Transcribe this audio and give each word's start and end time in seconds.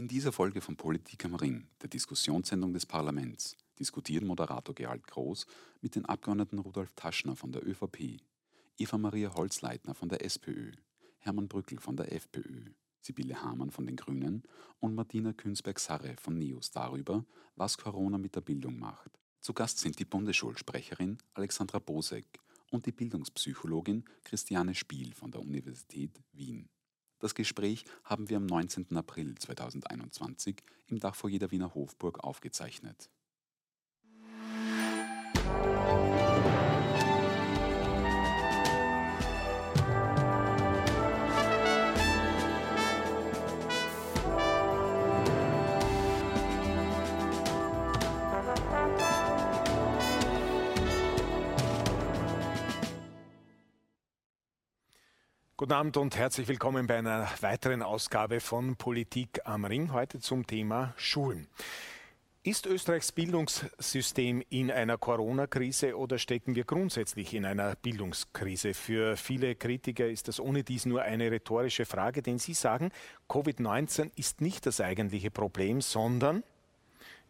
In 0.00 0.08
dieser 0.08 0.32
Folge 0.32 0.62
von 0.62 0.76
Politik 0.76 1.26
am 1.26 1.34
Ring, 1.34 1.66
der 1.82 1.90
Diskussionssendung 1.90 2.72
des 2.72 2.86
Parlaments, 2.86 3.54
diskutieren 3.78 4.26
Moderator 4.26 4.74
Gerald 4.74 5.06
Groß 5.06 5.44
mit 5.82 5.94
den 5.94 6.06
Abgeordneten 6.06 6.58
Rudolf 6.58 6.94
Taschner 6.96 7.36
von 7.36 7.52
der 7.52 7.68
ÖVP, 7.68 8.18
Eva-Maria 8.78 9.34
Holzleitner 9.34 9.94
von 9.94 10.08
der 10.08 10.24
SPÖ, 10.24 10.72
Hermann 11.18 11.48
Brückel 11.48 11.80
von 11.80 11.98
der 11.98 12.14
FPÖ, 12.14 12.70
Sibylle 13.02 13.42
Hamann 13.42 13.70
von 13.70 13.84
den 13.84 13.96
Grünen 13.96 14.42
und 14.78 14.94
Martina 14.94 15.34
Künsberg-Sarre 15.34 16.16
von 16.18 16.38
NEOS 16.38 16.70
darüber, 16.70 17.26
was 17.56 17.76
Corona 17.76 18.16
mit 18.16 18.34
der 18.34 18.40
Bildung 18.40 18.78
macht. 18.78 19.10
Zu 19.42 19.52
Gast 19.52 19.80
sind 19.80 19.98
die 19.98 20.06
Bundesschulsprecherin 20.06 21.18
Alexandra 21.34 21.78
Bosek 21.78 22.40
und 22.70 22.86
die 22.86 22.92
Bildungspsychologin 22.92 24.06
Christiane 24.24 24.74
Spiel 24.74 25.12
von 25.12 25.30
der 25.30 25.42
Universität 25.42 26.22
Wien. 26.32 26.70
Das 27.20 27.34
Gespräch 27.34 27.84
haben 28.02 28.30
wir 28.30 28.38
am 28.38 28.46
19. 28.46 28.96
April 28.96 29.34
2021 29.36 30.62
im 30.88 30.98
Dachfoyer 30.98 31.38
der 31.38 31.50
Wiener 31.50 31.74
Hofburg 31.74 32.24
aufgezeichnet. 32.24 33.10
Guten 55.60 55.74
Abend 55.74 55.98
und 55.98 56.16
herzlich 56.16 56.48
willkommen 56.48 56.86
bei 56.86 56.96
einer 56.96 57.28
weiteren 57.42 57.82
Ausgabe 57.82 58.40
von 58.40 58.76
Politik 58.76 59.42
am 59.44 59.66
Ring. 59.66 59.92
Heute 59.92 60.18
zum 60.18 60.46
Thema 60.46 60.94
Schulen. 60.96 61.48
Ist 62.42 62.64
Österreichs 62.64 63.12
Bildungssystem 63.12 64.42
in 64.48 64.70
einer 64.70 64.96
Corona-Krise 64.96 65.98
oder 65.98 66.16
stecken 66.16 66.54
wir 66.54 66.64
grundsätzlich 66.64 67.34
in 67.34 67.44
einer 67.44 67.76
Bildungskrise? 67.76 68.72
Für 68.72 69.18
viele 69.18 69.54
Kritiker 69.54 70.08
ist 70.08 70.28
das 70.28 70.40
ohne 70.40 70.64
dies 70.64 70.86
nur 70.86 71.02
eine 71.02 71.30
rhetorische 71.30 71.84
Frage, 71.84 72.22
denn 72.22 72.38
sie 72.38 72.54
sagen, 72.54 72.90
Covid-19 73.28 74.12
ist 74.16 74.40
nicht 74.40 74.64
das 74.64 74.80
eigentliche 74.80 75.30
Problem, 75.30 75.82
sondern 75.82 76.42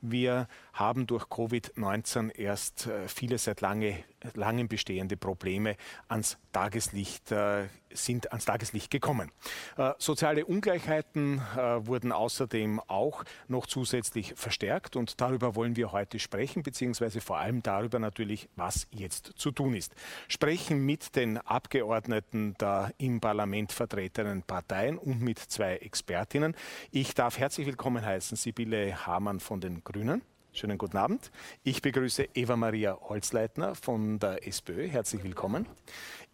wir 0.02 0.46
haben 0.72 1.08
durch 1.08 1.24
Covid-19 1.24 2.33
erst 2.36 2.86
äh, 2.86 3.08
viele 3.08 3.38
seit 3.38 3.60
lange, 3.60 4.05
langem 4.34 4.68
bestehende 4.68 5.16
Probleme 5.16 5.77
ans 6.08 6.38
Tageslicht, 6.52 7.33
äh, 7.33 7.66
sind 7.92 8.30
ans 8.30 8.44
Tageslicht 8.44 8.91
gekommen. 8.91 9.30
Äh, 9.77 9.92
soziale 9.98 10.44
Ungleichheiten 10.44 11.41
äh, 11.56 11.86
wurden 11.86 12.12
außerdem 12.12 12.80
auch 12.86 13.24
noch 13.48 13.66
zusätzlich 13.66 14.34
verstärkt 14.36 14.96
und 14.96 15.20
darüber 15.20 15.55
wollen 15.55 15.77
wir 15.77 15.92
heute 15.92 16.18
sprechen, 16.18 16.62
beziehungsweise 16.62 17.20
vor 17.20 17.38
allem 17.38 17.62
darüber 17.62 17.98
natürlich, 17.98 18.48
was 18.56 18.86
jetzt 18.91 19.33
zu 19.36 19.50
tun 19.50 19.74
ist. 19.74 19.94
Sprechen 20.28 20.84
mit 20.84 21.16
den 21.16 21.38
Abgeordneten 21.38 22.55
der 22.61 22.92
im 22.98 23.20
Parlament 23.20 23.72
vertretenen 23.72 24.42
Parteien 24.42 24.98
und 24.98 25.20
mit 25.20 25.38
zwei 25.38 25.77
Expertinnen. 25.77 26.55
Ich 26.91 27.14
darf 27.14 27.38
herzlich 27.38 27.66
willkommen 27.66 28.05
heißen 28.05 28.36
Sibylle 28.36 29.06
Hamann 29.06 29.41
von 29.41 29.61
den 29.61 29.83
Grünen. 29.84 30.22
Schönen 30.52 30.78
guten 30.78 30.96
Abend. 30.96 31.30
Ich 31.62 31.80
begrüße 31.80 32.28
Eva-Maria 32.34 32.98
Holzleitner 33.00 33.77
von 33.77 34.18
der 34.18 34.46
SPÖ. 34.48 34.88
Herzlich 34.88 35.22
willkommen. 35.22 35.66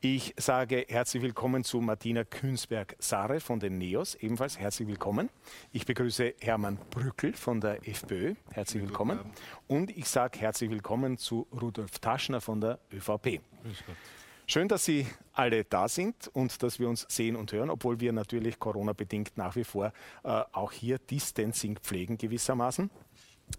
Ich 0.08 0.34
sage 0.38 0.86
herzlich 0.88 1.20
willkommen 1.20 1.64
zu 1.64 1.80
Martina 1.80 2.22
Künsberg-Sare 2.22 3.40
von 3.40 3.58
den 3.58 3.76
NEOS. 3.78 4.14
Ebenfalls 4.14 4.56
herzlich 4.56 4.86
willkommen. 4.86 5.30
Ich 5.72 5.84
begrüße 5.84 6.34
Hermann 6.40 6.78
Brückel 6.90 7.32
von 7.32 7.60
der 7.60 7.88
FPÖ. 7.88 8.36
Herzlich 8.52 8.84
willkommen. 8.84 9.18
Und 9.66 9.90
ich 9.90 10.06
sage 10.08 10.38
herzlich 10.38 10.70
willkommen 10.70 11.18
zu 11.18 11.48
Rudolf 11.60 11.98
Taschner 11.98 12.40
von 12.40 12.60
der 12.60 12.78
ÖVP. 12.92 13.40
Schön, 14.46 14.68
dass 14.68 14.84
Sie 14.84 15.08
alle 15.32 15.64
da 15.64 15.88
sind 15.88 16.28
und 16.28 16.62
dass 16.62 16.78
wir 16.78 16.88
uns 16.88 17.04
sehen 17.08 17.34
und 17.34 17.50
hören, 17.50 17.68
obwohl 17.68 17.98
wir 17.98 18.12
natürlich 18.12 18.60
Corona-bedingt 18.60 19.36
nach 19.36 19.56
wie 19.56 19.64
vor 19.64 19.92
äh, 20.22 20.44
auch 20.52 20.70
hier 20.70 20.98
Distancing 20.98 21.78
pflegen 21.78 22.16
gewissermaßen. 22.16 22.92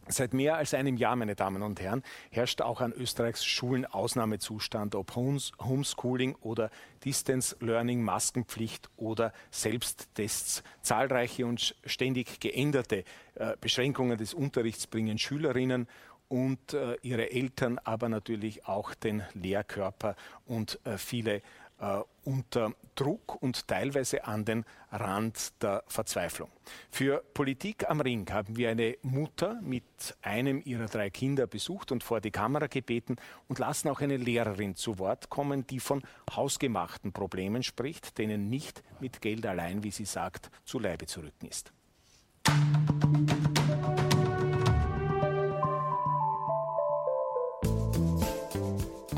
Seit 0.09 0.33
mehr 0.33 0.55
als 0.55 0.73
einem 0.73 0.95
Jahr, 0.95 1.15
meine 1.17 1.35
Damen 1.35 1.61
und 1.61 1.81
Herren, 1.81 2.01
herrscht 2.29 2.61
auch 2.61 2.79
an 2.79 2.93
Österreichs 2.93 3.43
Schulen 3.43 3.85
Ausnahmezustand, 3.85 4.95
ob 4.95 5.15
Homeschooling 5.15 6.35
oder 6.35 6.69
Distance 7.03 7.57
Learning, 7.59 8.01
Maskenpflicht 8.03 8.89
oder 8.95 9.33
Selbsttests. 9.51 10.63
Zahlreiche 10.81 11.45
und 11.45 11.75
ständig 11.85 12.39
geänderte 12.39 13.03
äh, 13.35 13.57
Beschränkungen 13.59 14.17
des 14.17 14.33
Unterrichts 14.33 14.87
bringen 14.87 15.17
Schülerinnen 15.17 15.87
und 16.29 16.73
äh, 16.73 16.95
ihre 17.01 17.31
Eltern, 17.31 17.79
aber 17.83 18.09
natürlich 18.09 18.65
auch 18.65 18.93
den 18.93 19.23
Lehrkörper 19.33 20.15
und 20.45 20.79
äh, 20.85 20.97
viele 20.97 21.41
äh, 21.79 21.99
unter 22.23 22.73
Druck 22.95 23.41
und 23.41 23.67
teilweise 23.67 24.25
an 24.25 24.43
den 24.43 24.65
Rand 24.91 25.61
der 25.61 25.83
Verzweiflung. 25.87 26.49
Für 26.91 27.23
Politik 27.33 27.89
am 27.89 28.01
Ring 28.01 28.29
haben 28.31 28.57
wir 28.57 28.69
eine 28.69 28.97
Mutter 29.01 29.59
mit 29.61 30.17
einem 30.21 30.61
ihrer 30.65 30.87
drei 30.87 31.09
Kinder 31.09 31.47
besucht 31.47 31.91
und 31.91 32.03
vor 32.03 32.19
die 32.19 32.31
Kamera 32.31 32.67
gebeten 32.67 33.17
und 33.47 33.59
lassen 33.59 33.89
auch 33.89 34.01
eine 34.01 34.17
Lehrerin 34.17 34.75
zu 34.75 34.99
Wort 34.99 35.29
kommen, 35.29 35.65
die 35.67 35.79
von 35.79 36.03
hausgemachten 36.35 37.13
Problemen 37.13 37.63
spricht, 37.63 38.17
denen 38.17 38.49
nicht 38.49 38.83
mit 38.99 39.21
Geld 39.21 39.45
allein, 39.45 39.83
wie 39.83 39.91
sie 39.91 40.05
sagt, 40.05 40.49
zu 40.65 40.79
Leibe 40.79 41.05
zu 41.05 41.21
rücken 41.21 41.47
ist. 41.47 41.71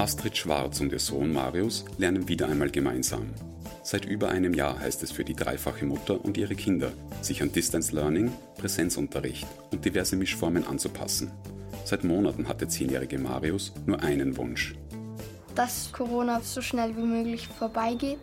Astrid 0.10 0.36
Schwarz 0.36 0.82
und 0.82 0.92
ihr 0.92 0.98
Sohn 0.98 1.32
Marius 1.32 1.86
lernen 2.00 2.28
wieder 2.28 2.48
einmal 2.48 2.72
gemeinsam. 2.72 3.28
Seit 3.84 4.06
über 4.06 4.30
einem 4.30 4.56
Jahr 4.56 4.80
heißt 4.80 5.04
es 5.04 5.12
für 5.12 5.24
die 5.24 5.36
dreifache 5.36 5.86
Mutter 5.86 6.26
und 6.26 6.36
ihre 6.36 6.56
Kinder, 6.56 6.92
sich 7.22 7.44
an 7.44 7.52
Distance 7.52 7.94
Learning, 7.96 8.32
Präsenzunterricht 8.58 9.46
und 9.72 9.86
diverse 9.86 10.16
Mischformen 10.16 10.66
anzupassen. 10.66 11.32
Seit 11.86 12.04
Monaten 12.04 12.48
hat 12.48 12.60
der 12.60 12.70
zehnjährige 12.70 13.20
Marius 13.20 13.72
nur 13.86 14.02
einen 14.02 14.36
Wunsch. 14.36 14.74
Dass 15.54 15.92
Corona 15.92 16.42
so 16.42 16.60
schnell 16.60 16.98
wie 16.98 17.04
möglich 17.04 17.48
vorbeigeht, 17.48 18.18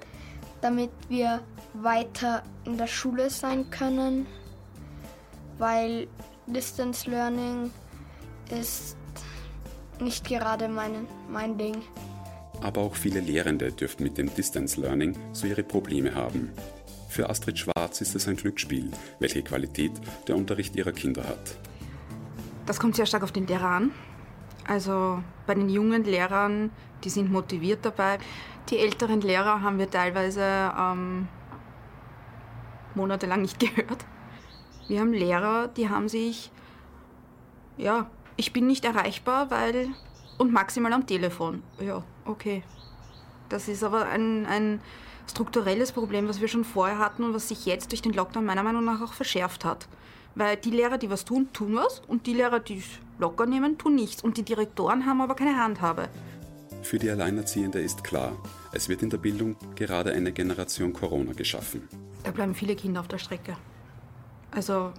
damit 0.63 0.91
wir 1.09 1.41
weiter 1.73 2.43
in 2.65 2.79
der 2.79 2.89
Schule 2.89 3.31
sein 3.31 3.71
können, 3.71 4.27
weil 5.59 6.09
Distance 6.49 7.09
Learning 7.09 7.71
ist 8.51 8.96
nicht 10.01 10.27
gerade 10.27 10.69
mein, 10.69 11.07
mein 11.29 11.59
Ding. 11.59 11.77
Aber 12.63 12.81
auch 12.81 12.95
viele 12.95 13.21
Lehrende 13.21 13.73
dürften 13.73 14.05
mit 14.05 14.19
dem 14.19 14.35
Distance 14.35 14.81
Learning 14.81 15.17
so 15.33 15.47
ihre 15.47 15.63
Probleme 15.63 16.15
haben. 16.15 16.53
Für 17.09 17.31
Astrid 17.31 17.59
Schwarz 17.59 18.01
ist 18.01 18.15
es 18.15 18.29
ein 18.29 18.37
Glücksspiel, 18.37 18.91
welche 19.21 19.43
Qualität 19.43 19.93
der 20.27 20.37
Unterricht 20.37 20.77
ihrer 20.77 20.93
Kinder 20.93 21.25
hat. 21.25 21.57
Das 22.67 22.81
kommt 22.81 22.97
sehr 22.97 23.07
stark 23.07 23.23
auf 23.23 23.33
den 23.33 23.47
Lehrer 23.47 23.69
an. 23.69 23.91
Also 24.67 25.23
bei 25.47 25.55
den 25.55 25.69
jungen 25.69 26.05
Lehrern, 26.05 26.71
die 27.05 27.11
sind 27.11 27.31
motiviert 27.31 27.85
dabei. 27.85 28.19
Die 28.71 28.79
älteren 28.79 29.21
Lehrer 29.21 29.63
haben 29.63 29.79
wir 29.79 29.89
teilweise 29.89 30.43
ähm, 30.77 31.29
monatelang 32.95 33.43
nicht 33.43 33.61
gehört. 33.61 34.05
Wir 34.89 35.01
haben 35.01 35.13
Lehrer, 35.13 35.69
die 35.69 35.89
haben 35.89 36.09
sich 36.09 36.51
ja, 37.77 38.11
ich 38.37 38.53
bin 38.53 38.67
nicht 38.67 38.85
erreichbar, 38.85 39.51
weil. 39.51 39.89
und 40.39 40.53
maximal 40.53 40.93
am 40.93 41.07
Telefon. 41.07 41.63
Ja, 41.81 42.03
okay. 42.25 42.63
Das 43.49 43.69
ist 43.69 43.83
aber 43.83 44.07
ein, 44.07 44.45
ein 44.47 44.81
strukturelles 45.31 45.93
Problem, 45.93 46.29
was 46.29 46.41
wir 46.41 46.49
schon 46.49 46.65
vorher 46.65 46.99
hatten 46.99 47.25
und 47.25 47.35
was 47.35 47.49
sich 47.49 47.65
jetzt 47.67 47.93
durch 47.93 48.03
den 48.03 48.13
Lockdown 48.13 48.45
meiner 48.45 48.63
Meinung 48.63 48.85
nach 48.85 49.01
auch 49.01 49.13
verschärft 49.13 49.65
hat. 49.65 49.89
Weil 50.35 50.57
die 50.57 50.71
Lehrer, 50.71 50.99
die 50.99 51.09
was 51.09 51.25
tun, 51.25 51.49
tun 51.53 51.77
was 51.77 52.03
und 52.07 52.27
die 52.27 52.35
Lehrer, 52.35 52.61
die 52.61 52.79
es 52.79 52.85
locker 53.19 53.47
nehmen, 53.47 53.79
tun 53.79 53.95
nichts. 53.95 54.23
Und 54.23 54.37
die 54.37 54.43
Direktoren 54.43 55.07
haben 55.07 55.21
aber 55.21 55.35
keine 55.35 55.57
Handhabe. 55.57 56.09
Für 56.83 56.99
die 56.99 57.11
Alleinerziehende 57.11 57.81
ist 57.81 58.05
klar, 58.05 58.33
es 58.73 58.89
wird 58.89 59.03
in 59.03 59.11
der 59.11 59.19
Bildung 59.19 59.57
gerade 59.75 60.13
eine 60.13 60.33
Generation 60.33 60.93
Corona 60.93 61.33
geschaffen. 61.33 61.89
Da 62.23 62.31
bleiben 62.31 62.55
viele 62.55 62.77
Kinder 62.77 63.01
auf 63.01 63.09
der 63.09 63.19
Strecke. 63.19 63.57
Also 64.51 64.93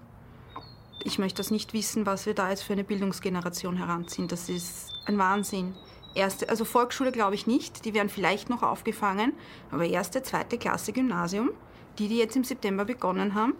ich 1.03 1.19
möchte 1.19 1.37
das 1.37 1.51
nicht 1.51 1.73
wissen, 1.73 2.05
was 2.05 2.25
wir 2.25 2.33
da 2.33 2.49
jetzt 2.49 2.63
für 2.63 2.73
eine 2.73 2.83
Bildungsgeneration 2.83 3.77
heranziehen. 3.77 4.27
Das 4.27 4.49
ist 4.49 4.91
ein 5.05 5.17
Wahnsinn. 5.17 5.73
Erste, 6.15 6.49
also 6.49 6.65
Volksschule 6.65 7.11
glaube 7.11 7.35
ich 7.35 7.45
nicht, 7.47 7.85
die 7.85 7.93
werden 7.93 8.09
vielleicht 8.09 8.49
noch 8.49 8.63
aufgefangen, 8.63 9.33
aber 9.71 9.85
erste, 9.85 10.23
zweite 10.23 10.57
Klasse 10.57 10.91
Gymnasium, 10.91 11.51
die, 11.99 12.07
die 12.07 12.17
jetzt 12.17 12.35
im 12.35 12.43
September 12.43 12.85
begonnen 12.85 13.35
haben, 13.35 13.53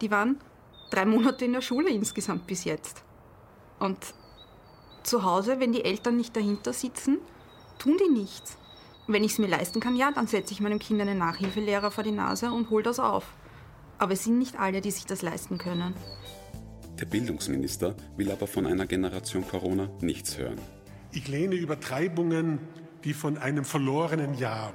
die 0.00 0.10
waren 0.10 0.38
drei 0.90 1.06
Monate 1.06 1.46
in 1.46 1.54
der 1.54 1.62
Schule 1.62 1.88
insgesamt 1.88 2.46
bis 2.46 2.64
jetzt. 2.64 3.02
Und 3.78 3.98
zu 5.02 5.22
Hause, 5.22 5.60
wenn 5.60 5.72
die 5.72 5.84
Eltern 5.84 6.16
nicht 6.16 6.36
dahinter 6.36 6.72
sitzen, 6.72 7.18
tun 7.78 7.96
die 7.98 8.10
nichts. 8.10 8.58
wenn 9.06 9.22
ich 9.22 9.32
es 9.32 9.38
mir 9.38 9.48
leisten 9.48 9.80
kann, 9.80 9.96
ja, 9.96 10.10
dann 10.12 10.26
setze 10.26 10.52
ich 10.52 10.60
meinem 10.60 10.78
Kind 10.78 11.00
einen 11.00 11.18
Nachhilfelehrer 11.18 11.90
vor 11.90 12.04
die 12.04 12.10
Nase 12.10 12.50
und 12.50 12.70
hole 12.70 12.82
das 12.82 12.98
auf. 12.98 13.24
Aber 13.98 14.12
es 14.12 14.24
sind 14.24 14.38
nicht 14.38 14.58
alle, 14.58 14.80
die 14.80 14.90
sich 14.90 15.04
das 15.04 15.20
leisten 15.20 15.58
können. 15.58 15.94
Der 17.00 17.06
Bildungsminister 17.06 17.96
will 18.16 18.30
aber 18.30 18.46
von 18.46 18.66
einer 18.66 18.86
Generation 18.86 19.46
Corona 19.46 19.90
nichts 20.00 20.38
hören. 20.38 20.58
Ich 21.10 21.26
lehne 21.26 21.56
Übertreibungen, 21.56 22.60
die 23.02 23.14
von 23.14 23.36
einem 23.36 23.64
verlorenen 23.64 24.34
Jahr 24.34 24.72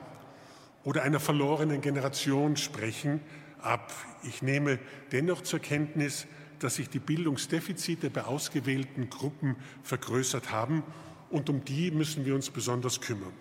oder 0.84 1.04
einer 1.04 1.22
verlorenen 1.22 1.80
Generation 1.80 2.58
sprechen, 2.58 3.22
ab. 3.62 3.94
Ich 4.24 4.42
nehme 4.42 4.80
dennoch 5.14 5.44
zur 5.44 5.60
Kenntnis, 5.60 6.28
dass 6.60 6.76
sich 6.76 6.90
die 6.90 7.00
Bildungsdefizite 7.00 8.10
bei 8.10 8.26
ausgewählten 8.26 9.10
Gruppen 9.10 9.56
vergrößert 9.84 10.52
haben 10.52 10.84
und 11.30 11.50
um 11.50 11.64
die 11.64 11.90
müssen 11.90 12.26
wir 12.26 12.36
uns 12.36 12.50
besonders 12.50 13.00
kümmern. 13.00 13.34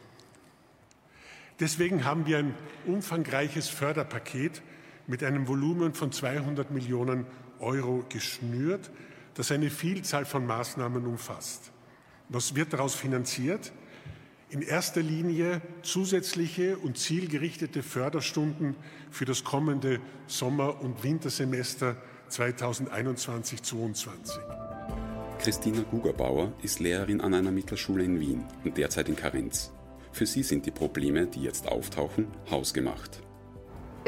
Deswegen 1.58 2.04
haben 2.04 2.26
wir 2.26 2.38
ein 2.38 2.54
umfangreiches 2.86 3.68
Förderpaket 3.68 4.62
mit 5.08 5.24
einem 5.24 5.48
Volumen 5.48 5.94
von 5.94 6.12
200 6.12 6.70
Millionen 6.70 7.26
Euro 7.60 8.04
geschnürt, 8.08 8.90
das 9.34 9.52
eine 9.52 9.70
Vielzahl 9.70 10.24
von 10.24 10.46
Maßnahmen 10.46 11.06
umfasst. 11.06 11.70
Was 12.28 12.54
wird 12.54 12.72
daraus 12.72 12.94
finanziert? 12.94 13.72
In 14.50 14.62
erster 14.62 15.02
Linie 15.02 15.60
zusätzliche 15.82 16.78
und 16.78 16.96
zielgerichtete 16.98 17.82
Förderstunden 17.82 18.76
für 19.10 19.26
das 19.26 19.44
kommende 19.44 20.00
Sommer- 20.26 20.80
und 20.80 21.02
Wintersemester 21.04 21.96
2021-22. 22.30 24.08
Christina 25.38 25.82
Gugerbauer 25.82 26.52
ist 26.62 26.80
Lehrerin 26.80 27.20
an 27.20 27.34
einer 27.34 27.50
Mittelschule 27.52 28.04
in 28.04 28.18
Wien 28.20 28.44
und 28.64 28.76
derzeit 28.76 29.08
in 29.08 29.16
Karenz. 29.16 29.70
Für 30.12 30.26
sie 30.26 30.42
sind 30.42 30.66
die 30.66 30.70
Probleme, 30.70 31.26
die 31.26 31.42
jetzt 31.42 31.68
auftauchen, 31.68 32.26
hausgemacht. 32.50 33.20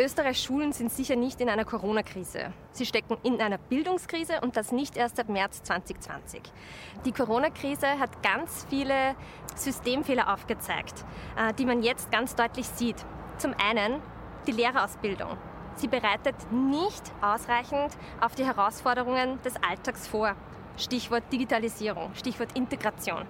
Österreichs 0.01 0.43
Schulen 0.43 0.73
sind 0.73 0.91
sicher 0.91 1.15
nicht 1.15 1.43
in 1.43 1.51
einer 1.51 1.67
Corona-Krise. 1.67 2.55
Sie 2.73 2.87
stecken 2.87 3.19
in 3.23 3.39
einer 3.41 3.59
Bildungskrise 3.59 4.41
und 4.41 4.57
das 4.57 4.73
nicht 4.73 4.97
erst 4.97 5.17
seit 5.17 5.29
März 5.29 5.63
2020. 5.63 6.41
Die 7.05 7.13
Corona-Krise 7.13 7.99
hat 7.99 8.23
ganz 8.23 8.67
viele 8.71 9.15
Systemfehler 9.57 10.33
aufgezeigt, 10.33 11.05
äh, 11.37 11.53
die 11.53 11.67
man 11.67 11.83
jetzt 11.83 12.11
ganz 12.11 12.35
deutlich 12.35 12.67
sieht. 12.67 12.97
Zum 13.37 13.55
einen 13.63 14.01
die 14.47 14.53
Lehrerausbildung. 14.53 15.37
Sie 15.75 15.89
bereitet 15.89 16.35
nicht 16.51 17.03
ausreichend 17.21 17.95
auf 18.23 18.35
die 18.35 18.47
Herausforderungen 18.47 19.41
des 19.43 19.55
Alltags 19.57 20.09
vor. 20.09 20.35
Stichwort 20.79 21.25
Digitalisierung, 21.31 22.15
Stichwort 22.15 22.57
Integration. 22.57 23.27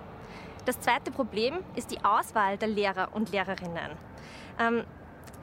Das 0.67 0.79
zweite 0.79 1.11
Problem 1.11 1.59
ist 1.75 1.91
die 1.91 2.05
Auswahl 2.05 2.59
der 2.59 2.69
Lehrer 2.69 3.09
und 3.13 3.33
Lehrerinnen. 3.33 3.91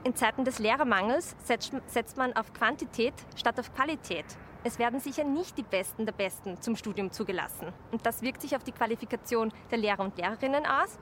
In 0.08 0.16
Zeiten 0.16 0.46
des 0.46 0.60
Lehrermangels 0.60 1.36
setzt 1.44 2.16
man 2.16 2.32
auf 2.32 2.54
Quantität 2.54 3.14
statt 3.36 3.60
auf 3.60 3.76
Qualität. 3.76 4.24
Es 4.64 4.80
werden 4.80 5.02
sicher 5.02 5.26
nicht 5.26 5.58
die 5.58 5.64
Besten 5.64 6.06
der 6.06 6.14
Besten 6.14 6.62
zum 6.62 6.78
Studium 6.78 7.12
zugelassen. 7.12 7.74
Und 7.92 8.06
das 8.06 8.22
wirkt 8.22 8.42
sich 8.42 8.56
auf 8.56 8.64
die 8.64 8.72
Qualifikation 8.72 9.52
der 9.70 9.80
Lehrer 9.80 10.00
und 10.00 10.18
Lehrerinnen 10.18 10.66
aus. 10.66 10.98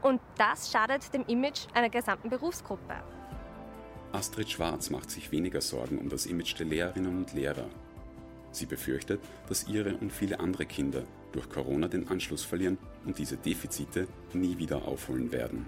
Und 0.00 0.22
das 0.38 0.72
schadet 0.72 1.12
dem 1.12 1.26
Image 1.26 1.66
einer 1.74 1.90
gesamten 1.90 2.30
Berufsgruppe. 2.30 2.94
Astrid 4.12 4.48
Schwarz 4.48 4.88
macht 4.88 5.10
sich 5.10 5.30
weniger 5.30 5.60
Sorgen 5.60 5.98
um 5.98 6.08
das 6.08 6.24
Image 6.24 6.58
der 6.58 6.64
Lehrerinnen 6.64 7.14
und 7.14 7.34
Lehrer. 7.34 7.68
Sie 8.52 8.64
befürchtet, 8.64 9.20
dass 9.50 9.68
ihre 9.68 9.98
und 9.98 10.10
viele 10.10 10.40
andere 10.40 10.64
Kinder 10.64 11.02
durch 11.32 11.50
Corona 11.50 11.88
den 11.88 12.08
Anschluss 12.08 12.42
verlieren 12.42 12.78
und 13.04 13.18
diese 13.18 13.36
Defizite 13.36 14.08
nie 14.32 14.56
wieder 14.56 14.88
aufholen 14.88 15.30
werden. 15.30 15.66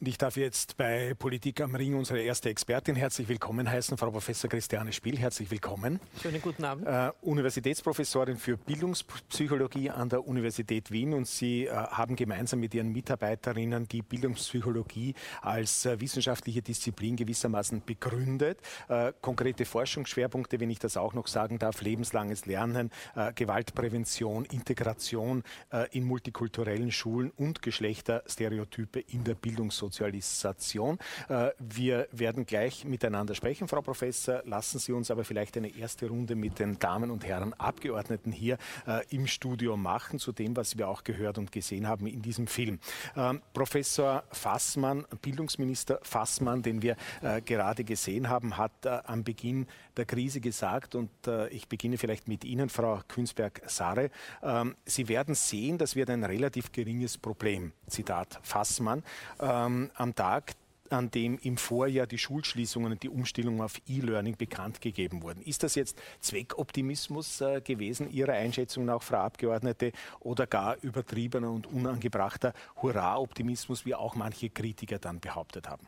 Und 0.00 0.06
ich 0.06 0.16
darf 0.16 0.36
jetzt 0.36 0.76
bei 0.76 1.14
Politik 1.18 1.60
am 1.60 1.74
Ring 1.74 1.96
unsere 1.96 2.20
erste 2.20 2.50
Expertin 2.50 2.94
herzlich 2.94 3.28
willkommen 3.28 3.68
heißen, 3.68 3.98
Frau 3.98 4.12
Professor 4.12 4.48
Christiane 4.48 4.92
Spiel. 4.92 5.18
Herzlich 5.18 5.50
willkommen. 5.50 5.98
Schönen 6.22 6.40
guten 6.40 6.64
Abend. 6.64 6.86
Äh, 6.86 7.10
Universitätsprofessorin 7.22 8.36
für 8.36 8.56
Bildungspsychologie 8.56 9.90
an 9.90 10.08
der 10.08 10.24
Universität 10.24 10.92
Wien 10.92 11.14
und 11.14 11.26
Sie 11.26 11.66
äh, 11.66 11.72
haben 11.72 12.14
gemeinsam 12.14 12.60
mit 12.60 12.74
Ihren 12.74 12.92
Mitarbeiterinnen 12.92 13.88
die 13.88 14.02
Bildungspsychologie 14.02 15.14
als 15.42 15.84
äh, 15.84 16.00
wissenschaftliche 16.00 16.62
Disziplin 16.62 17.16
gewissermaßen 17.16 17.82
begründet. 17.84 18.60
Äh, 18.88 19.12
konkrete 19.20 19.64
Forschungsschwerpunkte, 19.64 20.60
wenn 20.60 20.70
ich 20.70 20.78
das 20.78 20.96
auch 20.96 21.14
noch 21.14 21.26
sagen 21.26 21.58
darf, 21.58 21.82
lebenslanges 21.82 22.46
Lernen, 22.46 22.92
äh, 23.16 23.32
Gewaltprävention, 23.32 24.44
Integration 24.44 25.42
äh, 25.72 25.88
in 25.90 26.04
multikulturellen 26.04 26.92
Schulen 26.92 27.32
und 27.32 27.62
Geschlechterstereotype 27.62 29.00
in 29.00 29.24
der 29.24 29.34
Bildungssozialisation. 29.34 29.87
Sozialisation. 29.88 30.98
Äh, 31.28 31.50
wir 31.58 32.08
werden 32.12 32.46
gleich 32.46 32.84
miteinander 32.84 33.34
sprechen, 33.34 33.68
Frau 33.68 33.80
Professor. 33.80 34.42
Lassen 34.44 34.78
Sie 34.78 34.92
uns 34.92 35.10
aber 35.10 35.24
vielleicht 35.24 35.56
eine 35.56 35.74
erste 35.76 36.08
Runde 36.08 36.34
mit 36.34 36.58
den 36.58 36.78
Damen 36.78 37.10
und 37.10 37.24
Herren 37.26 37.54
Abgeordneten 37.54 38.30
hier 38.30 38.58
äh, 38.86 39.04
im 39.10 39.26
Studio 39.26 39.76
machen, 39.76 40.18
zu 40.18 40.32
dem, 40.32 40.56
was 40.56 40.76
wir 40.76 40.88
auch 40.88 41.04
gehört 41.04 41.38
und 41.38 41.52
gesehen 41.52 41.88
haben 41.88 42.06
in 42.06 42.22
diesem 42.22 42.46
Film. 42.46 42.78
Ähm, 43.16 43.40
Professor 43.54 44.24
Fassmann, 44.30 45.06
Bildungsminister 45.22 46.00
Fassmann, 46.02 46.62
den 46.62 46.82
wir 46.82 46.96
äh, 47.22 47.40
gerade 47.40 47.84
gesehen 47.84 48.28
haben, 48.28 48.56
hat 48.56 48.86
am 48.86 49.24
Beginn 49.24 49.66
der 49.96 50.04
Krise 50.04 50.40
gesagt, 50.40 50.94
und 50.94 51.10
ich 51.50 51.68
beginne 51.68 51.98
vielleicht 51.98 52.28
mit 52.28 52.44
Ihnen, 52.44 52.68
Frau 52.68 53.00
Künzberg-Sare, 53.08 54.10
ähm, 54.42 54.76
Sie 54.84 55.08
werden 55.08 55.34
sehen, 55.34 55.78
das 55.78 55.96
wird 55.96 56.10
ein 56.10 56.24
relativ 56.24 56.72
geringes 56.72 57.18
Problem. 57.18 57.72
Zitat 57.88 58.38
Fassmann. 58.42 59.02
Ähm, 59.40 59.77
am 59.94 60.14
Tag, 60.14 60.54
an 60.90 61.10
dem 61.10 61.38
im 61.42 61.56
Vorjahr 61.56 62.06
die 62.06 62.18
Schulschließungen 62.18 62.92
und 62.92 63.02
die 63.02 63.08
Umstellung 63.08 63.60
auf 63.60 63.80
E-Learning 63.86 64.36
bekannt 64.36 64.80
gegeben 64.80 65.22
wurden. 65.22 65.42
Ist 65.42 65.62
das 65.62 65.74
jetzt 65.74 65.98
Zweckoptimismus 66.20 67.40
äh, 67.40 67.60
gewesen, 67.60 68.10
Ihrer 68.10 68.32
Einschätzung 68.32 68.84
nach, 68.86 69.02
Frau 69.02 69.18
Abgeordnete, 69.18 69.92
oder 70.20 70.46
gar 70.46 70.76
übertriebener 70.82 71.50
und 71.50 71.66
unangebrachter 71.66 72.54
Hurra-Optimismus, 72.82 73.84
wie 73.84 73.94
auch 73.94 74.14
manche 74.14 74.50
Kritiker 74.50 74.98
dann 74.98 75.20
behauptet 75.20 75.68
haben? 75.68 75.86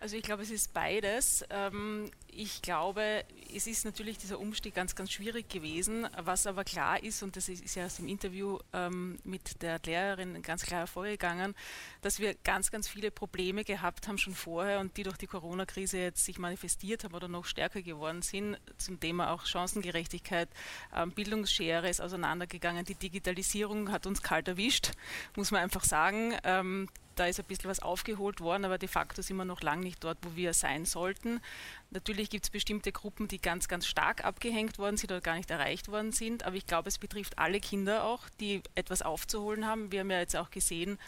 Also 0.00 0.16
ich 0.16 0.22
glaube, 0.22 0.42
es 0.42 0.50
ist 0.50 0.72
beides. 0.72 1.44
Ähm, 1.50 2.10
ich 2.30 2.62
glaube, 2.62 3.24
es 3.54 3.66
ist 3.66 3.84
natürlich 3.84 4.18
dieser 4.18 4.38
Umstieg 4.38 4.74
ganz, 4.74 4.94
ganz 4.94 5.10
schwierig 5.10 5.48
gewesen. 5.48 6.06
Was 6.16 6.46
aber 6.46 6.64
klar 6.64 7.02
ist, 7.02 7.22
und 7.22 7.36
das 7.36 7.48
ist 7.48 7.74
ja 7.74 7.86
aus 7.86 7.96
dem 7.96 8.08
Interview 8.08 8.58
ähm, 8.72 9.18
mit 9.24 9.62
der 9.62 9.80
Lehrerin 9.84 10.40
ganz 10.42 10.62
klar 10.62 10.80
hervorgegangen, 10.80 11.54
dass 12.02 12.20
wir 12.20 12.34
ganz, 12.44 12.70
ganz 12.70 12.88
viele 12.88 13.10
Probleme 13.10 13.64
gehabt 13.64 14.06
haben 14.06 14.18
schon 14.18 14.34
vorher 14.34 14.80
und 14.80 14.96
die 14.96 15.02
durch 15.02 15.16
die 15.16 15.26
Corona-Krise 15.26 15.98
jetzt 15.98 16.24
sich 16.24 16.38
manifestiert 16.38 17.04
haben 17.04 17.14
oder 17.14 17.28
noch 17.28 17.44
stärker 17.44 17.82
geworden 17.82 18.22
sind. 18.22 18.58
Zum 18.76 19.00
Thema 19.00 19.32
auch 19.32 19.46
Chancengerechtigkeit, 19.46 20.48
ähm, 20.94 21.12
Bildungsschere 21.12 21.88
ist 21.88 22.00
auseinandergegangen. 22.00 22.84
Die 22.84 22.94
Digitalisierung 22.94 23.90
hat 23.90 24.06
uns 24.06 24.22
kalt 24.22 24.48
erwischt, 24.48 24.92
muss 25.34 25.50
man 25.50 25.62
einfach 25.62 25.84
sagen 25.84 26.34
da 27.18 27.26
ist 27.26 27.40
ein 27.40 27.46
bisschen 27.46 27.68
was 27.68 27.80
aufgeholt 27.80 28.40
worden, 28.40 28.64
aber 28.64 28.78
de 28.78 28.88
facto 28.88 29.22
sind 29.22 29.36
wir 29.36 29.44
noch 29.44 29.60
lange 29.60 29.82
nicht 29.82 30.02
dort, 30.04 30.18
wo 30.22 30.36
wir 30.36 30.54
sein 30.54 30.84
sollten. 30.84 31.40
Natürlich 31.90 32.17
gibt 32.26 32.44
es 32.44 32.50
bestimmte 32.50 32.92
Gruppen, 32.92 33.28
die 33.28 33.40
ganz, 33.40 33.68
ganz 33.68 33.86
stark 33.86 34.24
abgehängt 34.24 34.78
worden 34.78 34.96
sind 34.96 35.10
oder 35.10 35.20
gar 35.20 35.36
nicht 35.36 35.50
erreicht 35.50 35.88
worden 35.88 36.12
sind, 36.12 36.44
aber 36.44 36.56
ich 36.56 36.66
glaube, 36.66 36.88
es 36.88 36.98
betrifft 36.98 37.38
alle 37.38 37.60
Kinder 37.60 38.04
auch, 38.04 38.28
die 38.40 38.62
etwas 38.74 39.02
aufzuholen 39.02 39.66
haben. 39.66 39.92
Wir 39.92 40.00
haben 40.00 40.10
ja 40.10 40.18
jetzt 40.18 40.36
auch 40.36 40.50
gesehen, 40.50 40.98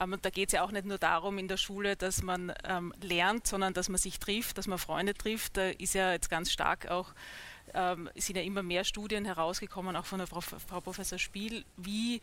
ähm, 0.00 0.16
da 0.22 0.30
geht 0.30 0.48
es 0.48 0.52
ja 0.52 0.62
auch 0.62 0.72
nicht 0.72 0.86
nur 0.86 0.98
darum 0.98 1.38
in 1.38 1.48
der 1.48 1.56
Schule, 1.56 1.96
dass 1.96 2.22
man 2.22 2.52
ähm, 2.64 2.94
lernt, 3.00 3.46
sondern 3.46 3.74
dass 3.74 3.88
man 3.88 3.98
sich 3.98 4.18
trifft, 4.18 4.58
dass 4.58 4.66
man 4.66 4.78
Freunde 4.78 5.14
trifft. 5.14 5.56
Da 5.56 5.68
ist 5.70 5.94
ja 5.94 6.12
jetzt 6.12 6.30
ganz 6.30 6.50
stark 6.50 6.88
auch 6.88 7.12
ähm, 7.74 8.10
sind 8.16 8.36
ja 8.36 8.42
immer 8.42 8.62
mehr 8.62 8.84
Studien 8.84 9.24
herausgekommen, 9.24 9.96
auch 9.96 10.06
von 10.06 10.18
der 10.18 10.26
Frau, 10.26 10.40
Frau 10.40 10.80
Professor 10.80 11.18
Spiel, 11.18 11.64
wie 11.76 12.20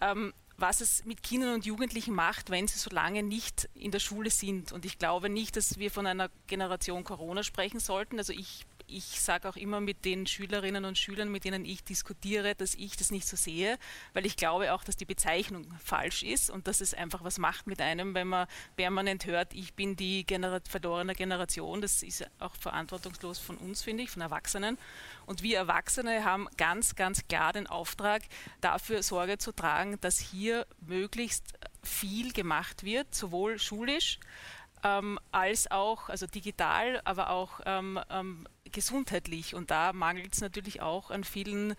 ähm, 0.00 0.32
was 0.60 0.80
es 0.80 1.04
mit 1.04 1.22
Kindern 1.22 1.54
und 1.54 1.66
Jugendlichen 1.66 2.14
macht, 2.14 2.50
wenn 2.50 2.68
sie 2.68 2.78
so 2.78 2.90
lange 2.90 3.22
nicht 3.22 3.68
in 3.74 3.90
der 3.90 3.98
Schule 3.98 4.30
sind. 4.30 4.72
Und 4.72 4.84
ich 4.84 4.98
glaube 4.98 5.28
nicht, 5.28 5.56
dass 5.56 5.78
wir 5.78 5.90
von 5.90 6.06
einer 6.06 6.30
Generation 6.46 7.04
Corona 7.04 7.42
sprechen 7.42 7.80
sollten. 7.80 8.18
Also 8.18 8.32
ich 8.32 8.66
ich 8.90 9.20
sage 9.20 9.48
auch 9.48 9.56
immer 9.56 9.80
mit 9.80 10.04
den 10.04 10.26
Schülerinnen 10.26 10.84
und 10.84 10.98
Schülern, 10.98 11.30
mit 11.30 11.44
denen 11.44 11.64
ich 11.64 11.84
diskutiere, 11.84 12.54
dass 12.54 12.74
ich 12.74 12.96
das 12.96 13.10
nicht 13.10 13.26
so 13.26 13.36
sehe, 13.36 13.78
weil 14.12 14.26
ich 14.26 14.36
glaube 14.36 14.72
auch, 14.72 14.84
dass 14.84 14.96
die 14.96 15.04
Bezeichnung 15.04 15.72
falsch 15.82 16.22
ist 16.22 16.50
und 16.50 16.66
dass 16.66 16.80
es 16.80 16.94
einfach 16.94 17.24
was 17.24 17.38
macht 17.38 17.66
mit 17.66 17.80
einem, 17.80 18.14
wenn 18.14 18.28
man 18.28 18.46
permanent 18.76 19.26
hört, 19.26 19.54
ich 19.54 19.74
bin 19.74 19.96
die 19.96 20.24
Genera 20.26 20.60
verlorene 20.68 21.14
Generation. 21.14 21.80
Das 21.80 22.02
ist 22.02 22.26
auch 22.38 22.54
verantwortungslos 22.56 23.38
von 23.38 23.56
uns, 23.56 23.82
finde 23.82 24.02
ich, 24.02 24.10
von 24.10 24.22
Erwachsenen. 24.22 24.78
Und 25.26 25.42
wir 25.42 25.58
Erwachsene 25.58 26.24
haben 26.24 26.48
ganz, 26.56 26.96
ganz 26.96 27.26
klar 27.28 27.52
den 27.52 27.66
Auftrag, 27.66 28.22
dafür 28.60 29.02
Sorge 29.02 29.38
zu 29.38 29.52
tragen, 29.52 30.00
dass 30.00 30.18
hier 30.18 30.66
möglichst 30.80 31.54
viel 31.82 32.32
gemacht 32.32 32.84
wird, 32.84 33.14
sowohl 33.14 33.58
schulisch, 33.58 34.18
ähm, 34.82 35.18
als 35.30 35.70
auch, 35.70 36.08
also 36.08 36.26
digital, 36.26 37.00
aber 37.04 37.30
auch 37.30 37.60
ähm, 37.64 38.00
ähm, 38.10 38.46
gesundheitlich. 38.70 39.54
Und 39.54 39.70
da 39.70 39.92
mangelt 39.92 40.34
es 40.34 40.40
natürlich 40.40 40.80
auch 40.80 41.10
an 41.10 41.24
vielen 41.24 41.74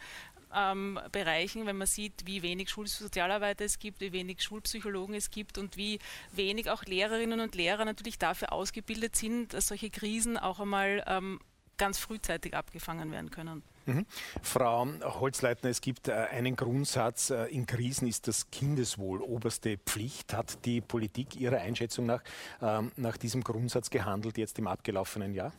ähm, 0.55 0.99
Bereichen, 1.11 1.65
wenn 1.65 1.77
man 1.77 1.87
sieht, 1.87 2.25
wie 2.25 2.41
wenig 2.41 2.69
Schulsozialarbeiter 2.69 3.65
es 3.65 3.79
gibt, 3.79 4.01
wie 4.01 4.11
wenig 4.11 4.41
Schulpsychologen 4.41 5.15
es 5.15 5.29
gibt 5.29 5.57
und 5.57 5.77
wie 5.77 5.99
wenig 6.31 6.69
auch 6.69 6.83
Lehrerinnen 6.83 7.39
und 7.39 7.55
Lehrer 7.55 7.85
natürlich 7.85 8.19
dafür 8.19 8.51
ausgebildet 8.51 9.15
sind, 9.15 9.53
dass 9.53 9.67
solche 9.67 9.89
Krisen 9.89 10.37
auch 10.37 10.59
einmal 10.59 11.03
ähm, 11.07 11.39
ganz 11.77 11.97
frühzeitig 11.97 12.53
abgefangen 12.55 13.11
werden 13.11 13.31
können. 13.31 13.63
Mhm. 13.87 14.05
Frau 14.43 14.87
Holzleitner, 15.01 15.71
es 15.71 15.81
gibt 15.81 16.07
äh, 16.07 16.13
einen 16.13 16.55
Grundsatz, 16.55 17.31
äh, 17.31 17.45
in 17.45 17.65
Krisen 17.65 18.07
ist 18.07 18.27
das 18.27 18.51
Kindeswohl 18.51 19.21
oberste 19.21 19.77
Pflicht. 19.77 20.33
Hat 20.35 20.63
die 20.65 20.81
Politik 20.81 21.35
Ihrer 21.35 21.57
Einschätzung 21.57 22.05
nach 22.05 22.21
ähm, 22.61 22.91
nach 22.97 23.17
diesem 23.17 23.43
Grundsatz 23.43 23.89
gehandelt 23.89 24.37
jetzt 24.37 24.59
im 24.59 24.67
abgelaufenen 24.67 25.33
Jahr? 25.33 25.53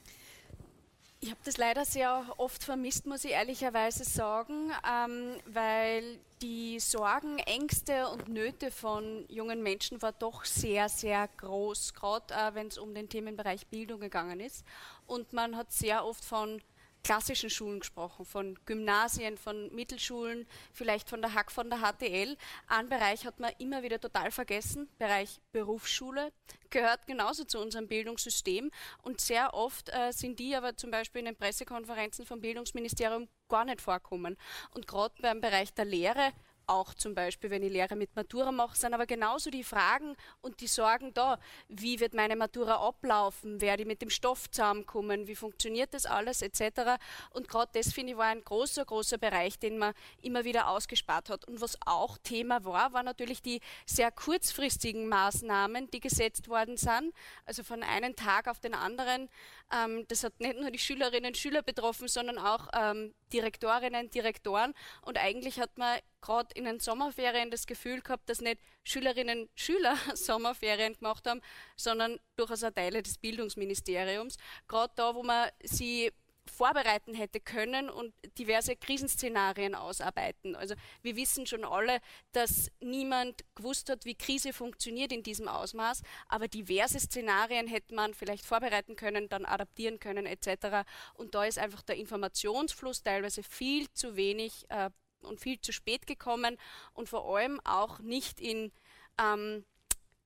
Ich 1.25 1.31
habe 1.31 1.41
das 1.45 1.57
leider 1.57 1.85
sehr 1.85 2.25
oft 2.37 2.65
vermisst, 2.65 3.07
muss 3.07 3.25
ich 3.25 3.31
ehrlicherweise 3.31 4.03
sagen, 4.03 4.73
ähm, 4.85 5.37
weil 5.47 6.19
die 6.43 6.81
Sorgen, 6.81 7.39
Ängste 7.39 8.09
und 8.09 8.29
Nöte 8.29 8.73
von 8.73 9.25
jungen 9.29 9.63
Menschen 9.63 10.03
war 10.03 10.11
doch 10.11 10.45
sehr, 10.45 10.89
sehr 10.89 11.29
groß, 11.37 11.95
gerade 11.95 12.35
äh, 12.35 12.55
wenn 12.57 12.67
es 12.67 12.77
um 12.77 12.93
den 12.93 13.09
Themenbereich 13.09 13.69
Bildung 13.69 14.01
gegangen 14.01 14.41
ist. 14.41 14.65
Und 15.07 15.33
man 15.33 15.57
hat 15.57 15.71
sehr 15.71 16.05
oft 16.05 16.25
von 16.25 16.61
klassischen 17.03 17.51
Schulen 17.51 17.81
gesprochen, 17.81 18.25
von 18.25 18.59
Gymnasien, 18.67 19.37
von 19.37 19.75
Mittelschulen, 19.75 20.47
vielleicht 20.73 21.09
von 21.09 21.21
der 21.21 21.35
Hack, 21.35 21.51
von 21.51 21.69
der 21.71 21.81
HTL. 21.81 22.37
Ein 22.69 22.89
Bereich 22.89 23.27
hat 23.27 23.41
man 23.41 23.53
immer 23.59 23.83
wieder 23.83 24.01
total 24.01 24.31
vergessen, 24.31 24.89
Bereich 24.99 25.41
Berufsschule, 25.53 26.33
gehört 26.71 27.07
genauso 27.07 27.45
zu 27.45 27.59
unserem 27.61 27.89
Bildungssystem 27.89 28.71
und 29.03 29.21
sehr 29.21 29.55
oft 29.55 29.89
äh, 29.91 30.13
sind 30.13 30.39
die 30.39 30.55
aber 30.55 30.77
zum 30.77 30.91
Beispiel 30.91 31.21
in 31.21 31.27
den 31.27 31.37
Pressekonferenzen 31.37 32.25
vom 32.25 32.41
Bildungsministerium 32.41 33.29
gar 33.49 33.65
nicht 33.65 33.81
vorkommen. 33.81 34.37
Und 34.75 34.87
gerade 34.87 35.15
beim 35.21 35.41
Bereich 35.41 35.75
der 35.75 35.85
Lehre 35.85 36.33
auch 36.67 36.95
zum 36.95 37.15
Beispiel, 37.15 37.51
wenn 37.51 37.63
ich 37.63 37.73
Lehre 37.73 37.97
mit 37.97 38.15
Matura 38.17 38.53
mache, 38.53 38.77
sind 38.77 38.95
aber 38.95 39.07
genauso 39.07 39.51
die 39.51 39.65
Fragen 39.65 40.17
und 40.41 40.61
die 40.61 40.67
Sorgen 40.67 41.13
da. 41.15 41.39
Wie 41.69 42.01
wird 42.01 42.15
meine 42.15 42.37
Matura 42.37 42.77
ablaufen? 42.87 43.61
Werde 43.61 43.83
ich 43.83 43.89
mit 43.89 44.03
dem 44.03 44.11
Stoff 44.11 44.51
zusammenkommen? 44.51 45.27
Wie 45.27 45.35
funktioniert 45.35 45.95
das 45.95 46.07
alles 46.07 46.43
etc.? 46.43 46.99
Und 47.31 47.49
gerade 47.49 47.71
das, 47.75 47.93
finde 47.93 48.13
ich, 48.13 48.19
war 48.19 48.27
ein 48.27 48.45
großer, 48.45 48.85
großer 48.85 49.19
Bereich, 49.19 49.59
den 49.59 49.79
man 49.79 49.95
immer 50.23 50.45
wieder 50.45 50.69
ausgespart 50.69 51.31
hat. 51.31 51.47
Und 51.47 51.61
was 51.61 51.77
auch 51.85 52.19
Thema 52.19 52.65
war, 52.65 52.93
war 52.93 53.03
natürlich 53.03 53.43
die 53.43 53.61
sehr 53.87 54.11
kurzfristigen 54.11 55.09
Maßnahmen, 55.09 55.91
die 55.91 56.01
gesetzt 56.01 56.49
worden 56.49 56.77
sind. 56.77 57.13
Also 57.45 57.63
von 57.63 57.83
einem 57.83 58.17
Tag 58.17 58.49
auf 58.49 58.61
den 58.61 58.75
anderen. 58.75 59.29
Ähm, 59.73 60.05
das 60.09 60.25
hat 60.25 60.39
nicht 60.41 60.59
nur 60.59 60.71
die 60.71 60.79
Schülerinnen 60.79 61.29
und 61.29 61.37
Schüler 61.37 61.63
betroffen, 61.63 62.09
sondern 62.09 62.39
auch 62.39 62.69
ähm, 62.75 63.15
Direktorinnen, 63.33 64.11
Direktoren. 64.11 64.75
Und 65.03 65.19
eigentlich 65.19 65.59
hat 65.59 65.77
man 65.79 65.99
gerade 66.21 66.49
in 66.55 66.65
den 66.65 66.79
Sommerferien 66.81 67.51
das 67.51 67.67
Gefühl 67.67 68.01
gehabt, 68.01 68.29
dass 68.29 68.41
nicht 68.41 68.61
Schülerinnen 68.85 69.43
und 69.43 69.51
Schüler 69.55 69.97
Sommerferien 70.15 70.95
gemacht 70.95 71.27
haben, 71.27 71.41
sondern 71.77 72.19
durchaus 72.37 72.65
auch 72.65 72.71
Teile 72.71 73.03
des 73.03 73.19
Bildungsministeriums. 73.19 74.37
Gerade 74.69 74.93
da, 74.97 75.15
wo 75.15 75.23
man 75.23 75.51
sie 75.63 76.13
vorbereiten 76.51 77.15
hätte 77.15 77.41
können 77.41 77.89
und 77.89 78.13
diverse 78.39 78.77
Krisenszenarien 78.77 79.75
ausarbeiten. 79.75 80.57
Also 80.57 80.75
wir 81.03 81.17
wissen 81.17 81.47
schon 81.47 81.65
alle, 81.65 82.01
dass 82.33 82.71
niemand 82.81 83.45
gewusst 83.55 83.89
hat, 83.89 84.05
wie 84.05 84.15
Krise 84.15 84.53
funktioniert 84.53 85.13
in 85.13 85.23
diesem 85.23 85.49
Ausmaß, 85.49 86.03
aber 86.29 86.49
diverse 86.49 86.99
Szenarien 86.99 87.67
hätte 87.67 87.95
man 87.95 88.15
vielleicht 88.15 88.45
vorbereiten 88.45 88.97
können, 88.97 89.29
dann 89.29 89.45
adaptieren 89.45 90.01
können 90.01 90.27
etc. 90.27 90.85
Und 91.15 91.35
da 91.35 91.45
ist 91.45 91.59
einfach 91.59 91.83
der 91.83 91.97
Informationsfluss 91.97 93.03
teilweise 93.03 93.43
viel 93.43 93.91
zu 93.93 94.17
wenig 94.17 94.65
äh, 94.69 94.91
und 95.23 95.41
viel 95.41 95.61
zu 95.61 95.73
spät 95.73 96.07
gekommen 96.07 96.57
und 96.95 97.09
vor 97.09 97.25
allem 97.37 97.61
auch 97.65 98.01
nicht 98.01 98.41
in 98.41 98.73
ähm, 99.21 99.65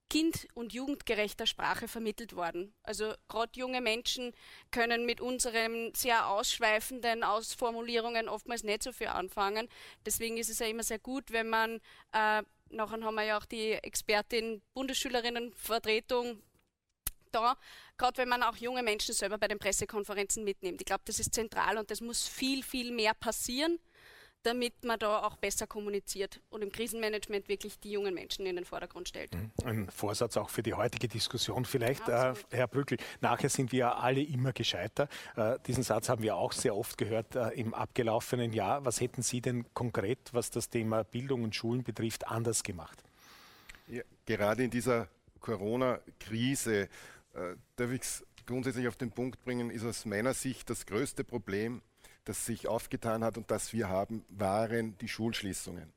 kind- 0.08 0.46
und 0.54 0.72
jugendgerechter 0.72 1.46
Sprache 1.46 1.88
vermittelt 1.88 2.36
worden. 2.36 2.72
Also 2.82 3.14
gerade 3.28 3.58
junge 3.58 3.80
Menschen 3.80 4.32
können 4.70 5.04
mit 5.04 5.20
unseren 5.20 5.92
sehr 5.94 6.28
ausschweifenden 6.28 7.24
Ausformulierungen 7.24 8.28
oftmals 8.28 8.62
nicht 8.62 8.82
so 8.82 8.92
viel 8.92 9.08
anfangen. 9.08 9.68
Deswegen 10.04 10.36
ist 10.36 10.50
es 10.50 10.60
ja 10.60 10.66
immer 10.66 10.84
sehr 10.84 10.98
gut, 10.98 11.32
wenn 11.32 11.48
man, 11.48 11.80
äh, 12.12 12.42
nachher 12.70 13.02
haben 13.02 13.14
wir 13.14 13.24
ja 13.24 13.38
auch 13.38 13.46
die 13.46 13.72
Expertin 13.72 14.62
Bundesschülerinnenvertretung 14.74 16.42
da, 17.32 17.56
gerade 17.98 18.18
wenn 18.18 18.28
man 18.28 18.42
auch 18.42 18.56
junge 18.56 18.82
Menschen 18.82 19.14
selber 19.14 19.38
bei 19.38 19.48
den 19.48 19.58
Pressekonferenzen 19.58 20.44
mitnimmt. 20.44 20.80
Ich 20.80 20.86
glaube, 20.86 21.02
das 21.04 21.18
ist 21.18 21.34
zentral 21.34 21.78
und 21.78 21.90
das 21.90 22.00
muss 22.00 22.26
viel, 22.26 22.62
viel 22.62 22.92
mehr 22.92 23.14
passieren 23.14 23.78
damit 24.46 24.84
man 24.84 24.98
da 24.98 25.24
auch 25.24 25.36
besser 25.36 25.66
kommuniziert 25.66 26.40
und 26.50 26.62
im 26.62 26.70
Krisenmanagement 26.70 27.48
wirklich 27.48 27.80
die 27.80 27.90
jungen 27.90 28.14
Menschen 28.14 28.46
in 28.46 28.54
den 28.54 28.64
Vordergrund 28.64 29.08
stellt. 29.08 29.34
Mhm. 29.34 29.50
Ein 29.64 29.90
Vorsatz 29.90 30.36
auch 30.36 30.50
für 30.50 30.62
die 30.62 30.74
heutige 30.74 31.08
Diskussion 31.08 31.64
vielleicht, 31.64 32.08
äh, 32.08 32.34
Herr 32.50 32.68
Brückel. 32.68 32.98
Nachher 33.20 33.48
sind 33.48 33.72
wir 33.72 33.96
alle 33.96 34.22
immer 34.22 34.52
gescheiter. 34.52 35.08
Äh, 35.34 35.58
diesen 35.66 35.82
Satz 35.82 36.08
haben 36.08 36.22
wir 36.22 36.36
auch 36.36 36.52
sehr 36.52 36.76
oft 36.76 36.96
gehört 36.96 37.34
äh, 37.34 37.48
im 37.50 37.74
abgelaufenen 37.74 38.52
Jahr. 38.52 38.84
Was 38.84 39.00
hätten 39.00 39.22
Sie 39.22 39.40
denn 39.40 39.66
konkret, 39.74 40.32
was 40.32 40.50
das 40.50 40.70
Thema 40.70 41.02
Bildung 41.02 41.42
und 41.42 41.54
Schulen 41.56 41.82
betrifft, 41.82 42.28
anders 42.28 42.62
gemacht? 42.62 43.02
Ja, 43.88 44.02
gerade 44.24 44.62
in 44.62 44.70
dieser 44.70 45.08
Corona-Krise 45.40 46.88
äh, 47.34 47.56
darf 47.74 47.90
ich 47.90 48.02
es 48.02 48.24
grundsätzlich 48.46 48.86
auf 48.86 48.96
den 48.96 49.10
Punkt 49.10 49.42
bringen, 49.44 49.70
ist 49.70 49.84
aus 49.84 50.04
meiner 50.04 50.34
Sicht 50.34 50.70
das 50.70 50.86
größte 50.86 51.24
Problem, 51.24 51.82
das 52.26 52.44
sich 52.44 52.68
aufgetan 52.68 53.24
hat 53.24 53.38
und 53.38 53.50
das 53.50 53.72
wir 53.72 53.88
haben, 53.88 54.24
waren 54.28 54.98
die 54.98 55.08
Schulschließungen. 55.08 55.92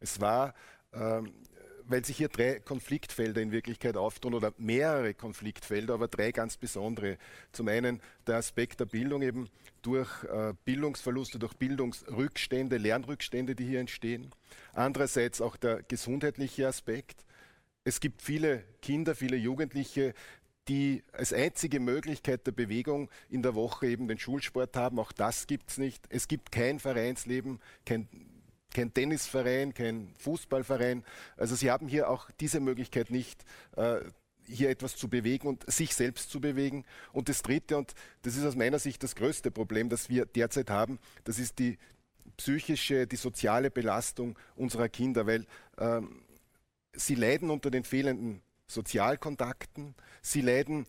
Es 0.00 0.20
war, 0.20 0.54
ähm, 0.92 1.32
weil 1.86 2.04
sich 2.04 2.16
hier 2.16 2.28
drei 2.28 2.60
Konfliktfelder 2.60 3.42
in 3.42 3.52
Wirklichkeit 3.52 3.96
auftun 3.96 4.34
oder 4.34 4.54
mehrere 4.56 5.12
Konfliktfelder, 5.12 5.94
aber 5.94 6.08
drei 6.08 6.32
ganz 6.32 6.56
besondere. 6.56 7.18
Zum 7.52 7.68
einen 7.68 8.00
der 8.26 8.36
Aspekt 8.36 8.80
der 8.80 8.86
Bildung 8.86 9.20
eben 9.20 9.48
durch 9.82 10.24
äh, 10.24 10.54
Bildungsverluste, 10.64 11.38
durch 11.38 11.54
Bildungsrückstände, 11.54 12.78
Lernrückstände, 12.78 13.54
die 13.54 13.66
hier 13.66 13.80
entstehen. 13.80 14.30
Andererseits 14.72 15.42
auch 15.42 15.56
der 15.56 15.82
gesundheitliche 15.82 16.66
Aspekt. 16.66 17.24
Es 17.84 18.00
gibt 18.00 18.22
viele 18.22 18.64
Kinder, 18.80 19.14
viele 19.14 19.36
Jugendliche, 19.36 20.14
die 20.68 21.02
als 21.12 21.32
einzige 21.32 21.80
Möglichkeit 21.80 22.46
der 22.46 22.52
Bewegung 22.52 23.10
in 23.28 23.42
der 23.42 23.54
Woche 23.54 23.86
eben 23.86 24.08
den 24.08 24.18
Schulsport 24.18 24.76
haben. 24.76 24.98
Auch 24.98 25.12
das 25.12 25.46
gibt 25.46 25.70
es 25.70 25.78
nicht. 25.78 26.04
Es 26.08 26.28
gibt 26.28 26.52
kein 26.52 26.78
Vereinsleben, 26.78 27.60
kein, 27.84 28.08
kein 28.72 28.92
Tennisverein, 28.92 29.74
kein 29.74 30.08
Fußballverein. 30.18 31.04
Also 31.36 31.54
sie 31.54 31.70
haben 31.70 31.88
hier 31.88 32.08
auch 32.08 32.30
diese 32.40 32.60
Möglichkeit 32.60 33.10
nicht. 33.10 33.44
Äh, 33.76 34.00
hier 34.46 34.70
etwas 34.70 34.96
zu 34.96 35.08
bewegen 35.08 35.48
und 35.48 35.70
sich 35.70 35.94
selbst 35.94 36.30
zu 36.30 36.40
bewegen. 36.40 36.84
Und 37.12 37.28
das 37.28 37.42
Dritte, 37.42 37.78
und 37.78 37.94
das 38.22 38.36
ist 38.36 38.44
aus 38.44 38.56
meiner 38.56 38.78
Sicht 38.78 39.02
das 39.02 39.14
größte 39.14 39.50
Problem, 39.50 39.88
das 39.88 40.08
wir 40.08 40.26
derzeit 40.26 40.70
haben, 40.70 40.98
das 41.24 41.38
ist 41.38 41.58
die 41.58 41.78
psychische, 42.36 43.06
die 43.06 43.16
soziale 43.16 43.70
Belastung 43.70 44.38
unserer 44.56 44.88
Kinder, 44.88 45.26
weil 45.26 45.46
ähm, 45.78 46.22
sie 46.92 47.14
leiden 47.14 47.50
unter 47.50 47.70
den 47.70 47.84
fehlenden 47.84 48.42
Sozialkontakten. 48.66 49.94
Sie 50.22 50.40
leiden 50.40 50.86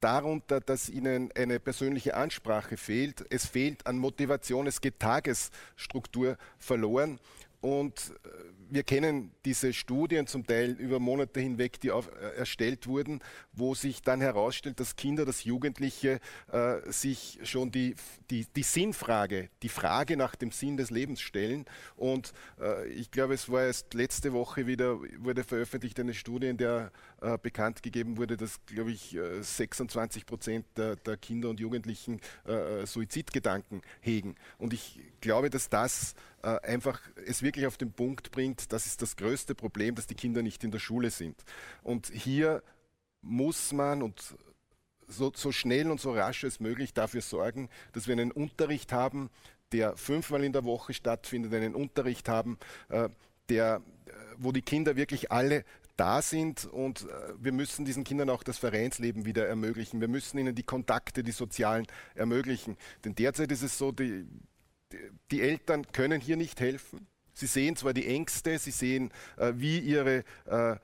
darunter, 0.00 0.60
dass 0.60 0.88
ihnen 0.88 1.30
eine 1.34 1.58
persönliche 1.58 2.14
Ansprache 2.14 2.76
fehlt. 2.76 3.24
Es 3.30 3.46
fehlt 3.46 3.86
an 3.86 3.96
Motivation, 3.96 4.66
es 4.66 4.80
geht 4.80 5.00
Tagesstruktur 5.00 6.36
verloren. 6.58 7.18
Und 7.64 8.12
äh, 8.24 8.28
wir 8.68 8.82
kennen 8.82 9.30
diese 9.46 9.72
Studien 9.72 10.26
zum 10.26 10.46
Teil 10.46 10.72
über 10.72 10.98
Monate 10.98 11.40
hinweg, 11.40 11.80
die 11.80 11.90
auf, 11.90 12.08
äh, 12.08 12.36
erstellt 12.36 12.86
wurden, 12.86 13.20
wo 13.52 13.74
sich 13.74 14.02
dann 14.02 14.20
herausstellt, 14.20 14.80
dass 14.80 14.96
Kinder, 14.96 15.24
dass 15.24 15.44
Jugendliche 15.44 16.20
äh, 16.52 16.80
sich 16.92 17.38
schon 17.44 17.70
die, 17.70 17.94
die, 18.30 18.46
die, 18.54 18.62
Sinnfrage, 18.62 19.48
die 19.62 19.70
Frage 19.70 20.18
nach 20.18 20.34
dem 20.34 20.50
Sinn 20.50 20.76
des 20.76 20.90
Lebens 20.90 21.22
stellen. 21.22 21.64
Und 21.96 22.34
äh, 22.60 22.86
ich 22.88 23.10
glaube, 23.10 23.32
es 23.32 23.50
war 23.50 23.62
erst 23.62 23.94
letzte 23.94 24.34
Woche 24.34 24.66
wieder, 24.66 24.98
wurde 25.18 25.42
veröffentlicht 25.42 25.98
eine 26.00 26.12
Studie, 26.12 26.48
in 26.48 26.58
der 26.58 26.92
äh, 27.24 27.38
bekannt 27.40 27.82
gegeben 27.82 28.18
wurde, 28.18 28.36
dass, 28.36 28.60
glaube 28.66 28.92
ich, 28.92 29.16
26 29.40 30.22
äh, 30.22 30.26
Prozent 30.26 30.66
der, 30.76 30.96
der, 30.96 31.16
Kinder 31.16 31.48
und 31.48 31.58
Jugendlichen 31.58 32.20
äh, 32.44 32.84
Suizidgedanken 32.84 33.80
hegen. 34.00 34.34
Und 34.58 34.74
ich 34.74 35.00
glaube, 35.20 35.48
dass 35.48 35.68
das 35.70 36.14
einfach 36.42 37.00
es 37.24 37.42
wirklich 37.42 37.66
auf 37.66 37.78
den 37.78 37.90
Punkt 37.90 38.30
bringt, 38.30 38.70
das 38.70 38.84
ist 38.84 39.00
das 39.00 39.16
größte 39.16 39.54
Problem, 39.54 39.94
dass 39.94 40.06
die 40.06 40.14
Kinder 40.14 40.42
nicht 40.42 40.62
in 40.62 40.70
der 40.70 40.78
Schule 40.78 41.10
sind. 41.10 41.42
Und 41.82 42.08
hier 42.08 42.62
muss 43.22 43.72
man 43.72 44.02
und 44.02 44.36
so, 45.06 45.32
so 45.34 45.52
schnell 45.52 45.90
und 45.90 46.02
so 46.02 46.12
rasch 46.12 46.44
als 46.44 46.60
möglich 46.60 46.92
dafür 46.92 47.22
sorgen, 47.22 47.70
dass 47.92 48.06
wir 48.08 48.12
einen 48.12 48.30
Unterricht 48.30 48.92
haben, 48.92 49.30
der 49.72 49.96
fünfmal 49.96 50.44
in 50.44 50.52
der 50.52 50.64
Woche 50.64 50.92
stattfindet, 50.92 51.54
einen 51.54 51.74
Unterricht 51.74 52.28
haben, 52.28 52.58
äh, 52.90 53.08
der, 53.48 53.82
äh, 54.06 54.10
wo 54.36 54.52
die 54.52 54.62
Kinder 54.62 54.96
wirklich 54.96 55.32
alle 55.32 55.64
da 55.96 56.22
sind 56.22 56.64
und 56.66 57.02
äh, 57.02 57.34
wir 57.38 57.52
müssen 57.52 57.84
diesen 57.84 58.04
Kindern 58.04 58.30
auch 58.30 58.42
das 58.42 58.58
Vereinsleben 58.58 59.24
wieder 59.24 59.46
ermöglichen. 59.46 60.00
Wir 60.00 60.08
müssen 60.08 60.38
ihnen 60.38 60.54
die 60.54 60.62
Kontakte, 60.62 61.22
die 61.22 61.32
sozialen 61.32 61.86
ermöglichen. 62.14 62.76
Denn 63.04 63.14
derzeit 63.14 63.52
ist 63.52 63.62
es 63.62 63.78
so, 63.78 63.92
die, 63.92 64.26
die 65.30 65.40
Eltern 65.40 65.86
können 65.92 66.20
hier 66.20 66.36
nicht 66.36 66.60
helfen. 66.60 67.06
Sie 67.32 67.46
sehen 67.46 67.76
zwar 67.76 67.92
die 67.92 68.06
Ängste, 68.06 68.58
sie 68.58 68.70
sehen, 68.70 69.10
äh, 69.36 69.52
wie 69.56 69.78
ihre 69.78 70.24
äh, 70.46 70.76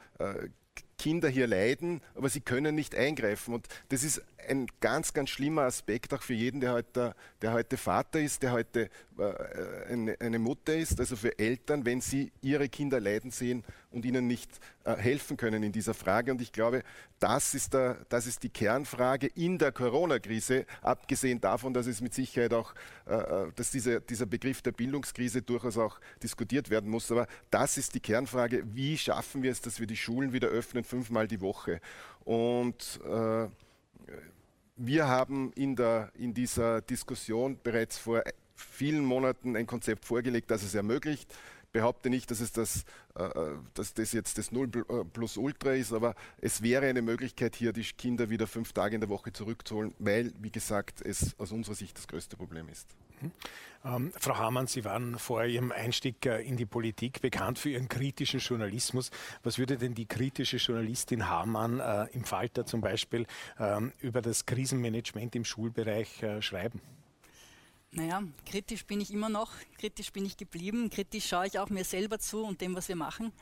Kinder 0.99 1.29
hier 1.29 1.47
leiden, 1.47 2.03
aber 2.15 2.29
sie 2.29 2.41
können 2.41 2.75
nicht 2.75 2.95
eingreifen. 2.95 3.55
Und 3.55 3.69
das 3.89 4.05
ist 4.05 4.23
ein 4.51 4.67
ganz, 4.81 5.13
ganz 5.13 5.31
schlimmer 5.31 5.63
Aspekt 5.63 6.13
auch 6.13 6.23
für 6.23 6.35
jeden, 6.35 6.61
der 6.61 6.73
heute, 6.73 7.15
der 7.41 7.53
heute 7.53 7.77
Vater 7.77 8.21
ist, 8.21 8.43
der 8.43 8.53
heute 8.53 8.91
äh, 9.19 9.93
eine, 9.93 10.17
eine, 10.21 10.39
Mutter 10.39 10.75
ist, 10.75 10.99
also 10.99 11.17
für 11.17 11.39
Eltern, 11.39 11.87
wenn 11.87 12.01
sie 12.01 12.33
ihre 12.43 12.69
Kinder 12.69 13.01
leiden 13.01 13.31
sehen 13.31 13.65
und 13.91 14.05
ihnen 14.05 14.27
nicht 14.27 14.51
äh, 14.85 14.97
helfen 14.97 15.37
können 15.37 15.63
in 15.63 15.73
dieser 15.73 15.95
Frage. 15.95 16.33
Und 16.33 16.41
ich 16.41 16.53
glaube, 16.53 16.83
das 17.19 17.55
ist, 17.55 17.75
der, 17.75 17.99
das 18.09 18.27
ist 18.27 18.43
die 18.43 18.49
Kernfrage 18.49 19.29
in 19.29 19.59
der 19.59 19.73
Corona-Krise, 19.73 20.67
abgesehen 20.83 21.41
davon, 21.41 21.73
dass 21.73 21.87
es 21.87 22.01
mit 22.01 22.13
Sicherheit 22.13 22.53
auch, 22.53 22.75
äh, 23.07 23.15
äh, 23.15 23.53
dass 23.55 23.71
diese, 23.71 24.01
dieser 24.01 24.27
Begriff 24.27 24.63
der 24.63 24.73
Bildungskrise 24.73 25.43
durchaus 25.43 25.79
auch 25.79 26.01
diskutiert 26.23 26.71
werden 26.71 26.91
muss. 26.91 27.11
Aber 27.13 27.27
das 27.51 27.79
ist 27.79 27.95
die 27.95 28.01
Kernfrage, 28.01 28.65
wie 28.75 28.99
schaffen 28.99 29.43
wir 29.43 29.53
es, 29.53 29.61
dass 29.61 29.79
wir 29.79 29.87
die 29.87 29.97
Schulen 29.97 30.33
wieder 30.33 30.49
öffnen, 30.49 30.83
fünfmal 30.83 31.29
die 31.29 31.41
Woche. 31.41 31.81
Und 32.25 33.01
äh, 33.05 33.49
wir 34.83 35.09
haben 35.09 35.53
in, 35.53 35.77
der, 35.77 36.11
in 36.15 36.33
dieser 36.33 36.81
Diskussion 36.81 37.59
bereits 37.63 37.99
vor 37.99 38.23
vielen 38.55 39.05
Monaten 39.05 39.55
ein 39.55 39.67
Konzept 39.67 40.07
vorgelegt, 40.07 40.51
das 40.51 40.63
es 40.63 40.75
ermöglicht. 40.75 41.31
Ich 41.65 41.71
behaupte 41.73 42.09
nicht, 42.09 42.31
dass, 42.31 42.41
es 42.41 42.51
das, 42.53 42.85
äh, 43.15 43.25
äh 43.25 43.59
dass 43.75 43.93
das 43.93 44.13
jetzt 44.13 44.39
das 44.39 44.53
Null 44.53 44.71
äh, 44.75 45.05
plus 45.05 45.37
Ultra 45.37 45.73
ist, 45.73 45.93
aber 45.93 46.15
es 46.41 46.63
wäre 46.63 46.87
eine 46.87 47.03
Möglichkeit, 47.03 47.57
hier 47.57 47.75
die 47.75 47.83
Kinder 47.83 48.31
wieder 48.31 48.47
fünf 48.47 48.73
Tage 48.73 48.95
in 48.95 49.01
der 49.03 49.11
Woche 49.11 49.33
zurückzuholen, 49.33 49.95
weil, 49.99 50.33
wie 50.41 50.51
gesagt, 50.51 51.03
es 51.03 51.39
aus 51.39 51.53
unserer 51.53 51.75
Sicht 51.75 51.99
das 51.99 52.09
größte 52.09 52.37
Problem 52.37 52.69
ist. 52.71 52.89
Mhm. 53.21 53.33
Ähm, 53.83 54.13
Frau 54.19 54.37
Hamann, 54.37 54.67
Sie 54.67 54.85
waren 54.85 55.19
vor 55.19 55.45
Ihrem 55.45 55.73
Einstieg 55.73 56.27
äh, 56.27 56.43
in 56.43 56.57
die 56.57 56.67
Politik 56.67 57.23
bekannt 57.23 57.59
für 57.59 57.71
Ihren 57.71 57.89
kritischen 57.89 58.41
Journalismus. 58.41 59.11
Was 59.43 59.59
würde 59.59 59.79
denn 59.79 59.95
die 59.95 60.07
kritische 60.07 60.59
Journalistin 60.59 61.29
Hamann 61.29 61.81
äh, 61.81 62.07
im 62.13 62.25
Falter 62.25 62.67
zum 62.67 62.83
Beispiel 62.83 63.27
ähm, 63.59 63.93
über 64.01 64.21
das 64.21 64.45
Krisenmanagement 64.45 65.35
im 65.35 65.45
Schulbereich 65.45 66.23
äh, 66.23 66.43
schreiben? 66.43 66.81
Naja, 67.93 68.23
kritisch 68.47 68.85
bin 68.85 69.01
ich 69.01 69.13
immer 69.13 69.29
noch, 69.29 69.51
kritisch 69.79 70.13
bin 70.13 70.25
ich 70.25 70.37
geblieben, 70.37 70.91
kritisch 70.91 71.27
schaue 71.27 71.47
ich 71.47 71.59
auch 71.59 71.71
mir 71.71 71.83
selber 71.85 72.21
zu 72.21 72.45
und 72.45 72.61
dem, 72.61 72.77
was 72.77 72.89
wir 72.89 72.95
machen. 72.97 73.33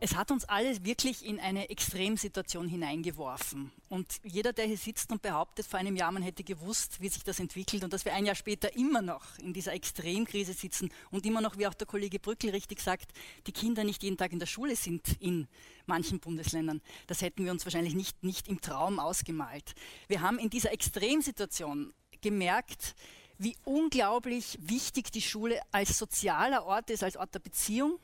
Es 0.00 0.16
hat 0.16 0.30
uns 0.30 0.44
alle 0.44 0.84
wirklich 0.84 1.24
in 1.24 1.38
eine 1.38 1.70
Extremsituation 1.70 2.68
hineingeworfen. 2.68 3.70
Und 3.88 4.20
jeder, 4.24 4.52
der 4.52 4.66
hier 4.66 4.76
sitzt 4.76 5.10
und 5.12 5.22
behauptet, 5.22 5.66
vor 5.66 5.78
einem 5.78 5.96
Jahr 5.96 6.10
man 6.10 6.22
hätte 6.22 6.42
gewusst, 6.42 7.00
wie 7.00 7.08
sich 7.08 7.22
das 7.22 7.38
entwickelt 7.38 7.84
und 7.84 7.92
dass 7.92 8.04
wir 8.04 8.12
ein 8.12 8.26
Jahr 8.26 8.34
später 8.34 8.74
immer 8.76 9.02
noch 9.02 9.38
in 9.38 9.52
dieser 9.52 9.72
Extremkrise 9.72 10.52
sitzen 10.52 10.90
und 11.10 11.24
immer 11.24 11.40
noch, 11.40 11.58
wie 11.58 11.66
auch 11.66 11.74
der 11.74 11.86
Kollege 11.86 12.18
Brückel 12.18 12.50
richtig 12.50 12.80
sagt, 12.80 13.12
die 13.46 13.52
Kinder 13.52 13.84
nicht 13.84 14.02
jeden 14.02 14.16
Tag 14.16 14.32
in 14.32 14.40
der 14.40 14.46
Schule 14.46 14.76
sind 14.76 15.16
in 15.20 15.46
manchen 15.86 16.18
Bundesländern. 16.18 16.82
Das 17.06 17.22
hätten 17.22 17.44
wir 17.44 17.52
uns 17.52 17.64
wahrscheinlich 17.64 17.94
nicht, 17.94 18.24
nicht 18.24 18.48
im 18.48 18.60
Traum 18.60 18.98
ausgemalt. 18.98 19.74
Wir 20.08 20.20
haben 20.20 20.38
in 20.38 20.50
dieser 20.50 20.72
Extremsituation 20.72 21.94
gemerkt, 22.20 22.94
wie 23.38 23.56
unglaublich 23.64 24.58
wichtig 24.60 25.12
die 25.12 25.22
Schule 25.22 25.60
als 25.72 25.98
sozialer 25.98 26.66
Ort 26.66 26.90
ist, 26.90 27.02
als 27.02 27.16
Ort 27.16 27.34
der 27.34 27.40
Beziehung 27.40 27.98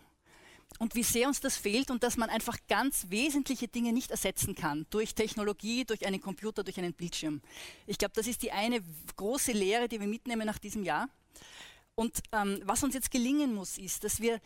und 0.78 0.94
wie 0.94 1.02
sehr 1.02 1.28
uns 1.28 1.40
das 1.40 1.56
fehlt 1.56 1.90
und 1.90 2.02
dass 2.02 2.16
man 2.16 2.30
einfach 2.30 2.56
ganz 2.68 3.06
wesentliche 3.08 3.68
Dinge 3.68 3.92
nicht 3.92 4.10
ersetzen 4.10 4.54
kann 4.54 4.86
durch 4.90 5.14
Technologie, 5.14 5.84
durch 5.84 6.06
einen 6.06 6.20
Computer, 6.20 6.64
durch 6.64 6.78
einen 6.78 6.94
Bildschirm. 6.94 7.42
Ich 7.86 7.98
glaube, 7.98 8.12
das 8.14 8.26
ist 8.26 8.42
die 8.42 8.52
eine 8.52 8.80
große 9.16 9.52
Lehre, 9.52 9.88
die 9.88 10.00
wir 10.00 10.06
mitnehmen 10.06 10.46
nach 10.46 10.58
diesem 10.58 10.84
Jahr. 10.84 11.08
Und 11.94 12.20
ähm, 12.32 12.60
was 12.64 12.82
uns 12.82 12.94
jetzt 12.94 13.10
gelingen 13.10 13.54
muss, 13.54 13.76
ist, 13.76 14.04
dass 14.04 14.20
wir 14.20 14.40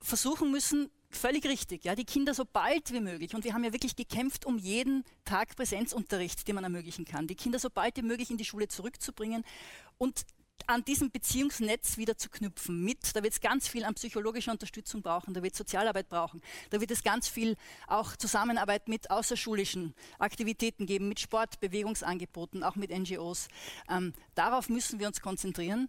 versuchen 0.00 0.50
müssen, 0.50 0.90
völlig 1.10 1.44
richtig, 1.44 1.84
ja, 1.84 1.94
die 1.94 2.04
Kinder 2.04 2.34
so 2.34 2.44
bald 2.44 2.92
wie 2.92 3.00
möglich, 3.00 3.34
und 3.34 3.44
wir 3.44 3.52
haben 3.52 3.64
ja 3.64 3.72
wirklich 3.72 3.96
gekämpft 3.96 4.46
um 4.46 4.58
jeden 4.58 5.04
Tag 5.24 5.56
Präsenzunterricht, 5.56 6.46
den 6.46 6.54
man 6.54 6.64
ermöglichen 6.64 7.04
kann, 7.04 7.26
die 7.26 7.34
Kinder 7.34 7.58
so 7.58 7.68
bald 7.68 7.96
wie 7.96 8.02
möglich 8.02 8.30
in 8.30 8.36
die 8.36 8.44
Schule 8.44 8.68
zurückzubringen 8.68 9.44
und 9.98 10.24
an 10.68 10.84
diesem 10.84 11.10
Beziehungsnetz 11.10 11.96
wieder 11.96 12.16
zu 12.16 12.30
knüpfen 12.30 12.84
mit. 12.84 13.14
Da 13.14 13.22
wird 13.22 13.32
es 13.32 13.40
ganz 13.40 13.68
viel 13.68 13.84
an 13.84 13.94
psychologischer 13.94 14.52
Unterstützung 14.52 15.02
brauchen, 15.02 15.34
da 15.34 15.42
wird 15.42 15.54
Sozialarbeit 15.54 16.08
brauchen, 16.08 16.40
da 16.70 16.80
wird 16.80 16.90
es 16.90 17.02
ganz 17.02 17.28
viel 17.28 17.56
auch 17.86 18.16
Zusammenarbeit 18.16 18.88
mit 18.88 19.10
außerschulischen 19.10 19.94
Aktivitäten 20.18 20.86
geben, 20.86 21.08
mit 21.08 21.20
Sport, 21.20 21.60
Bewegungsangeboten, 21.60 22.62
auch 22.62 22.76
mit 22.76 22.90
NGOs. 22.90 23.48
Ähm, 23.88 24.12
darauf 24.34 24.68
müssen 24.68 24.98
wir 24.98 25.06
uns 25.06 25.20
konzentrieren. 25.20 25.88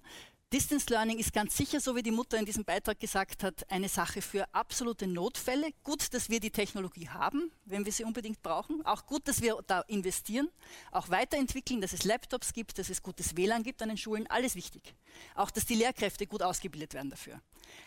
Distance 0.54 0.88
Learning 0.90 1.18
ist 1.18 1.32
ganz 1.32 1.56
sicher, 1.56 1.80
so 1.80 1.96
wie 1.96 2.04
die 2.04 2.12
Mutter 2.12 2.38
in 2.38 2.44
diesem 2.44 2.66
Beitrag 2.66 3.00
gesagt 3.00 3.42
hat, 3.42 3.72
eine 3.72 3.88
Sache 3.88 4.22
für 4.22 4.54
absolute 4.54 5.08
Notfälle. 5.08 5.70
Gut, 5.82 6.14
dass 6.14 6.30
wir 6.30 6.42
die 6.42 6.52
Technologie 6.52 7.08
haben, 7.08 7.54
wenn 7.64 7.86
wir 7.86 7.94
sie 7.94 8.04
unbedingt 8.04 8.42
brauchen. 8.44 8.86
Auch 8.86 9.06
gut, 9.06 9.30
dass 9.30 9.42
wir 9.42 9.58
da 9.66 9.80
investieren, 9.88 10.50
auch 10.92 11.08
weiterentwickeln, 11.08 11.80
dass 11.80 11.94
es 11.94 12.04
Laptops 12.04 12.52
gibt, 12.52 12.80
dass 12.80 12.90
es 12.90 13.02
gutes 13.02 13.38
WLAN 13.38 13.64
gibt 13.64 13.82
an 13.82 13.88
den 13.88 13.98
Schulen. 13.98 14.28
Alles 14.28 14.56
wichtig. 14.56 14.94
Auch, 15.36 15.52
dass 15.52 15.66
die 15.66 15.76
Lehrkräfte 15.76 16.28
gut 16.28 16.44
ausgebildet 16.44 16.96
werden 16.96 17.12
dafür. 17.12 17.40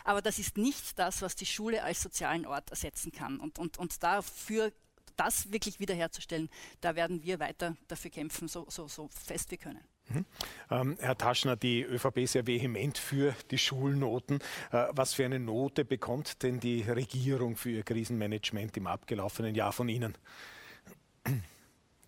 Aber 0.03 0.23
das 0.23 0.39
ist 0.39 0.57
nicht 0.57 0.99
das, 0.99 1.21
was 1.21 1.37
die 1.37 1.45
Schule 1.45 1.83
als 1.83 2.01
sozialen 2.01 2.47
Ort 2.47 2.71
ersetzen 2.71 3.13
kann. 3.13 3.41
Und, 3.41 3.59
und, 3.59 3.77
und 3.77 4.03
dafür 4.03 4.73
das 5.17 5.53
wirklich 5.53 5.81
wiederherzustellen, 5.81 6.49
da 6.81 6.97
werden 6.97 7.23
wir 7.25 7.41
weiter 7.41 7.77
dafür 7.89 8.11
kämpfen, 8.11 8.49
so, 8.49 8.65
so, 8.71 8.89
so 8.89 9.09
fest 9.09 9.51
wir 9.51 9.59
können. 9.59 9.85
Mhm. 10.09 10.27
Ähm, 10.71 10.97
Herr 11.01 11.17
Taschner, 11.17 11.57
die 11.57 11.83
ÖVP 11.83 12.19
ist 12.19 12.33
sehr 12.33 12.47
vehement 12.47 12.99
für 12.99 13.35
die 13.51 13.59
Schulnoten. 13.59 14.41
Äh, 14.71 14.87
was 14.91 15.15
für 15.15 15.25
eine 15.25 15.41
Note 15.41 15.85
bekommt 15.85 16.43
denn 16.43 16.61
die 16.61 16.83
Regierung 16.83 17.57
für 17.57 17.71
ihr 17.71 17.83
Krisenmanagement 17.83 18.77
im 18.77 18.87
abgelaufenen 18.87 19.55
Jahr 19.55 19.73
von 19.73 19.89
Ihnen? 19.89 20.15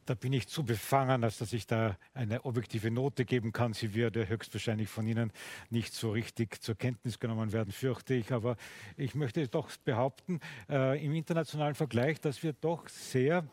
Da 0.07 0.15
bin 0.15 0.33
ich 0.33 0.47
zu 0.47 0.65
befangen, 0.65 1.25
als 1.25 1.39
dass 1.39 1.53
ich 1.53 1.67
da 1.67 1.97
eine 2.15 2.45
objektive 2.45 2.93
Note 2.93 3.25
geben 3.25 3.53
kann. 3.53 3.73
Sie 3.73 3.93
würde 3.93 4.29
höchstwahrscheinlich 4.29 4.89
von 4.89 5.05
Ihnen 5.05 5.33
nicht 5.69 5.95
so 5.95 6.13
richtig 6.13 6.63
zur 6.63 6.77
Kenntnis 6.77 7.19
genommen 7.19 7.53
werden, 7.53 7.73
fürchte 7.73 8.15
ich. 8.15 8.31
Aber 8.31 8.57
ich 8.97 9.17
möchte 9.17 9.49
doch 9.49 9.69
behaupten, 9.85 10.39
äh, 10.69 11.05
im 11.05 11.13
internationalen 11.13 11.75
Vergleich, 11.75 12.21
dass 12.21 12.45
wir 12.45 12.53
doch 12.53 12.89
sehr 12.89 13.49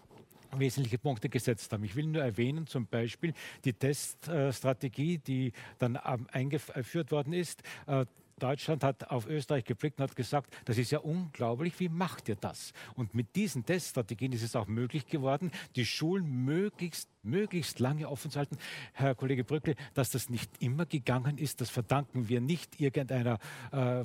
wesentliche 0.60 0.98
Punkte 0.98 1.30
gesetzt 1.30 1.72
haben. 1.74 1.84
Ich 1.84 1.96
will 1.96 2.08
nur 2.08 2.24
erwähnen, 2.24 2.68
zum 2.68 2.88
Beispiel 2.88 3.34
die 3.66 3.74
Teststrategie, 3.74 5.18
die 5.18 5.54
dann 5.80 5.98
eingeführt 5.98 7.12
worden 7.12 7.34
ist. 7.34 7.63
Äh, 7.88 8.06
Deutschland 8.39 8.84
hat 8.84 9.10
auf 9.10 9.28
Österreich 9.28 9.63
geblickt 9.63 10.00
und 10.00 10.10
hat 10.10 10.16
gesagt, 10.16 10.54
das 10.66 10.78
ist 10.78 10.92
ja 10.92 11.00
unglaublich, 11.00 11.80
wie 11.80 11.89
macht 11.89 12.28
ihr 12.30 12.36
das? 12.36 12.74
Und 12.96 13.13
mit 13.13 13.36
diesen 13.36 13.66
Teststrategien 13.66 14.32
ist 14.34 14.44
es 14.44 14.56
auch 14.56 14.68
möglich 14.68 15.06
geworden, 15.06 15.52
die 15.76 15.86
Schulen 15.86 16.44
möglichst 16.44 17.10
möglichst 17.24 17.80
lange 17.80 18.10
offen 18.10 18.32
zu 18.32 18.39
halten. 18.39 18.58
Herr 18.92 19.16
Kollege 19.16 19.46
Brückle, 19.46 19.76
dass 19.94 20.10
das 20.10 20.30
nicht 20.30 20.52
immer 20.60 20.86
gegangen 20.86 21.38
ist, 21.38 21.62
das 21.62 21.70
verdanken 21.70 22.28
wir 22.28 22.42
nicht 22.42 22.82
irgendeiner 22.82 23.39
äh, 23.72 24.04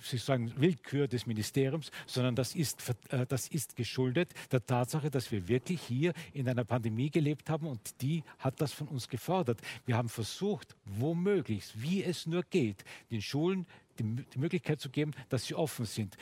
äh 0.00 0.02
Sie 0.02 0.18
sagen 0.18 0.52
Willkür 0.56 1.08
des 1.08 1.26
Ministeriums, 1.26 1.90
sondern 2.06 2.34
das 2.34 2.54
ist, 2.54 2.82
äh, 3.10 3.26
das 3.26 3.48
ist 3.48 3.76
geschuldet 3.76 4.32
der 4.52 4.64
Tatsache, 4.64 5.10
dass 5.10 5.30
wir 5.32 5.48
wirklich 5.48 5.82
hier 5.82 6.12
in 6.32 6.48
einer 6.48 6.64
Pandemie 6.64 7.10
gelebt 7.10 7.50
haben 7.50 7.66
und 7.66 8.00
die 8.02 8.22
hat 8.38 8.60
das 8.60 8.72
von 8.72 8.88
uns 8.88 9.08
gefordert. 9.08 9.60
Wir 9.84 9.96
haben 9.96 10.08
versucht, 10.08 10.76
womöglich, 10.84 11.64
wie 11.74 12.02
es 12.02 12.26
nur 12.26 12.42
geht, 12.42 12.84
den 13.10 13.22
Schulen 13.22 13.66
die, 13.98 14.38
Möglichkeit 14.38 14.80
zu 14.80 14.90
geben, 14.90 15.12
dass 15.28 15.46
sie 15.46 15.54
offen 15.54 15.86
sind. 15.86 16.16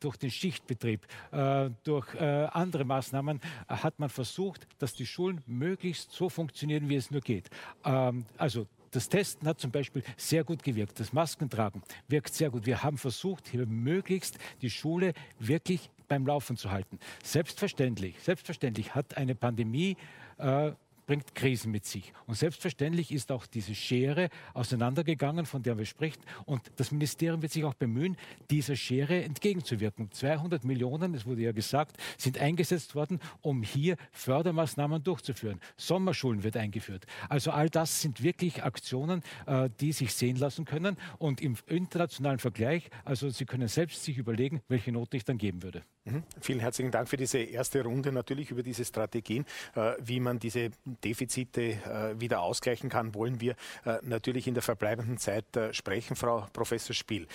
durch 0.00 0.16
den 0.16 0.30
Schichtbetrieb, 0.30 1.06
äh, 1.30 1.70
durch 1.84 2.12
äh, 2.14 2.48
andere 2.52 2.84
Maßnahmen 2.84 3.40
hat 3.68 3.98
man 3.98 4.10
versucht, 4.10 4.66
dass 4.78 4.94
die 4.94 5.06
Schulen 5.06 5.42
möglichst 5.46 6.12
so 6.12 6.28
funktionieren, 6.28 6.88
wie 6.88 6.96
es 6.96 7.10
nur 7.10 7.20
geht. 7.20 7.48
Ähm, 7.84 8.26
also 8.36 8.66
das 8.90 9.08
Testen 9.08 9.46
hat 9.48 9.60
zum 9.60 9.70
Beispiel 9.70 10.02
sehr 10.16 10.44
gut 10.44 10.62
gewirkt. 10.62 10.98
Das 11.00 11.12
Maskentragen 11.12 11.82
wirkt 12.08 12.34
sehr 12.34 12.50
gut. 12.50 12.66
Wir 12.66 12.82
haben 12.82 12.98
versucht, 12.98 13.48
hier 13.48 13.66
möglichst 13.66 14.38
die 14.62 14.70
Schule 14.70 15.12
wirklich 15.38 15.90
beim 16.08 16.26
Laufen 16.26 16.56
zu 16.56 16.70
halten. 16.70 16.98
Selbstverständlich, 17.22 18.16
selbstverständlich 18.20 18.94
hat 18.94 19.16
eine 19.16 19.34
Pandemie 19.34 19.96
äh, 20.38 20.72
bringt 21.10 21.34
Krisen 21.34 21.72
mit 21.72 21.86
sich. 21.86 22.12
Und 22.28 22.36
selbstverständlich 22.36 23.10
ist 23.10 23.32
auch 23.32 23.44
diese 23.44 23.74
Schere 23.74 24.28
auseinandergegangen, 24.54 25.44
von 25.44 25.60
der 25.60 25.76
wir 25.76 25.84
sprechen. 25.84 26.22
Und 26.44 26.62
das 26.76 26.92
Ministerium 26.92 27.42
wird 27.42 27.50
sich 27.50 27.64
auch 27.64 27.74
bemühen, 27.74 28.16
dieser 28.48 28.76
Schere 28.76 29.24
entgegenzuwirken. 29.24 30.12
200 30.12 30.64
Millionen, 30.64 31.12
es 31.14 31.26
wurde 31.26 31.42
ja 31.42 31.50
gesagt, 31.50 31.96
sind 32.16 32.38
eingesetzt 32.38 32.94
worden, 32.94 33.18
um 33.40 33.64
hier 33.64 33.96
Fördermaßnahmen 34.12 35.02
durchzuführen. 35.02 35.58
Sommerschulen 35.76 36.44
wird 36.44 36.56
eingeführt. 36.56 37.06
Also 37.28 37.50
all 37.50 37.68
das 37.68 38.02
sind 38.02 38.22
wirklich 38.22 38.62
Aktionen, 38.62 39.24
äh, 39.46 39.68
die 39.80 39.90
sich 39.90 40.14
sehen 40.14 40.36
lassen 40.36 40.64
können. 40.64 40.96
Und 41.18 41.40
im 41.40 41.56
internationalen 41.66 42.38
Vergleich, 42.38 42.88
also 43.04 43.30
Sie 43.30 43.46
können 43.46 43.66
selbst 43.66 44.04
sich 44.04 44.16
überlegen, 44.16 44.62
welche 44.68 44.92
Note 44.92 45.16
ich 45.16 45.24
dann 45.24 45.38
geben 45.38 45.64
würde. 45.64 45.82
Mhm. 46.04 46.22
Vielen 46.40 46.60
herzlichen 46.60 46.92
Dank 46.92 47.08
für 47.08 47.16
diese 47.16 47.38
erste 47.38 47.82
Runde, 47.82 48.12
natürlich 48.12 48.50
über 48.50 48.62
diese 48.62 48.84
Strategien, 48.84 49.44
äh, 49.74 49.94
wie 49.98 50.20
man 50.20 50.38
diese 50.38 50.70
Defizite 51.04 51.62
äh, 51.62 52.20
wieder 52.20 52.40
ausgleichen 52.40 52.90
kann, 52.90 53.14
wollen 53.14 53.40
wir 53.40 53.54
äh, 53.84 53.98
natürlich 54.02 54.46
in 54.46 54.54
der 54.54 54.62
verbleibenden 54.62 55.18
Zeit 55.18 55.56
äh, 55.56 55.72
sprechen, 55.72 56.16
Frau 56.16 56.46
Professor 56.52 56.94
Spiel. 56.94 57.26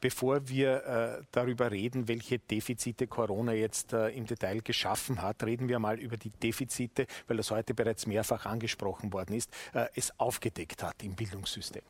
Bevor 0.00 0.48
wir 0.48 1.24
darüber 1.32 1.70
reden, 1.70 2.08
welche 2.08 2.38
Defizite 2.38 3.06
Corona 3.06 3.52
jetzt 3.52 3.92
im 3.92 4.26
Detail 4.26 4.60
geschaffen 4.60 5.22
hat, 5.22 5.42
reden 5.44 5.68
wir 5.68 5.78
mal 5.78 5.98
über 5.98 6.16
die 6.16 6.30
Defizite, 6.30 7.06
weil 7.26 7.36
das 7.36 7.50
heute 7.50 7.74
bereits 7.74 8.06
mehrfach 8.06 8.46
angesprochen 8.46 9.12
worden 9.12 9.34
ist, 9.34 9.50
es 9.94 10.18
aufgedeckt 10.18 10.82
hat 10.82 11.02
im 11.02 11.14
Bildungssystem. 11.14 11.82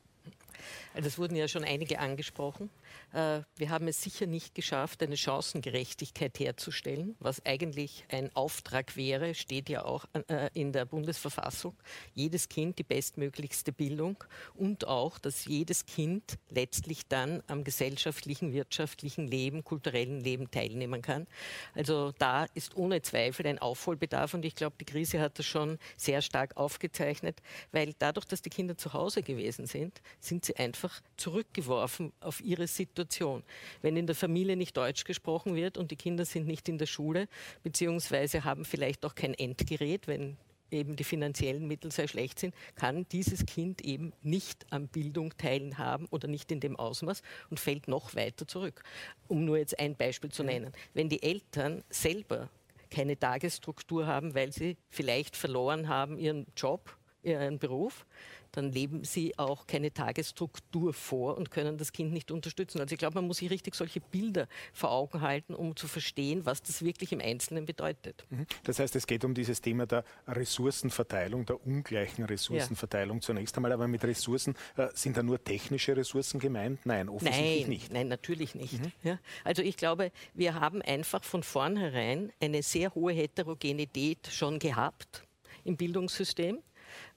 Es 0.94 1.18
wurden 1.18 1.36
ja 1.36 1.48
schon 1.48 1.64
einige 1.64 1.98
angesprochen. 1.98 2.70
Äh, 3.12 3.40
wir 3.56 3.70
haben 3.70 3.88
es 3.88 4.02
sicher 4.02 4.26
nicht 4.26 4.54
geschafft, 4.54 5.02
eine 5.02 5.16
Chancengerechtigkeit 5.16 6.38
herzustellen, 6.38 7.16
was 7.20 7.44
eigentlich 7.44 8.04
ein 8.10 8.34
Auftrag 8.34 8.96
wäre, 8.96 9.34
steht 9.34 9.68
ja 9.68 9.84
auch 9.84 10.06
äh, 10.28 10.50
in 10.54 10.72
der 10.72 10.84
Bundesverfassung. 10.84 11.74
Jedes 12.14 12.48
Kind 12.48 12.78
die 12.78 12.82
bestmöglichste 12.82 13.72
Bildung 13.72 14.22
und 14.54 14.86
auch, 14.86 15.18
dass 15.18 15.44
jedes 15.44 15.86
Kind 15.86 16.38
letztlich 16.50 17.06
dann 17.06 17.42
am 17.46 17.64
gesellschaftlichen, 17.64 18.52
wirtschaftlichen 18.52 19.26
Leben, 19.26 19.64
kulturellen 19.64 20.20
Leben 20.20 20.50
teilnehmen 20.50 21.02
kann. 21.02 21.26
Also 21.74 22.12
da 22.18 22.46
ist 22.54 22.76
ohne 22.76 23.02
Zweifel 23.02 23.46
ein 23.46 23.58
Aufholbedarf 23.58 24.34
und 24.34 24.44
ich 24.44 24.54
glaube, 24.54 24.76
die 24.80 24.84
Krise 24.84 25.20
hat 25.20 25.38
das 25.38 25.46
schon 25.46 25.78
sehr 25.96 26.22
stark 26.22 26.56
aufgezeichnet, 26.56 27.40
weil 27.72 27.94
dadurch, 27.98 28.26
dass 28.26 28.42
die 28.42 28.50
Kinder 28.50 28.76
zu 28.76 28.92
Hause 28.92 29.22
gewesen 29.22 29.66
sind, 29.66 30.00
sind 30.20 30.44
sie 30.44 30.55
einfach 30.58 31.00
zurückgeworfen 31.16 32.12
auf 32.20 32.40
ihre 32.40 32.66
Situation 32.66 32.86
Situation. 32.96 33.42
Wenn 33.82 33.96
in 33.96 34.06
der 34.06 34.16
Familie 34.16 34.56
nicht 34.56 34.76
Deutsch 34.76 35.04
gesprochen 35.04 35.54
wird 35.54 35.76
und 35.76 35.90
die 35.90 35.96
Kinder 35.96 36.24
sind 36.24 36.46
nicht 36.46 36.68
in 36.68 36.78
der 36.78 36.86
Schule, 36.86 37.28
beziehungsweise 37.62 38.44
haben 38.44 38.64
vielleicht 38.64 39.04
auch 39.04 39.14
kein 39.14 39.34
Endgerät, 39.34 40.06
wenn 40.06 40.36
eben 40.70 40.96
die 40.96 41.04
finanziellen 41.04 41.68
Mittel 41.68 41.92
sehr 41.92 42.08
schlecht 42.08 42.40
sind, 42.40 42.54
kann 42.74 43.06
dieses 43.12 43.46
Kind 43.46 43.82
eben 43.82 44.12
nicht 44.22 44.66
an 44.70 44.88
Bildung 44.88 45.36
teilhaben 45.36 46.06
oder 46.10 46.26
nicht 46.26 46.50
in 46.50 46.60
dem 46.60 46.76
Ausmaß 46.76 47.22
und 47.50 47.60
fällt 47.60 47.86
noch 47.86 48.14
weiter 48.16 48.48
zurück. 48.48 48.82
Um 49.28 49.44
nur 49.44 49.58
jetzt 49.58 49.78
ein 49.78 49.94
Beispiel 49.94 50.30
zu 50.30 50.42
nennen. 50.42 50.72
Wenn 50.92 51.08
die 51.08 51.22
Eltern 51.22 51.84
selber 51.88 52.48
keine 52.90 53.18
Tagesstruktur 53.18 54.06
haben, 54.06 54.34
weil 54.34 54.52
sie 54.52 54.76
vielleicht 54.88 55.36
verloren 55.36 55.88
haben 55.88 56.18
ihren 56.18 56.46
Job, 56.56 56.96
ihren 57.26 57.58
Beruf, 57.58 58.06
dann 58.52 58.72
leben 58.72 59.04
sie 59.04 59.38
auch 59.38 59.66
keine 59.66 59.92
Tagesstruktur 59.92 60.94
vor 60.94 61.36
und 61.36 61.50
können 61.50 61.76
das 61.76 61.92
Kind 61.92 62.12
nicht 62.12 62.30
unterstützen. 62.30 62.80
Also 62.80 62.94
ich 62.94 62.98
glaube, 62.98 63.16
man 63.16 63.26
muss 63.26 63.38
sich 63.38 63.50
richtig 63.50 63.74
solche 63.74 64.00
Bilder 64.00 64.48
vor 64.72 64.92
Augen 64.92 65.20
halten, 65.20 65.54
um 65.54 65.76
zu 65.76 65.88
verstehen, 65.88 66.46
was 66.46 66.62
das 66.62 66.82
wirklich 66.82 67.12
im 67.12 67.20
Einzelnen 67.20 67.66
bedeutet. 67.66 68.24
Mhm. 68.30 68.46
Das 68.64 68.78
heißt, 68.78 68.96
es 68.96 69.06
geht 69.06 69.24
um 69.24 69.34
dieses 69.34 69.60
Thema 69.60 69.86
der 69.86 70.04
Ressourcenverteilung, 70.26 71.44
der 71.44 71.64
ungleichen 71.66 72.24
Ressourcenverteilung 72.24 73.18
ja. 73.18 73.22
zunächst 73.22 73.56
einmal. 73.56 73.72
Aber 73.72 73.88
mit 73.88 74.04
Ressourcen 74.04 74.54
äh, 74.76 74.88
sind 74.94 75.16
da 75.16 75.22
nur 75.22 75.42
technische 75.42 75.96
Ressourcen 75.96 76.40
gemeint? 76.40 76.86
Nein, 76.86 77.08
offensichtlich 77.08 77.60
nein, 77.62 77.68
nicht. 77.68 77.92
Nein, 77.92 78.08
natürlich 78.08 78.54
nicht. 78.54 78.80
Mhm. 78.80 78.92
Ja? 79.02 79.18
Also 79.44 79.62
ich 79.62 79.76
glaube, 79.76 80.12
wir 80.34 80.54
haben 80.54 80.80
einfach 80.82 81.24
von 81.24 81.42
vornherein 81.42 82.32
eine 82.40 82.62
sehr 82.62 82.94
hohe 82.94 83.12
Heterogenität 83.12 84.28
schon 84.30 84.58
gehabt 84.58 85.24
im 85.64 85.76
Bildungssystem. 85.76 86.62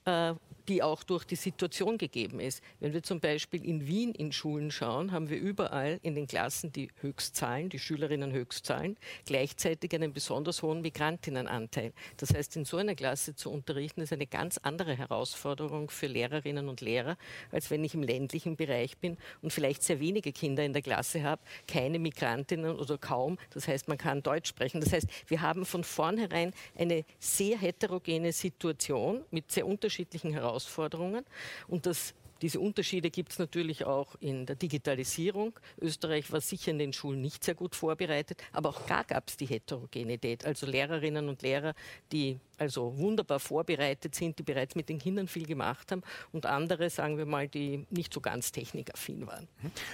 Äh, 0.04 0.34
die 0.68 0.82
auch 0.82 1.02
durch 1.02 1.24
die 1.24 1.36
Situation 1.36 1.98
gegeben 1.98 2.40
ist. 2.40 2.62
Wenn 2.80 2.92
wir 2.92 3.02
zum 3.02 3.20
Beispiel 3.20 3.64
in 3.64 3.86
Wien 3.86 4.12
in 4.12 4.32
Schulen 4.32 4.70
schauen, 4.70 5.12
haben 5.12 5.30
wir 5.30 5.38
überall 5.38 5.98
in 6.02 6.14
den 6.14 6.26
Klassen 6.26 6.72
die 6.72 6.88
Höchstzahlen, 7.00 7.68
die 7.68 7.78
Schülerinnen 7.78 8.32
Höchstzahlen, 8.32 8.96
gleichzeitig 9.26 9.94
einen 9.94 10.12
besonders 10.12 10.62
hohen 10.62 10.80
Migrantinnenanteil. 10.80 11.92
Das 12.16 12.34
heißt, 12.34 12.56
in 12.56 12.64
so 12.64 12.76
einer 12.76 12.94
Klasse 12.94 13.34
zu 13.34 13.50
unterrichten, 13.50 14.00
ist 14.00 14.12
eine 14.12 14.26
ganz 14.26 14.58
andere 14.58 14.96
Herausforderung 14.96 15.90
für 15.90 16.06
Lehrerinnen 16.06 16.68
und 16.68 16.80
Lehrer, 16.80 17.16
als 17.50 17.70
wenn 17.70 17.84
ich 17.84 17.94
im 17.94 18.02
ländlichen 18.02 18.56
Bereich 18.56 18.98
bin 18.98 19.16
und 19.42 19.52
vielleicht 19.52 19.82
sehr 19.82 20.00
wenige 20.00 20.32
Kinder 20.32 20.64
in 20.64 20.72
der 20.72 20.82
Klasse 20.82 21.22
habe, 21.22 21.42
keine 21.66 21.98
Migrantinnen 21.98 22.76
oder 22.76 22.98
kaum. 22.98 23.38
Das 23.50 23.66
heißt, 23.68 23.88
man 23.88 23.98
kann 23.98 24.22
Deutsch 24.22 24.48
sprechen. 24.48 24.80
Das 24.80 24.92
heißt, 24.92 25.08
wir 25.28 25.40
haben 25.40 25.64
von 25.64 25.84
vornherein 25.84 26.52
eine 26.76 27.04
sehr 27.18 27.58
heterogene 27.58 28.32
Situation 28.32 29.24
mit 29.30 29.50
sehr 29.50 29.66
unterschiedlichen 29.66 30.32
Herausforderungen 30.32 30.59
Herausforderungen. 30.60 31.24
Und 31.68 31.86
das 31.86 32.14
diese 32.42 32.58
Unterschiede 32.58 33.10
gibt 33.10 33.32
es 33.32 33.38
natürlich 33.38 33.84
auch 33.84 34.16
in 34.18 34.46
der 34.46 34.56
Digitalisierung. 34.56 35.52
Österreich 35.78 36.32
war 36.32 36.40
sicher 36.40 36.70
in 36.70 36.78
den 36.78 36.94
Schulen 36.94 37.20
nicht 37.20 37.44
sehr 37.44 37.54
gut 37.54 37.74
vorbereitet, 37.74 38.42
aber 38.52 38.70
auch 38.70 38.80
da 38.86 39.02
gab 39.02 39.28
es 39.28 39.36
die 39.36 39.44
Heterogenität. 39.44 40.46
Also 40.46 40.66
Lehrerinnen 40.66 41.28
und 41.28 41.42
Lehrer, 41.42 41.74
die 42.12 42.38
also 42.60 42.96
wunderbar 42.98 43.40
vorbereitet 43.40 44.14
sind, 44.14 44.38
die 44.38 44.42
bereits 44.42 44.74
mit 44.74 44.88
den 44.88 44.98
Kindern 44.98 45.26
viel 45.26 45.46
gemacht 45.46 45.90
haben 45.90 46.02
und 46.32 46.44
andere, 46.44 46.90
sagen 46.90 47.16
wir 47.16 47.24
mal, 47.24 47.48
die 47.48 47.86
nicht 47.90 48.12
so 48.12 48.20
ganz 48.20 48.52
technikaffin 48.52 49.26
waren. 49.26 49.48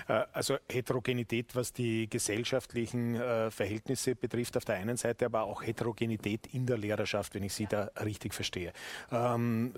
Äh, 0.09 0.25
also 0.33 0.57
Heterogenität, 0.69 1.55
was 1.55 1.73
die 1.73 2.11
gesellschaftlichen 2.11 3.15
äh, 3.15 3.51
Verhältnisse 3.51 4.17
betrifft, 4.17 4.57
auf 4.57 4.65
der 4.65 4.77
einen 4.77 4.97
Seite, 4.97 5.27
aber 5.27 5.45
auch 5.45 5.63
Heterogenität 5.63 6.49
in 6.53 6.67
der 6.67 6.77
Lehrerschaft, 6.77 7.35
wenn 7.35 7.45
ich 7.45 7.55
Sie 7.55 7.67
da 7.67 7.91
richtig 8.05 8.35
verstehe. 8.35 8.73
Ähm, 9.13 9.73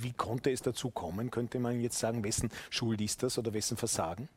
wie 0.00 0.12
konnte 0.12 0.50
es 0.50 0.60
dazu 0.60 0.90
kommen, 0.90 1.30
könnte 1.30 1.58
man 1.58 1.80
jetzt 1.80 1.98
sagen, 1.98 2.22
wessen 2.24 2.50
Schuld 2.68 3.00
ist 3.00 3.22
das 3.22 3.38
oder 3.38 3.54
wessen 3.54 3.78
Versagen? 3.78 4.28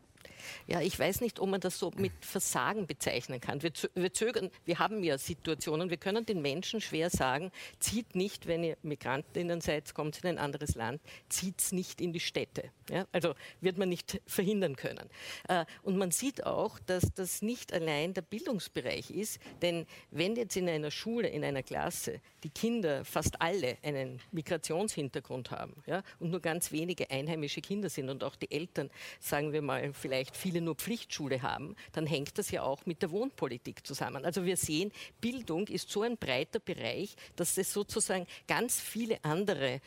Ja, 0.68 0.82
ich 0.82 0.98
weiß 0.98 1.22
nicht, 1.22 1.40
ob 1.40 1.50
man 1.50 1.62
das 1.62 1.78
so 1.78 1.92
mit 1.96 2.14
Versagen 2.22 2.88
bezeichnen 2.88 3.40
kann. 3.40 3.62
Wir, 3.62 3.72
wir, 3.96 4.14
zögern, 4.14 4.50
wir 4.66 4.80
haben 4.80 5.04
ja 5.04 5.18
Situationen, 5.18 5.90
wir 5.90 5.98
können 5.98 6.26
den 6.26 6.42
Menschen 6.42 6.82
schwer 6.82 7.10
sagen, 7.10 7.52
zieht 7.80 8.16
nicht, 8.16 8.48
wenn 8.48 8.64
ihr 8.64 8.78
Migrantinnen 8.84 9.62
seid, 9.62 9.94
kommt 9.94 10.20
in 10.20 10.30
ein 10.30 10.38
anderes 10.38 10.76
Land, 10.76 11.02
zieht 11.30 11.60
es 11.60 11.72
nicht 11.72 12.02
in 12.02 12.14
die 12.14 12.20
Städte. 12.20 12.72
Ja? 12.90 13.06
Also 13.12 13.36
wird 13.60 13.78
man 13.78 13.90
nicht 13.90 14.22
verhindern 14.26 14.76
können. 14.76 15.10
Äh, 15.48 15.66
und 15.82 15.98
man 15.98 16.12
sieht 16.12 16.46
auch, 16.46 16.80
dass 16.80 17.14
das 17.14 17.42
nicht 17.42 17.74
allein 17.74 18.14
der 18.14 18.22
Bildungsbereich 18.22 19.12
ist, 19.12 19.40
denn 19.62 19.86
wenn 20.12 20.36
jetzt 20.36 20.56
in 20.58 20.70
einer 20.70 20.92
Schule, 20.92 21.28
in 21.28 21.44
einer 21.44 21.64
Klasse 21.64 22.22
die 22.44 22.50
Kinder 22.50 23.06
fast 23.06 23.42
alle 23.42 23.78
einen 23.84 24.20
Migrationshintergrund 24.32 25.52
haben 25.52 25.76
ja, 25.86 26.04
und 26.20 26.32
nur 26.32 26.40
ganz 26.40 26.72
wenige 26.72 27.10
einheimische 27.10 27.62
Kinder 27.62 27.90
sind 27.90 28.10
und 28.10 28.24
auch 28.24 28.36
die 28.36 28.52
Eltern, 28.52 28.90
sagen 29.20 29.54
wir 29.54 29.62
mal, 29.62 29.94
vielleicht 29.94 30.36
viele 30.42 30.62
nur 30.62 30.76
Pflichtschule 30.76 31.42
haben, 31.42 31.76
dann 31.94 32.06
hängt 32.06 32.38
das 32.38 32.52
ja 32.52 32.64
auch 32.64 32.86
mit 32.86 33.02
der 33.02 33.12
Wohnpolitik 33.12 33.86
zusammen. 33.86 34.26
Also 34.26 34.46
wir 34.46 34.58
sehen, 34.58 34.92
Bildung 35.22 35.68
ist 35.68 35.90
so 35.90 36.02
ein 36.02 36.18
breiter 36.18 36.60
Bereich, 36.60 37.16
dass 37.36 37.58
es 37.58 37.72
sozusagen 37.72 38.26
ganz 38.48 38.80
viele 38.80 39.24
andere 39.24 39.82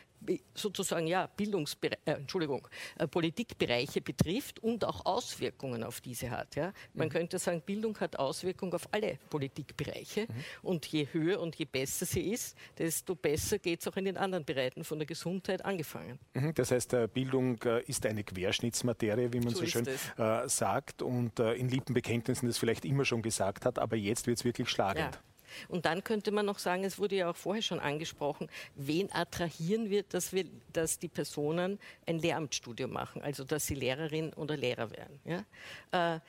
sozusagen 0.54 1.06
ja 1.06 1.26
Bildungsbere 1.26 1.98
äh, 2.04 2.12
Entschuldigung 2.12 2.66
äh, 2.98 3.06
Politikbereiche 3.06 4.00
betrifft 4.00 4.60
und 4.60 4.84
auch 4.84 5.04
Auswirkungen 5.06 5.82
auf 5.82 6.00
diese 6.00 6.30
hat. 6.30 6.56
Ja? 6.56 6.72
Man 6.92 7.08
mhm. 7.08 7.12
könnte 7.12 7.38
sagen, 7.38 7.62
Bildung 7.64 7.98
hat 8.00 8.18
Auswirkungen 8.18 8.72
auf 8.72 8.88
alle 8.92 9.18
Politikbereiche 9.30 10.22
mhm. 10.22 10.34
und 10.62 10.86
je 10.86 11.08
höher 11.12 11.40
und 11.40 11.56
je 11.56 11.64
besser 11.64 12.06
sie 12.06 12.32
ist, 12.32 12.56
desto 12.78 13.14
besser 13.14 13.58
geht 13.58 13.80
es 13.80 13.88
auch 13.88 13.96
in 13.96 14.04
den 14.06 14.16
anderen 14.16 14.44
Bereichen 14.44 14.84
von 14.84 14.98
der 14.98 15.06
Gesundheit 15.06 15.64
angefangen. 15.64 16.18
Mhm. 16.34 16.54
Das 16.54 16.70
heißt, 16.70 16.94
äh, 16.94 17.08
Bildung 17.12 17.60
äh, 17.64 17.82
ist 17.84 18.06
eine 18.06 18.24
Querschnittsmaterie, 18.24 19.32
wie 19.32 19.40
man 19.40 19.50
so, 19.54 19.60
so 19.60 19.66
schön 19.66 19.86
äh, 19.86 20.48
sagt 20.48 21.02
und 21.02 21.38
in 21.38 21.68
Lippenbekenntnissen 21.68 22.48
das 22.48 22.58
vielleicht 22.58 22.84
immer 22.84 23.04
schon 23.04 23.22
gesagt 23.22 23.64
hat, 23.64 23.78
aber 23.78 23.96
jetzt 23.96 24.26
wird 24.26 24.38
es 24.38 24.44
wirklich 24.44 24.68
schlagend. 24.68 25.14
Ja. 25.14 25.20
Und 25.68 25.86
dann 25.86 26.04
könnte 26.04 26.30
man 26.30 26.46
noch 26.46 26.58
sagen, 26.58 26.84
es 26.84 26.98
wurde 26.98 27.16
ja 27.16 27.30
auch 27.30 27.36
vorher 27.36 27.62
schon 27.62 27.80
angesprochen, 27.80 28.48
wen 28.74 29.12
attrahieren 29.12 29.90
wir, 29.90 30.02
dass, 30.04 30.32
wir, 30.32 30.44
dass 30.72 30.98
die 30.98 31.08
Personen 31.08 31.78
ein 32.06 32.18
Lehramtsstudium 32.18 32.92
machen, 32.92 33.22
also 33.22 33.44
dass 33.44 33.66
sie 33.66 33.74
Lehrerin 33.74 34.32
oder 34.34 34.56
Lehrer 34.56 34.90
werden. 34.90 35.20
Ja? 35.24 36.14
Äh, 36.16 36.20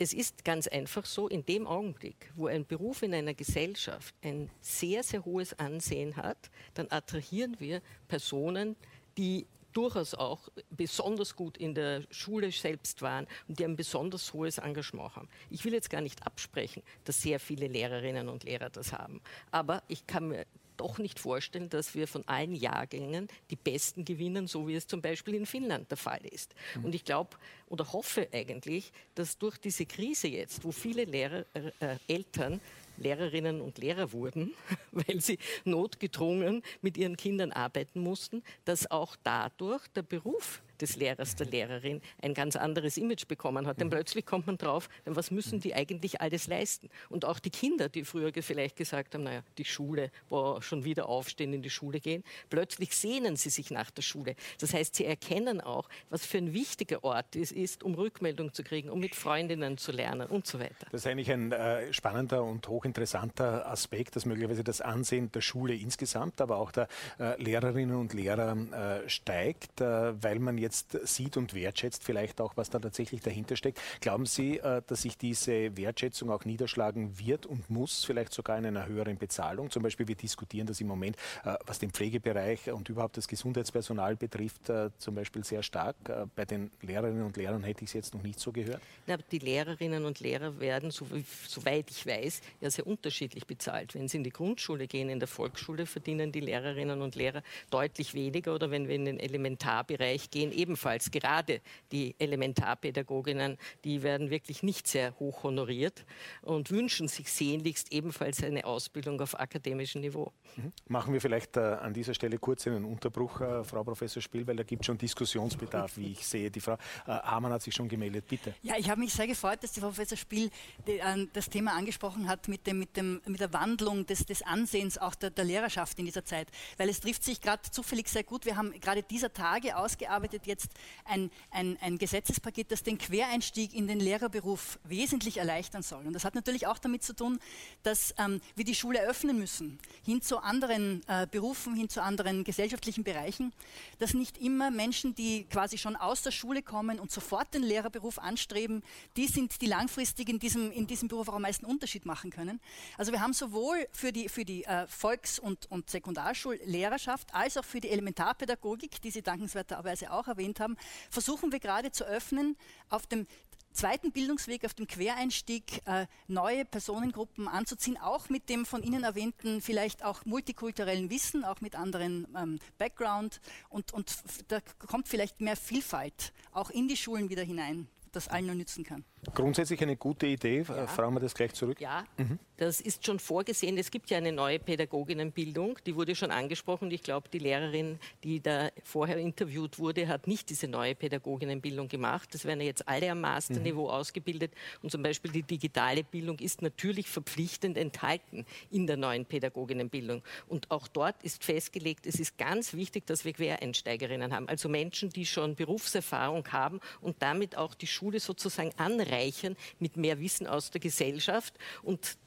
es 0.00 0.12
ist 0.12 0.44
ganz 0.44 0.68
einfach 0.68 1.04
so, 1.04 1.26
in 1.28 1.44
dem 1.44 1.66
Augenblick, 1.66 2.30
wo 2.36 2.46
ein 2.46 2.64
Beruf 2.64 3.02
in 3.02 3.12
einer 3.12 3.34
Gesellschaft 3.34 4.14
ein 4.22 4.48
sehr, 4.60 5.02
sehr 5.02 5.24
hohes 5.24 5.58
Ansehen 5.58 6.16
hat, 6.16 6.50
dann 6.74 6.86
attrahieren 6.90 7.56
wir 7.58 7.82
Personen, 8.06 8.76
die 9.16 9.46
durchaus 9.72 10.14
auch 10.14 10.48
besonders 10.70 11.36
gut 11.36 11.56
in 11.56 11.74
der 11.74 12.02
Schule 12.10 12.50
selbst 12.50 13.02
waren 13.02 13.26
und 13.48 13.58
die 13.58 13.64
ein 13.64 13.76
besonders 13.76 14.32
hohes 14.32 14.58
Engagement 14.58 15.14
haben. 15.16 15.28
Ich 15.50 15.64
will 15.64 15.72
jetzt 15.72 15.90
gar 15.90 16.00
nicht 16.00 16.26
absprechen, 16.26 16.82
dass 17.04 17.22
sehr 17.22 17.40
viele 17.40 17.66
Lehrerinnen 17.66 18.28
und 18.28 18.44
Lehrer 18.44 18.70
das 18.70 18.92
haben, 18.92 19.20
aber 19.50 19.82
ich 19.88 20.06
kann 20.06 20.28
mir 20.28 20.46
doch 20.78 20.98
nicht 20.98 21.18
vorstellen, 21.18 21.68
dass 21.68 21.94
wir 21.94 22.08
von 22.08 22.26
allen 22.26 22.54
Jahrgängen 22.54 23.28
die 23.50 23.56
Besten 23.56 24.04
gewinnen, 24.04 24.46
so 24.46 24.66
wie 24.66 24.74
es 24.74 24.86
zum 24.86 25.02
Beispiel 25.02 25.34
in 25.34 25.44
Finnland 25.44 25.90
der 25.90 25.98
Fall 25.98 26.24
ist. 26.24 26.54
Mhm. 26.76 26.86
Und 26.86 26.94
ich 26.94 27.04
glaube 27.04 27.36
oder 27.66 27.92
hoffe 27.92 28.28
eigentlich, 28.32 28.92
dass 29.14 29.36
durch 29.38 29.58
diese 29.58 29.84
Krise 29.84 30.28
jetzt, 30.28 30.64
wo 30.64 30.72
viele 30.72 31.04
Lehrer, 31.04 31.44
äh, 31.80 31.96
Eltern 32.06 32.60
Lehrerinnen 32.98 33.60
und 33.60 33.78
Lehrer 33.78 34.12
wurden, 34.12 34.54
weil 34.92 35.20
sie 35.20 35.38
notgedrungen 35.64 36.62
mit 36.82 36.96
ihren 36.96 37.16
Kindern 37.16 37.52
arbeiten 37.52 38.00
mussten, 38.00 38.42
dass 38.64 38.90
auch 38.90 39.16
dadurch 39.22 39.86
der 39.88 40.02
Beruf 40.02 40.62
des 40.80 40.96
Lehrers, 40.96 41.36
der 41.36 41.46
Lehrerin 41.46 42.00
ein 42.22 42.34
ganz 42.34 42.56
anderes 42.56 42.96
Image 42.96 43.26
bekommen 43.26 43.66
hat. 43.66 43.80
Denn 43.80 43.90
plötzlich 43.90 44.24
kommt 44.26 44.46
man 44.46 44.58
drauf, 44.58 44.88
was 45.04 45.30
müssen 45.30 45.60
die 45.60 45.74
eigentlich 45.74 46.20
alles 46.20 46.46
leisten? 46.46 46.88
Und 47.08 47.24
auch 47.24 47.38
die 47.38 47.50
Kinder, 47.50 47.88
die 47.88 48.04
früher 48.04 48.32
vielleicht 48.40 48.76
gesagt 48.76 49.14
haben, 49.14 49.24
naja, 49.24 49.42
die 49.56 49.64
Schule, 49.64 50.10
boah, 50.28 50.62
schon 50.62 50.84
wieder 50.84 51.08
aufstehen, 51.08 51.52
in 51.52 51.62
die 51.62 51.70
Schule 51.70 52.00
gehen, 52.00 52.22
plötzlich 52.50 52.96
sehnen 52.96 53.36
sie 53.36 53.50
sich 53.50 53.70
nach 53.70 53.90
der 53.90 54.02
Schule. 54.02 54.34
Das 54.60 54.74
heißt, 54.74 54.94
sie 54.94 55.04
erkennen 55.04 55.60
auch, 55.60 55.88
was 56.10 56.24
für 56.24 56.38
ein 56.38 56.52
wichtiger 56.52 57.02
Ort 57.04 57.36
es 57.36 57.52
ist, 57.52 57.82
um 57.82 57.94
Rückmeldung 57.94 58.52
zu 58.52 58.62
kriegen, 58.62 58.90
um 58.90 59.00
mit 59.00 59.14
Freundinnen 59.14 59.78
zu 59.78 59.92
lernen 59.92 60.28
und 60.28 60.46
so 60.46 60.58
weiter. 60.58 60.86
Das 60.90 61.02
ist 61.02 61.06
eigentlich 61.06 61.30
ein 61.32 61.52
äh, 61.52 61.92
spannender 61.92 62.44
und 62.44 62.68
hochinteressanter 62.68 63.68
Aspekt, 63.68 64.16
dass 64.16 64.26
möglicherweise 64.26 64.64
das 64.64 64.80
Ansehen 64.80 65.32
der 65.32 65.40
Schule 65.40 65.74
insgesamt, 65.74 66.40
aber 66.40 66.56
auch 66.56 66.70
der 66.70 66.88
äh, 67.18 67.40
Lehrerinnen 67.42 67.96
und 67.96 68.12
Lehrer 68.12 68.56
äh, 68.56 69.08
steigt, 69.08 69.80
äh, 69.80 70.22
weil 70.22 70.38
man 70.38 70.58
jetzt 70.58 70.67
sieht 70.72 71.36
und 71.36 71.54
wertschätzt 71.54 72.04
vielleicht 72.04 72.40
auch, 72.40 72.56
was 72.56 72.70
da 72.70 72.78
tatsächlich 72.78 73.20
dahinter 73.20 73.56
steckt. 73.56 73.80
Glauben 74.00 74.26
Sie, 74.26 74.58
äh, 74.58 74.82
dass 74.86 75.02
sich 75.02 75.16
diese 75.18 75.76
Wertschätzung 75.76 76.30
auch 76.30 76.44
niederschlagen 76.44 77.18
wird 77.18 77.46
und 77.46 77.70
muss, 77.70 78.04
vielleicht 78.04 78.32
sogar 78.32 78.58
in 78.58 78.66
einer 78.66 78.86
höheren 78.86 79.18
Bezahlung? 79.18 79.70
Zum 79.70 79.82
Beispiel, 79.82 80.08
wir 80.08 80.16
diskutieren 80.16 80.66
das 80.66 80.80
im 80.80 80.86
Moment, 80.86 81.16
äh, 81.44 81.54
was 81.66 81.78
den 81.78 81.90
Pflegebereich 81.90 82.70
und 82.70 82.88
überhaupt 82.88 83.16
das 83.16 83.28
Gesundheitspersonal 83.28 84.16
betrifft, 84.16 84.70
zum 84.98 85.14
Beispiel 85.14 85.44
sehr 85.44 85.62
stark. 85.62 85.96
Bei 86.34 86.44
den 86.44 86.70
Lehrerinnen 86.82 87.24
und 87.24 87.36
Lehrern 87.36 87.62
hätte 87.62 87.84
ich 87.84 87.90
es 87.90 87.94
jetzt 87.94 88.14
noch 88.14 88.22
nicht 88.22 88.38
so 88.38 88.52
gehört. 88.52 88.80
Na, 89.06 89.16
die 89.16 89.38
Lehrerinnen 89.38 90.04
und 90.04 90.20
Lehrer 90.20 90.58
werden, 90.60 90.90
so, 90.90 91.06
soweit 91.46 91.90
ich 91.90 92.06
weiß, 92.06 92.40
ja 92.60 92.70
sehr 92.70 92.86
unterschiedlich 92.86 93.46
bezahlt. 93.46 93.94
Wenn 93.94 94.08
sie 94.08 94.18
in 94.18 94.24
die 94.24 94.30
Grundschule 94.30 94.86
gehen, 94.86 95.08
in 95.08 95.18
der 95.18 95.28
Volksschule 95.28 95.86
verdienen 95.86 96.32
die 96.32 96.40
Lehrerinnen 96.40 97.02
und 97.02 97.14
Lehrer 97.14 97.42
deutlich 97.70 98.14
weniger 98.14 98.54
oder 98.54 98.70
wenn 98.70 98.88
wir 98.88 98.94
in 98.94 99.04
den 99.04 99.20
Elementarbereich 99.20 100.30
gehen, 100.30 100.52
ebenfalls. 100.58 101.10
Gerade 101.10 101.60
die 101.92 102.14
Elementarpädagoginnen, 102.18 103.56
die 103.84 104.02
werden 104.02 104.30
wirklich 104.30 104.62
nicht 104.62 104.86
sehr 104.86 105.18
hoch 105.18 105.42
honoriert 105.44 106.04
und 106.42 106.70
wünschen 106.70 107.08
sich 107.08 107.30
sehnlichst 107.30 107.92
ebenfalls 107.92 108.42
eine 108.42 108.64
Ausbildung 108.64 109.20
auf 109.20 109.38
akademischem 109.38 110.02
Niveau. 110.02 110.32
Mhm. 110.56 110.72
Machen 110.88 111.12
wir 111.12 111.20
vielleicht 111.20 111.56
äh, 111.56 111.60
an 111.60 111.94
dieser 111.94 112.14
Stelle 112.14 112.38
kurz 112.38 112.66
einen 112.66 112.84
Unterbruch, 112.84 113.40
äh, 113.40 113.64
Frau 113.64 113.84
Professor 113.84 114.20
Spiel, 114.20 114.46
weil 114.46 114.56
da 114.56 114.64
gibt 114.64 114.82
es 114.82 114.86
schon 114.86 114.98
Diskussionsbedarf, 114.98 115.96
wie 115.96 116.12
ich 116.12 116.26
sehe. 116.26 116.50
Die 116.50 116.60
Frau 116.60 116.74
äh, 116.74 116.76
Hamann 117.06 117.52
hat 117.52 117.62
sich 117.62 117.74
schon 117.74 117.88
gemeldet, 117.88 118.26
bitte. 118.28 118.54
Ja, 118.62 118.74
ich 118.76 118.90
habe 118.90 119.00
mich 119.00 119.12
sehr 119.12 119.26
gefreut, 119.26 119.62
dass 119.62 119.72
die 119.72 119.80
Frau 119.80 119.88
Professor 119.88 120.18
Spiel 120.18 120.50
die, 120.86 120.98
äh, 120.98 121.26
das 121.32 121.48
Thema 121.48 121.74
angesprochen 121.74 122.28
hat 122.28 122.48
mit, 122.48 122.66
dem, 122.66 122.80
mit, 122.80 122.96
dem, 122.96 123.20
mit 123.26 123.40
der 123.40 123.52
Wandlung 123.52 124.06
des, 124.06 124.26
des 124.26 124.42
Ansehens 124.42 124.98
auch 124.98 125.14
der, 125.14 125.30
der 125.30 125.44
Lehrerschaft 125.44 125.98
in 125.98 126.06
dieser 126.06 126.24
Zeit, 126.24 126.48
weil 126.76 126.88
es 126.88 127.00
trifft 127.00 127.22
sich 127.22 127.40
gerade 127.40 127.62
zufällig 127.70 128.08
sehr 128.08 128.24
gut. 128.24 128.44
Wir 128.44 128.56
haben 128.56 128.72
gerade 128.80 129.02
dieser 129.02 129.32
Tage 129.32 129.76
ausgearbeitet 129.76 130.46
jetzt 130.48 130.70
ein, 131.04 131.30
ein, 131.50 131.78
ein 131.80 131.98
Gesetzespaket, 131.98 132.72
das 132.72 132.82
den 132.82 132.98
Quereinstieg 132.98 133.74
in 133.74 133.86
den 133.86 134.00
Lehrerberuf 134.00 134.78
wesentlich 134.84 135.36
erleichtern 135.36 135.82
soll. 135.82 136.06
Und 136.06 136.12
das 136.14 136.24
hat 136.24 136.34
natürlich 136.34 136.66
auch 136.66 136.78
damit 136.78 137.02
zu 137.02 137.14
tun, 137.14 137.38
dass 137.82 138.14
ähm, 138.18 138.40
wir 138.56 138.64
die 138.64 138.74
Schule 138.74 139.00
öffnen 139.02 139.38
müssen, 139.38 139.78
hin 140.04 140.22
zu 140.22 140.38
anderen 140.38 141.02
äh, 141.06 141.26
Berufen, 141.30 141.76
hin 141.76 141.88
zu 141.88 142.02
anderen 142.02 142.44
gesellschaftlichen 142.44 143.04
Bereichen, 143.04 143.52
dass 143.98 144.14
nicht 144.14 144.38
immer 144.38 144.70
Menschen, 144.70 145.14
die 145.14 145.44
quasi 145.44 145.78
schon 145.78 145.94
aus 145.94 146.22
der 146.22 146.30
Schule 146.30 146.62
kommen 146.62 146.98
und 146.98 147.10
sofort 147.10 147.54
den 147.54 147.62
Lehrerberuf 147.62 148.18
anstreben, 148.18 148.82
die 149.16 149.26
sind, 149.26 149.60
die 149.60 149.66
langfristig 149.66 150.28
in 150.28 150.38
diesem, 150.38 150.72
in 150.72 150.86
diesem 150.86 151.08
Beruf 151.08 151.28
auch 151.28 151.34
am 151.34 151.42
meisten 151.42 151.66
Unterschied 151.66 152.06
machen 152.06 152.30
können. 152.30 152.60
Also 152.96 153.12
wir 153.12 153.20
haben 153.20 153.34
sowohl 153.34 153.86
für 153.92 154.12
die, 154.12 154.28
für 154.28 154.44
die 154.44 154.64
äh, 154.64 154.86
Volks- 154.86 155.38
und, 155.38 155.70
und 155.70 155.90
Sekundarschullehrerschaft 155.90 157.34
als 157.34 157.56
auch 157.56 157.64
für 157.64 157.80
die 157.80 157.90
Elementarpädagogik, 157.90 159.00
die 159.02 159.10
Sie 159.10 159.22
dankenswerterweise 159.22 160.10
auch 160.12 160.26
erwähnt 160.26 160.37
haben, 160.60 160.76
versuchen 161.10 161.52
wir 161.52 161.60
gerade 161.60 161.90
zu 161.92 162.04
öffnen, 162.04 162.56
auf 162.88 163.06
dem 163.06 163.26
zweiten 163.72 164.12
Bildungsweg, 164.12 164.64
auf 164.64 164.74
dem 164.74 164.86
Quereinstieg 164.86 165.82
äh, 165.86 166.06
neue 166.26 166.64
Personengruppen 166.64 167.48
anzuziehen, 167.48 167.96
auch 167.96 168.28
mit 168.28 168.48
dem 168.48 168.66
von 168.66 168.82
Ihnen 168.82 169.04
erwähnten, 169.04 169.60
vielleicht 169.60 170.04
auch 170.04 170.24
multikulturellen 170.24 171.10
Wissen, 171.10 171.44
auch 171.44 171.60
mit 171.60 171.76
anderen 171.76 172.26
ähm, 172.36 172.58
Background. 172.78 173.40
Und, 173.68 173.92
und 173.92 174.12
da 174.48 174.60
kommt 174.86 175.08
vielleicht 175.08 175.40
mehr 175.40 175.56
Vielfalt 175.56 176.32
auch 176.52 176.70
in 176.70 176.88
die 176.88 176.96
Schulen 176.96 177.30
wieder 177.30 177.42
hinein, 177.42 177.88
das 178.12 178.28
allen 178.28 178.46
nur 178.46 178.54
nützen 178.56 178.84
kann. 178.84 179.04
Grundsätzlich 179.34 179.80
eine 179.82 179.96
gute 179.96 180.26
Idee. 180.26 180.64
Ja. 180.66 180.86
Fragen 180.86 181.14
wir 181.14 181.20
das 181.20 181.34
gleich 181.34 181.54
zurück. 181.54 181.80
Ja, 181.80 182.04
mhm. 182.16 182.38
Das 182.58 182.80
ist 182.80 183.06
schon 183.06 183.20
vorgesehen. 183.20 183.78
Es 183.78 183.90
gibt 183.90 184.10
ja 184.10 184.18
eine 184.18 184.32
neue 184.32 184.58
Pädagoginnenbildung, 184.58 185.78
die 185.86 185.94
wurde 185.94 186.16
schon 186.16 186.32
angesprochen. 186.32 186.90
Ich 186.90 187.02
glaube, 187.04 187.28
die 187.28 187.38
Lehrerin, 187.38 188.00
die 188.24 188.40
da 188.40 188.70
vorher 188.82 189.16
interviewt 189.16 189.78
wurde, 189.78 190.08
hat 190.08 190.26
nicht 190.26 190.50
diese 190.50 190.66
neue 190.66 190.96
Pädagoginnenbildung 190.96 191.86
gemacht. 191.86 192.34
Das 192.34 192.44
werden 192.44 192.60
ja 192.60 192.66
jetzt 192.66 192.88
alle 192.88 193.12
am 193.12 193.20
Masterniveau 193.20 193.84
mhm. 193.84 193.90
ausgebildet. 193.90 194.52
Und 194.82 194.90
zum 194.90 195.04
Beispiel 195.04 195.30
die 195.30 195.44
digitale 195.44 196.02
Bildung 196.02 196.40
ist 196.40 196.60
natürlich 196.60 197.08
verpflichtend 197.08 197.78
enthalten 197.78 198.44
in 198.72 198.88
der 198.88 198.96
neuen 198.96 199.24
Pädagoginnenbildung. 199.24 200.22
Und 200.48 200.68
auch 200.72 200.88
dort 200.88 201.22
ist 201.22 201.44
festgelegt, 201.44 202.06
es 202.06 202.18
ist 202.18 202.38
ganz 202.38 202.74
wichtig, 202.74 203.06
dass 203.06 203.24
wir 203.24 203.34
Quereinsteigerinnen 203.34 204.34
haben. 204.34 204.48
Also 204.48 204.68
Menschen, 204.68 205.10
die 205.10 205.26
schon 205.26 205.54
Berufserfahrung 205.54 206.48
haben 206.50 206.80
und 207.00 207.22
damit 207.22 207.56
auch 207.56 207.74
die 207.74 207.86
Schule 207.86 208.18
sozusagen 208.18 208.72
anreichern 208.78 209.56
mit 209.78 209.96
mehr 209.96 210.18
Wissen 210.18 210.48
aus 210.48 210.72
der 210.72 210.80
Gesellschaft. 210.80 211.54
Und 211.84 212.18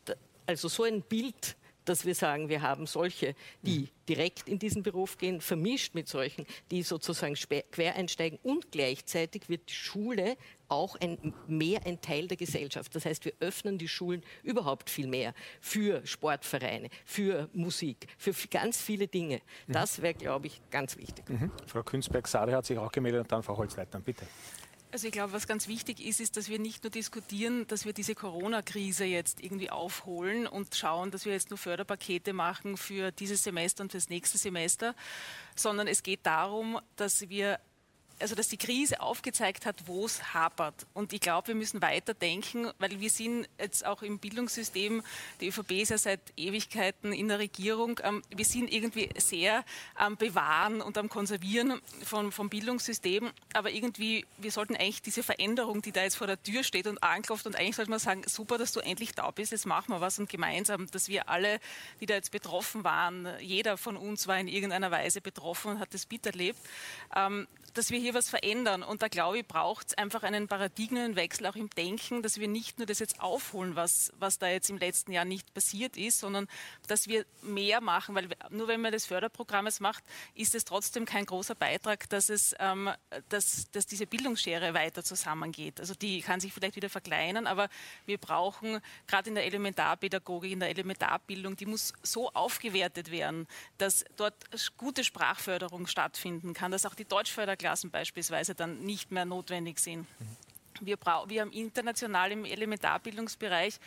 also 0.52 0.68
so 0.68 0.84
ein 0.84 1.02
Bild 1.02 1.56
dass 1.86 2.06
wir 2.06 2.16
sagen, 2.16 2.50
wir 2.50 2.62
haben 2.62 2.86
solche, 2.86 3.36
die 3.62 3.80
mhm. 3.80 3.90
direkt 4.08 4.48
in 4.48 4.60
diesen 4.60 4.84
Beruf 4.84 5.18
gehen, 5.18 5.42
vermischt 5.42 5.96
mit 5.96 6.08
solchen, 6.08 6.46
die 6.70 6.84
sozusagen 6.84 7.36
quer 7.72 7.96
einsteigen 7.96 8.40
und 8.44 8.72
gleichzeitig 8.72 9.50
wird 9.50 9.70
die 9.70 9.74
Schule 9.74 10.38
auch 10.68 10.96
ein, 11.02 11.34
mehr 11.48 11.86
ein 11.86 12.00
Teil 12.00 12.28
der 12.28 12.38
Gesellschaft. 12.38 12.96
Das 12.96 13.06
heißt, 13.06 13.26
wir 13.26 13.34
öffnen 13.40 13.78
die 13.78 13.88
Schulen 13.88 14.24
überhaupt 14.44 14.90
viel 14.90 15.08
mehr 15.08 15.34
für 15.60 16.06
Sportvereine, 16.06 16.90
für 17.04 17.50
Musik, 17.54 18.08
für 18.18 18.34
ganz 18.50 18.82
viele 18.82 19.08
Dinge. 19.08 19.42
Mhm. 19.68 19.74
Das 19.74 20.02
wäre, 20.02 20.14
glaube 20.14 20.48
ich, 20.48 20.62
ganz 20.70 20.98
wichtig. 20.98 21.30
Mhm. 21.30 21.52
Frau 21.66 21.84
Künzberg-Sade 21.84 22.56
hat 22.56 22.66
sich 22.66 22.78
auch 22.78 22.92
gemeldet 22.92 23.22
und 23.22 23.32
dann 23.32 23.44
Frau 23.44 23.58
Holzleitner, 23.58 24.00
bitte. 24.00 24.26
Also 24.94 25.08
ich 25.08 25.14
glaube, 25.14 25.32
was 25.32 25.48
ganz 25.48 25.70
wichtig 25.70 26.06
ist, 26.06 26.20
ist, 26.20 26.36
dass 26.36 26.50
wir 26.50 26.60
nicht 26.60 26.84
nur 26.84 26.92
diskutieren, 26.92 27.66
dass 27.68 27.86
wir 27.86 27.94
diese 27.94 28.14
Corona-Krise 28.14 29.06
jetzt 29.06 29.42
irgendwie 29.42 29.70
aufholen 29.70 30.48
und 30.48 30.76
schauen, 30.76 31.12
dass 31.12 31.24
wir 31.24 31.32
jetzt 31.32 31.50
nur 31.50 31.58
Förderpakete 31.58 32.34
machen 32.34 32.76
für 32.76 33.12
dieses 33.14 33.42
Semester 33.42 33.84
und 33.84 33.94
fürs 33.94 34.10
nächste 34.10 34.38
Semester, 34.38 34.94
sondern 35.56 35.88
es 35.88 36.04
geht 36.04 36.26
darum, 36.26 36.78
dass 36.98 37.30
wir 37.30 37.60
also 38.22 38.36
dass 38.36 38.48
die 38.48 38.58
Krise 38.58 39.02
aufgezeigt 39.02 39.66
hat, 39.66 39.88
wo 39.88 40.06
es 40.06 40.34
hapert. 40.34 40.86
Und 40.94 41.14
ich 41.14 41.22
glaube, 41.22 41.50
wir 41.50 41.56
müssen 41.56 41.82
weiterdenken, 41.82 42.72
weil 42.80 43.00
wir 43.00 43.10
sind 43.10 43.48
jetzt 43.60 43.86
auch 43.86 44.02
im 44.02 44.20
Bildungssystem, 44.20 45.04
die 45.40 45.48
ÖVP 45.48 45.72
ist 45.72 45.90
ja 45.90 45.98
seit 45.98 46.20
Ewigkeiten 46.38 47.14
in 47.14 47.28
der 47.28 47.40
Regierung, 47.40 48.00
ähm, 48.04 48.22
wir 48.30 48.46
sind 48.46 48.72
irgendwie 48.72 49.10
sehr 49.18 49.64
am 49.96 50.18
Bewahren 50.18 50.82
und 50.82 50.98
am 50.98 51.10
Konservieren 51.10 51.82
von, 52.04 52.32
vom 52.32 52.50
Bildungssystem, 52.50 53.30
aber 53.54 53.72
irgendwie, 53.72 54.26
wir 54.38 54.52
sollten 54.52 54.76
eigentlich 54.76 55.02
diese 55.02 55.24
Veränderung, 55.24 55.82
die 55.82 55.92
da 55.92 56.04
jetzt 56.04 56.16
vor 56.16 56.28
der 56.28 56.42
Tür 56.42 56.64
steht 56.64 56.88
und 56.88 57.02
anklopft 57.04 57.46
und 57.46 57.56
eigentlich 57.56 57.76
sollte 57.76 57.92
man 57.92 58.00
sagen, 58.00 58.24
super, 58.26 58.58
dass 58.58 58.72
du 58.72 58.80
endlich 58.80 59.14
da 59.14 59.30
bist, 59.32 59.52
jetzt 59.52 59.66
machen 59.66 59.92
wir 59.94 60.02
was 60.02 60.20
und 60.20 60.30
gemeinsam, 60.30 60.90
dass 60.92 61.08
wir 61.08 61.30
alle, 61.30 61.60
die 62.00 62.06
da 62.06 62.16
jetzt 62.16 62.32
betroffen 62.32 62.84
waren, 62.84 63.28
jeder 63.40 63.78
von 63.78 63.98
uns 63.98 64.28
war 64.28 64.40
in 64.40 64.48
irgendeiner 64.48 64.92
Weise 64.92 65.22
betroffen 65.22 65.72
und 65.72 65.80
hat 65.80 65.94
das 65.94 66.06
bitter 66.06 66.32
erlebt, 66.32 66.60
ähm, 67.16 67.48
dass 67.74 67.92
wir 67.92 68.00
hier 68.00 68.14
was 68.14 68.30
verändern. 68.30 68.84
Und 68.84 69.02
da 69.02 69.08
glaube 69.08 69.40
ich, 69.40 69.48
braucht 69.48 69.88
es 69.88 69.98
einfach 69.98 70.24
einen 70.24 70.48
Paradigmenwechsel 70.48 71.46
auch 71.48 71.56
im 71.56 71.70
Denken, 71.70 72.22
dass 72.22 72.40
wir 72.40 72.48
nicht 72.48 72.78
nur 72.78 72.88
das 72.88 73.00
jetzt 73.00 73.20
aufholen, 73.22 73.76
was, 73.76 74.12
was 74.18 74.40
da 74.40 74.48
jetzt 74.48 74.70
im 74.70 74.78
letzten 74.78 75.12
Jahr 75.12 75.26
nicht 75.26 75.54
passiert 75.54 75.98
ist, 75.98 76.20
sondern 76.20 76.48
dass 76.88 77.08
wir 77.08 77.26
mehr 77.42 77.82
machen. 77.82 78.16
Weil 78.16 78.30
nur 78.50 78.68
wenn 78.68 78.82
man 78.82 78.92
das 78.92 79.06
Förderprogrammes 79.06 79.80
macht, 79.80 80.04
ist 80.34 80.56
es 80.56 80.66
trotzdem 80.66 81.06
kein 81.06 81.26
großer 81.26 81.56
Beitrag, 81.56 82.10
dass, 82.10 82.30
es, 82.30 82.56
ähm, 82.60 82.90
dass, 83.30 83.70
dass 83.72 83.86
diese 83.86 84.08
Bildungsschere 84.08 84.74
weiter 84.74 85.04
zusammengeht. 85.04 85.80
Also 85.80 85.94
die 85.94 86.22
kann 86.22 86.40
sich 86.40 86.54
vielleicht 86.54 86.76
wieder 86.76 86.90
verkleinern, 86.90 87.48
aber 87.48 87.70
wir 88.06 88.18
brauchen 88.18 88.80
gerade 89.08 89.30
in 89.30 89.36
der 89.36 89.46
Elementarpädagogik, 89.46 90.52
in 90.52 90.60
der 90.60 90.70
Elementarbildung, 90.70 91.56
die 91.56 91.66
muss 91.66 91.94
so 92.04 92.30
aufgewertet 92.32 93.12
werden, 93.12 93.48
dass 93.78 94.04
dort 94.18 94.36
gute 94.78 95.04
Sprachförderung 95.04 95.88
stattfinden 95.88 96.54
kann, 96.54 96.72
dass 96.72 96.86
auch 96.86 96.96
die 96.96 97.06
Deutschförderung 97.06 97.61
Klassen 97.62 97.92
beispielsweise 97.92 98.56
dann 98.56 98.80
nicht 98.80 99.12
mehr 99.12 99.24
notwendig 99.24 99.78
sind. 99.78 100.08
Wir, 100.80 100.98
wir 101.28 101.42
haben 101.42 101.52
international 101.52 102.32
im 102.32 102.44
Elementarbildungsbereich 102.44 103.80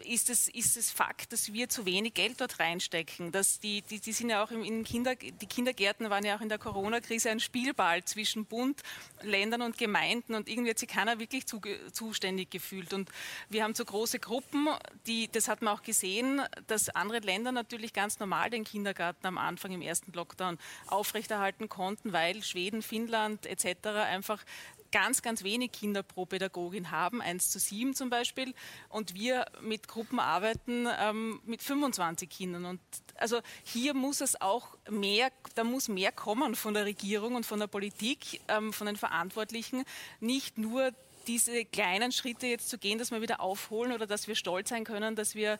ist 0.00 0.30
es, 0.30 0.48
ist 0.48 0.76
es 0.76 0.90
Fakt, 0.90 1.32
dass 1.32 1.52
wir 1.52 1.68
zu 1.68 1.86
wenig 1.86 2.14
Geld 2.14 2.40
dort 2.40 2.58
reinstecken. 2.60 3.32
Dass 3.32 3.60
die, 3.60 3.82
die, 3.82 4.00
die 4.00 4.12
sind 4.12 4.30
ja 4.30 4.42
auch 4.42 4.50
im, 4.50 4.84
Kinder, 4.84 5.14
die 5.14 5.46
Kindergärten 5.46 6.10
waren 6.10 6.24
ja 6.24 6.36
auch 6.36 6.40
in 6.40 6.48
der 6.48 6.58
Corona-Krise 6.58 7.30
ein 7.30 7.40
Spielball 7.40 8.04
zwischen 8.04 8.44
Bund, 8.46 8.82
Ländern 9.22 9.62
und 9.62 9.78
Gemeinden 9.78 10.34
und 10.34 10.48
irgendwie 10.48 10.70
hat 10.70 10.78
sich 10.78 10.88
keiner 10.88 11.18
wirklich 11.18 11.46
zu, 11.46 11.60
zuständig 11.92 12.50
gefühlt. 12.50 12.92
Und 12.92 13.10
wir 13.48 13.64
haben 13.64 13.74
so 13.74 13.84
große 13.84 14.18
Gruppen, 14.18 14.68
die, 15.06 15.28
das 15.30 15.48
hat 15.48 15.62
man 15.62 15.74
auch 15.74 15.82
gesehen, 15.82 16.42
dass 16.66 16.88
andere 16.90 17.20
Länder 17.20 17.52
natürlich 17.52 17.92
ganz 17.92 18.18
normal 18.18 18.50
den 18.50 18.64
Kindergarten 18.64 19.26
am 19.26 19.38
Anfang 19.38 19.72
im 19.72 19.82
ersten 19.82 20.12
Lockdown 20.12 20.58
aufrechterhalten 20.86 21.68
konnten, 21.68 22.12
weil 22.12 22.42
Schweden, 22.42 22.82
Finnland 22.82 23.46
etc. 23.46 23.88
einfach 23.88 24.44
ganz, 24.90 25.22
ganz 25.22 25.44
wenig 25.44 25.72
Kinder 25.72 26.02
pro 26.02 26.26
Pädagogin 26.26 26.90
haben, 26.90 27.20
1 27.20 27.50
zu 27.50 27.58
7 27.58 27.94
zum 27.94 28.10
Beispiel, 28.10 28.54
und 28.88 29.14
wir 29.14 29.46
mit 29.60 29.88
Gruppen 29.88 30.18
arbeiten 30.18 30.86
ähm, 31.00 31.40
mit 31.44 31.62
25 31.62 32.28
Kindern. 32.28 32.64
Und 32.64 32.80
also 33.16 33.40
hier 33.64 33.94
muss 33.94 34.20
es 34.20 34.40
auch 34.40 34.76
mehr, 34.90 35.30
da 35.54 35.64
muss 35.64 35.88
mehr 35.88 36.12
kommen 36.12 36.54
von 36.54 36.74
der 36.74 36.84
Regierung 36.84 37.34
und 37.34 37.46
von 37.46 37.60
der 37.60 37.66
Politik, 37.66 38.40
ähm, 38.48 38.72
von 38.72 38.86
den 38.86 38.96
Verantwortlichen, 38.96 39.84
nicht 40.20 40.58
nur 40.58 40.92
diese 41.26 41.64
kleinen 41.66 42.10
Schritte 42.10 42.46
jetzt 42.46 42.70
zu 42.70 42.78
gehen, 42.78 42.98
dass 42.98 43.10
wir 43.10 43.20
wieder 43.20 43.40
aufholen 43.40 43.92
oder 43.92 44.06
dass 44.06 44.28
wir 44.28 44.34
stolz 44.34 44.70
sein 44.70 44.84
können, 44.84 45.14
dass 45.14 45.34
wir 45.34 45.58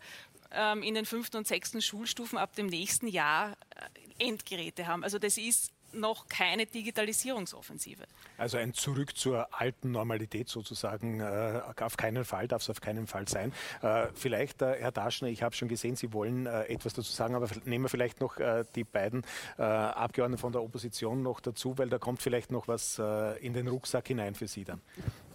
ähm, 0.51 0.83
in 0.83 0.95
den 0.95 1.05
fünften 1.05 1.37
und 1.37 1.47
sechsten 1.47 1.83
Schulstufen 1.83 2.39
ab 2.39 2.55
dem 2.57 2.67
nächsten 2.67 3.07
Jahr 3.07 3.57
äh, 4.19 4.27
Endgeräte 4.29 4.87
haben. 4.87 5.05
Also 5.05 5.19
das 5.19 5.37
ist 5.37 5.73
noch 5.93 6.29
keine 6.29 6.67
Digitalisierungsoffensive. 6.67 8.05
Also 8.37 8.59
ein 8.59 8.75
Zurück 8.75 9.17
zur 9.17 9.49
alten 9.53 9.91
Normalität 9.93 10.49
sozusagen, 10.49 11.21
äh, 11.21 11.61
auf 11.81 11.97
keinen 11.97 12.25
Fall, 12.25 12.49
darf 12.49 12.63
es 12.63 12.71
auf 12.71 12.81
keinen 12.81 13.07
Fall 13.07 13.29
sein. 13.29 13.53
Äh, 13.83 14.07
vielleicht, 14.15 14.63
äh, 14.63 14.77
Herr 14.79 14.93
Daschner, 14.93 15.29
ich 15.29 15.43
habe 15.43 15.55
schon 15.55 15.69
gesehen, 15.69 15.97
Sie 15.97 16.13
wollen 16.13 16.47
äh, 16.47 16.65
etwas 16.65 16.95
dazu 16.95 17.13
sagen, 17.13 17.35
aber 17.35 17.49
nehmen 17.65 17.85
wir 17.85 17.89
vielleicht 17.89 18.21
noch 18.21 18.39
äh, 18.39 18.65
die 18.75 18.85
beiden 18.85 19.23
äh, 19.59 19.63
Abgeordneten 19.63 20.41
von 20.41 20.53
der 20.53 20.63
Opposition 20.63 21.23
noch 21.23 21.41
dazu, 21.41 21.77
weil 21.79 21.89
da 21.89 21.99
kommt 21.99 22.23
vielleicht 22.23 22.51
noch 22.53 22.69
was 22.69 22.99
in 23.41 23.53
den 23.53 23.69
Rucksack 23.69 24.09
hinein 24.09 24.35
für 24.35 24.49
Sie 24.49 24.65
dann. 24.65 24.81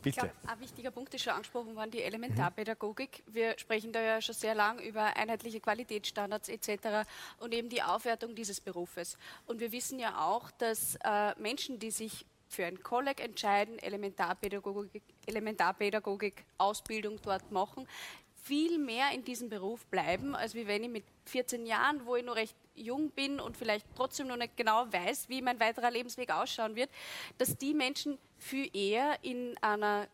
Bitte. 0.03 0.09
Ich 0.09 0.15
glaube, 0.17 0.33
ein 0.47 0.59
wichtiger 0.59 0.91
Punkt 0.91 1.13
ist 1.13 1.23
schon 1.23 1.33
angesprochen 1.33 1.75
worden, 1.75 1.91
die 1.91 2.03
Elementarpädagogik. 2.03 3.23
Wir 3.27 3.57
sprechen 3.57 3.93
da 3.93 4.01
ja 4.01 4.21
schon 4.21 4.35
sehr 4.35 4.53
lang 4.53 4.79
über 4.79 5.15
einheitliche 5.15 5.59
Qualitätsstandards 5.59 6.49
etc. 6.49 7.07
und 7.39 7.53
eben 7.53 7.69
die 7.69 7.81
Aufwertung 7.81 8.35
dieses 8.35 8.59
Berufes. 8.59 9.17
Und 9.45 9.59
wir 9.59 9.71
wissen 9.71 9.99
ja 9.99 10.25
auch, 10.25 10.51
dass 10.51 10.97
äh, 11.03 11.33
Menschen, 11.39 11.79
die 11.79 11.91
sich 11.91 12.25
für 12.49 12.65
ein 12.65 12.83
Kolleg 12.83 13.19
entscheiden, 13.19 13.79
Elementarpädagogik, 13.79 15.01
Elementarpädagogik, 15.25 16.45
Ausbildung 16.57 17.19
dort 17.23 17.51
machen, 17.51 17.87
viel 18.43 18.77
mehr 18.77 19.11
in 19.13 19.23
diesem 19.23 19.49
Beruf 19.49 19.85
bleiben, 19.85 20.35
als 20.35 20.53
wie 20.53 20.67
wenn 20.67 20.83
ich 20.83 20.89
mit 20.89 21.05
14 21.25 21.65
Jahren, 21.65 22.05
wo 22.05 22.17
ich 22.17 22.25
noch 22.25 22.35
recht 22.35 22.55
jung 22.75 23.09
bin 23.11 23.39
und 23.39 23.55
vielleicht 23.55 23.85
trotzdem 23.95 24.27
noch 24.27 24.35
nicht 24.35 24.57
genau 24.57 24.85
weiß, 24.91 25.29
wie 25.29 25.41
mein 25.41 25.59
weiterer 25.59 25.91
Lebensweg 25.91 26.29
ausschauen 26.29 26.75
wird, 26.75 26.89
dass 27.37 27.57
die 27.57 27.73
Menschen 27.73 28.17
viel 28.43 28.69
eher 28.75 29.17
in 29.23 29.57
einer 29.61 30.07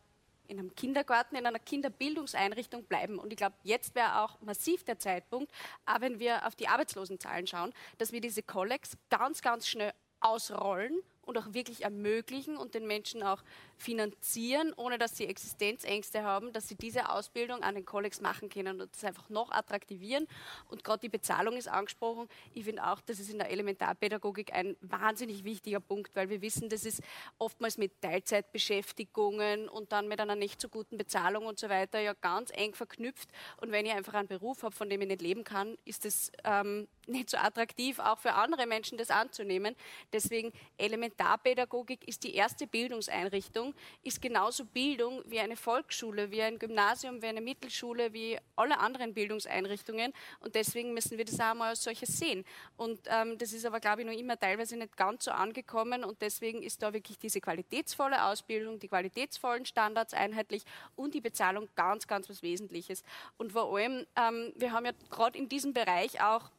in 0.50 0.58
einem 0.58 0.74
Kindergarten, 0.74 1.36
in 1.36 1.46
einer 1.46 1.60
Kinderbildungseinrichtung 1.60 2.84
bleiben. 2.86 3.20
Und 3.20 3.32
ich 3.32 3.38
glaube, 3.38 3.56
jetzt 3.64 3.94
wäre 3.94 4.22
auch 4.22 4.42
massiv 4.42 4.84
der 4.84 4.98
Zeitpunkt, 4.98 5.52
auch 5.86 6.02
wenn 6.02 6.20
wir 6.20 6.48
auf 6.48 6.56
die 6.56 6.68
Arbeitslosenzahlen 6.68 7.46
schauen, 7.46 7.72
dass 8.00 8.12
wir 8.12 8.20
diese 8.20 8.42
Kollegs 8.42 8.98
ganz, 9.12 9.44
ganz 9.44 9.68
schnell 9.68 9.94
ausrollen 10.22 11.00
und 11.22 11.38
auch 11.38 11.54
wirklich 11.54 11.84
ermöglichen 11.84 12.58
und 12.58 12.74
den 12.74 12.88
Menschen 12.88 13.22
auch 13.22 13.44
finanzieren, 13.80 14.74
ohne 14.76 14.98
dass 14.98 15.16
sie 15.16 15.26
Existenzängste 15.26 16.24
haben, 16.24 16.52
dass 16.52 16.68
sie 16.68 16.76
diese 16.76 17.10
Ausbildung 17.10 17.64
an 17.64 17.76
den 17.76 17.86
Kollegs 17.86 18.20
machen 18.20 18.50
können 18.50 18.82
und 18.82 18.94
das 18.94 19.06
einfach 19.06 19.30
noch 19.30 19.52
attraktivieren. 19.52 20.28
Und 20.68 20.84
gerade 20.84 21.00
die 21.00 21.10
Bezahlung 21.10 21.56
ist 21.56 21.70
angesprochen. 21.70 22.28
Ich 22.54 22.66
finde 22.66 22.86
auch, 22.86 23.00
das 23.02 23.20
ist 23.20 23.32
in 23.32 23.40
der 23.40 23.50
Elementarpädagogik 23.50 24.54
ein 24.54 24.76
wahnsinnig 24.82 25.46
wichtiger 25.46 25.80
Punkt, 25.80 26.14
weil 26.16 26.30
wir 26.30 26.42
wissen, 26.42 26.68
das 26.68 26.84
ist 26.84 27.02
oftmals 27.38 27.78
mit 27.78 28.02
Teilzeitbeschäftigungen 28.02 29.70
und 29.70 29.94
dann 29.94 30.10
mit 30.10 30.20
einer 30.20 30.36
nicht 30.36 30.60
so 30.60 30.68
guten 30.68 30.98
Bezahlung 30.98 31.46
und 31.46 31.58
so 31.58 31.70
weiter 31.70 32.00
ja 32.00 32.14
ganz 32.14 32.52
eng 32.54 32.74
verknüpft. 32.76 33.30
Und 33.62 33.72
wenn 33.72 33.86
ich 33.86 33.94
einfach 33.94 34.14
einen 34.14 34.28
Beruf 34.28 34.64
habe, 34.64 34.76
von 34.76 34.90
dem 34.90 35.02
ich 35.02 35.08
nicht 35.08 35.22
leben 35.22 35.46
kann, 35.46 35.78
ist 35.86 36.06
es 36.06 36.32
ähm, 36.44 36.90
nicht 37.08 37.30
so 37.30 37.38
attraktiv, 37.38 38.00
auch 38.00 38.20
für 38.20 38.34
andere 38.34 38.68
Menschen 38.68 38.98
das 38.98 39.10
anzunehmen. 39.10 39.76
Deswegen 40.14 40.52
Elementarpädagogik 40.78 42.08
ist 42.08 42.24
die 42.24 42.36
erste 42.36 42.68
Bildungseinrichtung, 42.68 43.69
Bildung 43.70 43.74
ist 44.04 44.22
genauso 44.22 44.66
Bildung 44.66 45.22
wie 45.26 45.40
eine 45.40 45.56
Volksschule, 45.56 46.32
wie 46.32 46.42
ein 46.42 46.58
Gymnasium, 46.58 47.22
wie 47.22 47.28
eine 47.28 47.42
Mittelschule, 47.42 48.14
wie 48.14 48.38
alle 48.56 48.80
anderen 48.80 49.14
Bildungseinrichtungen. 49.14 50.14
Und 50.40 50.56
deswegen 50.56 50.94
müssen 50.94 51.18
wir 51.18 51.26
das 51.26 51.40
auch 51.40 51.54
mal 51.54 51.70
als 51.70 51.84
solches 51.84 52.18
sehen. 52.18 52.46
Und 52.78 53.00
ähm, 53.08 53.38
das 53.38 53.54
ist 53.54 53.66
aber, 53.66 53.80
glaube 53.80 54.02
ich, 54.02 54.08
noch 54.08 54.14
immer 54.14 54.40
teilweise 54.40 54.78
nicht 54.78 54.96
ganz 54.98 55.26
so 55.26 55.32
angekommen. 55.32 56.04
Und 56.04 56.22
deswegen 56.22 56.64
ist 56.64 56.82
da 56.82 56.94
wirklich 56.94 57.18
diese 57.20 57.42
qualitätsvolle 57.42 58.24
Ausbildung, 58.26 58.80
die 58.80 58.88
qualitätsvollen 58.88 59.66
Standards 59.66 60.14
einheitlich 60.14 60.64
und 60.96 61.14
die 61.14 61.22
Bezahlung 61.22 61.68
ganz, 61.76 62.08
ganz 62.08 62.30
was 62.30 62.42
Wesentliches. 62.42 63.04
Und 63.38 63.52
vor 63.54 63.76
allem, 63.76 64.06
ähm, 64.16 64.54
wir 64.56 64.72
haben 64.72 64.86
ja 64.86 64.94
gerade 65.10 65.38
in 65.38 65.50
diesem 65.50 65.74
Bereich 65.74 66.22
auch 66.22 66.50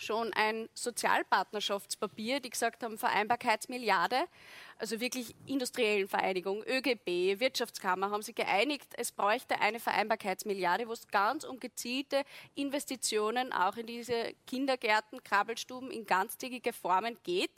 schon 0.00 0.32
ein 0.34 0.68
Sozialpartnerschaftspapier, 0.74 2.40
die 2.40 2.50
gesagt 2.50 2.82
haben, 2.84 2.98
Vereinbarkeitsmilliarde 2.98 4.26
also 4.78 5.00
wirklich 5.00 5.34
industriellen 5.46 6.08
Vereinigung, 6.08 6.62
ÖGB, 6.64 7.40
Wirtschaftskammer, 7.40 8.10
haben 8.10 8.22
sich 8.22 8.34
geeinigt, 8.34 8.88
es 8.96 9.12
bräuchte 9.12 9.60
eine 9.60 9.80
Vereinbarkeitsmilliarde, 9.80 10.88
wo 10.88 10.92
es 10.92 11.08
ganz 11.08 11.44
um 11.44 11.58
gezielte 11.58 12.22
Investitionen 12.54 13.52
auch 13.52 13.76
in 13.76 13.86
diese 13.86 14.34
Kindergärten, 14.46 15.22
Krabbelstuben 15.22 15.90
in 15.90 16.06
ganztägige 16.06 16.72
Formen 16.72 17.18
geht. 17.24 17.50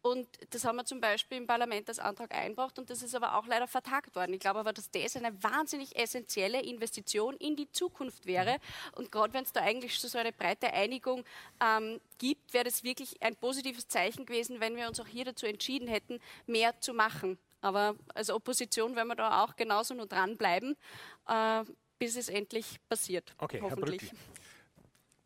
Und 0.00 0.26
das 0.50 0.64
haben 0.64 0.76
wir 0.76 0.84
zum 0.84 1.00
Beispiel 1.00 1.38
im 1.38 1.46
Parlament 1.46 1.88
als 1.88 1.98
Antrag 1.98 2.34
eingebracht 2.34 2.78
und 2.78 2.90
das 2.90 3.02
ist 3.02 3.14
aber 3.14 3.36
auch 3.36 3.46
leider 3.46 3.68
vertagt 3.68 4.16
worden. 4.16 4.34
Ich 4.34 4.40
glaube 4.40 4.60
aber, 4.60 4.72
dass 4.72 4.90
das 4.90 5.16
eine 5.16 5.42
wahnsinnig 5.42 5.96
essentielle 5.96 6.60
Investition 6.62 7.36
in 7.36 7.54
die 7.54 7.70
Zukunft 7.70 8.26
wäre. 8.26 8.56
Und 8.96 9.12
gerade 9.12 9.32
wenn 9.34 9.44
es 9.44 9.52
da 9.52 9.60
eigentlich 9.60 9.98
so 9.98 10.18
eine 10.18 10.32
breite 10.32 10.72
Einigung 10.72 11.24
ähm, 11.60 12.00
gibt, 12.22 12.54
wäre 12.54 12.62
das 12.62 12.84
wirklich 12.84 13.20
ein 13.20 13.34
positives 13.34 13.88
Zeichen 13.88 14.26
gewesen, 14.26 14.60
wenn 14.60 14.76
wir 14.76 14.86
uns 14.86 15.00
auch 15.00 15.08
hier 15.08 15.24
dazu 15.24 15.44
entschieden 15.44 15.88
hätten, 15.88 16.20
mehr 16.46 16.80
zu 16.80 16.94
machen. 16.94 17.36
Aber 17.60 17.96
als 18.14 18.30
Opposition 18.30 18.94
werden 18.94 19.08
wir 19.08 19.16
da 19.16 19.42
auch 19.42 19.56
genauso 19.56 19.92
nur 19.94 20.06
dranbleiben, 20.06 20.76
äh, 21.26 21.64
bis 21.98 22.14
es 22.16 22.28
endlich 22.28 22.76
passiert. 22.88 23.34
Okay, 23.38 23.60
hoffentlich. 23.60 24.02
Herr 24.02 24.18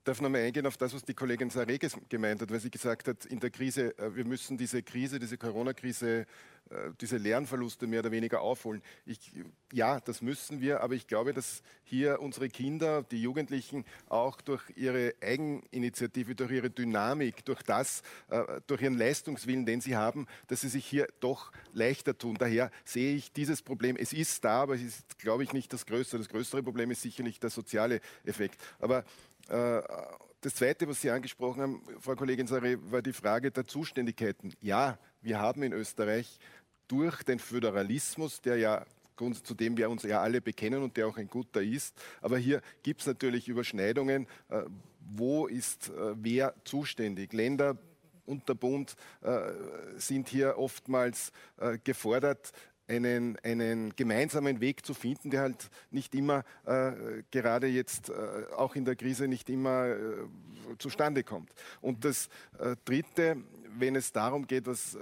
darf 0.07 0.21
noch 0.21 0.31
mal 0.31 0.40
eingehen 0.40 0.66
auf 0.66 0.77
das, 0.77 0.95
was 0.95 1.03
die 1.03 1.14
Kollegin 1.14 1.51
Sarre 1.51 1.79
gemeint 2.09 2.40
hat, 2.40 2.51
weil 2.51 2.61
sie 2.61 2.71
gesagt 2.71 3.09
hat, 3.09 3.27
in 3.27 3.40
der 3.40 3.51
Krise, 3.51 3.99
äh, 3.99 4.14
wir 4.14 4.25
müssen 4.25 4.57
diese 4.57 4.83
Krise, 4.83 5.19
diese 5.19 5.37
Corona-Krise 5.37 6.27
äh, 6.71 6.90
diese 7.01 7.16
Lernverluste 7.16 7.87
mehr 7.87 8.01
oder 8.01 8.11
weniger 8.11 8.40
aufholen. 8.40 8.83
Ich, 9.05 9.19
ja, 9.73 10.01
das 10.01 10.21
müssen 10.21 10.61
wir, 10.61 10.81
aber 10.81 10.95
ich 10.95 11.07
glaube, 11.07 11.33
dass 11.33 11.62
hier 11.85 12.21
unsere 12.21 12.49
Kinder, 12.49 13.05
die 13.05 13.23
Jugendlichen 13.23 13.85
auch 14.09 14.40
durch 14.40 14.62
ihre 14.75 15.14
Eigeninitiative, 15.21 16.35
durch 16.35 16.51
ihre 16.51 16.71
Dynamik, 16.71 17.45
durch 17.45 17.62
das, 17.62 18.03
äh, 18.31 18.61
durch 18.66 18.83
ihren 18.83 18.99
Leistungswillen, 18.99 19.64
den 19.64 19.81
sie 19.81 19.95
haben, 19.95 20.27
dass 20.49 20.62
sie 20.62 20.69
sich 20.69 20.85
hier 20.85 21.07
doch 21.21 21.53
leichter 21.73 22.19
tun. 22.19 22.37
Daher 22.37 22.73
sehe 22.85 23.14
ich 23.14 23.33
dieses 23.33 23.62
Problem, 23.62 23.97
es 23.97 24.12
ist 24.12 24.45
da, 24.45 24.62
aber 24.62 24.75
es 24.75 24.83
ist, 24.83 25.19
glaube 25.21 25.45
ich, 25.45 25.53
nicht 25.53 25.73
das 25.73 25.87
größte. 25.87 26.19
Das 26.19 26.29
größere 26.29 26.64
Problem 26.64 26.90
ist 26.90 27.03
sicherlich 27.03 27.38
der 27.38 27.51
soziale 27.51 28.01
Effekt. 28.25 28.61
Aber 28.81 29.05
das 29.49 30.55
Zweite, 30.55 30.89
was 30.89 31.01
Sie 31.01 31.11
angesprochen 31.11 31.63
haben, 31.63 31.83
Frau 32.01 32.15
Kollegin 32.15 32.47
Sarre, 32.47 32.79
war 32.91 33.03
die 33.03 33.13
Frage 33.13 33.51
der 33.51 33.67
Zuständigkeiten. 33.67 34.53
Ja, 34.61 34.99
wir 35.23 35.41
haben 35.41 35.63
in 35.63 35.73
Österreich 35.73 36.39
durch 36.89 37.23
den 37.23 37.39
Föderalismus, 37.39 38.41
der 38.41 38.57
ja 38.57 38.85
zu 39.43 39.55
dem 39.55 39.77
wir 39.77 39.89
uns 39.91 40.03
ja 40.03 40.21
alle 40.21 40.41
bekennen 40.41 40.83
und 40.83 40.97
der 40.97 41.09
auch 41.09 41.17
ein 41.17 41.29
guter 41.29 41.63
ist. 41.63 41.95
Aber 42.21 42.39
hier 42.39 42.61
gibt 42.83 43.01
es 43.01 43.07
natürlich 43.07 43.49
Überschneidungen. 43.49 44.27
Äh, 44.49 44.65
wo 45.01 45.47
ist 45.47 45.89
äh, 45.89 46.15
wer 46.17 46.55
zuständig? 46.65 47.33
Länder 47.33 47.79
und 48.27 48.49
der 48.49 48.55
Bund 48.55 48.97
äh, 49.23 49.53
sind 49.97 50.29
hier 50.29 50.59
oftmals 50.59 51.33
gefordert, 51.85 52.53
einen, 52.88 53.38
einen 53.42 53.94
gemeinsamen 53.96 54.61
Weg 54.61 54.85
zu 54.85 54.94
finden, 54.94 55.31
der 55.31 55.40
halt 55.42 55.70
nicht 55.90 56.14
immer, 56.14 56.44
äh, 56.64 57.22
gerade 57.31 57.66
jetzt 57.66 58.11
äh, 58.11 58.12
auch 58.57 58.77
in 58.77 58.85
der 58.85 58.96
Krise, 58.96 59.29
nicht 59.29 59.51
immer 59.51 59.87
äh, 59.87 59.96
zustande 60.79 61.22
kommt. 61.22 61.51
Und 61.81 62.05
das 62.05 62.29
Dritte, 62.85 63.37
wenn 63.79 63.96
es 63.96 64.12
darum 64.12 64.46
geht, 64.46 64.66
was 64.66 64.96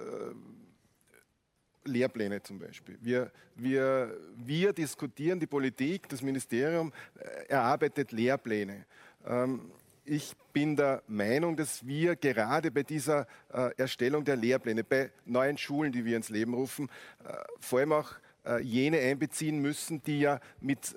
Lehrpläne 1.84 2.42
zum 2.42 2.58
Beispiel. 2.58 2.98
Wir, 3.00 3.30
wir, 3.54 4.16
wir 4.36 4.72
diskutieren, 4.72 5.38
die 5.38 5.46
Politik, 5.46 6.08
das 6.08 6.22
Ministerium 6.22 6.92
äh, 7.18 7.46
erarbeitet 7.48 8.12
Lehrpläne. 8.12 8.86
Ähm, 9.26 9.70
ich 10.04 10.32
bin 10.52 10.76
der 10.76 11.02
Meinung, 11.06 11.56
dass 11.56 11.86
wir 11.86 12.16
gerade 12.16 12.70
bei 12.70 12.82
dieser 12.82 13.26
äh, 13.52 13.70
Erstellung 13.76 14.24
der 14.24 14.36
Lehrpläne, 14.36 14.84
bei 14.84 15.10
neuen 15.24 15.58
Schulen, 15.58 15.92
die 15.92 16.04
wir 16.04 16.16
ins 16.16 16.28
Leben 16.28 16.54
rufen, 16.54 16.88
äh, 17.24 17.32
vor 17.60 17.80
allem 17.80 17.92
auch 17.92 18.12
jene 18.60 18.98
einbeziehen 18.98 19.60
müssen, 19.60 20.02
die 20.02 20.20
ja 20.20 20.38
mit 20.60 20.94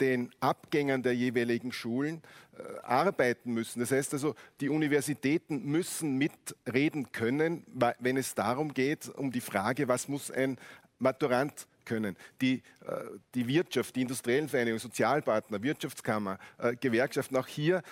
den 0.00 0.30
Abgängern 0.40 1.02
der 1.02 1.14
jeweiligen 1.14 1.72
Schulen 1.72 2.22
äh, 2.56 2.78
arbeiten 2.82 3.52
müssen. 3.52 3.80
Das 3.80 3.90
heißt 3.90 4.12
also, 4.14 4.34
die 4.60 4.68
Universitäten 4.68 5.64
müssen 5.64 6.16
mitreden 6.16 7.12
können, 7.12 7.64
wenn 7.98 8.16
es 8.16 8.34
darum 8.34 8.74
geht, 8.74 9.08
um 9.08 9.30
die 9.30 9.40
Frage, 9.40 9.88
was 9.88 10.08
muss 10.08 10.30
ein 10.30 10.58
Maturant 10.98 11.66
können. 11.84 12.16
Die, 12.40 12.62
äh, 12.86 13.04
die 13.34 13.46
Wirtschaft, 13.48 13.96
die 13.96 14.02
industriellen 14.02 14.48
Vereinigungen, 14.48 14.80
Sozialpartner, 14.80 15.62
Wirtschaftskammer, 15.62 16.38
äh, 16.58 16.76
Gewerkschaften, 16.76 17.36
auch 17.36 17.46
hier 17.46 17.82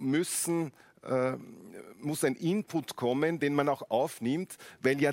müssen, 0.00 0.72
äh, 1.02 1.36
muss 2.00 2.24
ein 2.24 2.36
Input 2.36 2.96
kommen, 2.96 3.38
den 3.38 3.54
man 3.54 3.68
auch 3.68 3.90
aufnimmt, 3.90 4.56
weil 4.82 5.00
ja 5.00 5.12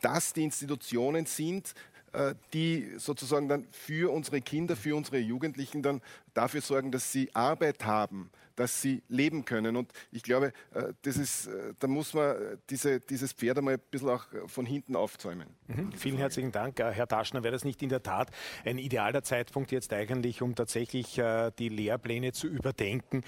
das 0.00 0.32
die 0.32 0.44
Institutionen 0.44 1.26
sind, 1.26 1.74
äh, 2.12 2.34
die 2.52 2.94
sozusagen 2.98 3.48
dann 3.48 3.66
für 3.70 4.12
unsere 4.12 4.40
Kinder, 4.40 4.76
für 4.76 4.94
unsere 4.94 5.18
Jugendlichen 5.18 5.82
dann 5.82 6.00
dafür 6.34 6.60
sorgen, 6.60 6.92
dass 6.92 7.12
sie 7.12 7.34
Arbeit 7.34 7.84
haben, 7.84 8.30
dass 8.56 8.82
sie 8.82 9.02
leben 9.08 9.44
können. 9.44 9.76
Und 9.76 9.92
ich 10.10 10.22
glaube, 10.22 10.52
äh, 10.74 10.92
das 11.02 11.16
ist, 11.16 11.46
äh, 11.46 11.74
da 11.78 11.86
muss 11.86 12.14
man 12.14 12.58
diese, 12.70 13.00
dieses 13.00 13.32
Pferd 13.32 13.58
einmal 13.58 13.74
ein 13.74 13.80
bisschen 13.90 14.08
auch 14.08 14.26
von 14.46 14.66
hinten 14.66 14.96
aufzäumen. 14.96 15.48
Mhm. 15.68 15.92
Vielen 15.92 16.16
herzlichen 16.16 16.52
Dank, 16.52 16.78
Herr 16.78 17.06
Taschner. 17.06 17.42
Wäre 17.42 17.52
das 17.52 17.64
nicht 17.64 17.82
in 17.82 17.90
der 17.90 18.02
Tat 18.02 18.30
ein 18.64 18.78
idealer 18.78 19.22
Zeitpunkt 19.22 19.70
jetzt 19.72 19.92
eigentlich, 19.92 20.42
um 20.42 20.54
tatsächlich 20.54 21.20
die 21.58 21.68
Lehrpläne 21.68 22.32
zu 22.32 22.46
überdenken, 22.46 23.22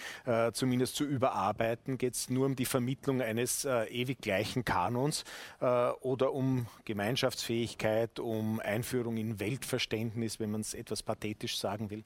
zumindest 0.53 0.97
zu 0.97 1.05
überarbeiten? 1.05 1.99
Geht 1.99 2.15
es 2.15 2.31
nur 2.31 2.47
um 2.47 2.57
die 2.57 2.65
Vermittlung 2.65 3.21
eines 3.21 3.65
ewig 3.65 4.21
gleichen 4.21 4.65
Kanons 4.65 5.25
oder 5.61 6.33
um 6.33 6.67
Gemeinschaftsfähigkeit, 6.85 8.19
um 8.19 8.61
Einführung 8.61 9.17
in 9.17 9.41
Weltverständnis, 9.41 10.41
wenn 10.41 10.51
man 10.51 10.63
es 10.63 10.75
etwas 10.75 11.03
pathetisch 11.03 11.59
sagen 11.59 11.91
will? 11.91 12.05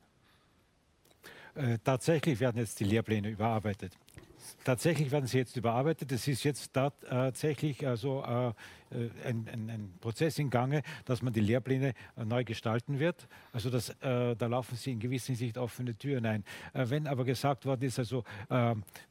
Äh, 1.54 1.78
tatsächlich 1.84 2.40
werden 2.40 2.58
jetzt 2.58 2.80
die 2.80 2.84
Lehrpläne 2.84 3.28
überarbeitet. 3.28 3.98
Tatsächlich 4.64 5.10
werden 5.10 5.26
sie 5.26 5.38
jetzt 5.38 5.56
überarbeitet. 5.56 6.10
Es 6.12 6.26
ist 6.26 6.44
jetzt 6.44 6.72
tatsächlich 6.72 7.86
also 7.86 8.22
ein, 8.22 8.54
ein, 9.24 9.70
ein, 9.70 9.94
Prozess 10.00 10.38
in 10.38 10.50
Gange, 10.50 10.82
dass 11.04 11.22
man 11.22 11.32
die 11.32 11.40
Lehrpläne 11.40 11.94
neu 12.16 12.42
gestalten 12.42 12.98
wird. 12.98 13.28
Also 13.52 13.70
das, 13.70 13.94
da 14.00 14.34
laufen 14.34 14.76
sie 14.76 14.92
in 14.92 15.00
gewisser 15.00 15.28
Hinsicht 15.28 15.58
offene 15.58 15.96
Türen 15.96 16.26
ein. 16.26 16.44
Wenn 16.74 17.06
aber 17.06 17.24
gesagt 17.24 17.66
worden 17.66 17.82
ist, 17.82 18.00
also 18.00 18.24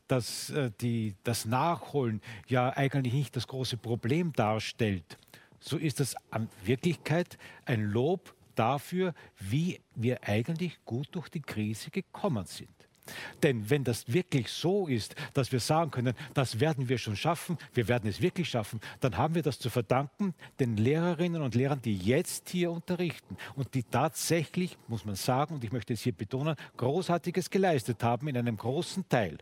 dass 0.08 0.54
die, 0.82 1.16
das 1.24 1.46
Nachholen 1.46 2.22
ja 2.48 2.70
eigentlich 2.76 3.14
nicht 3.14 3.36
das 3.36 3.48
große 3.48 3.78
Problem 3.78 4.34
darstellt, 4.34 5.18
so 5.62 5.78
ist 5.78 6.00
das 6.00 6.16
in 6.36 6.50
Wirklichkeit 6.64 7.38
ein 7.66 7.84
Lob 7.84 8.34
dafür, 8.56 9.14
wie 9.40 9.80
wir 9.96 10.24
eigentlich 10.28 10.84
gut 10.86 11.10
durch 11.12 11.30
die 11.30 11.42
Krise 11.42 11.90
gekommen 11.92 12.46
sind. 12.46 12.70
Denn 13.44 13.70
wenn 13.70 13.84
das 13.84 14.12
wirklich 14.12 14.50
so 14.50 14.88
ist, 14.88 15.16
dass 15.34 15.52
wir 15.52 15.60
sagen 15.60 15.92
können, 15.92 16.14
das 16.34 16.60
werden 16.60 16.88
wir 16.88 16.98
schon 16.98 17.16
schaffen, 17.16 17.58
wir 17.74 17.88
werden 17.88 18.10
es 18.10 18.22
wirklich 18.22 18.50
schaffen, 18.50 18.80
dann 19.00 19.18
haben 19.18 19.36
wir 19.36 19.42
das 19.42 19.60
zu 19.60 19.70
verdanken 19.70 20.34
den 20.60 20.78
Lehrerinnen 20.78 21.42
und 21.42 21.56
Lehrern, 21.56 21.82
die 21.82 21.98
jetzt 21.98 22.50
hier 22.50 22.72
unterrichten 22.72 23.38
und 23.56 23.74
die 23.74 23.84
tatsächlich, 23.84 24.78
muss 24.88 25.06
man 25.06 25.16
sagen, 25.16 25.56
und 25.56 25.64
ich 25.64 25.72
möchte 25.72 25.94
es 25.94 26.02
hier 26.02 26.14
betonen, 26.14 26.56
Großartiges 26.78 27.50
geleistet 27.50 28.04
haben 28.04 28.28
in 28.28 28.38
einem 28.38 28.58
großen 28.58 29.08
Teil 29.10 29.38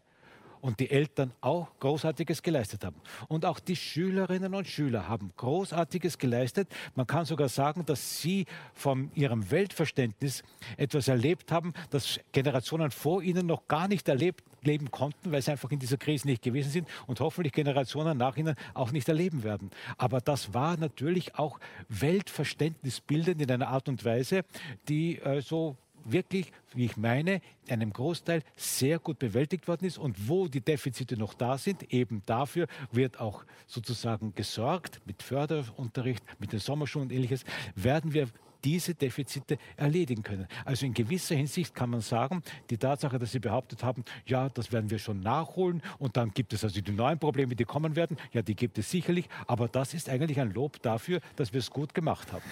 und 0.62 0.80
die 0.80 0.90
Eltern 0.90 1.32
auch 1.42 1.68
Großartiges 1.80 2.42
geleistet 2.42 2.84
haben. 2.84 2.98
Und 3.28 3.46
auch 3.46 3.60
die 3.60 3.76
Schülerinnen 3.76 4.54
und 4.54 4.68
Schüler 4.68 5.08
haben 5.08 5.32
Großartiges 5.38 6.18
geleistet. 6.18 6.70
Man 6.96 7.08
kann 7.08 7.26
sogar 7.26 7.50
sagen, 7.50 7.86
dass 7.86 8.22
sie 8.22 8.46
von 8.74 9.12
ihrem 9.16 9.50
Weltverständnis 9.52 10.44
etwas 10.78 11.08
erlebt 11.08 11.52
haben, 11.52 11.74
das 11.90 12.20
Generationen 12.32 12.92
vor 12.92 13.22
ihnen 13.22 13.46
noch 13.46 13.68
gar 13.68 13.88
nicht 13.88 14.08
erlebt 14.08 14.44
leben 14.64 14.92
konnten, 14.92 15.32
weil 15.32 15.42
sie 15.42 15.52
einfach 15.52 15.72
in 15.72 15.80
dieser 15.80 15.98
Krise 15.98 16.28
nicht 16.28 16.42
gewesen 16.42 16.72
sind 16.72 16.88
und 17.08 17.20
hoffentlich 17.20 17.54
Generationen 17.54 18.18
nach 18.18 18.38
ihnen 18.38 18.56
auch 18.74 18.92
nicht 18.92 19.08
erleben 19.08 19.44
werden. 19.44 19.72
Aber 19.98 20.22
das 20.22 20.54
war 20.54 20.78
natürlich 20.78 21.36
auch 21.36 21.60
Weltverständnisbildend 21.88 23.42
in 23.42 23.52
einer 23.52 23.70
Art 23.70 23.90
und 23.90 24.04
Weise, 24.06 24.44
die 24.88 25.20
äh, 25.20 25.42
so 25.42 25.78
wirklich, 26.12 26.52
wie 26.74 26.86
ich 26.86 26.98
meine, 26.98 27.42
in 27.66 27.74
einem 27.74 27.94
Großteil 27.94 28.44
sehr 28.56 29.00
gut 29.00 29.20
bewältigt 29.20 29.68
worden 29.68 29.86
ist 29.86 29.98
und 29.98 30.28
wo 30.28 30.48
die 30.48 30.62
Defizite 30.62 31.18
noch 31.18 31.34
da 31.34 31.58
sind, 31.58 31.94
eben 31.94 32.22
dafür 32.26 32.68
wird 32.92 33.20
auch 33.20 33.44
sozusagen 33.68 34.34
gesorgt 34.36 35.02
mit 35.06 35.24
Förderunterricht, 35.24 36.24
mit 36.40 36.52
den 36.52 36.60
Sommerschulen 36.60 37.10
und 37.10 37.14
ähnliches, 37.14 37.44
werden 37.76 38.14
wir 38.14 38.28
diese 38.64 38.96
Defizite 38.96 39.58
erledigen 39.78 40.24
können. 40.24 40.48
Also 40.66 40.86
in 40.86 40.94
gewisser 40.94 41.36
Hinsicht 41.36 41.74
kann 41.74 41.90
man 41.90 42.02
sagen, 42.02 42.44
die 42.70 42.78
Tatsache, 42.78 43.20
dass 43.20 43.32
Sie 43.32 43.40
behauptet 43.40 43.84
haben, 43.84 44.04
ja, 44.26 44.50
das 44.50 44.72
werden 44.72 44.90
wir 44.90 45.00
schon 45.00 45.22
nachholen 45.22 45.82
und 45.98 46.18
dann 46.18 46.32
gibt 46.32 46.54
es 46.54 46.64
also 46.64 46.82
die 46.82 46.92
neuen 46.92 47.20
Probleme, 47.20 47.56
die 47.56 47.66
kommen 47.66 47.96
werden, 47.96 48.18
ja, 48.34 48.42
die 48.42 48.56
gibt 48.56 48.78
es 48.78 48.90
sicherlich, 48.90 49.30
aber 49.48 49.68
das 49.68 49.94
ist 49.94 50.10
eigentlich 50.10 50.40
ein 50.40 50.52
Lob 50.52 50.82
dafür, 50.82 51.22
dass 51.36 51.54
wir 51.54 51.60
es 51.60 51.70
gut 51.70 51.94
gemacht 51.94 52.32
haben. 52.32 52.44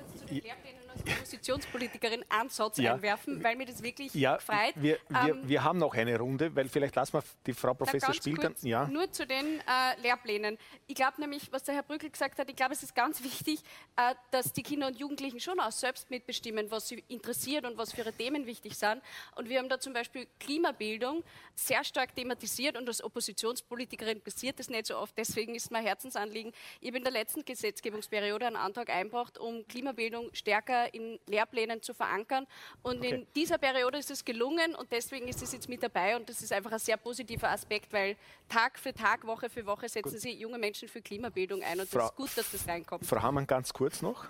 Oppositionspolitikerin 1.01 2.25
Ansatz 2.29 2.77
ja. 2.77 2.93
einwerfen, 2.93 3.43
weil 3.43 3.55
mir 3.55 3.65
das 3.65 3.81
wirklich 3.83 4.13
ja, 4.13 4.37
freut. 4.39 4.73
Wir, 4.75 4.97
wir, 5.09 5.29
ähm, 5.29 5.41
wir, 5.43 5.63
haben 5.63 5.79
noch 5.79 5.93
eine 5.93 6.17
Runde, 6.17 6.55
weil 6.55 6.69
vielleicht 6.69 6.95
lassen 6.95 7.13
wir 7.13 7.23
die 7.45 7.53
Frau 7.53 7.73
Professor 7.73 8.13
spielen. 8.13 8.37
Kurz, 8.37 8.63
ja. 8.63 8.87
Nur 8.87 9.11
zu 9.11 9.25
den 9.25 9.59
äh, 9.59 10.01
Lehrplänen. 10.01 10.57
Ich 10.87 10.95
glaube 10.95 11.19
nämlich, 11.19 11.51
was 11.51 11.63
der 11.63 11.75
Herr 11.75 11.83
Brückel 11.83 12.09
gesagt 12.09 12.39
hat, 12.39 12.49
ich 12.49 12.55
glaube, 12.55 12.73
es 12.73 12.83
ist 12.83 12.95
ganz 12.95 13.23
wichtig, 13.23 13.61
äh, 13.95 14.15
dass 14.31 14.53
die 14.53 14.63
Kinder 14.63 14.87
und 14.87 14.97
Jugendlichen 14.97 15.39
schon 15.39 15.59
auch 15.59 15.71
selbst 15.71 16.09
mitbestimmen, 16.09 16.69
was 16.71 16.87
sie 16.87 17.03
interessiert 17.07 17.65
und 17.65 17.77
was 17.77 17.93
für 17.93 18.01
ihre 18.01 18.13
Themen 18.13 18.45
wichtig 18.45 18.75
sind. 18.75 19.01
Und 19.35 19.49
wir 19.49 19.59
haben 19.59 19.69
da 19.69 19.79
zum 19.79 19.93
Beispiel 19.93 20.27
Klimabildung 20.39 21.23
sehr 21.55 21.83
stark 21.83 22.15
thematisiert 22.15 22.77
und 22.77 22.87
als 22.87 23.03
Oppositionspolitikerin 23.03 24.21
passiert 24.21 24.59
das 24.59 24.69
nicht 24.69 24.87
so 24.87 24.97
oft. 24.97 25.17
Deswegen 25.17 25.55
ist 25.55 25.71
mein 25.71 25.83
Herzensanliegen, 25.83 26.51
ich 26.81 26.87
habe 26.87 26.97
in 26.97 27.03
der 27.03 27.11
letzten 27.11 27.43
Gesetzgebungsperiode 27.45 28.45
einen 28.47 28.55
Antrag 28.55 28.89
einbracht, 28.89 29.37
um 29.37 29.67
Klimabildung 29.67 30.29
stärker 30.33 30.86
in 30.93 31.19
Lehrplänen 31.27 31.81
zu 31.81 31.93
verankern. 31.93 32.47
Und 32.81 32.99
okay. 32.99 33.09
in 33.09 33.27
dieser 33.35 33.57
Periode 33.57 33.97
ist 33.97 34.11
es 34.11 34.23
gelungen 34.23 34.75
und 34.75 34.91
deswegen 34.91 35.27
ist 35.27 35.41
es 35.41 35.51
jetzt 35.51 35.69
mit 35.69 35.83
dabei 35.83 36.15
und 36.15 36.27
das 36.29 36.41
ist 36.41 36.51
einfach 36.51 36.71
ein 36.71 36.79
sehr 36.79 36.97
positiver 36.97 37.49
Aspekt, 37.49 37.91
weil 37.93 38.15
Tag 38.49 38.79
für 38.79 38.93
Tag, 38.93 39.25
Woche 39.25 39.49
für 39.49 39.65
Woche 39.65 39.89
setzen 39.89 40.11
Gut. 40.11 40.21
Sie 40.21 40.31
junge 40.33 40.57
Menschen 40.57 40.87
für 40.87 41.01
Klimabildung 41.01 41.61
ein 41.63 41.79
und 41.79 41.89
Frau, 41.89 41.99
das 41.99 42.09
ist 42.09 42.15
gut, 42.15 42.37
dass 42.37 42.51
das 42.51 42.67
reinkommt. 42.67 43.05
Frau 43.05 43.21
Hamann, 43.21 43.47
ganz 43.47 43.73
kurz 43.73 44.01
noch. 44.01 44.25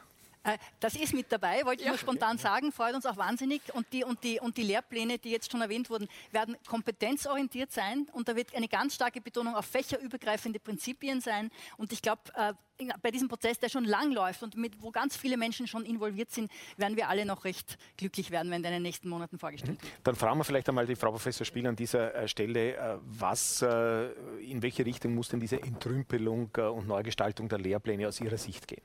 Äh, 0.47 0.57
das 0.79 0.95
ist 0.95 1.13
mit 1.13 1.31
dabei, 1.31 1.65
wollte 1.65 1.81
ich 1.81 1.85
ja. 1.85 1.91
nur 1.91 1.99
spontan 1.99 2.37
sagen, 2.37 2.71
freut 2.71 2.95
uns 2.95 3.05
auch 3.05 3.17
wahnsinnig. 3.17 3.61
Und 3.73 3.91
die, 3.91 4.03
und, 4.03 4.23
die, 4.23 4.39
und 4.39 4.57
die 4.57 4.63
Lehrpläne, 4.63 5.17
die 5.19 5.31
jetzt 5.31 5.51
schon 5.51 5.61
erwähnt 5.61 5.89
wurden, 5.89 6.07
werden 6.31 6.55
kompetenzorientiert 6.67 7.71
sein 7.71 8.07
und 8.13 8.27
da 8.27 8.35
wird 8.35 8.55
eine 8.55 8.67
ganz 8.67 8.95
starke 8.95 9.21
Betonung 9.21 9.55
auf 9.55 9.65
fächerübergreifende 9.65 10.59
Prinzipien 10.59 11.21
sein. 11.21 11.51
Und 11.77 11.91
ich 11.91 12.01
glaube, 12.01 12.21
äh, 12.35 12.53
bei 13.01 13.09
diesem 13.09 13.27
Prozess, 13.27 13.57
der 13.57 13.69
schon 13.69 13.85
lang 13.85 14.11
läuft 14.11 14.43
und 14.43 14.55
mit, 14.55 14.81
wo 14.81 14.91
ganz 14.91 15.17
viele 15.17 15.35
Menschen 15.35 15.65
schon 15.65 15.83
involviert 15.83 16.29
sind, 16.31 16.51
werden 16.77 16.95
wir 16.95 17.09
alle 17.09 17.25
noch 17.25 17.43
recht 17.43 17.77
glücklich 17.97 18.29
werden, 18.29 18.51
wenn 18.51 18.61
der 18.61 18.71
in 18.71 18.77
den 18.77 18.83
nächsten 18.83 19.09
Monaten 19.09 19.39
vorgestellt 19.39 19.81
wird. 19.81 19.93
Dann 20.03 20.15
fragen 20.15 20.39
wir 20.39 20.43
vielleicht 20.43 20.69
einmal 20.69 20.85
die 20.85 20.95
Frau 20.95 21.09
Professor 21.09 21.43
Spiel 21.43 21.65
an 21.65 21.75
dieser 21.75 22.13
äh, 22.13 22.27
Stelle, 22.27 22.99
was, 23.03 23.61
in 23.61 24.61
welche 24.61 24.85
Richtung 24.85 25.15
muss 25.15 25.29
denn 25.29 25.39
diese 25.39 25.61
Entrümpelung 25.61 26.51
und 26.55 26.87
Neugestaltung 26.87 27.49
der 27.49 27.57
Lehrpläne 27.57 28.07
aus 28.07 28.21
Ihrer 28.21 28.37
Sicht 28.37 28.67
gehen? 28.67 28.81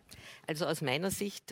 Also 0.47 0.67
aus 0.67 0.81
meiner 0.81 1.11
Sicht 1.11 1.52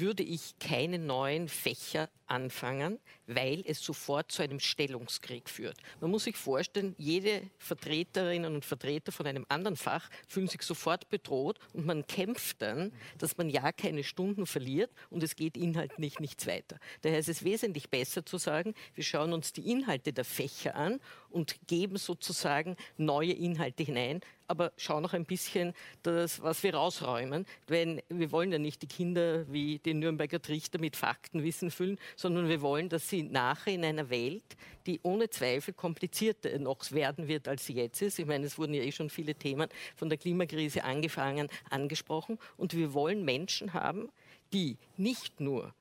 würde 0.00 0.22
ich 0.22 0.58
keine 0.58 0.98
neuen 0.98 1.48
Fächer 1.48 2.08
anfangen, 2.28 2.98
weil 3.26 3.62
es 3.66 3.82
sofort 3.82 4.30
zu 4.30 4.42
einem 4.42 4.60
Stellungskrieg 4.60 5.48
führt. 5.48 5.76
Man 6.00 6.10
muss 6.10 6.24
sich 6.24 6.36
vorstellen, 6.36 6.94
jede 6.98 7.42
Vertreterinnen 7.58 8.54
und 8.54 8.64
Vertreter 8.64 9.12
von 9.12 9.26
einem 9.26 9.46
anderen 9.48 9.76
Fach 9.76 10.08
fühlen 10.28 10.48
sich 10.48 10.62
sofort 10.62 11.08
bedroht 11.08 11.58
und 11.72 11.86
man 11.86 12.06
kämpft 12.06 12.62
dann, 12.62 12.92
dass 13.18 13.36
man 13.36 13.48
ja 13.48 13.72
keine 13.72 14.04
Stunden 14.04 14.46
verliert 14.46 14.90
und 15.10 15.22
es 15.22 15.36
geht 15.36 15.56
inhaltlich 15.56 16.20
nichts 16.20 16.46
weiter. 16.46 16.78
Daher 17.02 17.18
ist 17.18 17.28
es 17.28 17.44
wesentlich 17.44 17.90
besser 17.90 18.24
zu 18.24 18.38
sagen, 18.38 18.74
wir 18.94 19.04
schauen 19.04 19.32
uns 19.32 19.52
die 19.52 19.70
Inhalte 19.70 20.12
der 20.12 20.24
Fächer 20.24 20.74
an 20.74 21.00
und 21.30 21.56
geben 21.66 21.96
sozusagen 21.96 22.76
neue 22.96 23.32
Inhalte 23.32 23.82
hinein, 23.82 24.20
aber 24.48 24.72
schau 24.78 25.00
noch 25.00 25.12
ein 25.12 25.26
bisschen 25.26 25.74
das, 26.02 26.42
was 26.42 26.62
wir 26.62 26.74
rausräumen. 26.74 27.44
Denn 27.68 28.00
wir 28.08 28.32
wollen 28.32 28.50
ja 28.50 28.58
nicht 28.58 28.80
die 28.82 28.86
Kinder 28.86 29.46
wie 29.52 29.78
den 29.88 29.98
Nürnberger 29.98 30.40
Trichter 30.40 30.78
mit 30.78 30.96
Faktenwissen 30.96 31.70
füllen, 31.70 31.98
sondern 32.16 32.48
wir 32.48 32.60
wollen, 32.60 32.88
dass 32.88 33.08
sie 33.08 33.22
nachher 33.22 33.74
in 33.74 33.84
einer 33.84 34.10
Welt, 34.10 34.56
die 34.86 35.00
ohne 35.02 35.30
Zweifel 35.30 35.74
komplizierter 35.74 36.58
noch 36.58 36.92
werden 36.92 37.28
wird, 37.28 37.48
als 37.48 37.66
sie 37.66 37.74
jetzt 37.74 38.02
ist. 38.02 38.18
Ich 38.18 38.26
meine, 38.26 38.46
es 38.46 38.58
wurden 38.58 38.74
ja 38.74 38.82
eh 38.82 38.92
schon 38.92 39.10
viele 39.10 39.34
Themen 39.34 39.68
von 39.96 40.08
der 40.08 40.18
Klimakrise 40.18 40.84
angefangen, 40.84 41.48
angesprochen. 41.70 42.38
Und 42.56 42.74
wir 42.74 42.92
wollen 42.94 43.24
Menschen 43.24 43.72
haben, 43.72 44.08
die 44.52 44.76
nicht 44.96 45.40
nur 45.40 45.74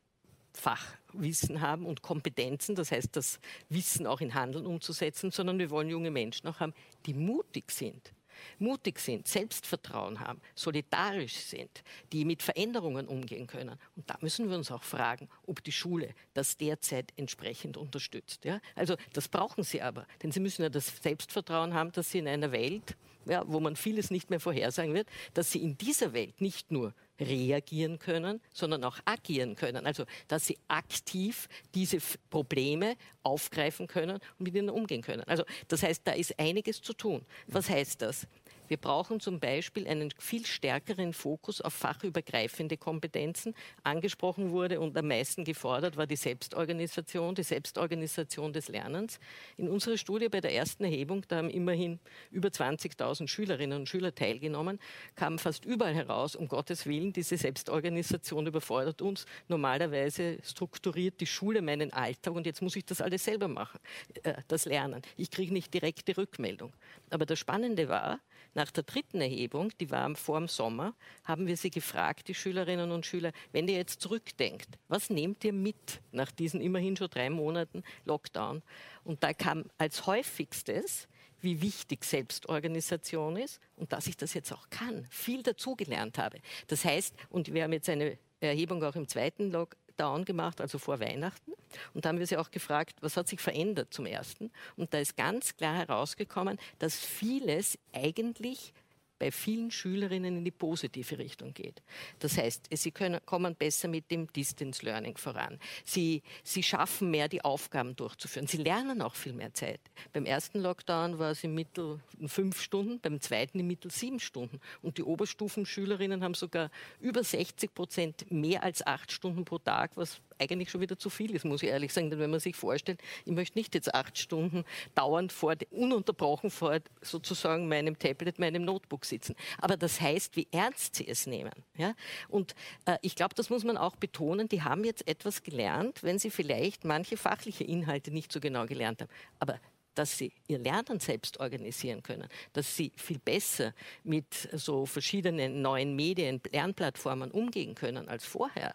Fachwissen 0.53 1.62
haben 1.62 1.86
und 1.86 2.01
Kompetenzen, 2.01 2.76
das 2.76 2.91
heißt, 2.91 3.16
das 3.16 3.39
Wissen 3.70 4.08
auch 4.08 4.22
in 4.22 4.34
Handeln 4.34 4.66
umzusetzen, 4.66 5.32
sondern 5.32 5.60
wir 5.60 5.70
wollen 5.70 5.89
junge 5.89 6.12
Menschen 6.12 6.47
auch 6.47 6.60
haben, 6.60 6.74
die 7.05 7.14
mutig 7.14 7.72
sind 7.72 8.14
mutig 8.60 9.00
sind, 9.00 9.28
Selbstvertrauen 9.28 10.20
haben, 10.20 10.42
solidarisch 10.56 11.36
sind, 11.36 11.84
die 12.12 12.26
mit 12.26 12.44
Veränderungen 12.44 13.08
umgehen 13.08 13.48
können. 13.48 13.78
Und 13.96 14.10
da 14.10 14.18
müssen 14.22 14.50
wir 14.50 14.58
uns 14.58 14.72
auch 14.72 14.84
fragen, 14.84 15.30
ob 15.46 15.64
die 15.64 15.72
Schule 15.72 16.14
das 16.34 16.58
derzeit 16.58 17.14
entsprechend 17.16 17.78
unterstützt. 17.78 18.46
Ja? 18.46 18.60
Also 18.76 18.96
das 19.14 19.28
brauchen 19.28 19.64
sie 19.64 19.82
aber, 19.82 20.08
denn 20.22 20.32
sie 20.32 20.40
müssen 20.40 20.64
ja 20.64 20.70
das 20.70 20.88
Selbstvertrauen 21.02 21.74
haben, 21.74 21.92
dass 21.92 22.12
sie 22.12 22.20
in 22.20 22.28
einer 22.28 22.52
Welt, 22.52 22.96
ja, 23.30 23.44
wo 23.48 23.60
man 23.60 23.76
vieles 23.76 24.12
nicht 24.12 24.30
mehr 24.30 24.40
vorhersagen 24.40 24.94
wird, 24.94 25.08
dass 25.34 25.52
sie 25.52 25.62
in 25.62 25.78
dieser 25.78 26.14
Welt 26.14 26.42
nicht 26.42 26.72
nur 26.72 26.94
reagieren 27.20 28.00
können, 28.00 28.42
sondern 28.54 28.84
auch 28.84 29.00
agieren 29.06 29.56
können. 29.56 29.86
Also, 29.86 30.06
dass 30.28 30.46
sie 30.46 30.58
aktiv 30.68 31.48
diese 31.74 31.98
Probleme 32.30 32.96
aufgreifen 33.24 33.88
können 33.88 34.20
und 34.38 34.40
mit 34.40 34.56
ihnen 34.56 34.70
umgehen 34.70 35.02
können. 35.02 35.24
Also, 35.24 35.44
das 35.68 35.84
heißt, 35.84 36.02
da 36.06 36.12
ist 36.12 36.38
einiges 36.40 36.82
zu 36.82 36.94
tun. 36.94 37.26
Was 37.48 37.70
heißt 37.70 38.02
das? 38.02 38.28
Wir 38.68 38.78
brauchen 38.78 39.20
zum 39.20 39.39
Beispiel 39.39 39.88
einen 39.88 40.11
viel 40.18 40.45
stärkeren 40.45 41.13
Fokus 41.13 41.61
auf 41.61 41.74
fachübergreifende 41.74 42.78
Kompetenzen. 42.78 43.55
Angesprochen 43.84 44.51
wurde 44.51 44.80
und 44.80 44.97
am 44.97 45.07
meisten 45.07 45.43
gefordert 45.43 45.97
war 45.97 46.07
die 46.07 46.15
Selbstorganisation, 46.15 47.36
die 47.36 47.43
Selbstorganisation 47.43 48.53
des 48.53 48.68
Lernens. 48.68 49.20
In 49.57 49.70
unserer 49.70 49.97
Studie 49.97 50.30
bei 50.30 50.41
der 50.41 50.53
ersten 50.53 50.84
Erhebung, 50.84 51.24
da 51.28 51.38
haben 51.38 51.49
immerhin 51.49 51.99
über 52.32 52.49
20.000 52.49 53.28
Schülerinnen 53.28 53.80
und 53.80 53.89
Schüler 53.89 54.13
teilgenommen, 54.13 54.80
kam 55.15 55.39
fast 55.39 55.65
überall 55.65 55.95
heraus, 55.95 56.36
um 56.36 56.47
Gottes 56.47 56.86
Willen, 56.86 57.13
diese 57.13 57.38
Selbstorganisation 57.38 58.47
überfordert 58.47 59.01
uns. 59.01 59.26
Normalerweise 59.47 60.39
strukturiert 60.43 61.20
die 61.22 61.26
Schule 61.26 61.61
meinen 61.61 61.93
Alltag 61.93 62.34
und 62.34 62.45
jetzt 62.45 62.61
muss 62.61 62.76
ich 62.76 62.86
das 62.86 63.01
alles 63.01 63.24
selber 63.24 63.47
machen, 63.47 63.80
äh, 64.24 64.34
das 64.47 64.65
Lernen. 64.65 65.01
Ich 65.15 65.32
kriege 65.32 65.53
nicht 65.53 65.74
direkte 65.74 66.18
Rückmeldung. 66.18 66.74
Aber 67.09 67.26
das 67.26 67.39
Spannende 67.39 67.88
war, 67.88 68.20
nach 68.54 68.72
der 68.72 68.84
dritten 68.84 69.22
Erhebung, 69.22 69.72
die 69.80 69.92
war 69.92 70.14
vor 70.16 70.40
dem 70.40 70.48
Sommer, 70.48 70.94
haben 71.24 71.48
wir 71.48 71.58
sie 71.58 71.70
gefragt, 71.70 72.28
die 72.28 72.34
Schülerinnen 72.34 72.92
und 72.92 73.06
Schüler, 73.06 73.32
wenn 73.52 73.68
ihr 73.68 73.78
jetzt 73.78 74.02
zurückdenkt, 74.02 74.68
was 74.88 75.10
nehmt 75.10 75.44
ihr 75.44 75.54
mit 75.54 76.02
nach 76.12 76.32
diesen 76.32 76.62
immerhin 76.62 76.98
schon 76.98 77.10
drei 77.10 77.30
Monaten 77.30 77.84
Lockdown? 78.06 78.64
Und 79.04 79.24
da 79.24 79.34
kam 79.34 79.66
als 79.78 80.06
häufigstes, 80.06 81.08
wie 81.42 81.62
wichtig 81.62 82.04
Selbstorganisation 82.04 83.38
ist 83.38 83.60
und 83.76 83.94
dass 83.94 84.08
ich 84.08 84.18
das 84.18 84.34
jetzt 84.34 84.52
auch 84.52 84.70
kann, 84.70 85.06
viel 85.12 85.44
dazugelernt 85.44 86.18
habe. 86.18 86.40
Das 86.68 86.84
heißt, 86.84 87.16
und 87.30 87.54
wir 87.54 87.64
haben 87.64 87.74
jetzt 87.74 87.90
eine 87.90 88.18
Erhebung 88.40 88.84
auch 88.84 88.96
im 88.96 89.08
zweiten 89.08 89.52
Lockdown, 89.52 89.88
Down 89.98 90.26
gemacht, 90.26 90.62
also 90.62 90.78
vor 90.78 91.00
Weihnachten. 91.00 91.52
Und 91.93 92.05
da 92.05 92.09
haben 92.09 92.20
wir 92.20 92.28
sie 92.28 92.38
auch 92.38 92.51
gefragt, 92.51 92.97
was 93.01 93.18
hat 93.18 93.28
sich 93.28 93.39
verändert 93.39 93.93
zum 93.93 94.05
ersten? 94.05 94.51
Und 94.76 94.93
da 94.93 94.99
ist 94.99 95.18
ganz 95.18 95.55
klar 95.55 95.76
herausgekommen, 95.76 96.57
dass 96.80 96.97
vieles 96.97 97.78
eigentlich 97.93 98.74
bei 99.20 99.32
vielen 99.32 99.72
Schülerinnen 99.72 100.38
in 100.38 100.45
die 100.45 100.51
positive 100.51 101.18
Richtung 101.18 101.53
geht. 101.53 101.82
Das 102.20 102.38
heißt, 102.38 102.68
sie 102.72 102.91
können, 102.91 103.20
kommen 103.26 103.55
besser 103.55 103.88
mit 103.88 104.11
dem 104.11 104.32
Distance 104.32 104.86
Learning 104.86 105.18
voran. 105.18 105.59
Sie, 105.84 106.22
sie 106.43 106.63
schaffen 106.63 107.09
mehr, 107.11 107.28
die 107.28 107.43
Aufgaben 107.43 107.95
durchzuführen. 107.95 108.47
Sie 108.47 108.57
lernen 108.57 109.01
auch 109.01 109.15
viel 109.15 109.34
mehr 109.34 109.53
Zeit. 109.53 109.80
Beim 110.13 110.26
ersten 110.26 110.59
Lockdown 110.59 111.20
war 111.20 111.32
es 111.32 111.43
im 111.43 111.55
Mittel 111.55 111.99
fünf 112.28 112.61
Stunden, 112.61 112.99
beim 112.99 113.20
zweiten 113.22 113.59
im 113.59 113.68
Mittel 113.68 113.91
sieben 113.91 114.20
Stunden. 114.20 114.59
Und 114.82 114.97
die 114.97 115.03
Oberstufenschülerinnen 115.03 116.24
haben 116.24 116.34
sogar 116.34 116.70
über 116.99 117.24
60 117.24 117.74
Prozent 117.74 118.32
mehr 118.32 118.63
als 118.63 118.86
acht 118.86 119.11
Stunden 119.11 119.45
pro 119.45 119.57
Tag, 119.57 119.91
was 119.95 120.22
eigentlich 120.40 120.70
schon 120.70 120.82
wieder 120.82 120.98
zu 120.98 121.10
viel 121.10 121.36
ist, 121.36 121.46
muss 121.46 121.64
ich 121.64 121.70
ehrlich 121.70 121.94
sagen. 121.94 122.10
Denn 122.10 122.20
wenn 122.20 122.30
man 122.30 122.40
sich 122.40 122.56
vorstellt, 122.56 123.02
ich 123.26 123.32
möchte 123.32 123.58
nicht 123.58 123.76
jetzt 123.76 123.94
acht 123.94 124.18
Stunden 124.18 124.64
dauernd 124.96 125.32
vor, 125.32 125.56
ununterbrochen 125.72 126.50
vor 126.50 126.80
sozusagen 127.02 127.68
meinem 127.68 127.98
Tablet, 127.98 128.40
meinem 128.40 128.66
Notebook 128.66 129.06
sitzen. 129.06 129.36
Aber 129.60 129.78
das 129.78 130.02
heißt, 130.02 130.36
wie 130.36 130.48
ernst 130.52 130.96
sie 130.96 131.08
es 131.08 131.28
nehmen. 131.28 131.54
Ja? 131.76 131.94
Und 132.28 132.56
äh, 132.86 132.98
ich 133.02 133.16
glaube, 133.16 133.36
das 133.36 133.50
muss 133.50 133.64
man 133.64 133.78
auch 133.78 133.96
betonen. 133.96 134.50
Die 134.50 134.62
haben 134.62 134.84
jetzt 134.84 135.08
etwas 135.08 135.44
gelernt, 135.44 136.04
wenn 136.04 136.20
sie 136.20 136.30
vielleicht 136.30 136.86
manche 136.86 137.18
fachliche 137.18 137.64
Inhalte 137.64 138.12
nicht 138.12 138.32
so 138.32 138.40
genau 138.40 138.66
gelernt 138.66 139.02
haben. 139.02 139.12
Aber 139.40 139.60
dass 139.98 140.18
sie 140.18 140.32
ihr 140.48 140.60
Lernen 140.60 141.00
selbst 141.00 141.40
organisieren 141.40 142.04
können, 142.04 142.28
dass 142.54 142.76
sie 142.76 142.92
viel 142.96 143.20
besser 143.20 143.74
mit 144.04 144.34
so 144.54 144.86
verschiedenen 144.86 145.62
neuen 145.62 145.96
Medien, 145.96 146.42
Lernplattformen 146.52 147.32
umgehen 147.32 147.76
können 147.76 148.08
als 148.08 148.26
vorher. 148.26 148.74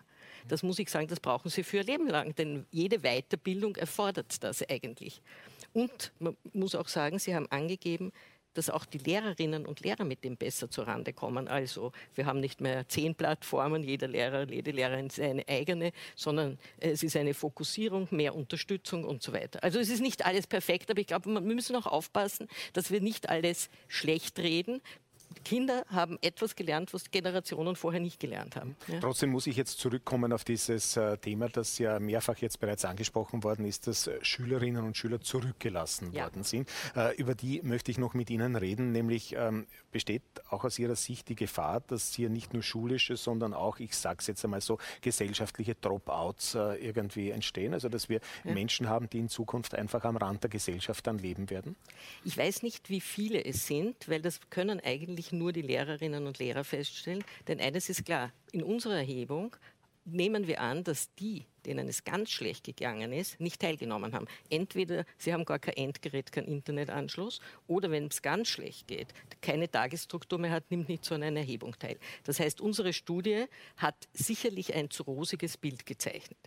Das 0.48 0.62
muss 0.62 0.78
ich 0.78 0.90
sagen, 0.90 1.08
das 1.08 1.20
brauchen 1.20 1.50
sie 1.50 1.62
für 1.62 1.78
ihr 1.78 1.84
Leben 1.84 2.08
lang, 2.08 2.34
denn 2.34 2.66
jede 2.70 3.00
Weiterbildung 3.00 3.76
erfordert 3.76 4.42
das 4.42 4.68
eigentlich. 4.68 5.22
Und 5.72 6.12
man 6.18 6.36
muss 6.52 6.74
auch 6.74 6.88
sagen, 6.88 7.18
Sie 7.18 7.34
haben 7.34 7.46
angegeben, 7.50 8.12
dass 8.54 8.70
auch 8.70 8.84
die 8.84 8.98
Lehrerinnen 8.98 9.66
und 9.66 9.80
Lehrer 9.80 10.04
mit 10.04 10.24
dem 10.24 10.36
besser 10.36 10.70
zurande 10.70 11.12
kommen. 11.12 11.48
Also 11.48 11.92
wir 12.14 12.26
haben 12.26 12.40
nicht 12.40 12.60
mehr 12.60 12.88
zehn 12.88 13.14
Plattformen, 13.14 13.82
jeder 13.82 14.08
Lehrer, 14.08 14.48
jede 14.48 14.72
Lehrerin 14.72 15.10
seine 15.10 15.46
eigene, 15.48 15.92
sondern 16.14 16.58
es 16.78 17.02
ist 17.02 17.16
eine 17.16 17.34
Fokussierung, 17.34 18.08
mehr 18.10 18.34
Unterstützung 18.34 19.04
und 19.04 19.22
so 19.22 19.32
weiter. 19.32 19.62
Also 19.62 19.78
es 19.78 19.88
ist 19.88 20.00
nicht 20.00 20.26
alles 20.26 20.46
perfekt, 20.46 20.90
aber 20.90 21.00
ich 21.00 21.06
glaube, 21.06 21.32
wir 21.32 21.40
müssen 21.40 21.76
auch 21.76 21.86
aufpassen, 21.86 22.48
dass 22.72 22.90
wir 22.90 23.00
nicht 23.00 23.28
alles 23.28 23.70
schlecht 23.88 24.38
reden, 24.38 24.82
Kinder 25.44 25.84
haben 25.88 26.18
etwas 26.22 26.56
gelernt, 26.56 26.92
was 26.94 27.10
Generationen 27.10 27.76
vorher 27.76 28.00
nicht 28.00 28.20
gelernt 28.20 28.56
haben. 28.56 28.76
Ja. 28.88 29.00
Trotzdem 29.00 29.30
muss 29.30 29.46
ich 29.46 29.56
jetzt 29.56 29.78
zurückkommen 29.78 30.32
auf 30.32 30.44
dieses 30.44 30.96
äh, 30.96 31.16
Thema, 31.18 31.48
das 31.48 31.78
ja 31.78 31.98
mehrfach 32.00 32.38
jetzt 32.38 32.60
bereits 32.60 32.84
angesprochen 32.84 33.44
worden 33.44 33.64
ist, 33.64 33.86
dass 33.86 34.06
äh, 34.06 34.18
Schülerinnen 34.22 34.84
und 34.84 34.96
Schüler 34.96 35.20
zurückgelassen 35.20 36.12
ja. 36.12 36.24
worden 36.24 36.44
sind. 36.44 36.68
Äh, 36.96 37.14
über 37.16 37.34
die 37.34 37.62
möchte 37.62 37.90
ich 37.90 37.98
noch 37.98 38.14
mit 38.14 38.30
Ihnen 38.30 38.56
reden, 38.56 38.92
nämlich 38.92 39.34
ähm, 39.36 39.66
besteht 39.90 40.22
auch 40.48 40.64
aus 40.64 40.78
Ihrer 40.78 40.96
Sicht 40.96 41.28
die 41.28 41.36
Gefahr, 41.36 41.80
dass 41.80 42.12
hier 42.12 42.30
nicht 42.30 42.52
nur 42.52 42.62
schulische, 42.62 43.16
sondern 43.16 43.54
auch, 43.54 43.78
ich 43.78 43.96
sage 43.96 44.18
es 44.20 44.26
jetzt 44.26 44.44
einmal 44.44 44.60
so, 44.60 44.78
gesellschaftliche 45.00 45.74
Dropouts 45.74 46.54
irgendwie 46.54 47.30
entstehen? 47.30 47.74
Also 47.74 47.88
dass 47.88 48.08
wir 48.08 48.20
ja. 48.44 48.52
Menschen 48.52 48.88
haben, 48.88 49.08
die 49.08 49.18
in 49.18 49.28
Zukunft 49.28 49.74
einfach 49.74 50.04
am 50.04 50.16
Rand 50.16 50.42
der 50.42 50.50
Gesellschaft 50.50 51.06
dann 51.06 51.18
leben 51.18 51.50
werden? 51.50 51.76
Ich 52.24 52.36
weiß 52.36 52.62
nicht, 52.62 52.90
wie 52.90 53.00
viele 53.00 53.44
es 53.44 53.66
sind, 53.66 54.08
weil 54.08 54.22
das 54.22 54.40
können 54.50 54.80
eigentlich 54.80 55.21
eigentlich 55.22 55.32
nur 55.32 55.52
die 55.52 55.62
Lehrerinnen 55.62 56.26
und 56.26 56.38
Lehrer 56.38 56.64
feststellen. 56.64 57.24
Denn 57.46 57.60
eines 57.60 57.88
ist 57.88 58.04
klar, 58.04 58.32
in 58.52 58.62
unserer 58.62 58.96
Erhebung 58.96 59.54
nehmen 60.04 60.46
wir 60.46 60.60
an, 60.60 60.84
dass 60.84 61.14
die, 61.14 61.44
denen 61.64 61.88
es 61.88 62.04
ganz 62.04 62.30
schlecht 62.30 62.64
gegangen 62.64 63.12
ist, 63.12 63.38
nicht 63.40 63.60
teilgenommen 63.60 64.14
haben. 64.14 64.26
Entweder 64.50 65.04
sie 65.16 65.32
haben 65.32 65.44
gar 65.44 65.58
kein 65.58 65.76
Endgerät, 65.76 66.32
keinen 66.32 66.48
Internetanschluss, 66.48 67.40
oder 67.68 67.90
wenn 67.90 68.06
es 68.06 68.20
ganz 68.20 68.48
schlecht 68.48 68.88
geht, 68.88 69.08
keine 69.40 69.70
Tagesstruktur 69.70 70.38
mehr 70.38 70.50
hat, 70.50 70.70
nimmt 70.70 70.88
nicht 70.88 71.04
so 71.04 71.14
an 71.14 71.22
einer 71.22 71.40
Erhebung 71.40 71.78
teil. 71.78 71.98
Das 72.24 72.40
heißt, 72.40 72.60
unsere 72.60 72.92
Studie 72.92 73.44
hat 73.76 74.08
sicherlich 74.12 74.74
ein 74.74 74.90
zu 74.90 75.04
rosiges 75.04 75.56
Bild 75.56 75.86
gezeichnet. 75.86 76.38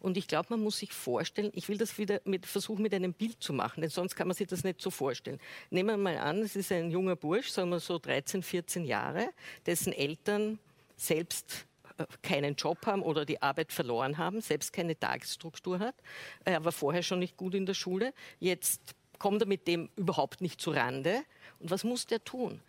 Und 0.00 0.16
ich 0.16 0.26
glaube, 0.26 0.48
man 0.50 0.62
muss 0.62 0.78
sich 0.78 0.92
vorstellen, 0.92 1.52
ich 1.54 1.68
will 1.68 1.78
das 1.78 1.98
wieder 1.98 2.20
mit, 2.24 2.46
versuchen 2.46 2.82
mit 2.82 2.94
einem 2.94 3.12
Bild 3.12 3.42
zu 3.42 3.52
machen, 3.52 3.80
denn 3.80 3.90
sonst 3.90 4.16
kann 4.16 4.28
man 4.28 4.36
sich 4.36 4.48
das 4.48 4.64
nicht 4.64 4.80
so 4.80 4.90
vorstellen. 4.90 5.38
Nehmen 5.70 5.90
wir 5.90 5.96
mal 5.96 6.18
an, 6.18 6.42
es 6.42 6.56
ist 6.56 6.72
ein 6.72 6.90
junger 6.90 7.16
Bursch, 7.16 7.50
sagen 7.50 7.70
wir 7.70 7.80
so 7.80 7.98
13, 7.98 8.42
14 8.42 8.84
Jahre, 8.84 9.30
dessen 9.64 9.92
Eltern 9.92 10.58
selbst 10.96 11.66
keinen 12.22 12.54
Job 12.56 12.86
haben 12.86 13.02
oder 13.02 13.24
die 13.24 13.42
Arbeit 13.42 13.72
verloren 13.72 14.18
haben, 14.18 14.40
selbst 14.40 14.72
keine 14.72 14.98
Tagesstruktur 14.98 15.78
hat. 15.78 15.94
Er 16.44 16.64
war 16.64 16.72
vorher 16.72 17.02
schon 17.02 17.18
nicht 17.18 17.36
gut 17.36 17.54
in 17.54 17.66
der 17.66 17.74
Schule. 17.74 18.12
Jetzt 18.38 18.94
kommt 19.18 19.42
er 19.42 19.48
mit 19.48 19.66
dem 19.66 19.88
überhaupt 19.96 20.40
nicht 20.40 20.60
zu 20.60 20.70
Rande. 20.70 21.22
Und 21.58 21.70
was 21.70 21.84
muss 21.84 22.06
der 22.06 22.22
tun? 22.22 22.60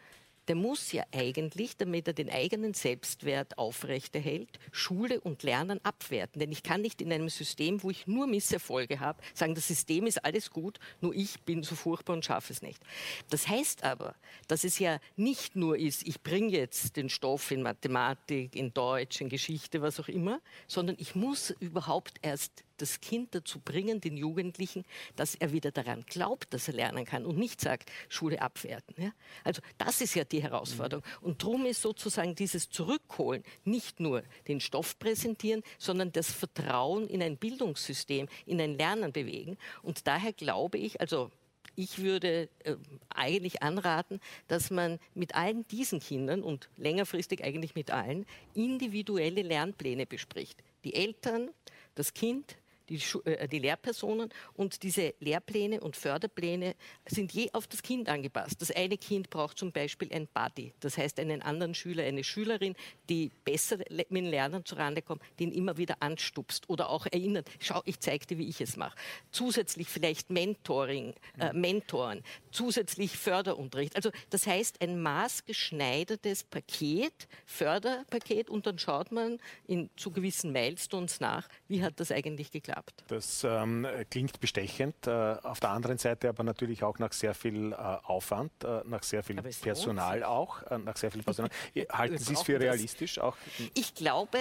Der 0.48 0.56
muss 0.56 0.92
ja 0.92 1.04
eigentlich, 1.12 1.78
damit 1.78 2.08
er 2.08 2.14
den 2.14 2.30
eigenen 2.30 2.74
Selbstwert 2.74 3.58
aufrechterhält, 3.58 4.60
Schule 4.72 5.20
und 5.22 5.44
Lernen 5.44 5.80
abwerten. 5.84 6.40
Denn 6.40 6.52
ich 6.52 6.64
kann 6.64 6.82
nicht 6.82 7.02
in 7.02 7.12
einem 7.12 7.30
System, 7.30 7.84
wo 7.84 7.90
ich 7.90 8.08
nur 8.08 8.28
Misserfolge 8.28 9.00
habe, 9.00 9.22
sagen, 9.34 9.56
das 9.56 9.68
System 9.68 10.06
ist 10.08 10.24
alles 10.24 10.50
gut, 10.52 10.80
nur 11.02 11.14
ich 11.14 11.42
bin 11.42 11.64
so 11.64 11.76
furchtbar 11.76 12.14
und 12.14 12.26
schaffe 12.26 12.54
es 12.54 12.62
nicht. 12.62 12.82
Das 13.30 13.48
heißt 13.48 13.84
aber, 13.84 14.16
dass 14.48 14.64
es 14.64 14.80
ja 14.80 15.00
nicht 15.16 15.56
nur 15.56 15.78
ist, 15.78 16.08
ich 16.08 16.22
bringe 16.22 16.50
jetzt 16.50 16.96
den 16.96 17.10
Stoff 17.10 17.52
in 17.52 17.62
Mathematik, 17.62 18.56
in 18.56 18.74
Deutsch, 18.74 19.22
in 19.22 19.30
Geschichte, 19.30 19.82
was 19.82 20.00
auch 20.00 20.08
immer, 20.08 20.42
sondern 20.68 20.96
ich 21.00 21.16
muss 21.16 21.52
überhaupt 21.60 22.16
erst 22.22 22.64
das 22.78 23.02
Kind 23.02 23.36
dazu 23.36 23.60
bringen, 23.60 24.02
den 24.02 24.18
Jugendlichen, 24.18 24.86
dass 25.16 25.36
er 25.36 25.52
wieder 25.52 25.72
daran 25.72 26.04
glaubt, 26.06 26.54
dass 26.54 26.68
er 26.68 26.74
lernen 26.74 27.06
kann 27.06 27.26
und 27.26 27.38
nicht 27.38 27.62
sagt, 27.62 27.92
Schule 28.10 28.42
abwerten. 28.42 28.96
Ja? 28.98 29.12
Also 29.44 29.62
das 29.78 30.02
ist 30.02 30.16
ja 30.16 30.24
die 30.24 30.42
Herausforderung. 30.42 31.04
Mhm. 31.22 31.26
Und 31.28 31.44
darum 31.44 31.66
ist 31.66 31.82
sozusagen 31.82 32.36
dieses 32.36 32.70
Zurückholen 32.70 33.44
nicht 33.66 34.00
nur 34.00 34.24
den 34.48 34.60
Stoff 34.60 34.98
präsentieren, 35.00 35.64
sondern 35.78 36.12
das 36.12 36.32
Vertrauen 36.32 37.08
in 37.08 37.22
ein 37.22 37.38
Bildungssystem, 37.38 38.28
in 38.46 38.62
ein 38.62 38.78
Lernen 38.78 39.12
bewegen. 39.12 39.58
Und 39.82 40.08
daher 40.08 40.34
glaube 40.34 40.78
ich, 40.78 41.02
also 41.02 41.32
ich 41.78 42.00
würde 42.00 42.50
äh, 42.64 42.76
eigentlich 43.10 43.62
anraten, 43.62 44.20
dass 44.48 44.72
man 44.72 45.00
mit 45.14 45.36
allen 45.36 45.68
diesen 45.68 46.00
Kindern 46.00 46.42
und 46.42 46.70
längerfristig 46.76 47.44
eigentlich 47.44 47.76
mit 47.76 47.92
allen 47.92 48.26
individuelle 48.56 49.44
Lernpläne 49.44 50.08
bespricht. 50.08 50.64
Die 50.84 50.96
Eltern, 50.96 51.52
das 51.94 52.16
Kind, 52.16 52.58
die, 52.90 53.02
äh, 53.26 53.48
die 53.48 53.60
Lehrpersonen 53.60 54.30
und 54.54 54.84
diese 54.84 55.14
Lehrpläne 55.20 55.82
und 55.82 55.96
Förderpläne 55.96 56.76
sind 57.06 57.32
je 57.32 57.50
auf 57.54 57.68
das 57.68 57.82
Kind 57.82 58.10
angepasst. 58.10 58.62
Das 58.62 58.72
eine 58.72 58.98
Kind 58.98 59.30
braucht 59.30 59.58
zum 59.58 59.72
Beispiel 59.72 60.12
ein 60.14 60.28
Buddy, 60.28 60.74
das 60.80 60.98
heißt 60.98 61.20
einen 61.20 61.42
anderen 61.42 61.74
Schüler, 61.74 62.04
eine 62.04 62.24
Schülerin, 62.24 62.76
die 63.10 63.32
besser 63.44 63.78
mit 63.90 64.10
dem 64.10 64.26
Lernen 64.26 64.66
zurande 64.66 65.02
kommt, 65.02 65.22
den 65.40 65.52
immer 65.52 65.78
wieder 65.78 65.98
anstupst 66.02 66.70
oder 66.70 66.90
auch 66.90 67.06
erinnert, 67.06 67.50
schau, 67.60 67.82
ich 67.86 68.00
zeige 68.00 68.26
dir, 68.26 68.38
wie 68.38 68.50
ich 68.50 68.62
es 68.62 68.78
mache. 68.78 68.98
Zusätzlich 69.32 69.88
vielleicht 69.88 70.30
Mentoring, 70.30 71.14
äh, 71.40 71.54
Mentoren, 71.54 72.24
zusätzlich 72.52 73.18
Förderunterricht. 73.18 73.96
Also 73.96 74.12
das 74.30 74.48
heißt 74.48 74.82
ein 74.82 75.02
maßgeschneidertes 75.02 76.44
Paket, 76.44 77.28
Förderpaket 77.46 78.50
und 78.50 78.66
dann 78.66 78.80
schaut 78.80 79.12
man 79.12 79.40
in, 79.68 79.90
zu 79.98 80.12
gewissen 80.12 80.52
Milestones 80.52 81.20
nach, 81.20 81.48
wie 81.68 81.84
hat 81.84 82.00
das 82.00 82.12
eigentlich 82.12 82.52
geklappt. 82.52 82.77
Das 83.08 83.44
ähm, 83.44 83.88
klingt 84.10 84.40
bestechend, 84.40 85.08
äh, 85.08 85.12
auf 85.44 85.60
der 85.60 85.70
anderen 85.70 85.98
Seite 85.98 86.30
aber 86.30 86.44
natürlich 86.44 86.84
auch 86.84 87.00
nach 87.00 87.14
sehr 87.14 87.34
viel 87.34 87.72
äh, 87.72 87.76
Aufwand, 87.76 88.52
äh, 88.64 88.82
nach 88.86 89.04
sehr 89.04 89.24
viel 89.24 89.42
Personal 89.42 90.24
auch, 90.24 90.64
äh, 90.64 90.78
nach 90.78 90.98
sehr 90.98 91.12
viel 91.12 91.24
Personal. 91.24 91.52
Halten 91.90 92.18
Sie 92.18 92.34
es 92.34 92.42
für 92.42 92.60
realistisch? 92.60 93.20
Auch? 93.20 93.38
Ich 93.74 93.96
glaube, 93.96 94.40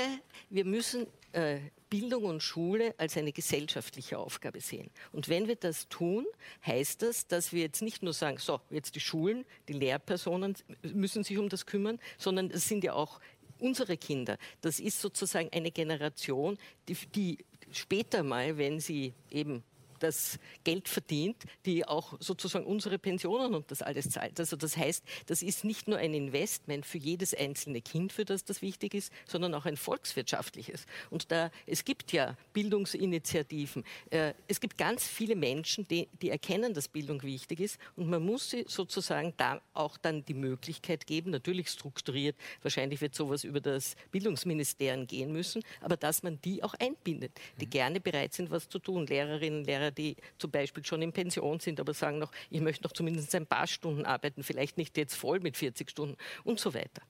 wir 0.51 0.65
müssen 0.65 1.07
äh, 1.33 1.61
Bildung 1.89 2.25
und 2.25 2.43
Schule 2.43 2.95
als 2.99 3.17
eine 3.17 3.33
gesellschaftliche 3.33 4.19
Aufgabe 4.19 4.61
sehen. 4.61 4.91
Und 5.13 5.29
wenn 5.29 5.47
wir 5.47 5.57
das 5.57 5.89
tun, 5.89 6.27
heißt 6.67 7.03
das, 7.03 7.27
dass 7.29 7.53
wir 7.53 7.63
jetzt 7.63 7.83
nicht 7.83 8.03
nur 8.03 8.13
sagen, 8.13 8.39
so, 8.39 8.61
jetzt 8.71 8.97
die 8.97 9.01
Schulen, 9.01 9.45
die 9.69 9.75
Lehrpersonen 9.75 10.57
müssen 10.83 11.23
sich 11.23 11.39
um 11.39 11.49
das 11.49 11.67
kümmern, 11.67 12.01
sondern 12.19 12.51
es 12.51 12.67
sind 12.67 12.83
ja 12.83 12.95
auch 12.95 13.21
unsere 13.59 13.97
Kinder. 13.97 14.39
Das 14.61 14.81
ist 14.81 15.01
sozusagen 15.01 15.49
eine 15.53 15.71
Generation, 15.71 16.59
die, 16.89 16.95
die 17.15 17.39
später 17.71 18.23
mal, 18.23 18.57
wenn 18.59 18.81
sie 18.81 19.15
eben 19.31 19.63
das 19.99 20.39
Geld 20.65 20.89
verdient, 20.89 21.37
die 21.65 21.87
auch 21.87 22.15
sozusagen 22.21 22.65
unsere 22.65 22.99
Pensionen 22.99 23.55
und 23.55 23.71
das 23.71 23.83
alles 23.83 24.11
zahlt. 24.11 24.39
Also 24.39 24.57
das 24.57 24.77
heißt, 24.77 25.05
das 25.27 25.43
ist 25.43 25.65
nicht 25.65 25.89
nur 25.89 25.99
ein 25.99 26.15
Investment 26.15 26.87
für 26.87 26.99
jedes 26.99 27.35
einzelne 27.35 27.81
Kind, 27.81 28.13
für 28.13 28.25
das 28.25 28.45
das 28.45 28.63
wichtig 28.63 28.95
ist, 28.95 29.13
sondern 29.27 29.55
auch 29.55 29.67
ein 29.67 29.77
volkswirtschaftliches. 29.77 30.87
Und 31.11 31.31
da, 31.31 31.51
es 31.67 31.85
gibt 31.85 32.13
ja 32.13 32.37
Bildungsinitiativen, 32.53 33.85
äh, 34.11 34.35
es 34.49 34.61
gibt 34.61 34.79
ganz 34.79 35.07
viele 35.07 35.37
Menschen, 35.37 35.87
die, 35.89 36.09
die 36.21 36.31
erkennen, 36.31 36.75
dass 36.75 36.89
Bildung 36.89 37.23
wichtig 37.23 37.61
ist 37.61 37.79
und 37.97 38.09
man 38.09 38.23
muss 38.23 38.51
sie 38.51 38.65
sozusagen 38.69 39.35
da 39.37 39.61
auch 39.75 39.97
dann 39.97 40.25
die 40.25 40.35
Möglichkeit 40.35 41.07
geben, 41.07 41.31
natürlich 41.31 41.69
strukturiert, 41.69 42.37
wahrscheinlich 42.63 43.01
wird 43.01 43.15
sowas 43.15 43.45
über 43.45 43.61
das 43.61 43.97
Bildungsministerium 44.11 45.07
gehen 45.07 45.33
müssen, 45.33 45.63
aber 45.81 45.97
dass 45.97 46.23
man 46.23 46.41
die 46.43 46.63
auch 46.63 46.75
einbindet, 46.75 47.33
die 47.61 47.67
mhm. 47.67 47.71
gerne 47.71 48.01
bereit 48.01 48.35
sind, 48.35 48.51
was 48.51 48.69
zu 48.69 48.79
tun, 48.79 49.07
Lehrerinnen, 49.07 49.65
Lehrer, 49.65 49.86
Lehrer, 49.87 49.91
die 49.91 50.17
zum 50.39 50.51
Beispiel 50.51 50.85
schon 50.85 51.03
in 51.03 51.13
Pension 51.13 51.61
sind, 51.61 51.81
aber 51.81 51.95
sagen 51.95 52.19
noch, 52.19 52.33
ich 52.51 52.61
möchte 52.61 52.85
noch 52.85 52.93
zumindest 52.93 53.35
ein 53.35 53.47
paar 53.47 53.67
Stunden 53.67 54.05
arbeiten, 54.05 54.43
vielleicht 54.43 54.79
nicht 54.79 54.97
jetzt 54.97 55.15
voll 55.15 55.41
mit 55.41 55.57
40 55.57 55.91
Stunden 55.91 56.17
und 56.45 56.61
so 56.61 56.75
weiter. 56.75 57.03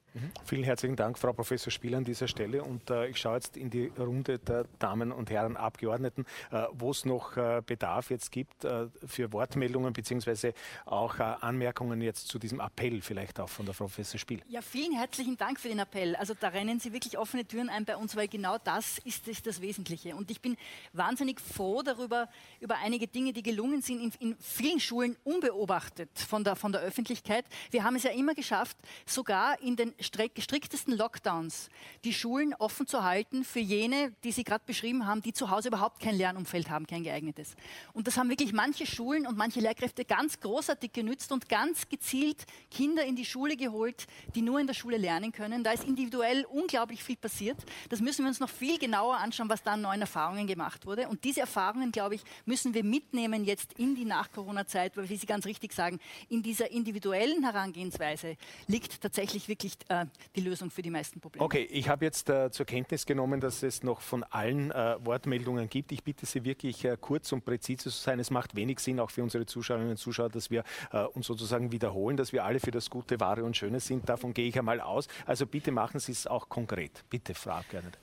Vielen 0.44 0.64
herzlichen 0.64 0.96
Dank, 0.96 1.18
Frau 1.18 1.32
Professor 1.32 1.70
Spieler, 1.70 1.98
an 1.98 2.04
dieser 2.04 2.28
Stelle. 2.28 2.62
Und 2.62 2.90
äh, 2.90 3.08
ich 3.08 3.18
schaue 3.18 3.36
jetzt 3.36 3.56
in 3.56 3.70
die 3.70 3.86
Runde 3.98 4.38
der 4.38 4.64
Damen 4.78 5.12
und 5.12 5.30
Herren 5.30 5.56
Abgeordneten, 5.56 6.24
äh, 6.50 6.64
wo 6.72 6.90
es 6.90 7.04
noch 7.04 7.36
äh, 7.36 7.62
Bedarf 7.64 8.10
jetzt 8.10 8.32
gibt 8.32 8.64
äh, 8.64 8.86
für 9.06 9.32
Wortmeldungen 9.32 9.92
beziehungsweise 9.92 10.54
auch 10.84 11.18
äh, 11.18 11.22
Anmerkungen 11.22 12.00
jetzt 12.00 12.28
zu 12.28 12.38
diesem 12.38 12.60
Appell 12.60 13.00
vielleicht 13.02 13.40
auch 13.40 13.48
von 13.48 13.66
der 13.66 13.74
Frau 13.74 13.86
Professor 13.86 14.18
Spiel. 14.18 14.40
Ja, 14.48 14.62
vielen 14.62 14.96
herzlichen 14.96 15.36
Dank 15.36 15.60
für 15.60 15.68
den 15.68 15.78
Appell. 15.78 16.16
Also 16.16 16.34
da 16.38 16.48
rennen 16.48 16.80
Sie 16.80 16.92
wirklich 16.92 17.18
offene 17.18 17.44
Türen 17.44 17.68
ein 17.68 17.84
bei 17.84 17.96
uns, 17.96 18.16
weil 18.16 18.28
genau 18.28 18.56
das 18.62 18.98
ist, 18.98 19.28
ist 19.28 19.46
das 19.46 19.60
Wesentliche. 19.60 20.16
Und 20.16 20.30
ich 20.30 20.40
bin 20.40 20.56
wahnsinnig 20.92 21.40
froh 21.40 21.82
darüber, 21.82 22.28
über 22.60 22.76
einige 22.78 23.06
Dinge, 23.06 23.32
die 23.32 23.42
gelungen 23.42 23.82
sind 23.82 24.00
in, 24.00 24.12
in 24.30 24.36
vielen 24.40 24.80
Schulen 24.80 25.16
unbeobachtet 25.24 26.10
von 26.18 26.44
der, 26.44 26.56
von 26.56 26.72
der 26.72 26.80
Öffentlichkeit. 26.80 27.44
Wir 27.70 27.84
haben 27.84 27.96
es 27.96 28.02
ja 28.02 28.10
immer 28.10 28.34
geschafft, 28.34 28.76
sogar 29.04 29.60
in 29.60 29.76
den 29.76 29.94
striktesten 30.06 30.96
Lockdowns 30.96 31.68
die 32.04 32.12
Schulen 32.12 32.54
offen 32.54 32.86
zu 32.86 33.04
halten 33.04 33.44
für 33.44 33.60
jene, 33.60 34.12
die 34.24 34.32
Sie 34.32 34.44
gerade 34.44 34.64
beschrieben 34.66 35.06
haben, 35.06 35.22
die 35.22 35.32
zu 35.32 35.50
Hause 35.50 35.68
überhaupt 35.68 36.00
kein 36.00 36.16
Lernumfeld 36.16 36.70
haben, 36.70 36.86
kein 36.86 37.02
geeignetes. 37.02 37.56
Und 37.92 38.06
das 38.06 38.16
haben 38.16 38.28
wirklich 38.30 38.52
manche 38.52 38.86
Schulen 38.86 39.26
und 39.26 39.36
manche 39.36 39.60
Lehrkräfte 39.60 40.04
ganz 40.04 40.40
großartig 40.40 40.92
genützt 40.92 41.32
und 41.32 41.48
ganz 41.48 41.88
gezielt 41.88 42.44
Kinder 42.70 43.04
in 43.04 43.16
die 43.16 43.24
Schule 43.24 43.56
geholt, 43.56 44.06
die 44.34 44.42
nur 44.42 44.60
in 44.60 44.66
der 44.66 44.74
Schule 44.74 44.96
lernen 44.96 45.32
können. 45.32 45.64
Da 45.64 45.72
ist 45.72 45.84
individuell 45.84 46.44
unglaublich 46.44 47.02
viel 47.02 47.16
passiert. 47.16 47.58
Das 47.88 48.00
müssen 48.00 48.24
wir 48.24 48.28
uns 48.28 48.40
noch 48.40 48.50
viel 48.50 48.78
genauer 48.78 49.16
anschauen, 49.16 49.48
was 49.48 49.62
da 49.62 49.72
an 49.72 49.82
neuen 49.82 50.00
Erfahrungen 50.00 50.46
gemacht 50.46 50.86
wurde. 50.86 51.08
Und 51.08 51.24
diese 51.24 51.40
Erfahrungen, 51.40 51.92
glaube 51.92 52.14
ich, 52.14 52.22
müssen 52.44 52.74
wir 52.74 52.84
mitnehmen 52.84 53.44
jetzt 53.44 53.72
in 53.74 53.94
die 53.94 54.04
Nach-Corona-Zeit, 54.04 54.96
weil, 54.96 55.08
wie 55.08 55.16
Sie 55.16 55.26
ganz 55.26 55.46
richtig 55.46 55.72
sagen, 55.72 55.98
in 56.28 56.42
dieser 56.42 56.70
individuellen 56.70 57.42
Herangehensweise 57.42 58.36
liegt 58.66 59.00
tatsächlich 59.00 59.48
wirklich 59.48 59.74
äh, 59.88 60.06
die 60.34 60.40
Lösung 60.40 60.70
für 60.70 60.82
die 60.82 60.90
meisten 60.90 61.20
Probleme. 61.20 61.44
Okay, 61.44 61.62
ich 61.70 61.88
habe 61.88 62.04
jetzt 62.04 62.28
äh, 62.28 62.50
zur 62.50 62.66
Kenntnis 62.66 63.06
genommen, 63.06 63.40
dass 63.40 63.62
es 63.62 63.82
noch 63.82 64.00
von 64.00 64.24
allen 64.24 64.70
äh, 64.70 64.96
Wortmeldungen 65.04 65.68
gibt. 65.68 65.92
Ich 65.92 66.02
bitte 66.02 66.26
Sie 66.26 66.44
wirklich 66.44 66.84
äh, 66.84 66.96
kurz 67.00 67.32
und 67.32 67.44
präzise 67.44 67.84
zu 67.84 67.90
sein. 67.90 68.18
Es 68.20 68.30
macht 68.30 68.56
wenig 68.56 68.80
Sinn, 68.80 69.00
auch 69.00 69.10
für 69.10 69.22
unsere 69.22 69.46
Zuschauerinnen 69.46 69.92
und 69.92 69.96
Zuschauer, 69.96 70.28
dass 70.28 70.50
wir 70.50 70.64
äh, 70.92 71.04
uns 71.04 71.26
sozusagen 71.26 71.72
wiederholen, 71.72 72.16
dass 72.16 72.32
wir 72.32 72.44
alle 72.44 72.60
für 72.60 72.70
das 72.70 72.90
Gute, 72.90 73.20
Wahre 73.20 73.44
und 73.44 73.56
Schöne 73.56 73.80
sind. 73.80 74.08
Davon 74.08 74.34
gehe 74.34 74.48
ich 74.48 74.58
einmal 74.58 74.80
aus. 74.80 75.08
Also 75.24 75.46
bitte 75.46 75.72
machen 75.72 76.00
Sie 76.00 76.12
es 76.12 76.26
auch 76.26 76.48
konkret. 76.48 77.04
Bitte, 77.10 77.34
Frau 77.34 77.52
Abgeordnete. 77.52 77.98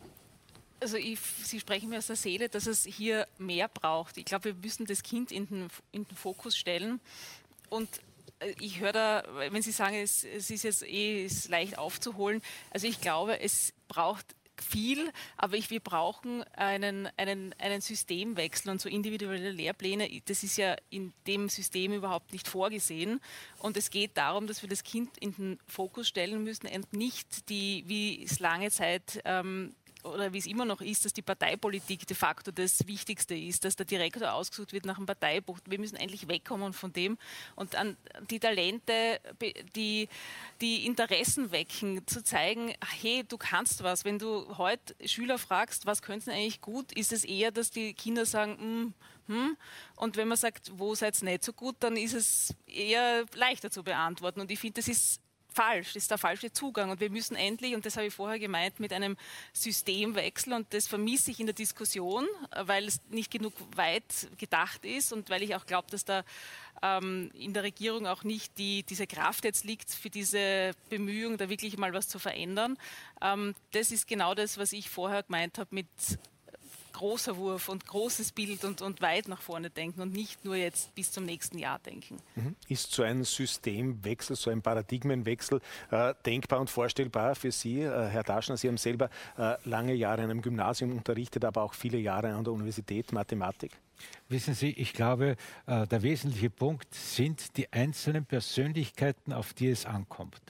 Also 0.79 0.97
ich, 0.97 1.19
Sie 1.19 1.61
sprechen 1.61 1.89
mir 1.89 1.99
aus 1.99 2.07
der 2.07 2.17
Seele, 2.17 2.49
dass 2.49 2.67
es 2.67 2.83
hier 2.83 3.25
mehr 3.37 3.69
braucht. 3.69 4.17
Ich 4.17 4.25
glaube, 4.25 4.45
wir 4.45 4.55
müssen 4.55 4.85
das 4.85 5.01
Kind 5.01 5.31
in 5.31 5.47
den, 5.47 5.67
in 5.93 6.03
den 6.03 6.17
Fokus 6.17 6.57
stellen. 6.57 6.99
Und 7.69 7.89
ich 8.59 8.79
höre 8.79 8.93
da, 8.93 9.23
wenn 9.49 9.61
Sie 9.61 9.71
sagen, 9.71 9.95
es, 9.95 10.23
es 10.23 10.49
ist 10.49 10.63
jetzt 10.63 10.83
eh 10.83 11.25
ist 11.25 11.49
leicht 11.49 11.77
aufzuholen, 11.77 12.41
also 12.71 12.87
ich 12.87 13.01
glaube, 13.01 13.39
es 13.39 13.73
braucht 13.87 14.35
viel, 14.61 15.11
aber 15.37 15.57
ich, 15.57 15.69
wir 15.69 15.79
brauchen 15.79 16.43
einen, 16.53 17.09
einen, 17.17 17.53
einen 17.59 17.81
Systemwechsel 17.81 18.71
und 18.71 18.81
so 18.81 18.89
individuelle 18.89 19.51
Lehrpläne, 19.51 20.09
das 20.25 20.43
ist 20.43 20.57
ja 20.57 20.75
in 20.89 21.13
dem 21.27 21.49
System 21.49 21.93
überhaupt 21.93 22.31
nicht 22.33 22.47
vorgesehen. 22.47 23.19
Und 23.59 23.77
es 23.77 23.89
geht 23.89 24.17
darum, 24.17 24.47
dass 24.47 24.61
wir 24.61 24.69
das 24.69 24.83
Kind 24.83 25.17
in 25.17 25.33
den 25.33 25.59
Fokus 25.67 26.07
stellen 26.07 26.43
müssen 26.43 26.67
und 26.67 26.93
nicht 26.93 27.49
die, 27.49 27.83
wie 27.87 28.23
es 28.23 28.39
lange 28.39 28.71
Zeit 28.71 29.21
ähm, 29.25 29.75
oder 30.03 30.33
wie 30.33 30.37
es 30.37 30.45
immer 30.45 30.65
noch 30.65 30.81
ist, 30.81 31.05
dass 31.05 31.13
die 31.13 31.21
Parteipolitik 31.21 32.05
de 32.07 32.15
facto 32.15 32.51
das 32.51 32.85
Wichtigste 32.87 33.35
ist, 33.35 33.65
dass 33.65 33.75
der 33.75 33.85
Direktor 33.85 34.33
ausgesucht 34.33 34.73
wird 34.73 34.85
nach 34.85 34.97
einem 34.97 35.05
Parteibuch. 35.05 35.59
Wir 35.65 35.79
müssen 35.79 35.95
endlich 35.95 36.27
wegkommen 36.27 36.73
von 36.73 36.93
dem 36.93 37.17
und 37.55 37.75
an 37.75 37.97
die 38.29 38.39
Talente, 38.39 39.19
die, 39.75 40.09
die 40.61 40.85
Interessen 40.85 41.51
wecken, 41.51 42.05
zu 42.07 42.23
zeigen, 42.23 42.73
hey, 43.01 43.23
du 43.27 43.37
kannst 43.37 43.83
was. 43.83 44.05
Wenn 44.05 44.19
du 44.19 44.57
heute 44.57 44.95
Schüler 45.05 45.37
fragst, 45.37 45.85
was 45.85 46.01
könnten 46.01 46.31
eigentlich 46.31 46.61
gut, 46.61 46.91
ist 46.91 47.13
es 47.13 47.23
eher, 47.23 47.51
dass 47.51 47.71
die 47.71 47.93
Kinder 47.93 48.25
sagen, 48.25 48.57
hm, 48.59 48.93
hm. 49.27 49.57
Und 49.95 50.17
wenn 50.17 50.27
man 50.27 50.37
sagt, 50.37 50.71
wo 50.77 50.95
seid 50.95 51.21
ihr 51.21 51.29
nicht 51.29 51.43
so 51.43 51.53
gut, 51.53 51.77
dann 51.79 51.95
ist 51.95 52.13
es 52.13 52.53
eher 52.67 53.25
leichter 53.35 53.71
zu 53.71 53.83
beantworten. 53.83 54.41
Und 54.41 54.51
ich 54.51 54.59
finde, 54.59 54.81
das 54.81 54.87
ist 54.87 55.21
falsch, 55.53 55.93
das 55.93 56.03
ist 56.03 56.11
der 56.11 56.17
falsche 56.17 56.51
Zugang. 56.51 56.89
Und 56.89 56.99
wir 56.99 57.09
müssen 57.09 57.35
endlich, 57.35 57.75
und 57.75 57.85
das 57.85 57.95
habe 57.95 58.07
ich 58.07 58.13
vorher 58.13 58.39
gemeint, 58.39 58.79
mit 58.79 58.93
einem 58.93 59.17
Systemwechsel, 59.53 60.53
und 60.53 60.73
das 60.73 60.87
vermisse 60.87 61.31
ich 61.31 61.39
in 61.39 61.45
der 61.45 61.55
Diskussion, 61.55 62.27
weil 62.55 62.87
es 62.87 63.01
nicht 63.09 63.31
genug 63.31 63.53
weit 63.75 64.27
gedacht 64.37 64.85
ist 64.85 65.13
und 65.13 65.29
weil 65.29 65.43
ich 65.43 65.55
auch 65.55 65.65
glaube, 65.65 65.89
dass 65.91 66.05
da 66.05 66.23
ähm, 66.81 67.31
in 67.33 67.53
der 67.53 67.63
Regierung 67.63 68.07
auch 68.07 68.23
nicht 68.23 68.57
die, 68.57 68.83
diese 68.83 69.07
Kraft 69.07 69.45
jetzt 69.45 69.63
liegt 69.63 69.91
für 69.91 70.09
diese 70.09 70.71
Bemühung, 70.89 71.37
da 71.37 71.49
wirklich 71.49 71.77
mal 71.77 71.93
was 71.93 72.07
zu 72.07 72.19
verändern. 72.19 72.77
Ähm, 73.21 73.55
das 73.71 73.91
ist 73.91 74.07
genau 74.07 74.35
das, 74.35 74.57
was 74.57 74.73
ich 74.73 74.89
vorher 74.89 75.23
gemeint 75.23 75.57
habe 75.57 75.69
mit 75.71 75.87
großer 76.93 77.37
Wurf 77.37 77.69
und 77.69 77.85
großes 77.85 78.31
Bild 78.31 78.63
und, 78.63 78.81
und 78.81 79.01
weit 79.01 79.27
nach 79.27 79.41
vorne 79.41 79.69
denken 79.69 80.01
und 80.01 80.13
nicht 80.13 80.45
nur 80.45 80.55
jetzt 80.55 80.93
bis 80.95 81.11
zum 81.11 81.25
nächsten 81.25 81.57
Jahr 81.57 81.79
denken. 81.79 82.17
Mhm. 82.35 82.55
Ist 82.67 82.91
so 82.91 83.03
ein 83.03 83.23
Systemwechsel, 83.23 84.35
so 84.35 84.49
ein 84.49 84.61
Paradigmenwechsel 84.61 85.59
äh, 85.91 86.13
denkbar 86.25 86.59
und 86.59 86.69
vorstellbar 86.69 87.35
für 87.35 87.51
Sie, 87.51 87.81
äh, 87.81 88.07
Herr 88.07 88.23
Daschner? 88.23 88.57
Sie 88.57 88.67
haben 88.67 88.77
selber 88.77 89.09
äh, 89.37 89.55
lange 89.65 89.93
Jahre 89.93 90.23
an 90.23 90.29
einem 90.29 90.41
Gymnasium 90.41 90.91
unterrichtet, 90.91 91.43
aber 91.43 91.63
auch 91.63 91.73
viele 91.73 91.97
Jahre 91.97 92.33
an 92.33 92.43
der 92.43 92.53
Universität 92.53 93.11
Mathematik. 93.11 93.71
Wissen 94.29 94.53
Sie, 94.53 94.71
ich 94.71 94.93
glaube, 94.93 95.35
äh, 95.67 95.87
der 95.87 96.01
wesentliche 96.01 96.49
Punkt 96.49 96.93
sind 96.93 97.57
die 97.57 97.71
einzelnen 97.71 98.25
Persönlichkeiten, 98.25 99.33
auf 99.33 99.53
die 99.53 99.69
es 99.69 99.85
ankommt. 99.85 100.41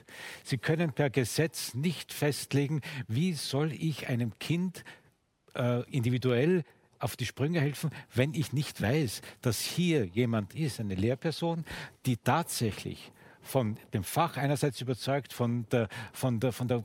Sie 0.44 0.58
können 0.58 0.94
per 0.94 1.10
Gesetz 1.10 1.74
nicht 1.74 2.14
festlegen, 2.14 2.82
wie 3.08 3.34
soll 3.34 3.74
ich 3.74 4.08
einem 4.08 4.38
Kind 4.40 4.84
äh, 5.56 5.84
individuell 5.92 6.64
auf 7.00 7.18
die 7.18 7.26
Sprünge 7.26 7.60
helfen, 7.60 7.92
wenn 8.14 8.34
ich 8.34 8.54
nicht 8.54 8.82
weiß, 8.82 9.22
dass 9.42 9.60
hier 9.62 10.06
jemand 10.06 10.56
ist, 10.56 10.80
eine 10.80 10.96
Lehrperson, 10.96 11.66
die 12.06 12.18
tatsächlich 12.18 13.12
von 13.42 13.78
dem 13.94 14.04
Fach 14.04 14.38
einerseits 14.38 14.80
überzeugt, 14.80 15.34
von 15.34 15.68
der, 15.70 15.90
von 16.14 16.40
der, 16.40 16.54
von 16.54 16.68
der 16.70 16.84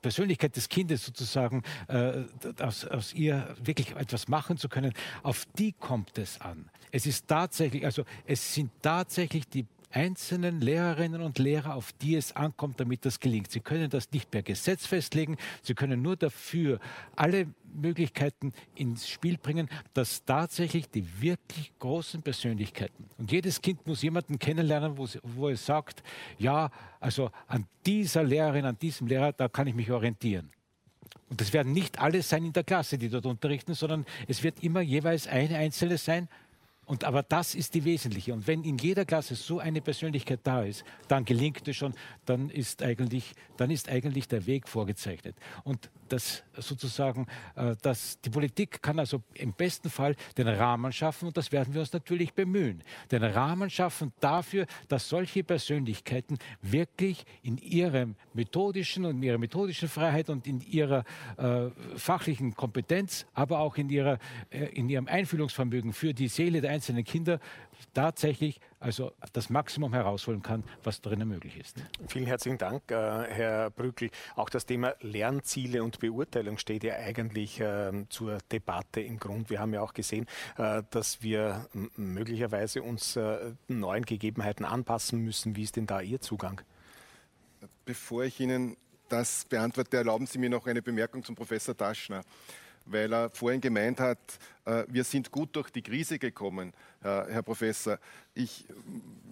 Persönlichkeit 0.00 0.56
des 0.56 0.68
Kindes 0.68 1.04
sozusagen 1.04 1.62
äh, 1.88 2.24
aus, 2.60 2.84
aus 2.84 3.12
ihr 3.12 3.54
wirklich 3.62 3.94
etwas 3.96 4.28
machen 4.28 4.56
zu 4.56 4.68
können, 4.68 4.92
auf 5.22 5.44
die 5.58 5.72
kommt 5.72 6.16
es 6.18 6.40
an. 6.40 6.70
Es 6.90 7.04
ist 7.04 7.26
tatsächlich, 7.26 7.84
also 7.84 8.04
es 8.26 8.54
sind 8.54 8.70
tatsächlich 8.80 9.48
die 9.48 9.66
einzelnen 9.90 10.60
Lehrerinnen 10.60 11.22
und 11.22 11.38
Lehrer, 11.38 11.74
auf 11.74 11.92
die 11.92 12.14
es 12.14 12.34
ankommt, 12.36 12.80
damit 12.80 13.04
das 13.04 13.20
gelingt. 13.20 13.50
Sie 13.50 13.60
können 13.60 13.90
das 13.90 14.10
nicht 14.12 14.30
per 14.30 14.42
Gesetz 14.42 14.86
festlegen, 14.86 15.36
sie 15.62 15.74
können 15.74 16.02
nur 16.02 16.16
dafür 16.16 16.78
alle 17.16 17.46
Möglichkeiten 17.74 18.52
ins 18.74 19.08
Spiel 19.08 19.38
bringen, 19.38 19.68
dass 19.94 20.24
tatsächlich 20.24 20.88
die 20.90 21.04
wirklich 21.20 21.72
großen 21.78 22.22
Persönlichkeiten, 22.22 23.04
und 23.18 23.32
jedes 23.32 23.60
Kind 23.60 23.86
muss 23.86 24.02
jemanden 24.02 24.38
kennenlernen, 24.38 24.96
wo, 24.96 25.06
wo 25.22 25.48
es 25.48 25.64
sagt, 25.64 26.02
ja, 26.38 26.70
also 27.00 27.30
an 27.46 27.66
dieser 27.86 28.22
Lehrerin, 28.22 28.64
an 28.64 28.78
diesem 28.78 29.06
Lehrer, 29.06 29.32
da 29.32 29.48
kann 29.48 29.66
ich 29.66 29.74
mich 29.74 29.90
orientieren. 29.90 30.50
Und 31.30 31.40
das 31.40 31.52
werden 31.52 31.72
nicht 31.72 31.98
alle 31.98 32.22
sein 32.22 32.44
in 32.44 32.52
der 32.52 32.64
Klasse, 32.64 32.96
die 32.96 33.08
dort 33.08 33.26
unterrichten, 33.26 33.74
sondern 33.74 34.06
es 34.26 34.42
wird 34.42 34.62
immer 34.62 34.80
jeweils 34.80 35.26
eine 35.26 35.58
einzelne 35.58 35.98
sein, 35.98 36.28
und 36.88 37.04
aber 37.04 37.22
das 37.22 37.54
ist 37.54 37.74
die 37.74 37.84
wesentliche. 37.84 38.32
Und 38.32 38.46
wenn 38.46 38.64
in 38.64 38.78
jeder 38.78 39.04
Klasse 39.04 39.34
so 39.34 39.58
eine 39.58 39.82
Persönlichkeit 39.82 40.40
da 40.42 40.62
ist, 40.62 40.84
dann 41.06 41.26
gelingt 41.26 41.68
es 41.68 41.76
schon, 41.76 41.92
dann 42.24 42.48
ist 42.48 42.82
eigentlich, 42.82 43.34
dann 43.58 43.70
ist 43.70 43.90
eigentlich 43.90 44.26
der 44.26 44.46
Weg 44.46 44.66
vorgezeichnet. 44.66 45.36
Und 45.64 45.90
das 46.08 46.44
sozusagen, 46.56 47.26
äh, 47.54 47.76
dass 47.82 48.20
die 48.20 48.30
Politik 48.30 48.82
kann 48.82 48.98
also 48.98 49.22
im 49.34 49.52
besten 49.52 49.90
Fall 49.90 50.16
den 50.36 50.48
Rahmen 50.48 50.92
schaffen 50.92 51.28
und 51.28 51.36
das 51.36 51.52
werden 51.52 51.74
wir 51.74 51.80
uns 51.80 51.92
natürlich 51.92 52.34
bemühen. 52.34 52.82
Den 53.10 53.24
Rahmen 53.24 53.70
schaffen 53.70 54.12
dafür, 54.20 54.66
dass 54.88 55.08
solche 55.08 55.44
Persönlichkeiten 55.44 56.38
wirklich 56.62 57.24
in 57.42 57.58
ihrem 57.58 58.16
methodischen 58.34 59.04
und 59.04 59.16
in 59.16 59.22
ihrer 59.22 59.38
methodischen 59.38 59.88
Freiheit 59.88 60.30
und 60.30 60.46
in 60.46 60.60
ihrer 60.60 61.04
äh, 61.36 61.70
fachlichen 61.96 62.54
Kompetenz, 62.54 63.26
aber 63.34 63.60
auch 63.60 63.76
in, 63.76 63.88
ihrer, 63.88 64.18
äh, 64.50 64.66
in 64.66 64.88
ihrem 64.88 65.06
Einfühlungsvermögen 65.06 65.92
für 65.92 66.14
die 66.14 66.28
Seele 66.28 66.60
der 66.60 66.70
einzelnen 66.70 67.04
Kinder 67.04 67.40
tatsächlich 67.94 68.60
also 68.80 69.12
das 69.32 69.50
Maximum 69.50 69.92
herausholen 69.92 70.42
kann, 70.42 70.62
was 70.84 71.00
drinnen 71.00 71.28
möglich 71.28 71.58
ist. 71.58 71.76
Vielen 72.06 72.26
herzlichen 72.26 72.58
Dank, 72.58 72.90
äh, 72.90 72.94
Herr 72.94 73.70
Brückel. 73.70 74.10
Auch 74.36 74.48
das 74.50 74.66
Thema 74.66 74.94
Lernziele 75.00 75.82
und 75.82 75.98
Beurteilung 75.98 76.58
steht 76.58 76.84
ja 76.84 76.94
eigentlich 76.94 77.60
äh, 77.60 78.04
zur 78.08 78.38
Debatte 78.52 79.00
im 79.00 79.18
Grund. 79.18 79.50
Wir 79.50 79.60
haben 79.60 79.74
ja 79.74 79.80
auch 79.80 79.94
gesehen, 79.94 80.26
äh, 80.56 80.82
dass 80.90 81.22
wir 81.22 81.66
möglicherweise 81.96 82.82
uns 82.82 83.16
äh, 83.16 83.52
neuen 83.66 84.04
Gegebenheiten 84.04 84.64
anpassen 84.64 85.20
müssen. 85.20 85.56
Wie 85.56 85.64
ist 85.64 85.76
denn 85.76 85.86
da 85.86 86.00
Ihr 86.00 86.20
Zugang? 86.20 86.60
Bevor 87.84 88.24
ich 88.24 88.38
Ihnen 88.38 88.76
das 89.08 89.44
beantworte, 89.44 89.96
erlauben 89.96 90.26
Sie 90.26 90.38
mir 90.38 90.50
noch 90.50 90.66
eine 90.66 90.82
Bemerkung 90.82 91.24
zum 91.24 91.34
Professor 91.34 91.76
Taschner 91.76 92.22
weil 92.90 93.12
er 93.12 93.28
vorhin 93.28 93.60
gemeint 93.60 94.00
hat, 94.00 94.18
wir 94.88 95.04
sind 95.04 95.30
gut 95.30 95.54
durch 95.56 95.68
die 95.68 95.82
Krise 95.82 96.18
gekommen, 96.18 96.72
Herr 97.00 97.42
Professor. 97.42 97.98
Ich, 98.34 98.66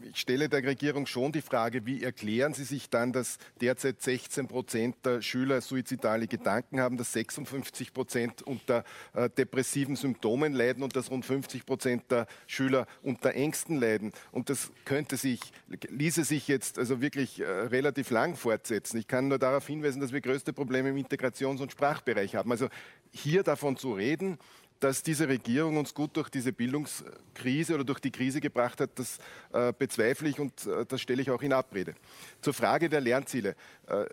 ich, 0.03 0.17
stelle 0.17 0.49
der 0.49 0.63
Regierung 0.63 1.07
schon 1.07 1.33
die 1.33 1.41
Frage, 1.41 1.85
wie 1.85 2.03
erklären 2.03 2.55
Sie 2.55 2.63
sich 2.63 2.91
dann, 2.91 3.13
dass 3.13 3.39
derzeit 3.61 4.01
16 4.01 4.47
Prozent 4.47 4.97
der 5.05 5.21
Schüler 5.21 5.61
suizidale 5.61 6.29
Gedanken 6.29 6.81
haben, 6.81 6.97
dass 6.97 7.13
56 7.13 7.93
Prozent 7.93 8.43
unter 8.43 8.85
äh, 9.15 9.29
depressiven 9.31 9.97
Symptomen 9.97 10.53
leiden 10.53 10.85
und 10.85 10.95
dass 10.95 11.11
rund 11.11 11.25
50 11.25 11.67
Prozent 11.67 12.05
der 12.11 12.27
Schüler 12.47 12.87
unter 13.03 13.35
Ängsten 13.35 13.81
leiden. 13.81 14.13
Und 14.31 14.49
das 14.49 14.71
könnte 14.85 15.17
sich, 15.17 15.41
ließe 15.89 16.25
sich 16.25 16.47
jetzt 16.47 16.79
also 16.79 17.01
wirklich 17.01 17.41
äh, 17.41 17.45
relativ 17.45 18.11
lang 18.11 18.37
fortsetzen. 18.37 18.99
Ich 18.99 19.09
kann 19.09 19.27
nur 19.27 19.39
darauf 19.39 19.67
hinweisen, 19.67 20.01
dass 20.01 20.13
wir 20.13 20.21
größte 20.21 20.53
Probleme 20.53 20.91
im 20.91 20.97
Integrations- 20.97 21.61
und 21.61 21.73
Sprachbereich 21.73 22.37
haben. 22.37 22.53
Also 22.53 22.69
hier 23.11 23.43
davon 23.43 23.77
zu 23.77 23.93
reden, 23.93 24.39
dass 24.81 25.03
diese 25.03 25.29
Regierung 25.29 25.77
uns 25.77 25.95
gut 25.95 26.17
durch 26.17 26.29
diese 26.29 26.53
Bildungskrise 26.53 27.75
oder 27.75 27.85
durch 27.85 28.01
die 28.01 28.11
Krise 28.11 28.41
gebracht 28.41 28.81
hat, 28.81 28.91
das 28.97 29.19
äh, 29.53 29.73
bezweifle 29.77 30.29
ich 30.29 30.39
und 30.39 30.67
äh, 30.67 30.85
das 30.87 31.01
stelle 31.01 31.23
ich 31.23 31.31
auch 31.31 31.43
in 31.43 31.53
Abrede. 31.53 31.95
Zur 32.41 32.55
Frage 32.55 32.89
der 32.89 33.01
Lernziele. 33.01 33.57
Äh, 33.87 34.05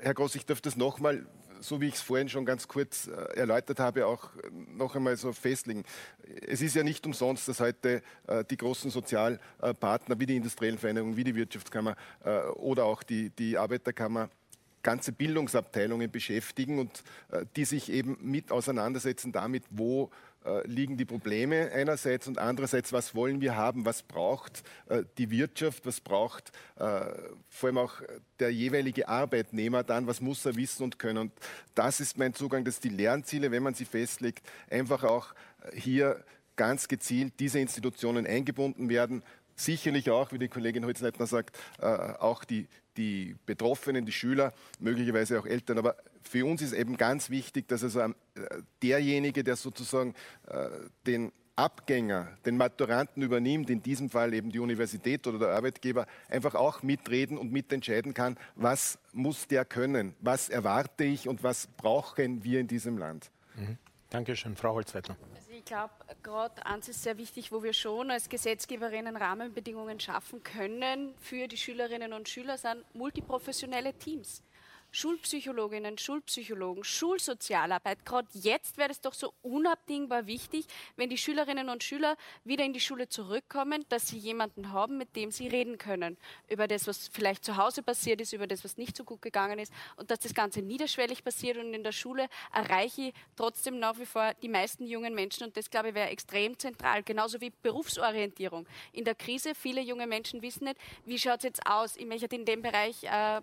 Herr 0.00 0.14
Groß, 0.14 0.34
ich 0.34 0.46
darf 0.46 0.60
das 0.60 0.76
nochmal, 0.76 1.26
so 1.60 1.80
wie 1.80 1.88
ich 1.88 1.94
es 1.94 2.00
vorhin 2.00 2.28
schon 2.28 2.44
ganz 2.44 2.66
kurz 2.66 3.06
äh, 3.06 3.38
erläutert 3.38 3.78
habe, 3.78 4.06
auch 4.06 4.30
noch 4.52 4.96
einmal 4.96 5.16
so 5.16 5.32
festlegen. 5.32 5.84
Es 6.46 6.62
ist 6.62 6.74
ja 6.74 6.82
nicht 6.82 7.04
umsonst, 7.06 7.48
dass 7.48 7.60
heute 7.60 8.02
äh, 8.26 8.44
die 8.44 8.56
großen 8.56 8.90
Sozialpartner 8.90 10.18
wie 10.18 10.26
die 10.26 10.36
industriellen 10.36 10.78
Vereinigungen, 10.78 11.16
wie 11.16 11.24
die 11.24 11.34
Wirtschaftskammer 11.34 11.96
äh, 12.24 12.40
oder 12.54 12.84
auch 12.84 13.02
die, 13.02 13.30
die 13.30 13.58
Arbeiterkammer 13.58 14.30
ganze 14.82 15.12
Bildungsabteilungen 15.12 16.10
beschäftigen 16.10 16.78
und 16.78 17.02
äh, 17.30 17.44
die 17.56 17.64
sich 17.64 17.90
eben 17.90 18.16
mit 18.20 18.50
auseinandersetzen 18.50 19.32
damit, 19.32 19.64
wo 19.70 20.10
äh, 20.44 20.66
liegen 20.66 20.96
die 20.96 21.04
Probleme 21.04 21.70
einerseits 21.72 22.26
und 22.26 22.38
andererseits, 22.38 22.94
was 22.94 23.14
wollen 23.14 23.42
wir 23.42 23.56
haben, 23.56 23.84
was 23.84 24.02
braucht 24.02 24.62
äh, 24.88 25.02
die 25.18 25.30
Wirtschaft, 25.30 25.84
was 25.84 26.00
braucht 26.00 26.52
äh, 26.76 27.00
vor 27.48 27.68
allem 27.68 27.78
auch 27.78 28.00
der 28.38 28.50
jeweilige 28.50 29.06
Arbeitnehmer 29.06 29.84
dann, 29.84 30.06
was 30.06 30.22
muss 30.22 30.46
er 30.46 30.56
wissen 30.56 30.84
und 30.84 30.98
können. 30.98 31.18
Und 31.18 31.32
das 31.74 32.00
ist 32.00 32.16
mein 32.16 32.32
Zugang, 32.32 32.64
dass 32.64 32.80
die 32.80 32.88
Lernziele, 32.88 33.50
wenn 33.50 33.62
man 33.62 33.74
sie 33.74 33.84
festlegt, 33.84 34.46
einfach 34.70 35.04
auch 35.04 35.34
äh, 35.62 35.78
hier 35.78 36.24
ganz 36.56 36.88
gezielt 36.88 37.34
diese 37.38 37.58
Institutionen 37.58 38.26
eingebunden 38.26 38.88
werden, 38.88 39.22
sicherlich 39.56 40.10
auch, 40.10 40.32
wie 40.32 40.38
die 40.38 40.48
Kollegin 40.48 40.86
Holzleitner 40.86 41.26
sagt, 41.26 41.58
äh, 41.80 41.84
auch 41.84 42.44
die, 42.44 42.66
die 43.00 43.34
Betroffenen, 43.46 44.04
die 44.04 44.12
Schüler, 44.12 44.52
möglicherweise 44.78 45.40
auch 45.40 45.46
Eltern. 45.46 45.78
Aber 45.78 45.96
für 46.22 46.44
uns 46.44 46.60
ist 46.60 46.74
eben 46.74 46.96
ganz 46.96 47.30
wichtig, 47.30 47.66
dass 47.68 47.82
also 47.82 48.00
äh, 48.00 48.12
derjenige, 48.82 49.42
der 49.42 49.56
sozusagen 49.56 50.14
äh, 50.46 50.68
den 51.06 51.32
Abgänger, 51.56 52.28
den 52.44 52.56
Maturanten 52.56 53.22
übernimmt, 53.22 53.70
in 53.70 53.82
diesem 53.82 54.08
Fall 54.08 54.32
eben 54.34 54.50
die 54.50 54.58
Universität 54.58 55.26
oder 55.26 55.38
der 55.38 55.48
Arbeitgeber, 55.48 56.06
einfach 56.28 56.54
auch 56.54 56.82
mitreden 56.82 57.36
und 57.36 57.52
mitentscheiden 57.52 58.14
kann, 58.14 58.36
was 58.54 58.98
muss 59.12 59.46
der 59.46 59.64
können, 59.64 60.14
was 60.20 60.48
erwarte 60.48 61.04
ich 61.04 61.28
und 61.28 61.42
was 61.42 61.66
brauchen 61.66 62.44
wir 62.44 62.60
in 62.60 62.66
diesem 62.66 62.98
Land. 62.98 63.30
Mhm. 63.56 63.78
Dankeschön, 64.10 64.56
Frau 64.56 64.74
Holzweitner 64.74 65.16
ich 65.60 65.66
glaube, 65.66 65.92
gerade 66.22 66.64
eins 66.64 66.88
ist 66.88 67.02
sehr 67.02 67.18
wichtig, 67.18 67.52
wo 67.52 67.62
wir 67.62 67.74
schon 67.74 68.10
als 68.10 68.30
Gesetzgeberinnen 68.30 69.14
Rahmenbedingungen 69.14 70.00
schaffen 70.00 70.42
können 70.42 71.14
für 71.18 71.48
die 71.48 71.58
Schülerinnen 71.58 72.14
und 72.14 72.30
Schüler, 72.30 72.56
sind 72.56 72.82
multiprofessionelle 72.94 73.92
Teams. 73.92 74.42
Schulpsychologinnen, 74.92 75.98
Schulpsychologen, 75.98 76.84
Schulsozialarbeit. 76.84 78.04
Gerade 78.04 78.28
jetzt 78.34 78.76
wäre 78.76 78.90
es 78.90 79.00
doch 79.00 79.14
so 79.14 79.32
unabdingbar 79.42 80.26
wichtig, 80.26 80.66
wenn 80.96 81.10
die 81.10 81.18
Schülerinnen 81.18 81.68
und 81.68 81.84
Schüler 81.84 82.16
wieder 82.44 82.64
in 82.64 82.72
die 82.72 82.80
Schule 82.80 83.08
zurückkommen, 83.08 83.84
dass 83.88 84.08
sie 84.08 84.18
jemanden 84.18 84.72
haben, 84.72 84.98
mit 84.98 85.14
dem 85.16 85.30
sie 85.30 85.48
reden 85.48 85.78
können. 85.78 86.16
Über 86.48 86.66
das, 86.66 86.86
was 86.86 87.08
vielleicht 87.08 87.44
zu 87.44 87.56
Hause 87.56 87.82
passiert 87.82 88.20
ist, 88.20 88.32
über 88.32 88.46
das, 88.46 88.64
was 88.64 88.76
nicht 88.76 88.96
so 88.96 89.04
gut 89.04 89.22
gegangen 89.22 89.58
ist 89.58 89.72
und 89.96 90.10
dass 90.10 90.20
das 90.20 90.34
Ganze 90.34 90.62
niederschwellig 90.62 91.22
passiert 91.24 91.56
und 91.58 91.72
in 91.72 91.84
der 91.84 91.92
Schule 91.92 92.28
erreiche 92.52 93.02
ich 93.02 93.14
trotzdem 93.36 93.78
nach 93.78 93.98
wie 93.98 94.06
vor 94.06 94.34
die 94.42 94.48
meisten 94.48 94.86
jungen 94.86 95.14
Menschen 95.14 95.44
und 95.44 95.56
das, 95.56 95.70
glaube 95.70 95.90
ich, 95.90 95.94
wäre 95.94 96.08
extrem 96.08 96.58
zentral. 96.58 97.02
Genauso 97.02 97.40
wie 97.40 97.50
Berufsorientierung. 97.62 98.66
In 98.92 99.04
der 99.04 99.14
Krise, 99.14 99.54
viele 99.54 99.80
junge 99.80 100.06
Menschen 100.06 100.42
wissen 100.42 100.64
nicht, 100.64 100.78
wie 101.04 101.18
schaut 101.18 101.38
es 101.38 101.44
jetzt 101.44 101.66
aus, 101.66 101.96
ich 101.96 102.06
möchte 102.06 102.34
in 102.34 102.44
dem 102.44 102.62
Bereich 102.62 103.04
äh, 103.04 103.40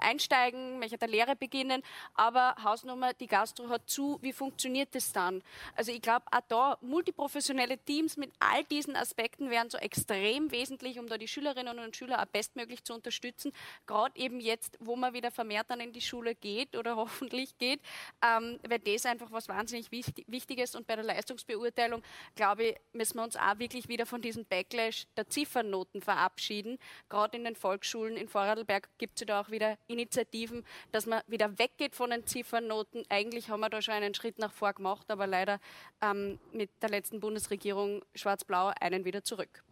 einsteigen, 0.00 0.78
möchte 0.88 0.98
der 0.98 1.08
Lehre 1.08 1.36
beginnen, 1.36 1.82
aber 2.14 2.54
Hausnummer, 2.62 3.12
die 3.12 3.26
Gastro 3.26 3.68
hat 3.68 3.88
zu, 3.88 4.18
wie 4.22 4.32
funktioniert 4.32 4.94
das 4.94 5.12
dann? 5.12 5.42
Also 5.76 5.92
ich 5.92 6.00
glaube, 6.00 6.24
auch 6.30 6.40
da 6.48 6.78
multiprofessionelle 6.80 7.78
Teams 7.78 8.16
mit 8.16 8.32
all 8.38 8.64
diesen 8.64 8.96
Aspekten 8.96 9.50
wären 9.50 9.70
so 9.70 9.78
extrem 9.78 10.50
wesentlich, 10.50 10.98
um 10.98 11.06
da 11.06 11.18
die 11.18 11.28
Schülerinnen 11.28 11.78
und 11.78 11.96
Schüler 11.96 12.22
auch 12.22 12.26
bestmöglich 12.26 12.84
zu 12.84 12.94
unterstützen, 12.94 13.52
gerade 13.86 14.18
eben 14.18 14.40
jetzt, 14.40 14.78
wo 14.80 14.96
man 14.96 15.12
wieder 15.12 15.30
vermehrt 15.30 15.66
dann 15.68 15.80
in 15.80 15.92
die 15.92 16.00
Schule 16.00 16.34
geht 16.34 16.76
oder 16.76 16.96
hoffentlich 16.96 17.56
geht, 17.58 17.80
ähm, 18.24 18.58
wäre 18.66 18.80
das 18.80 19.06
einfach 19.06 19.30
was 19.30 19.48
wahnsinnig 19.48 19.90
Wichtiges 19.90 20.74
und 20.74 20.86
bei 20.86 20.96
der 20.96 21.04
Leistungsbeurteilung, 21.04 22.02
glaube 22.34 22.64
ich, 22.64 22.76
müssen 22.92 23.16
wir 23.18 23.24
uns 23.24 23.36
auch 23.36 23.58
wirklich 23.58 23.88
wieder 23.88 24.06
von 24.06 24.22
diesem 24.22 24.44
Backlash 24.46 25.06
der 25.16 25.28
Ziffernnoten 25.28 26.00
verabschieden. 26.00 26.78
Gerade 27.08 27.36
in 27.36 27.44
den 27.44 27.56
Volksschulen 27.56 28.16
in 28.16 28.28
Vorarlberg 28.28 28.88
gibt 28.98 29.20
es 29.20 29.26
da 29.26 29.40
auch 29.40 29.50
wieder 29.50 29.76
Initiativen, 29.86 30.64
dass 30.92 31.06
man 31.06 31.22
wieder 31.26 31.58
weggeht 31.58 31.94
von 31.94 32.10
den 32.10 32.26
Ziffernnoten. 32.26 33.04
Eigentlich 33.08 33.50
haben 33.50 33.60
wir 33.60 33.68
da 33.68 33.82
schon 33.82 33.94
einen 33.94 34.14
Schritt 34.14 34.38
nach 34.38 34.52
vor 34.52 34.72
gemacht, 34.72 35.10
aber 35.10 35.26
leider 35.26 35.60
ähm, 36.02 36.38
mit 36.52 36.70
der 36.82 36.90
letzten 36.90 37.20
Bundesregierung 37.20 38.04
Schwarz-Blau 38.14 38.72
einen 38.80 39.04
wieder 39.04 39.24
zurück. 39.24 39.62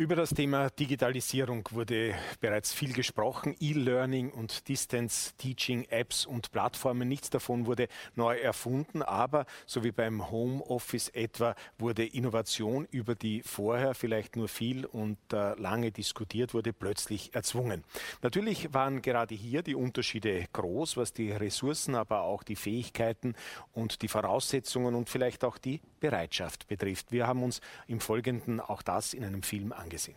Über 0.00 0.14
das 0.14 0.30
Thema 0.30 0.70
Digitalisierung 0.70 1.68
wurde 1.72 2.14
bereits 2.38 2.72
viel 2.72 2.92
gesprochen. 2.92 3.56
E-Learning 3.58 4.30
und 4.30 4.68
Distance 4.68 5.32
Teaching, 5.38 5.86
Apps 5.90 6.24
und 6.24 6.52
Plattformen, 6.52 7.08
nichts 7.08 7.30
davon 7.30 7.66
wurde 7.66 7.88
neu 8.14 8.36
erfunden, 8.36 9.02
aber 9.02 9.44
so 9.66 9.82
wie 9.82 9.90
beim 9.90 10.30
Homeoffice 10.30 11.08
etwa 11.08 11.56
wurde 11.78 12.04
Innovation, 12.04 12.86
über 12.92 13.16
die 13.16 13.42
vorher 13.42 13.92
vielleicht 13.92 14.36
nur 14.36 14.46
viel 14.46 14.86
und 14.86 15.18
äh, 15.32 15.54
lange 15.54 15.90
diskutiert 15.90 16.54
wurde, 16.54 16.72
plötzlich 16.72 17.34
erzwungen. 17.34 17.82
Natürlich 18.22 18.72
waren 18.72 19.02
gerade 19.02 19.34
hier 19.34 19.62
die 19.64 19.74
Unterschiede 19.74 20.44
groß, 20.52 20.96
was 20.96 21.12
die 21.12 21.32
Ressourcen, 21.32 21.96
aber 21.96 22.20
auch 22.20 22.44
die 22.44 22.54
Fähigkeiten 22.54 23.34
und 23.72 24.00
die 24.02 24.08
Voraussetzungen 24.08 24.94
und 24.94 25.10
vielleicht 25.10 25.42
auch 25.42 25.58
die 25.58 25.80
Bereitschaft 26.00 26.68
betrifft. 26.68 27.12
Wir 27.12 27.26
haben 27.26 27.42
uns 27.42 27.60
im 27.86 28.00
Folgenden 28.00 28.60
auch 28.60 28.82
das 28.82 29.14
in 29.14 29.24
einem 29.24 29.42
Film 29.42 29.72
angesehen. 29.72 30.16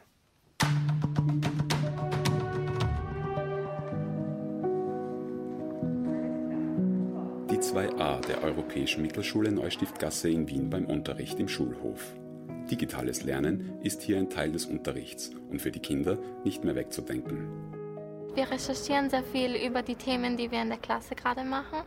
Die 7.49 7.57
2a 7.57 8.21
der 8.25 8.43
Europäischen 8.43 9.01
Mittelschule 9.01 9.51
Neustiftgasse 9.51 10.29
in 10.29 10.47
Wien 10.47 10.69
beim 10.69 10.85
Unterricht 10.85 11.39
im 11.39 11.47
Schulhof. 11.47 12.15
Digitales 12.69 13.23
Lernen 13.23 13.81
ist 13.81 14.01
hier 14.01 14.17
ein 14.17 14.29
Teil 14.29 14.51
des 14.51 14.65
Unterrichts 14.65 15.31
und 15.49 15.61
für 15.61 15.71
die 15.71 15.79
Kinder 15.79 16.17
nicht 16.43 16.63
mehr 16.63 16.75
wegzudenken. 16.75 17.80
Wir 18.33 18.49
recherchieren 18.49 19.09
sehr 19.09 19.23
viel 19.23 19.55
über 19.55 19.81
die 19.81 19.95
Themen, 19.95 20.37
die 20.37 20.49
wir 20.51 20.61
in 20.61 20.69
der 20.69 20.77
Klasse 20.77 21.15
gerade 21.15 21.43
machen. 21.43 21.79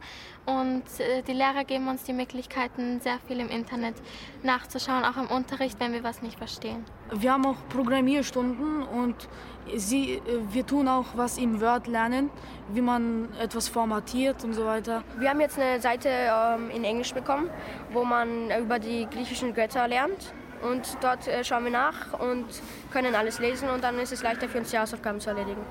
Und 0.44 0.82
äh, 0.98 1.22
die 1.22 1.32
Lehrer 1.32 1.64
geben 1.64 1.88
uns 1.88 2.02
die 2.02 2.12
Möglichkeiten, 2.12 3.00
sehr 3.00 3.18
viel 3.26 3.40
im 3.40 3.48
Internet 3.48 3.94
nachzuschauen, 4.42 5.04
auch 5.04 5.16
im 5.16 5.28
Unterricht, 5.28 5.80
wenn 5.80 5.94
wir 5.94 6.04
was 6.04 6.20
nicht 6.20 6.36
verstehen. 6.36 6.84
Wir 7.12 7.32
haben 7.32 7.46
auch 7.46 7.56
Programmierstunden 7.70 8.82
und 8.82 9.26
sie, 9.74 10.16
äh, 10.16 10.20
wir 10.50 10.66
tun 10.66 10.86
auch 10.86 11.06
was 11.16 11.38
im 11.38 11.62
Word 11.62 11.86
lernen, 11.86 12.28
wie 12.68 12.82
man 12.82 13.32
etwas 13.40 13.68
formatiert 13.68 14.44
und 14.44 14.52
so 14.52 14.66
weiter. 14.66 15.02
Wir 15.16 15.30
haben 15.30 15.40
jetzt 15.40 15.58
eine 15.58 15.80
Seite 15.80 16.10
ähm, 16.10 16.68
in 16.68 16.84
Englisch 16.84 17.14
bekommen, 17.14 17.48
wo 17.90 18.04
man 18.04 18.50
über 18.60 18.78
die 18.78 19.06
griechischen 19.10 19.54
Götter 19.54 19.88
lernt. 19.88 20.34
Und 20.60 20.98
dort 21.00 21.26
äh, 21.26 21.42
schauen 21.42 21.64
wir 21.64 21.72
nach 21.72 22.18
und 22.20 22.44
können 22.92 23.14
alles 23.14 23.38
lesen 23.38 23.70
und 23.70 23.82
dann 23.82 23.98
ist 23.98 24.12
es 24.12 24.22
leichter 24.22 24.46
für 24.46 24.58
uns, 24.58 24.70
die 24.70 24.78
Hausaufgaben 24.78 25.20
zu 25.20 25.30
erledigen. 25.30 25.64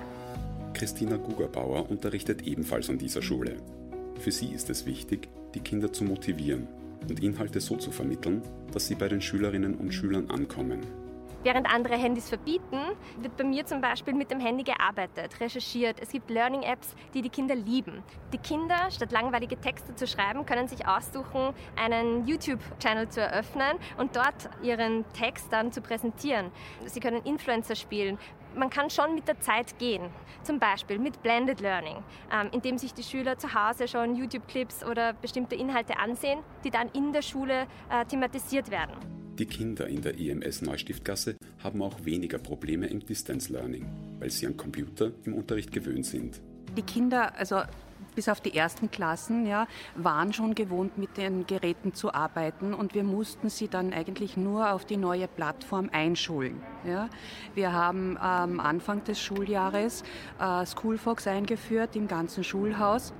Christina 0.74 1.18
Gugerbauer 1.18 1.90
unterrichtet 1.90 2.42
ebenfalls 2.44 2.90
an 2.90 2.98
dieser 2.98 3.22
Schule. 3.22 3.58
Für 4.20 4.32
sie 4.32 4.48
ist 4.48 4.70
es 4.70 4.86
wichtig, 4.86 5.30
die 5.54 5.60
Kinder 5.60 5.94
zu 5.94 6.04
motivieren 6.04 6.68
und 7.08 7.22
Inhalte 7.22 7.62
so 7.62 7.78
zu 7.78 7.92
vermitteln, 7.92 8.42
dass 8.72 8.88
sie 8.88 8.96
bei 8.96 9.08
den 9.08 9.22
Schülerinnen 9.22 9.76
und 9.76 9.94
Schülern 9.94 10.30
ankommen. 10.30 10.82
Während 11.44 11.68
andere 11.68 11.96
Handys 11.98 12.30
verbieten, 12.30 12.80
wird 13.20 13.36
bei 13.36 13.44
mir 13.44 13.66
zum 13.66 13.82
Beispiel 13.82 14.14
mit 14.14 14.32
dem 14.32 14.40
Handy 14.40 14.64
gearbeitet, 14.64 15.42
recherchiert. 15.42 15.98
Es 16.02 16.10
gibt 16.10 16.30
Learning-Apps, 16.30 16.96
die 17.14 17.22
die 17.22 17.30
Kinder 17.30 17.54
lieben. 17.54 18.02
Die 18.32 18.38
Kinder, 18.38 18.90
statt 18.92 19.12
langweilige 19.12 19.60
Texte 19.60 19.94
zu 19.94 20.08
schreiben, 20.08 20.46
können 20.46 20.70
sich 20.70 20.88
aussuchen, 20.88 21.54
einen 21.76 22.26
YouTube-Channel 22.26 23.10
zu 23.10 23.20
eröffnen 23.20 23.78
und 23.98 24.16
dort 24.16 24.50
ihren 24.64 25.04
Text 25.12 25.52
dann 25.52 25.74
zu 25.74 25.82
präsentieren. 25.82 26.50
Sie 26.86 27.02
können 27.02 27.22
Influencer 27.26 27.76
spielen, 27.76 28.18
man 28.56 28.70
kann 28.70 28.90
schon 28.90 29.16
mit 29.16 29.28
der 29.28 29.40
Zeit 29.40 29.78
gehen. 29.80 30.10
Zum 30.44 30.60
Beispiel 30.60 31.00
mit 31.00 31.22
Blended 31.24 31.62
Learning, 31.62 31.98
ähm, 32.32 32.50
indem 32.52 32.78
sich 32.78 32.94
die 32.94 33.04
Schüler 33.04 33.38
zu 33.38 33.54
Hause 33.54 33.88
schon 33.88 34.16
YouTube-Clips 34.16 34.84
oder 34.84 35.14
bestimmte 35.14 35.56
Inhalte 35.56 35.98
ansehen, 35.98 36.40
die 36.64 36.70
dann 36.70 36.90
in 36.90 37.14
der 37.14 37.22
Schule 37.22 37.68
äh, 37.90 38.06
thematisiert 38.06 38.70
werden. 38.70 38.94
Die 39.40 39.48
Kinder 39.48 39.88
in 39.88 40.02
der 40.02 40.20
EMS 40.20 40.62
Neustiftgasse 40.62 41.38
haben 41.64 41.82
auch 41.82 42.06
weniger 42.06 42.38
Probleme 42.38 42.86
im 42.86 43.00
Distance 43.00 43.52
Learning, 43.52 43.86
weil 44.20 44.30
sie 44.30 44.46
an 44.46 44.56
Computer 44.56 45.12
im 45.24 45.34
Unterricht 45.34 45.72
gewöhnt 45.72 46.06
sind. 46.06 46.40
Die 46.78 46.84
Kinder, 46.84 47.36
also 47.36 47.62
bis 48.16 48.30
auf 48.30 48.42
die 48.42 48.56
ersten 48.56 48.92
Klassen, 48.92 49.46
ja, 49.46 49.68
waren 49.96 50.34
schon 50.34 50.56
gewohnt, 50.56 50.98
mit 50.98 51.18
den 51.18 51.46
Geräten 51.46 51.94
zu 51.94 52.14
arbeiten 52.14 52.74
und 52.74 52.94
wir 52.94 53.04
mussten 53.04 53.50
sie 53.50 53.68
dann 53.68 53.94
eigentlich 53.94 54.38
nur 54.38 54.72
auf 54.72 54.86
die 54.86 54.98
neue 54.98 55.28
Plattform 55.28 55.90
einschulen. 55.92 56.62
Ja. 56.86 57.10
Wir 57.56 57.74
haben 57.74 58.18
am 58.18 58.60
Anfang 58.60 59.04
des 59.04 59.20
Schuljahres 59.20 60.04
äh, 60.40 60.66
Schoolfox 60.66 61.28
eingeführt 61.28 61.96
im 61.96 62.08
ganzen 62.08 62.44
Schulhaus 62.44 63.14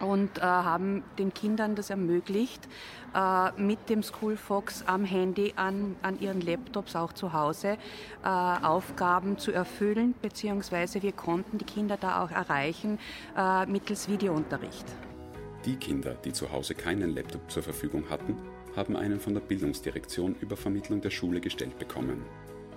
und 0.00 0.38
äh, 0.38 0.42
haben 0.42 1.02
den 1.18 1.32
Kindern 1.34 1.74
das 1.74 1.90
ermöglicht, 1.90 2.68
äh, 3.14 3.52
mit 3.60 3.88
dem 3.88 4.02
Schoolfox 4.02 4.84
am 4.86 5.04
Handy, 5.04 5.54
an, 5.56 5.96
an 6.02 6.20
ihren 6.20 6.40
Laptops 6.40 6.96
auch 6.96 7.12
zu 7.12 7.32
Hause 7.32 7.78
äh, 8.24 8.28
Aufgaben 8.28 9.38
zu 9.38 9.52
erfüllen, 9.52 10.14
beziehungsweise 10.20 11.02
wir 11.02 11.12
konnten 11.12 11.58
die 11.58 11.64
Kinder 11.64 11.96
da 11.96 12.22
auch 12.22 12.30
erreichen 12.30 12.98
äh, 13.36 13.66
mittels 13.66 14.08
Videounterricht. 14.08 14.86
Die 15.64 15.76
Kinder, 15.76 16.14
die 16.14 16.32
zu 16.32 16.52
Hause 16.52 16.74
keinen 16.74 17.14
Laptop 17.14 17.50
zur 17.50 17.62
Verfügung 17.62 18.08
hatten, 18.08 18.36
haben 18.76 18.96
einen 18.96 19.18
von 19.18 19.34
der 19.34 19.40
Bildungsdirektion 19.40 20.36
über 20.40 20.56
Vermittlung 20.56 21.00
der 21.00 21.10
Schule 21.10 21.40
gestellt 21.40 21.78
bekommen. 21.78 22.24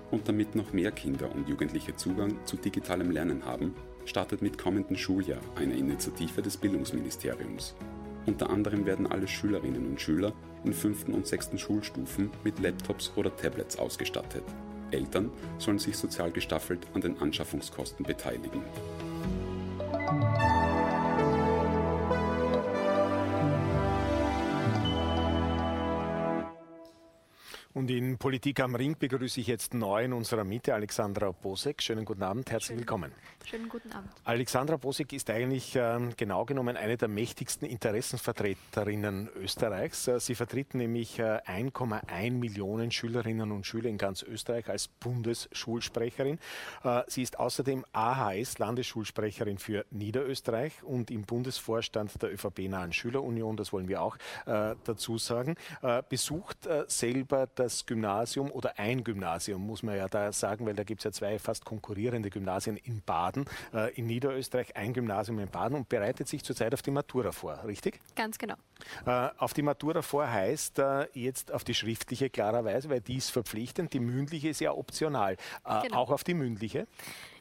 Und 0.09 0.27
damit 0.27 0.55
noch 0.55 0.73
mehr 0.73 0.91
Kinder 0.91 1.31
und 1.31 1.47
Jugendliche 1.47 1.95
Zugang 1.95 2.45
zu 2.45 2.57
digitalem 2.57 3.11
Lernen 3.11 3.45
haben, 3.45 3.75
startet 4.05 4.41
mit 4.41 4.57
kommendem 4.57 4.97
Schuljahr 4.97 5.41
eine 5.55 5.75
Initiative 5.75 6.41
des 6.41 6.57
Bildungsministeriums. 6.57 7.75
Unter 8.25 8.49
anderem 8.49 8.85
werden 8.85 9.07
alle 9.07 9.27
Schülerinnen 9.27 9.87
und 9.87 9.99
Schüler 9.99 10.33
in 10.63 10.73
fünften 10.73 11.13
und 11.13 11.25
sechsten 11.25 11.57
Schulstufen 11.57 12.29
mit 12.43 12.59
Laptops 12.59 13.11
oder 13.15 13.35
Tablets 13.35 13.79
ausgestattet. 13.79 14.43
Eltern 14.91 15.31
sollen 15.57 15.79
sich 15.79 15.97
sozial 15.97 16.31
gestaffelt 16.31 16.85
an 16.93 17.01
den 17.01 17.17
Anschaffungskosten 17.19 18.05
beteiligen. 18.05 18.61
Und 27.73 27.89
in 27.89 28.17
Politik 28.17 28.59
am 28.59 28.75
Ring 28.75 28.97
begrüße 28.99 29.39
ich 29.39 29.47
jetzt 29.47 29.73
neu 29.73 30.03
in 30.03 30.11
unserer 30.11 30.43
Mitte 30.43 30.73
Alexandra 30.73 31.31
Bosek. 31.31 31.81
Schönen 31.81 32.03
guten 32.03 32.21
Abend, 32.21 32.51
herzlich 32.51 32.67
Schönen, 32.67 32.79
willkommen. 32.79 33.11
Schönen 33.45 33.69
guten 33.69 33.93
Abend. 33.93 34.11
Alexandra 34.25 34.75
Bosek 34.75 35.13
ist 35.13 35.29
eigentlich 35.29 35.77
äh, 35.77 35.99
genau 36.17 36.43
genommen 36.43 36.75
eine 36.75 36.97
der 36.97 37.07
mächtigsten 37.07 37.65
Interessenvertreterinnen 37.65 39.29
Österreichs. 39.35 40.05
Äh, 40.09 40.19
sie 40.19 40.35
vertritt 40.35 40.73
nämlich 40.73 41.17
äh, 41.19 41.39
1,1 41.45 42.31
Millionen 42.31 42.91
Schülerinnen 42.91 43.53
und 43.53 43.65
Schüler 43.65 43.87
in 43.87 43.97
ganz 43.97 44.21
Österreich 44.21 44.67
als 44.67 44.89
Bundesschulsprecherin. 44.89 46.39
Äh, 46.83 47.03
sie 47.07 47.21
ist 47.21 47.39
außerdem 47.39 47.85
AHS, 47.93 48.59
Landesschulsprecherin 48.59 49.57
für 49.57 49.85
Niederösterreich 49.91 50.83
und 50.83 51.09
im 51.09 51.21
Bundesvorstand 51.21 52.21
der 52.21 52.33
ÖVP-nahen 52.33 52.91
Schülerunion, 52.91 53.55
das 53.55 53.71
wollen 53.71 53.87
wir 53.87 54.01
auch 54.01 54.17
äh, 54.45 54.75
dazu 54.83 55.17
sagen, 55.17 55.55
äh, 55.81 56.03
besucht 56.09 56.67
selber 56.87 57.47
das 57.61 57.85
Gymnasium 57.85 58.51
oder 58.51 58.77
ein 58.79 59.03
Gymnasium, 59.03 59.65
muss 59.65 59.83
man 59.83 59.95
ja 59.95 60.07
da 60.07 60.31
sagen, 60.31 60.65
weil 60.65 60.73
da 60.73 60.83
gibt 60.83 61.01
es 61.01 61.05
ja 61.05 61.11
zwei 61.11 61.37
fast 61.39 61.63
konkurrierende 61.63 62.29
Gymnasien 62.29 62.77
in 62.77 63.01
Baden, 63.01 63.45
äh, 63.73 63.93
in 63.95 64.07
Niederösterreich 64.07 64.75
ein 64.75 64.93
Gymnasium 64.93 65.39
in 65.39 65.47
Baden 65.47 65.75
und 65.75 65.89
bereitet 65.89 66.27
sich 66.27 66.43
zurzeit 66.43 66.73
auf 66.73 66.81
die 66.81 66.91
Matura 66.91 67.31
vor, 67.31 67.63
richtig? 67.65 67.99
Ganz 68.15 68.37
genau. 68.37 68.55
Äh, 69.05 69.29
auf 69.37 69.53
die 69.53 69.61
Matura 69.61 70.01
vor 70.01 70.29
heißt 70.29 70.79
äh, 70.79 71.07
jetzt 71.13 71.51
auf 71.51 71.63
die 71.63 71.73
schriftliche 71.73 72.29
klarerweise, 72.29 72.89
weil 72.89 73.01
die 73.01 73.17
ist 73.17 73.29
verpflichtend, 73.29 73.93
die 73.93 73.99
mündliche 73.99 74.49
ist 74.49 74.59
ja 74.59 74.71
optional. 74.71 75.37
Äh, 75.65 75.81
genau. 75.83 75.97
Auch 75.97 76.11
auf 76.11 76.23
die 76.23 76.33
mündliche? 76.33 76.87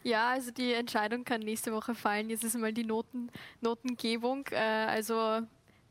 Ja, 0.03 0.31
also 0.31 0.51
die 0.51 0.73
Entscheidung 0.73 1.25
kann 1.25 1.41
nächste 1.41 1.73
Woche 1.73 1.95
fallen. 1.95 2.31
Jetzt 2.31 2.45
ist 2.45 2.59
mal 2.59 2.73
die 2.73 2.85
Noten, 2.85 3.31
Notengebung. 3.61 4.47
Äh, 4.51 4.57
also 4.57 5.43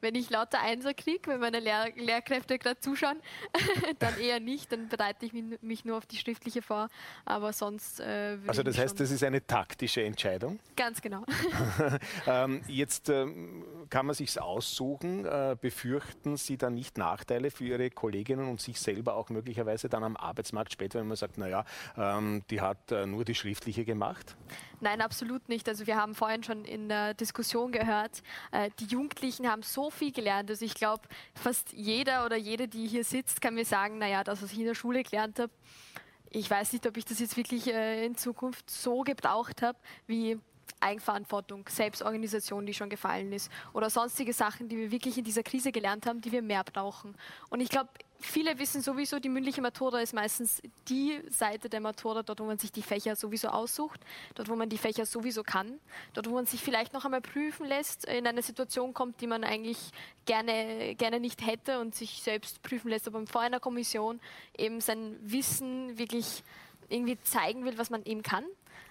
wenn 0.01 0.15
ich 0.15 0.29
lauter 0.29 0.61
Einser 0.61 0.93
kriege, 0.93 1.29
wenn 1.31 1.39
meine 1.39 1.59
Lehr 1.59 1.91
Lehrkräfte 1.95 2.57
gerade 2.57 2.79
zuschauen, 2.79 3.19
dann 3.99 4.17
eher 4.19 4.39
nicht. 4.39 4.71
Dann 4.71 4.87
bereite 4.87 5.25
ich 5.25 5.33
mich 5.33 5.85
nur 5.85 5.97
auf 5.97 6.05
die 6.05 6.17
schriftliche 6.17 6.61
vor. 6.61 6.89
Aber 7.25 7.53
sonst. 7.53 7.99
Äh, 7.99 8.37
also, 8.47 8.63
das 8.63 8.77
heißt, 8.77 8.99
das 8.99 9.11
ist 9.11 9.23
eine 9.23 9.45
taktische 9.45 10.03
Entscheidung? 10.03 10.59
Ganz 10.75 11.01
genau. 11.01 11.23
ähm, 12.27 12.61
jetzt 12.67 13.09
ähm, 13.09 13.63
kann 13.89 14.05
man 14.05 14.15
sich 14.15 14.39
aussuchen. 14.39 15.25
Äh, 15.25 15.55
befürchten 15.59 16.37
Sie 16.37 16.57
dann 16.57 16.73
nicht 16.73 16.97
Nachteile 16.97 17.51
für 17.51 17.65
Ihre 17.65 17.89
Kolleginnen 17.89 18.49
und 18.49 18.61
sich 18.61 18.79
selber 18.79 19.15
auch 19.15 19.29
möglicherweise 19.29 19.89
dann 19.89 20.03
am 20.03 20.15
Arbeitsmarkt 20.17 20.73
später, 20.73 20.99
wenn 20.99 21.07
man 21.07 21.17
sagt, 21.17 21.37
naja, 21.37 21.65
ähm, 21.97 22.43
die 22.49 22.61
hat 22.61 22.91
äh, 22.91 23.05
nur 23.05 23.25
die 23.25 23.35
schriftliche 23.35 23.85
gemacht? 23.85 24.35
Nein, 24.81 25.01
absolut 25.01 25.49
nicht. 25.49 25.67
Also 25.67 25.87
wir 25.87 25.97
haben 25.97 26.15
vorhin 26.15 26.43
schon 26.43 26.63
in 26.63 26.87
der 26.87 27.13
Diskussion 27.13 27.71
gehört, 27.71 28.21
äh, 28.51 28.69
die 28.79 28.85
Jugendlichen 28.85 29.49
haben 29.49 29.61
so 29.61 29.88
viel 29.89 30.11
gelernt. 30.11 30.49
Also 30.49 30.65
ich 30.65 30.73
glaube, 30.73 31.03
fast 31.33 31.73
jeder 31.73 32.25
oder 32.25 32.37
jede, 32.37 32.67
die 32.67 32.87
hier 32.87 33.03
sitzt, 33.03 33.41
kann 33.41 33.55
mir 33.55 33.65
sagen, 33.65 33.97
naja, 33.97 34.23
das, 34.23 34.41
was 34.41 34.51
ich 34.51 34.59
in 34.59 34.65
der 34.65 34.75
Schule 34.75 35.03
gelernt 35.03 35.39
habe, 35.39 35.51
ich 36.31 36.49
weiß 36.49 36.73
nicht, 36.73 36.85
ob 36.85 36.95
ich 36.97 37.05
das 37.05 37.19
jetzt 37.19 37.37
wirklich 37.37 37.67
äh, 37.67 38.05
in 38.05 38.15
Zukunft 38.15 38.69
so 38.69 39.01
gebraucht 39.01 39.61
habe, 39.61 39.77
wie 40.05 40.39
Eigenverantwortung, 40.79 41.67
Selbstorganisation, 41.67 42.65
die 42.65 42.73
schon 42.73 42.89
gefallen 42.89 43.33
ist 43.33 43.51
oder 43.73 43.89
sonstige 43.89 44.33
Sachen, 44.33 44.69
die 44.69 44.77
wir 44.77 44.91
wirklich 44.91 45.17
in 45.17 45.23
dieser 45.23 45.43
Krise 45.43 45.71
gelernt 45.71 46.05
haben, 46.05 46.21
die 46.21 46.31
wir 46.31 46.41
mehr 46.41 46.63
brauchen. 46.63 47.15
Und 47.49 47.59
ich 47.59 47.69
glaube, 47.69 47.89
viele 48.19 48.59
wissen 48.59 48.81
sowieso, 48.81 49.19
die 49.19 49.29
mündliche 49.29 49.61
Matura 49.61 50.01
ist 50.01 50.13
meistens 50.13 50.61
die 50.87 51.21
Seite 51.29 51.69
der 51.69 51.79
Matura, 51.79 52.23
dort, 52.23 52.39
wo 52.39 52.45
man 52.45 52.57
sich 52.57 52.71
die 52.71 52.81
Fächer 52.81 53.15
sowieso 53.15 53.49
aussucht, 53.49 54.01
dort, 54.35 54.49
wo 54.49 54.55
man 54.55 54.69
die 54.69 54.77
Fächer 54.77 55.05
sowieso 55.05 55.43
kann, 55.43 55.79
dort, 56.13 56.29
wo 56.29 56.35
man 56.35 56.45
sich 56.45 56.61
vielleicht 56.61 56.93
noch 56.93 57.05
einmal 57.05 57.21
prüfen 57.21 57.65
lässt, 57.65 58.05
in 58.05 58.27
eine 58.27 58.41
Situation 58.41 58.93
kommt, 58.93 59.21
die 59.21 59.27
man 59.27 59.43
eigentlich 59.43 59.91
gerne, 60.25 60.95
gerne 60.95 61.19
nicht 61.19 61.45
hätte 61.45 61.79
und 61.79 61.95
sich 61.95 62.21
selbst 62.21 62.61
prüfen 62.61 62.89
lässt, 62.89 63.07
aber 63.07 63.25
vor 63.25 63.41
einer 63.41 63.59
Kommission 63.59 64.19
eben 64.57 64.81
sein 64.81 65.17
Wissen 65.21 65.97
wirklich 65.97 66.43
irgendwie 66.89 67.19
zeigen 67.21 67.65
will, 67.65 67.77
was 67.77 67.89
man 67.89 68.03
eben 68.05 68.23
kann. 68.23 68.45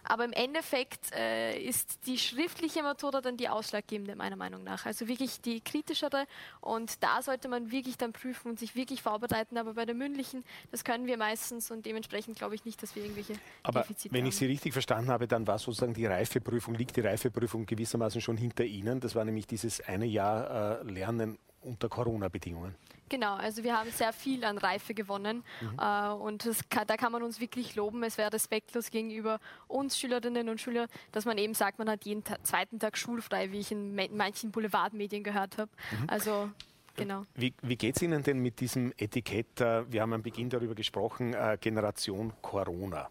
Aber 0.04 0.24
im 0.24 0.32
Endeffekt 0.32 1.12
äh, 1.12 1.58
ist 1.58 2.06
die 2.06 2.18
schriftliche 2.18 2.82
Matura 2.82 3.20
dann 3.20 3.36
die 3.36 3.48
ausschlaggebende, 3.48 4.16
meiner 4.16 4.36
Meinung 4.36 4.64
nach. 4.64 4.86
Also 4.86 5.06
wirklich 5.06 5.40
die 5.40 5.60
kritischere. 5.60 6.26
Und 6.60 7.02
da 7.02 7.22
sollte 7.22 7.48
man 7.48 7.70
wirklich 7.70 7.98
dann 7.98 8.12
prüfen 8.12 8.50
und 8.50 8.58
sich 8.58 8.74
wirklich 8.74 9.02
vorbereiten. 9.02 9.58
Aber 9.58 9.74
bei 9.74 9.84
der 9.84 9.94
mündlichen, 9.94 10.44
das 10.70 10.84
können 10.84 11.06
wir 11.06 11.18
meistens 11.18 11.70
und 11.70 11.84
dementsprechend 11.86 12.38
glaube 12.38 12.54
ich 12.54 12.64
nicht, 12.64 12.82
dass 12.82 12.94
wir 12.96 13.02
irgendwelche 13.02 13.34
Aber 13.62 13.80
Defizite 13.82 14.14
wenn 14.14 14.22
haben. 14.22 14.28
ich 14.28 14.36
Sie 14.36 14.46
richtig 14.46 14.72
verstanden 14.72 15.10
habe, 15.10 15.28
dann 15.28 15.46
war 15.46 15.58
sozusagen 15.58 15.94
die 15.94 16.06
Reifeprüfung, 16.06 16.74
liegt 16.74 16.96
die 16.96 17.02
Reifeprüfung 17.02 17.66
gewissermaßen 17.66 18.20
schon 18.20 18.36
hinter 18.36 18.64
Ihnen. 18.64 19.00
Das 19.00 19.14
war 19.14 19.24
nämlich 19.24 19.46
dieses 19.46 19.80
eine 19.80 20.06
Jahr 20.06 20.80
äh, 20.80 20.90
Lernen 20.90 21.38
unter 21.68 21.88
Corona-Bedingungen. 21.88 22.74
Genau, 23.10 23.36
also 23.36 23.62
wir 23.64 23.78
haben 23.78 23.90
sehr 23.90 24.12
viel 24.12 24.44
an 24.44 24.58
Reife 24.58 24.92
gewonnen 24.92 25.42
Mhm. 25.62 25.78
äh, 25.80 26.08
und 26.10 26.46
kann, 26.68 26.86
da 26.86 26.96
kann 26.96 27.10
man 27.12 27.22
uns 27.22 27.40
wirklich 27.40 27.74
loben. 27.74 28.02
Es 28.02 28.18
wäre 28.18 28.32
respektlos 28.32 28.90
gegenüber 28.90 29.38
uns 29.66 29.98
Schülerinnen 29.98 30.48
und 30.50 30.60
Schülern, 30.60 30.88
dass 31.12 31.24
man 31.24 31.38
eben 31.38 31.54
sagt, 31.54 31.78
man 31.78 31.88
hat 31.88 32.04
jeden 32.04 32.22
Ta 32.22 32.36
zweiten 32.42 32.78
Tag 32.78 32.98
schulfrei, 32.98 33.50
wie 33.50 33.60
ich 33.60 33.72
in 33.72 33.94
manchen 34.14 34.50
Boulevardmedien 34.50 35.22
gehört 35.24 35.56
habe. 35.56 35.70
Mhm. 36.02 36.04
Also 36.10 36.50
genau. 36.96 37.24
Wie, 37.34 37.54
wie 37.62 37.76
geht 37.76 37.96
es 37.96 38.02
Ihnen 38.02 38.22
denn 38.22 38.40
mit 38.40 38.60
diesem 38.60 38.92
Etikett? 38.98 39.58
äh, 39.62 39.90
Wir 39.90 40.02
haben 40.02 40.12
am 40.12 40.22
Beginn 40.22 40.50
darüber 40.50 40.74
gesprochen, 40.74 41.32
äh, 41.32 41.56
Generation 41.58 42.34
Corona. 42.42 43.08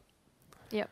Ja, 0.72 0.86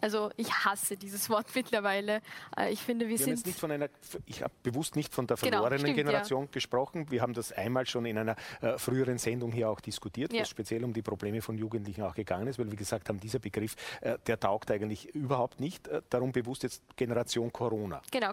also 0.00 0.30
ich 0.36 0.50
hasse 0.52 0.96
dieses 0.96 1.28
Wort 1.28 1.46
mittlerweile. 1.54 2.20
Äh, 2.56 2.72
Ich 2.72 2.80
finde, 2.82 3.06
wir, 3.08 3.10
Wir 3.10 3.18
haben 3.18 3.24
sind 3.24 3.36
jetzt 3.36 3.46
nicht 3.46 3.58
von 3.58 3.70
einer, 3.70 3.88
ich 4.26 4.42
habe 4.42 4.52
bewusst 4.62 4.96
nicht 4.96 5.14
von 5.14 5.26
der 5.26 5.36
Genau, 5.36 5.56
verlorenen 5.58 5.80
stimmt, 5.80 5.96
Generation 5.96 6.50
gesprochen. 6.50 7.10
Wir 7.10 7.20
haben 7.22 7.34
das 7.34 7.52
einmal 7.52 7.86
schon 7.86 8.06
in 8.06 8.16
einer 8.18 8.36
äh, 8.60 8.78
früheren 8.78 9.18
Sendung 9.18 9.52
hier 9.52 9.68
auch 9.68 9.80
diskutiert, 9.80 10.32
wo 10.32 10.36
Ja. 10.36 10.42
es 10.42 10.48
speziell 10.48 10.84
um 10.84 10.92
die 10.92 11.02
Probleme 11.02 11.42
von 11.42 11.58
Jugendlichen 11.58 12.02
auch 12.02 12.14
gegangen 12.14 12.46
ist, 12.46 12.58
weil 12.58 12.70
wir 12.70 12.76
gesagt 12.78 13.08
haben, 13.08 13.20
dieser 13.20 13.38
Begriff, 13.38 13.76
äh, 14.00 14.18
der 14.26 14.40
taugt 14.40 14.70
eigentlich 14.70 15.14
überhaupt 15.14 15.60
nicht. 15.60 15.88
Äh, 15.88 16.02
darum 16.10 16.32
bewusst 16.32 16.62
jetzt 16.62 16.82
Generation 16.96 17.52
Corona. 17.52 18.00
Genau, 18.10 18.30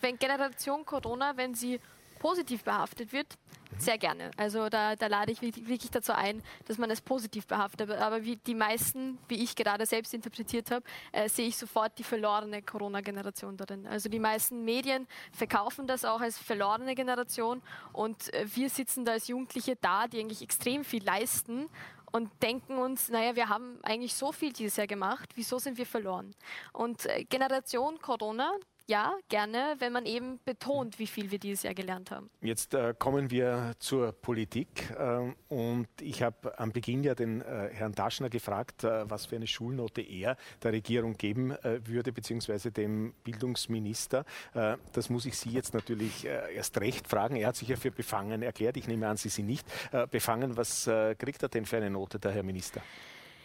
wenn 0.00 0.18
Generation 0.18 0.84
Corona, 0.84 1.36
wenn 1.36 1.54
sie 1.54 1.80
positiv 2.26 2.64
behaftet 2.64 3.12
wird, 3.12 3.38
sehr 3.78 3.98
gerne. 3.98 4.32
Also 4.36 4.68
da, 4.68 4.96
da 4.96 5.06
lade 5.06 5.30
ich 5.30 5.40
wirklich 5.42 5.92
dazu 5.92 6.12
ein, 6.12 6.42
dass 6.64 6.76
man 6.76 6.90
es 6.90 7.00
positiv 7.00 7.46
behaftet. 7.46 7.82
Aber, 7.82 8.00
aber 8.00 8.24
wie 8.24 8.34
die 8.34 8.56
meisten, 8.56 9.18
wie 9.28 9.44
ich 9.44 9.54
gerade 9.54 9.86
selbst 9.86 10.12
interpretiert 10.12 10.72
habe, 10.72 10.84
äh, 11.12 11.28
sehe 11.28 11.46
ich 11.46 11.56
sofort 11.56 11.96
die 12.00 12.02
verlorene 12.02 12.62
Corona-Generation 12.62 13.56
darin. 13.56 13.86
Also 13.86 14.08
die 14.08 14.18
meisten 14.18 14.64
Medien 14.64 15.06
verkaufen 15.30 15.86
das 15.86 16.04
auch 16.04 16.20
als 16.20 16.36
verlorene 16.36 16.96
Generation 16.96 17.62
und 17.92 18.34
äh, 18.34 18.44
wir 18.56 18.70
sitzen 18.70 19.04
da 19.04 19.12
als 19.12 19.28
Jugendliche 19.28 19.76
da, 19.76 20.08
die 20.08 20.18
eigentlich 20.18 20.42
extrem 20.42 20.82
viel 20.82 21.04
leisten 21.04 21.68
und 22.10 22.30
denken 22.42 22.76
uns, 22.78 23.08
naja, 23.08 23.36
wir 23.36 23.48
haben 23.48 23.78
eigentlich 23.84 24.14
so 24.14 24.32
viel 24.32 24.52
dieses 24.52 24.78
Jahr 24.78 24.88
gemacht, 24.88 25.30
wieso 25.36 25.60
sind 25.60 25.78
wir 25.78 25.86
verloren? 25.86 26.34
Und 26.72 27.06
äh, 27.06 27.22
Generation 27.22 28.00
Corona, 28.00 28.50
ja, 28.86 29.14
gerne, 29.28 29.74
wenn 29.78 29.92
man 29.92 30.06
eben 30.06 30.38
betont, 30.44 30.98
wie 30.98 31.06
viel 31.06 31.30
wir 31.30 31.38
dieses 31.38 31.64
Jahr 31.64 31.74
gelernt 31.74 32.10
haben. 32.10 32.30
Jetzt 32.40 32.74
äh, 32.74 32.94
kommen 32.96 33.30
wir 33.30 33.74
zur 33.78 34.12
Politik 34.12 34.90
äh, 34.96 35.32
und 35.48 35.88
ich 36.00 36.22
habe 36.22 36.58
am 36.58 36.72
Beginn 36.72 37.02
ja 37.02 37.14
den 37.14 37.40
äh, 37.40 37.70
Herrn 37.72 37.94
Taschner 37.94 38.30
gefragt, 38.30 38.84
äh, 38.84 39.10
was 39.10 39.26
für 39.26 39.36
eine 39.36 39.46
Schulnote 39.46 40.02
er 40.02 40.36
der 40.62 40.72
Regierung 40.72 41.16
geben 41.16 41.50
äh, 41.50 41.80
würde, 41.86 42.12
beziehungsweise 42.12 42.70
dem 42.70 43.12
Bildungsminister. 43.24 44.24
Äh, 44.54 44.76
das 44.92 45.10
muss 45.10 45.26
ich 45.26 45.36
Sie 45.36 45.50
jetzt 45.50 45.74
natürlich 45.74 46.24
erst 46.24 46.80
recht 46.80 47.08
fragen. 47.08 47.36
Er 47.36 47.48
hat 47.48 47.56
sich 47.56 47.68
ja 47.68 47.76
für 47.76 47.90
befangen 47.90 48.42
erklärt. 48.42 48.76
Ich 48.76 48.86
nehme 48.86 49.08
an, 49.08 49.16
Sie 49.16 49.28
sind 49.28 49.46
nicht 49.46 49.66
befangen. 50.10 50.56
Was 50.56 50.84
kriegt 51.18 51.42
er 51.42 51.48
denn 51.48 51.66
für 51.66 51.76
eine 51.76 51.90
Note, 51.90 52.18
der 52.18 52.32
Herr 52.32 52.42
Minister? 52.42 52.80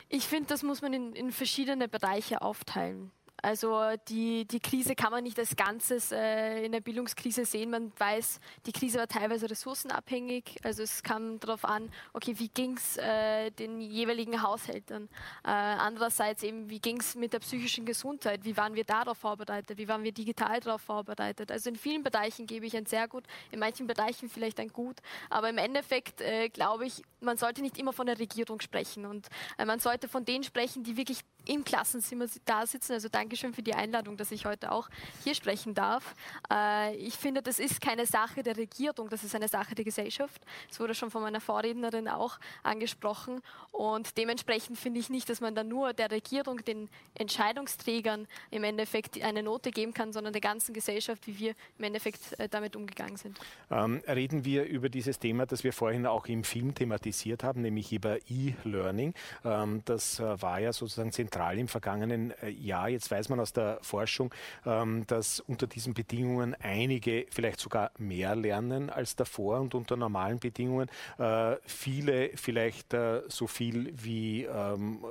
Ich 0.09 0.27
finde, 0.27 0.47
das 0.47 0.63
muss 0.63 0.81
man 0.81 0.93
in, 0.93 1.13
in 1.13 1.31
verschiedene 1.31 1.87
Bereiche 1.87 2.41
aufteilen. 2.41 3.11
Also 3.41 3.79
die, 4.07 4.45
die 4.45 4.59
Krise 4.59 4.95
kann 4.95 5.11
man 5.11 5.23
nicht 5.23 5.39
als 5.39 5.55
Ganzes 5.55 6.11
äh, 6.11 6.63
in 6.63 6.71
der 6.71 6.81
Bildungskrise 6.81 7.45
sehen. 7.45 7.71
Man 7.71 7.91
weiß, 7.97 8.39
die 8.65 8.71
Krise 8.71 8.99
war 8.99 9.07
teilweise 9.07 9.49
ressourcenabhängig. 9.49 10.59
Also 10.63 10.83
es 10.83 11.01
kam 11.01 11.39
darauf 11.39 11.65
an, 11.65 11.91
okay, 12.13 12.35
wie 12.37 12.49
ging 12.49 12.77
es 12.77 12.97
äh, 12.97 13.49
den 13.51 13.81
jeweiligen 13.81 14.41
Haushalten. 14.41 15.09
Äh, 15.43 15.49
andererseits 15.49 16.43
eben, 16.43 16.69
wie 16.69 16.79
ging 16.79 16.99
es 16.99 17.15
mit 17.15 17.33
der 17.33 17.39
psychischen 17.39 17.85
Gesundheit? 17.85 18.43
Wie 18.43 18.55
waren 18.57 18.75
wir 18.75 18.83
darauf 18.83 19.17
vorbereitet? 19.17 19.77
Wie 19.77 19.87
waren 19.87 20.03
wir 20.03 20.11
digital 20.11 20.59
darauf 20.59 20.81
vorbereitet? 20.81 21.51
Also 21.51 21.69
in 21.69 21.75
vielen 21.75 22.03
Bereichen 22.03 22.45
gebe 22.45 22.65
ich 22.65 22.77
ein 22.77 22.85
sehr 22.85 23.07
gut, 23.07 23.23
in 23.51 23.59
manchen 23.59 23.87
Bereichen 23.87 24.29
vielleicht 24.29 24.59
ein 24.59 24.69
gut. 24.69 24.97
Aber 25.29 25.49
im 25.49 25.57
Endeffekt 25.57 26.21
äh, 26.21 26.49
glaube 26.49 26.85
ich, 26.85 27.03
man 27.19 27.37
sollte 27.37 27.61
nicht 27.61 27.77
immer 27.77 27.93
von 27.93 28.05
der 28.05 28.19
Regierung 28.19 28.61
sprechen 28.61 29.05
und 29.05 29.27
äh, 29.57 29.65
man 29.65 29.79
sollte 29.79 30.07
von 30.07 30.25
denen 30.25 30.43
sprechen, 30.43 30.83
die 30.83 30.97
wirklich 30.97 31.21
im 31.45 31.63
Klassenzimmer 31.63 32.25
da 32.45 32.65
sitzen. 32.65 32.93
Also 32.93 33.09
Dankeschön 33.09 33.53
für 33.53 33.63
die 33.63 33.73
Einladung, 33.73 34.17
dass 34.17 34.31
ich 34.31 34.45
heute 34.45 34.71
auch 34.71 34.89
hier 35.23 35.35
sprechen 35.35 35.73
darf. 35.73 36.15
Äh, 36.51 36.95
ich 36.95 37.15
finde, 37.15 37.41
das 37.41 37.59
ist 37.59 37.81
keine 37.81 38.05
Sache 38.05 38.43
der 38.43 38.57
Regierung, 38.57 39.09
das 39.09 39.23
ist 39.23 39.35
eine 39.35 39.47
Sache 39.47 39.75
der 39.75 39.85
Gesellschaft. 39.85 40.41
Es 40.69 40.79
wurde 40.79 40.95
schon 40.95 41.11
von 41.11 41.21
meiner 41.21 41.41
Vorrednerin 41.41 42.07
auch 42.07 42.39
angesprochen. 42.63 43.41
Und 43.71 44.17
dementsprechend 44.17 44.77
finde 44.77 44.99
ich 44.99 45.09
nicht, 45.09 45.29
dass 45.29 45.41
man 45.41 45.55
dann 45.55 45.67
nur 45.67 45.93
der 45.93 46.11
Regierung, 46.11 46.63
den 46.63 46.89
Entscheidungsträgern 47.15 48.27
im 48.51 48.63
Endeffekt 48.63 49.21
eine 49.21 49.43
Note 49.43 49.71
geben 49.71 49.93
kann, 49.93 50.13
sondern 50.13 50.33
der 50.33 50.41
ganzen 50.41 50.73
Gesellschaft, 50.73 51.27
wie 51.27 51.39
wir 51.39 51.55
im 51.77 51.85
Endeffekt 51.85 52.39
äh, 52.39 52.47
damit 52.47 52.75
umgegangen 52.75 53.17
sind. 53.17 53.39
Ähm, 53.69 54.01
reden 54.07 54.45
wir 54.45 54.65
über 54.65 54.89
dieses 54.89 55.19
Thema, 55.19 55.45
das 55.45 55.63
wir 55.63 55.73
vorhin 55.73 56.05
auch 56.05 56.27
im 56.27 56.43
Film 56.43 56.75
thematisiert 56.75 57.43
haben, 57.43 57.61
nämlich 57.61 57.91
über 57.91 58.17
E-Learning. 58.29 59.13
Ähm, 59.43 59.81
das 59.85 60.19
äh, 60.19 60.41
war 60.41 60.59
ja 60.59 60.73
sozusagen 60.73 61.11
zentral 61.11 61.30
im 61.59 61.67
vergangenen 61.67 62.34
äh, 62.41 62.49
Jahr. 62.49 62.89
Jetzt 62.89 63.09
weiß 63.11 63.29
man 63.29 63.39
aus 63.39 63.53
der 63.53 63.79
Forschung, 63.82 64.34
ähm, 64.65 65.05
dass 65.07 65.39
unter 65.39 65.67
diesen 65.67 65.93
Bedingungen 65.93 66.55
einige 66.61 67.25
vielleicht 67.29 67.59
sogar 67.59 67.91
mehr 67.97 68.36
lernen 68.36 68.89
als 68.89 69.15
davor 69.15 69.59
und 69.59 69.75
unter 69.75 69.95
normalen 69.95 70.39
Bedingungen 70.39 70.89
äh, 71.17 71.55
viele 71.65 72.32
vielleicht 72.36 72.93
äh, 72.93 73.21
so 73.27 73.47
viel 73.47 73.93
wie 73.95 74.43
ähm, 74.43 75.03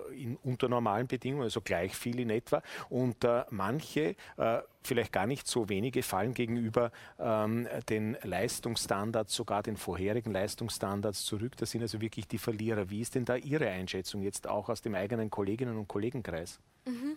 unter 0.42 0.68
normalen 0.68 1.06
Bedingungen, 1.06 1.44
also 1.44 1.60
gleich 1.60 1.94
viel 1.94 2.20
in 2.20 2.30
etwa. 2.30 2.62
Und 2.88 3.26
manche 3.50 4.16
vielleicht 4.82 5.12
gar 5.12 5.26
nicht 5.26 5.46
so 5.46 5.68
wenige 5.68 6.02
fallen 6.02 6.34
gegenüber 6.34 6.90
ähm, 7.18 7.68
den 7.88 8.16
Leistungsstandards, 8.22 9.34
sogar 9.34 9.62
den 9.62 9.76
vorherigen 9.76 10.32
Leistungsstandards 10.32 11.24
zurück. 11.24 11.56
Das 11.56 11.70
sind 11.70 11.82
also 11.82 12.00
wirklich 12.00 12.26
die 12.28 12.38
Verlierer. 12.38 12.90
Wie 12.90 13.00
ist 13.00 13.14
denn 13.14 13.24
da 13.24 13.36
Ihre 13.36 13.68
Einschätzung 13.68 14.22
jetzt 14.22 14.48
auch 14.48 14.68
aus 14.68 14.82
dem 14.82 14.94
eigenen 14.94 15.30
Kolleginnen 15.30 15.76
und 15.76 15.88
Kollegenkreis? 15.88 16.60
Mhm. 16.86 17.16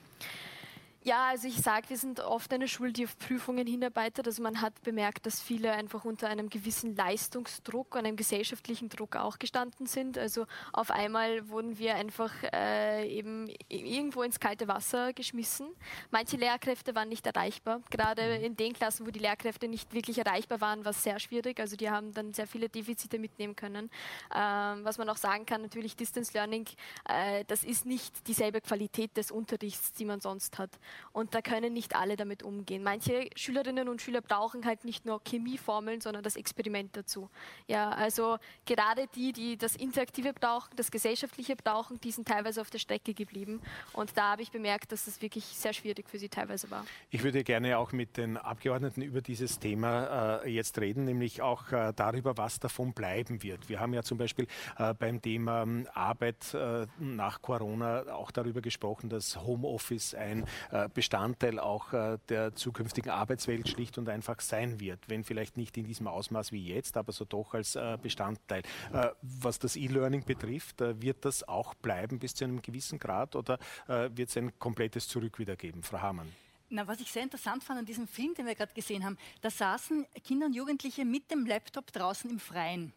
Ja, 1.05 1.31
also 1.31 1.49
ich 1.49 1.57
sage, 1.57 1.89
wir 1.89 1.97
sind 1.97 2.21
oft 2.21 2.53
eine 2.53 2.69
Schule, 2.69 2.93
die 2.93 3.03
auf 3.03 3.17
Prüfungen 3.17 3.67
hinarbeitet. 3.67 4.25
Also 4.25 4.41
man 4.41 4.61
hat 4.61 4.81
bemerkt, 4.83 5.25
dass 5.25 5.41
viele 5.41 5.73
einfach 5.73 6.05
unter 6.05 6.29
einem 6.29 6.49
gewissen 6.49 6.95
Leistungsdruck, 6.95 7.97
einem 7.97 8.15
gesellschaftlichen 8.15 8.87
Druck 8.87 9.17
auch 9.17 9.37
gestanden 9.37 9.85
sind. 9.85 10.17
Also 10.17 10.45
auf 10.71 10.91
einmal 10.91 11.49
wurden 11.49 11.77
wir 11.77 11.95
einfach 11.95 12.31
äh, 12.53 13.05
eben 13.09 13.51
irgendwo 13.67 14.23
ins 14.23 14.39
kalte 14.39 14.69
Wasser 14.69 15.11
geschmissen. 15.11 15.67
Manche 16.09 16.37
Lehrkräfte 16.37 16.95
waren 16.95 17.09
nicht 17.09 17.27
erreichbar. 17.27 17.81
Gerade 17.89 18.37
in 18.37 18.55
den 18.55 18.71
Klassen, 18.71 19.05
wo 19.05 19.11
die 19.11 19.19
Lehrkräfte 19.19 19.67
nicht 19.67 19.93
wirklich 19.93 20.19
erreichbar 20.19 20.61
waren, 20.61 20.85
war 20.85 20.91
es 20.91 21.03
sehr 21.03 21.19
schwierig. 21.19 21.59
Also 21.59 21.75
die 21.75 21.89
haben 21.89 22.13
dann 22.13 22.31
sehr 22.31 22.47
viele 22.47 22.69
Defizite 22.69 23.19
mitnehmen 23.19 23.57
können. 23.57 23.89
Ähm, 24.33 24.85
was 24.85 24.97
man 24.97 25.09
auch 25.09 25.17
sagen 25.17 25.45
kann, 25.45 25.63
natürlich 25.63 25.97
Distance 25.97 26.31
Learning, 26.33 26.65
äh, 27.09 27.43
das 27.47 27.65
ist 27.65 27.85
nicht 27.85 28.25
dieselbe 28.25 28.61
Qualität 28.61 29.17
des 29.17 29.31
Unterrichts, 29.31 29.91
die 29.91 30.05
man 30.05 30.21
sonst 30.21 30.57
hat. 30.57 30.71
Und 31.11 31.35
da 31.35 31.41
können 31.41 31.73
nicht 31.73 31.95
alle 31.95 32.15
damit 32.15 32.43
umgehen. 32.43 32.83
Manche 32.83 33.29
Schülerinnen 33.35 33.87
und 33.87 34.01
Schüler 34.01 34.21
brauchen 34.21 34.65
halt 34.65 34.85
nicht 34.85 35.05
nur 35.05 35.21
Chemieformeln, 35.27 36.01
sondern 36.01 36.23
das 36.23 36.35
Experiment 36.35 36.95
dazu. 36.95 37.29
Ja, 37.67 37.89
also 37.89 38.37
gerade 38.65 39.07
die, 39.15 39.33
die 39.33 39.57
das 39.57 39.75
Interaktive 39.75 40.33
brauchen, 40.33 40.75
das 40.75 40.91
Gesellschaftliche 40.91 41.55
brauchen, 41.55 41.99
die 42.01 42.11
sind 42.11 42.27
teilweise 42.27 42.61
auf 42.61 42.69
der 42.69 42.79
Strecke 42.79 43.13
geblieben. 43.13 43.61
Und 43.93 44.17
da 44.17 44.31
habe 44.31 44.41
ich 44.41 44.51
bemerkt, 44.51 44.91
dass 44.91 45.05
das 45.05 45.21
wirklich 45.21 45.45
sehr 45.45 45.73
schwierig 45.73 46.09
für 46.09 46.19
sie 46.19 46.29
teilweise 46.29 46.69
war. 46.71 46.85
Ich 47.09 47.23
würde 47.23 47.43
gerne 47.43 47.77
auch 47.77 47.91
mit 47.91 48.17
den 48.17 48.37
Abgeordneten 48.37 49.01
über 49.01 49.21
dieses 49.21 49.59
Thema 49.59 50.41
äh, 50.43 50.49
jetzt 50.49 50.79
reden, 50.79 51.05
nämlich 51.05 51.41
auch 51.41 51.71
äh, 51.71 51.93
darüber, 51.95 52.37
was 52.37 52.59
davon 52.59 52.93
bleiben 52.93 53.41
wird. 53.43 53.69
Wir 53.69 53.79
haben 53.79 53.93
ja 53.93 54.03
zum 54.03 54.17
Beispiel 54.17 54.47
äh, 54.77 54.93
beim 54.93 55.21
Thema 55.21 55.63
ähm, 55.63 55.87
Arbeit 55.93 56.53
äh, 56.53 56.85
nach 56.99 57.41
Corona 57.41 58.13
auch 58.13 58.31
darüber 58.31 58.61
gesprochen, 58.61 59.09
dass 59.09 59.41
Homeoffice 59.41 60.13
ein 60.13 60.45
äh, 60.71 60.82
Bestandteil 60.89 61.59
auch 61.59 61.93
äh, 61.93 62.17
der 62.29 62.55
zukünftigen 62.55 63.11
Arbeitswelt 63.11 63.67
schlicht 63.69 63.97
und 63.97 64.09
einfach 64.09 64.39
sein 64.41 64.79
wird, 64.79 64.99
wenn 65.07 65.23
vielleicht 65.23 65.57
nicht 65.57 65.77
in 65.77 65.85
diesem 65.85 66.07
Ausmaß 66.07 66.51
wie 66.51 66.65
jetzt, 66.65 66.97
aber 66.97 67.11
so 67.11 67.25
doch 67.25 67.53
als 67.53 67.75
äh, 67.75 67.97
Bestandteil. 68.01 68.63
Äh, 68.91 69.09
was 69.21 69.59
das 69.59 69.75
E-Learning 69.75 70.25
betrifft, 70.25 70.79
wird 70.79 71.25
das 71.25 71.47
auch 71.47 71.73
bleiben 71.75 72.19
bis 72.19 72.35
zu 72.35 72.45
einem 72.45 72.61
gewissen 72.61 72.99
Grad 72.99 73.35
oder 73.35 73.57
wird 73.87 74.29
es 74.29 74.37
ein 74.37 74.57
komplettes 74.59 75.07
Zurück 75.07 75.39
wieder 75.39 75.55
geben? 75.55 75.83
Frau 75.83 76.01
Hamann. 76.01 76.31
Na, 76.69 76.87
was 76.87 76.99
ich 76.99 77.11
sehr 77.11 77.23
interessant 77.23 77.63
fand 77.63 77.79
an 77.79 77.85
diesem 77.85 78.07
Film, 78.07 78.33
den 78.33 78.45
wir 78.45 78.55
gerade 78.55 78.73
gesehen 78.73 79.05
haben, 79.05 79.17
da 79.41 79.49
saßen 79.49 80.05
Kinder 80.23 80.47
und 80.47 80.53
Jugendliche 80.53 81.05
mit 81.05 81.29
dem 81.29 81.45
Laptop 81.45 81.91
draußen 81.91 82.29
im 82.29 82.39
Freien. 82.39 82.93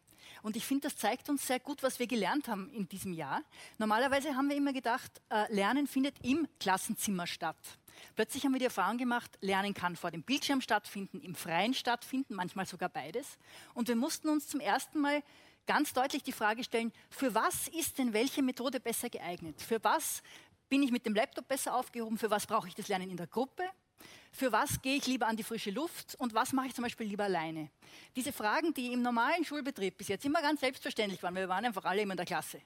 Und 0.47 0.55
ich 0.55 0.65
finde, 0.65 0.83
das 0.83 0.97
zeigt 0.97 1.29
uns 1.29 1.45
sehr 1.45 1.59
gut, 1.59 1.83
was 1.83 1.99
wir 1.99 2.07
gelernt 2.07 2.47
haben 2.47 2.71
in 2.71 2.89
diesem 2.89 3.13
Jahr. 3.13 3.43
Normalerweise 3.79 4.37
haben 4.37 4.49
wir 4.49 4.55
immer 4.55 4.73
gedacht, 4.73 5.21
äh, 5.29 5.53
Lernen 5.53 5.89
findet 5.89 6.25
im 6.25 6.47
Klassenzimmer 6.61 7.27
statt. 7.27 7.57
Plötzlich 8.15 8.45
haben 8.45 8.53
wir 8.53 8.61
die 8.61 8.67
Erfahrung 8.67 8.97
gemacht, 8.97 9.37
Lernen 9.41 9.75
kann 9.75 9.97
vor 9.97 10.13
dem 10.13 10.23
Bildschirm 10.23 10.61
stattfinden, 10.61 11.21
im 11.21 11.35
Freien 11.35 11.75
stattfinden, 11.75 12.37
manchmal 12.37 12.65
sogar 12.65 12.89
beides. 12.89 13.39
Und 13.75 13.89
wir 13.89 13.97
mussten 13.97 14.29
uns 14.29 14.47
zum 14.47 14.61
ersten 14.61 15.01
Mal 15.01 15.21
ganz 15.67 15.93
deutlich 15.93 16.23
die 16.23 16.31
Frage 16.31 16.63
stellen, 16.63 16.93
für 17.11 17.35
was 17.35 17.67
ist 17.67 17.99
denn 17.99 18.13
welche 18.13 18.41
Methode 18.41 18.79
besser 18.79 19.11
geeignet? 19.11 19.61
Für 19.61 19.83
was 19.83 20.23
bin 20.69 20.81
ich 20.81 20.93
mit 20.93 21.07
dem 21.07 21.17
Laptop 21.17 21.49
besser 21.49 21.75
aufgehoben? 21.75 22.19
Für 22.19 22.31
was 22.31 22.47
brauche 22.47 22.69
ich 22.69 22.77
das 22.77 22.87
Lernen 22.87 23.11
in 23.11 23.17
der 23.17 23.27
Gruppe? 23.27 23.65
Für 24.33 24.53
was 24.53 24.83
gehe 24.83 24.97
ich 24.97 25.07
lieber 25.07 25.27
an 25.27 25.37
die 25.37 25.43
frische 25.43 25.71
Luft 25.71 26.15
und 26.17 26.35
was 26.35 26.53
mache 26.53 26.67
ich 26.67 26.75
zum 26.75 26.85
Beispiel 26.85 27.07
lieber 27.07 27.25
alleine? 27.25 27.71
Diese 28.15 28.33
Fragen, 28.33 28.75
die 28.75 28.93
im 28.93 29.01
normalen 29.01 29.45
Schulbetrieb 29.47 29.97
bis 29.97 30.09
jetzt 30.09 30.27
immer 30.27 30.43
ganz 30.43 30.61
selbstverständlich 30.61 31.23
waren, 31.23 31.35
wir 31.35 31.49
waren 31.49 31.65
einfach 31.65 31.87
alle 31.87 32.03
immer 32.03 32.13
in 32.13 32.19
der 32.19 32.27
Klasse. 32.27 32.61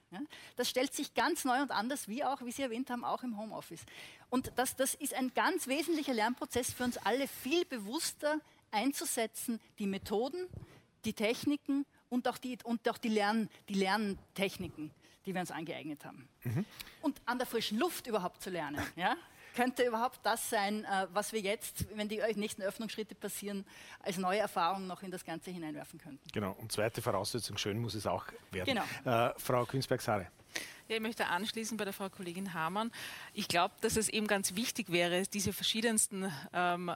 Das 0.57 0.69
stellt 0.69 0.93
sich 0.93 1.13
ganz 1.13 1.45
neu 1.45 1.61
und 1.61 1.71
anders, 1.71 2.09
wie 2.09 2.25
auch, 2.25 2.41
wie 2.41 2.51
Sie 2.51 2.61
erwähnt 2.61 2.89
haben, 2.89 3.05
auch 3.05 3.23
im 3.23 3.37
Homeoffice. 3.37 3.85
Und 4.29 4.51
das, 4.57 4.75
das 4.75 4.95
ist 4.95 5.13
ein 5.13 5.33
ganz 5.33 5.67
wesentlicher 5.67 6.13
Lernprozess 6.13 6.73
für 6.73 6.83
uns 6.83 6.97
alle, 6.97 7.27
viel 7.27 7.63
bewusster 7.63 8.41
einzusetzen, 8.71 9.61
die 9.79 9.87
Methoden, 9.87 10.47
die 11.05 11.13
Techniken 11.13 11.85
und 12.09 12.27
auch 12.27 12.37
die, 12.37 12.57
und 12.63 12.87
auch 12.89 12.97
die, 12.97 13.09
Lern, 13.09 13.49
die 13.69 13.75
Lerntechniken, 13.75 14.91
die 15.25 15.33
wir 15.33 15.39
uns 15.39 15.51
angeeignet 15.51 16.03
haben. 16.03 16.27
Mhm. 16.43 16.65
Und 17.01 17.21
an 17.25 17.37
der 17.37 17.47
frischen 17.47 17.79
Luft 17.79 18.07
überhaupt 18.07 18.41
zu 18.41 18.49
lernen. 18.49 18.81
Ja? 18.95 19.15
Könnte 19.55 19.83
überhaupt 19.83 20.19
das 20.23 20.49
sein, 20.49 20.85
äh, 20.85 21.07
was 21.13 21.33
wir 21.33 21.41
jetzt, 21.41 21.85
wenn 21.95 22.07
die 22.07 22.21
nächsten 22.35 22.61
Öffnungsschritte 22.61 23.15
passieren, 23.15 23.65
als 23.99 24.17
neue 24.17 24.39
Erfahrung 24.39 24.87
noch 24.87 25.03
in 25.03 25.11
das 25.11 25.25
Ganze 25.25 25.51
hineinwerfen 25.51 25.99
könnten? 25.99 26.25
Genau. 26.31 26.55
Und 26.59 26.71
zweite 26.71 27.01
Voraussetzung, 27.01 27.57
schön 27.57 27.79
muss 27.79 27.95
es 27.95 28.07
auch 28.07 28.25
werden. 28.51 28.77
Genau. 29.03 29.27
Äh, 29.27 29.33
Frau 29.37 29.65
Künsberg-Sare. 29.65 30.27
Ja, 30.87 30.95
ich 30.95 31.01
möchte 31.01 31.27
anschließen 31.27 31.77
bei 31.77 31.85
der 31.85 31.93
Frau 31.93 32.09
Kollegin 32.09 32.53
Hamann. 32.53 32.91
Ich 33.33 33.47
glaube, 33.47 33.73
dass 33.81 33.95
es 33.95 34.09
eben 34.09 34.27
ganz 34.27 34.55
wichtig 34.55 34.91
wäre, 34.91 35.23
diese 35.23 35.53
verschiedensten 35.53 36.31
ähm, 36.53 36.91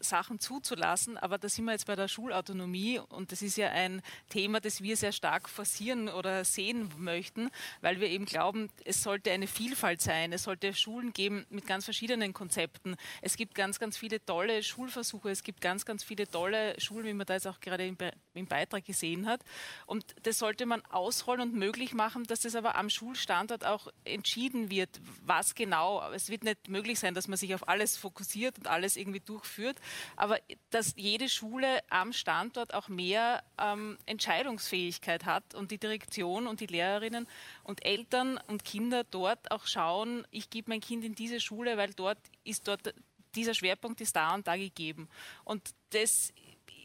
Sachen 0.00 0.38
zuzulassen. 0.38 1.16
Aber 1.16 1.38
da 1.38 1.48
sind 1.48 1.64
wir 1.64 1.72
jetzt 1.72 1.86
bei 1.86 1.96
der 1.96 2.08
Schulautonomie 2.08 3.00
und 3.08 3.32
das 3.32 3.42
ist 3.42 3.56
ja 3.56 3.70
ein 3.70 4.02
Thema, 4.28 4.60
das 4.60 4.82
wir 4.82 4.96
sehr 4.96 5.12
stark 5.12 5.48
forcieren 5.48 6.08
oder 6.08 6.44
sehen 6.44 6.90
möchten, 6.98 7.50
weil 7.80 8.00
wir 8.00 8.08
eben 8.08 8.24
glauben, 8.24 8.70
es 8.84 9.02
sollte 9.02 9.30
eine 9.30 9.46
Vielfalt 9.46 10.00
sein. 10.00 10.32
Es 10.32 10.44
sollte 10.44 10.74
Schulen 10.74 11.12
geben 11.12 11.46
mit 11.50 11.66
ganz 11.66 11.84
verschiedenen 11.84 12.32
Konzepten. 12.32 12.96
Es 13.22 13.36
gibt 13.36 13.54
ganz, 13.54 13.78
ganz 13.78 13.96
viele 13.96 14.24
tolle 14.24 14.62
Schulversuche. 14.62 15.30
Es 15.30 15.42
gibt 15.42 15.60
ganz, 15.60 15.84
ganz 15.84 16.04
viele 16.04 16.28
tolle 16.28 16.78
Schulen, 16.80 17.06
wie 17.06 17.14
man 17.14 17.26
da 17.26 17.34
jetzt 17.34 17.46
auch 17.46 17.60
gerade 17.60 17.86
im, 17.86 17.96
Be 17.96 18.12
im 18.34 18.46
Beitrag 18.46 18.84
gesehen 18.84 19.26
hat. 19.26 19.40
Und 19.86 20.14
das 20.22 20.38
sollte 20.38 20.66
man 20.66 20.84
ausrollen 20.86 21.40
und 21.40 21.54
möglich 21.54 21.94
machen, 21.94 22.24
dass 22.24 22.40
das 22.40 22.54
aber 22.54 22.76
am 22.76 22.90
Schulstandort 22.90 23.64
auch 23.64 23.88
entschieden 24.04 24.70
wird, 24.70 25.00
was 25.24 25.54
genau. 25.54 26.10
Es 26.12 26.28
wird 26.28 26.44
nicht 26.44 26.68
möglich 26.68 26.98
sein, 26.98 27.14
dass 27.14 27.28
man 27.28 27.36
sich 27.36 27.54
auf 27.54 27.68
alles 27.68 27.96
fokussiert 27.96 28.58
und 28.58 28.66
alles 28.66 28.96
irgendwie 28.96 29.20
durchführt, 29.20 29.75
aber 30.16 30.38
dass 30.70 30.94
jede 30.96 31.28
Schule 31.28 31.80
am 31.90 32.12
Standort 32.12 32.74
auch 32.74 32.88
mehr 32.88 33.42
ähm, 33.58 33.98
Entscheidungsfähigkeit 34.06 35.24
hat 35.24 35.54
und 35.54 35.70
die 35.70 35.78
Direktion 35.78 36.46
und 36.46 36.60
die 36.60 36.66
Lehrerinnen 36.66 37.26
und 37.64 37.84
Eltern 37.84 38.38
und 38.46 38.64
Kinder 38.64 39.04
dort 39.04 39.50
auch 39.50 39.66
schauen, 39.66 40.26
ich 40.30 40.50
gebe 40.50 40.70
mein 40.70 40.80
Kind 40.80 41.04
in 41.04 41.14
diese 41.14 41.40
Schule, 41.40 41.76
weil 41.76 41.92
dort 41.94 42.18
ist 42.44 42.68
dort 42.68 42.94
dieser 43.34 43.54
Schwerpunkt 43.54 44.00
ist 44.00 44.16
da 44.16 44.34
und 44.34 44.46
da 44.46 44.56
gegeben. 44.56 45.08
Und 45.44 45.74
das 45.90 46.32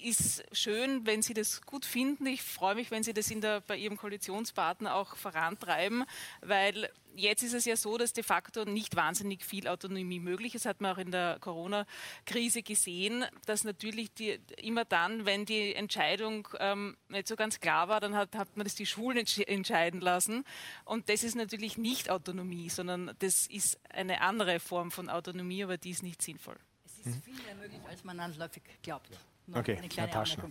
ist 0.01 0.43
schön, 0.51 1.05
wenn 1.05 1.21
Sie 1.21 1.33
das 1.33 1.61
gut 1.61 1.85
finden. 1.85 2.25
Ich 2.25 2.41
freue 2.41 2.75
mich, 2.75 2.91
wenn 2.91 3.03
Sie 3.03 3.13
das 3.13 3.27
der, 3.27 3.61
bei 3.61 3.77
Ihrem 3.77 3.97
Koalitionspartner 3.97 4.95
auch 4.95 5.15
vorantreiben, 5.15 6.03
weil 6.41 6.89
jetzt 7.15 7.43
ist 7.43 7.53
es 7.53 7.65
ja 7.65 7.75
so, 7.75 7.97
dass 7.97 8.13
de 8.13 8.23
facto 8.23 8.65
nicht 8.65 8.95
wahnsinnig 8.95 9.43
viel 9.43 9.67
Autonomie 9.67 10.19
möglich 10.19 10.55
ist. 10.55 10.65
Das 10.65 10.69
hat 10.71 10.81
man 10.81 10.93
auch 10.93 10.97
in 10.97 11.11
der 11.11 11.37
Corona-Krise 11.39 12.63
gesehen, 12.63 13.25
dass 13.45 13.63
natürlich 13.63 14.13
die, 14.13 14.39
immer 14.57 14.85
dann, 14.85 15.25
wenn 15.25 15.45
die 15.45 15.73
Entscheidung 15.75 16.47
ähm, 16.59 16.97
nicht 17.09 17.27
so 17.27 17.35
ganz 17.35 17.59
klar 17.59 17.87
war, 17.87 17.99
dann 17.99 18.15
hat, 18.15 18.35
hat 18.35 18.55
man 18.57 18.65
das 18.65 18.75
die 18.75 18.85
Schulen 18.85 19.17
entsch 19.17 19.39
entscheiden 19.39 20.01
lassen. 20.01 20.43
Und 20.85 21.09
das 21.09 21.23
ist 21.23 21.35
natürlich 21.35 21.77
nicht 21.77 22.09
Autonomie, 22.09 22.69
sondern 22.69 23.15
das 23.19 23.47
ist 23.47 23.79
eine 23.89 24.21
andere 24.21 24.59
Form 24.59 24.91
von 24.91 25.09
Autonomie, 25.09 25.63
aber 25.63 25.77
die 25.77 25.91
ist 25.91 26.03
nicht 26.03 26.21
sinnvoll. 26.21 26.57
Es 26.85 27.07
ist 27.07 27.23
viel 27.23 27.33
mehr 27.33 27.55
möglich, 27.55 27.81
als 27.89 28.03
man 28.03 28.17
landläufig 28.17 28.63
glaubt. 28.83 29.09
Okay, 29.53 29.77
Herr 29.95 30.09
Taschner. 30.09 30.49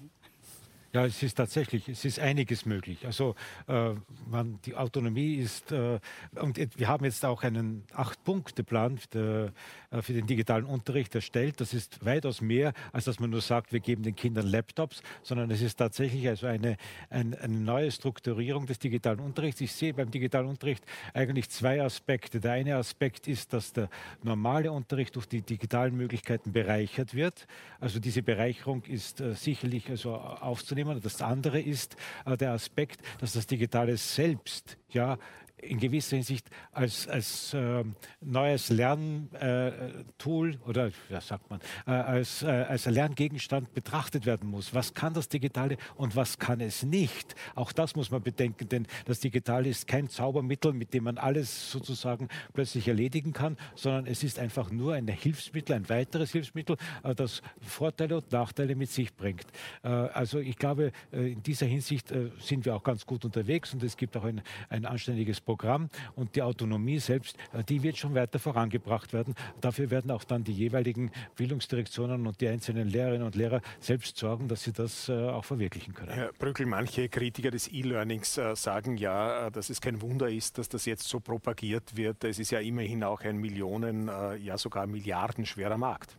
Ja, 0.93 1.07
es 1.07 1.23
ist 1.23 1.37
tatsächlich, 1.37 1.89
es 1.89 2.05
ist 2.05 2.19
einiges 2.19 2.67
möglich. 2.67 3.07
Also 3.07 3.37
äh, 3.69 3.95
man, 4.29 4.59
die 4.65 4.75
Autonomie 4.75 5.37
ist, 5.37 5.71
äh, 5.71 6.01
und 6.35 6.59
wir 6.59 6.89
haben 6.89 7.05
jetzt 7.05 7.25
auch 7.25 7.45
einen 7.45 7.85
Acht-Punkte-Plan 7.95 8.99
für, 8.99 9.53
äh, 9.93 10.03
für, 10.03 10.15
den 10.15 10.27
digitalen 10.27 10.65
Unterricht 10.65 11.15
erstellt. 11.15 11.61
Das 11.61 11.75
ist 11.75 12.05
weitaus 12.05 12.41
mehr, 12.41 12.73
als 12.93 13.05
dass 13.05 13.21
man 13.21 13.31
nur 13.31 13.41
sagt, 13.41 13.73
wir 13.73 13.79
geben 13.79 14.03
den 14.03 14.17
Kindern 14.17 14.49
Laptops, 14.49 15.01
sondern 15.23 15.49
es 15.53 15.63
ist 15.63 15.77
tatsächlich 15.77 16.27
also 16.27 16.49
eine, 16.49 16.77
ein, 17.09 17.37
eine 17.37 17.61
neue 17.61 17.93
Strukturierung 17.93 18.67
des 18.67 18.81
digitalen 18.81 19.21
Unterrichts. 19.21 19.61
Ich 19.61 19.73
sehe 19.73 19.95
beim 19.95 20.11
digitalen 20.11 20.49
Unterricht 20.49 20.85
eigentlich 21.15 21.51
zwei 21.51 21.81
Aspekte. 21.81 22.41
Der 22.41 22.55
eine 22.55 22.75
Aspekt 22.75 23.29
ist, 23.29 23.53
dass 23.53 23.73
der 23.73 23.89
normale 24.25 24.73
Unterricht 24.73 25.15
durch 25.15 25.27
die 25.27 25.43
digitalen 25.43 25.97
Möglichkeiten 25.97 26.51
bereichert 26.51 27.15
wird. 27.15 27.47
Also 27.79 28.01
diese 28.01 28.25
Bereicherung 28.25 28.83
ist 28.87 29.21
äh, 29.21 29.35
sicherlich 29.35 29.89
also 29.89 30.17
aufzunehmen 30.17 30.80
nehmen. 30.85 31.01
Das 31.01 31.23
andere 31.23 31.61
ist 31.61 31.97
äh, 32.25 32.37
der 32.37 32.53
Aspekt, 32.53 33.01
dass 33.21 33.33
das 33.33 33.47
Digitale 33.47 33.97
selbst 33.97 34.77
ja 34.89 35.19
in 35.63 35.79
gewisser 35.79 36.17
Hinsicht 36.17 36.49
als, 36.73 37.09
als 37.09 37.55
äh, 37.55 37.85
neues 38.21 38.71
Lerntool 38.71 40.55
äh, 40.55 40.69
oder 40.69 40.91
ja, 41.09 41.21
sagt 41.21 41.51
man, 41.51 41.61
äh, 41.87 41.91
als, 41.91 42.43
äh, 42.43 42.47
als 42.47 42.87
Lerngegenstand 42.87 43.73
betrachtet 43.75 44.27
werden 44.27 44.49
muss. 44.49 44.75
Was 44.75 44.95
kann 44.95 45.15
das 45.15 45.29
Digitale 45.29 45.77
und 45.97 46.17
was 46.17 46.39
kann 46.39 46.61
es 46.61 46.83
nicht? 46.83 47.35
Auch 47.55 47.73
das 47.73 47.97
muss 47.97 48.11
man 48.11 48.23
bedenken, 48.23 48.69
denn 48.69 48.87
das 49.05 49.21
Digitale 49.21 49.69
ist 49.69 49.87
kein 49.87 50.09
Zaubermittel, 50.09 50.73
mit 50.73 50.95
dem 50.95 51.05
man 51.05 51.19
alles 51.19 51.71
sozusagen 51.71 52.29
plötzlich 52.53 52.89
erledigen 52.89 53.33
kann, 53.33 53.57
sondern 53.75 54.07
es 54.07 54.23
ist 54.23 54.39
einfach 54.39 54.71
nur 54.71 54.95
ein 54.95 55.09
Hilfsmittel, 55.09 55.77
ein 55.77 55.89
weiteres 55.89 56.33
Hilfsmittel, 56.33 56.77
äh, 57.03 57.15
das 57.15 57.43
Vorteile 57.61 58.17
und 58.17 58.33
Nachteile 58.33 58.75
mit 58.75 58.91
sich 58.91 59.15
bringt. 59.15 59.47
Äh, 59.83 59.89
also 59.89 60.39
ich 60.39 60.57
glaube, 60.57 60.93
in 61.13 61.43
dieser 61.43 61.67
Hinsicht 61.67 62.13
sind 62.39 62.65
wir 62.65 62.75
auch 62.75 62.83
ganz 62.83 63.07
gut 63.07 63.25
unterwegs 63.25 63.73
und 63.75 63.83
es 63.83 63.97
gibt 63.97 64.17
auch 64.17 64.25
ein, 64.25 64.43
ein 64.69 64.85
anständiges 64.85 65.41
Programm 65.51 65.89
und 66.15 66.37
die 66.37 66.43
Autonomie 66.43 67.01
selbst, 67.01 67.37
äh, 67.53 67.65
die 67.65 67.83
wird 67.83 67.97
schon 67.97 68.15
weiter 68.15 68.39
vorangebracht 68.39 69.13
werden. 69.13 69.35
Dafür 69.61 69.91
werden 69.91 70.13
auch 70.13 70.23
dann 70.23 70.45
die 70.45 70.53
jeweiligen 70.53 71.11
Bildungsdirektionen 71.35 72.25
und 72.29 72.41
die 72.41 72.47
einzelnen 72.47 72.89
Lehrerinnen 72.89 73.27
und 73.27 73.35
Lehrer 73.35 73.61
selbst 73.81 74.17
sorgen, 74.17 74.47
dass 74.47 74.63
sie 74.63 74.73
das 74.73 75.09
äh, 75.09 75.13
auch 75.13 75.45
verwirklichen 75.45 75.93
können. 75.93 76.13
Herr 76.13 76.33
Brückel, 76.33 76.67
manche 76.67 77.09
Kritiker 77.09 77.51
des 77.51 77.67
E-Learnings 77.67 78.39
äh, 78.39 78.55
sagen 78.55 78.97
ja, 78.97 79.51
dass 79.51 79.71
es 79.71 79.81
kein 79.81 80.01
Wunder 80.01 80.29
ist, 80.29 80.59
dass 80.59 80.69
das 80.69 80.85
jetzt 80.85 81.09
so 81.09 81.19
propagiert 81.19 81.97
wird. 81.97 82.23
Es 82.23 82.39
ist 82.39 82.53
ja 82.53 82.61
immerhin 82.61 83.03
auch 83.03 83.23
ein 83.23 83.39
Millionen, 83.39 84.09
ja 84.41 84.57
sogar 84.57 84.87
Milliarden 84.87 85.47
schwerer 85.47 85.79
Markt. 85.79 86.17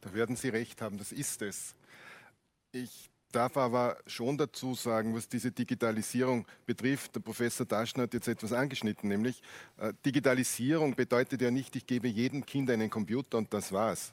Da 0.00 0.12
werden 0.14 0.36
Sie 0.36 0.48
recht 0.48 0.80
haben, 0.80 0.98
das 0.98 1.10
ist 1.10 1.42
es. 1.42 1.74
Ich 2.70 3.07
darf 3.32 3.56
aber 3.56 3.98
schon 4.06 4.38
dazu 4.38 4.74
sagen, 4.74 5.14
was 5.14 5.28
diese 5.28 5.50
Digitalisierung 5.50 6.46
betrifft. 6.66 7.14
Der 7.14 7.20
Professor 7.20 7.66
Daschner 7.66 8.04
hat 8.04 8.14
jetzt 8.14 8.28
etwas 8.28 8.52
angeschnitten, 8.52 9.08
nämlich 9.08 9.42
äh, 9.78 9.92
Digitalisierung 10.04 10.94
bedeutet 10.94 11.42
ja 11.42 11.50
nicht, 11.50 11.76
ich 11.76 11.86
gebe 11.86 12.08
jedem 12.08 12.44
Kind 12.44 12.70
einen 12.70 12.90
Computer 12.90 13.38
und 13.38 13.52
das 13.52 13.72
war's, 13.72 14.12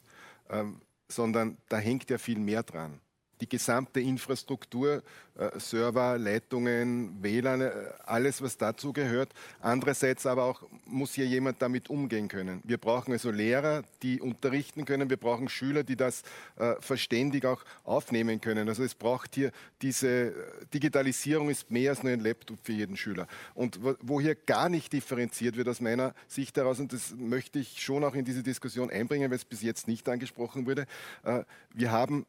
ähm, 0.50 0.82
sondern 1.08 1.58
da 1.70 1.78
hängt 1.78 2.10
ja 2.10 2.18
viel 2.18 2.40
mehr 2.40 2.64
dran. 2.64 3.00
Die 3.42 3.50
gesamte 3.50 4.00
Infrastruktur, 4.00 5.04
äh, 5.38 5.60
Server, 5.60 6.18
Leitungen, 6.18 7.22
WLAN, 7.22 7.62
äh, 7.62 7.72
alles, 8.06 8.42
was 8.42 8.58
dazu 8.58 8.94
gehört. 8.94 9.34
Andererseits 9.60 10.26
aber 10.26 10.44
auch 10.44 10.64
muss 10.86 11.14
hier 11.14 11.26
jemand 11.26 11.62
damit 11.62 11.90
umgehen 11.90 12.28
können. 12.28 12.62
Wir 12.64 12.78
brauchen 12.78 13.12
also 13.12 13.32
Lehrer, 13.32 13.84
die 14.02 14.22
unterrichten 14.22 14.86
können. 14.86 15.10
Wir 15.10 15.18
brauchen 15.18 15.50
Schüler, 15.50 15.84
die 15.84 15.98
das 15.98 16.24
äh, 16.56 16.76
verständig 16.80 17.46
auch 17.46 17.64
aufnehmen 17.84 18.40
können. 18.40 18.70
Also 18.70 18.84
es 18.84 18.96
braucht 18.96 19.36
hier 19.36 19.52
diese 19.82 20.08
äh, 20.08 20.34
Digitalisierung 20.74 21.50
ist 21.50 21.70
mehr 21.70 21.92
als 21.92 22.04
nur 22.04 22.14
ein 22.14 22.22
Laptop 22.22 22.58
für 22.64 22.72
jeden 22.72 22.96
Schüler. 22.96 23.28
Und 23.54 23.84
wo, 23.84 23.96
wo 24.02 24.22
hier 24.22 24.36
gar 24.36 24.70
nicht 24.70 24.94
differenziert 24.94 25.58
wird 25.58 25.68
aus 25.68 25.82
meiner 25.82 26.14
Sicht 26.28 26.56
heraus, 26.56 26.80
und 26.80 26.94
das 26.94 27.14
möchte 27.18 27.60
ich 27.60 27.82
schon 27.82 28.04
auch 28.06 28.16
in 28.16 28.24
diese 28.24 28.44
Diskussion 28.44 28.90
einbringen, 28.90 29.30
weil 29.30 29.38
es 29.38 29.46
bis 29.46 29.62
jetzt 29.62 29.88
nicht 29.88 30.08
angesprochen 30.08 30.66
wurde, 30.66 30.86
äh, 31.24 31.44
wir 31.74 31.92
haben 31.92 32.26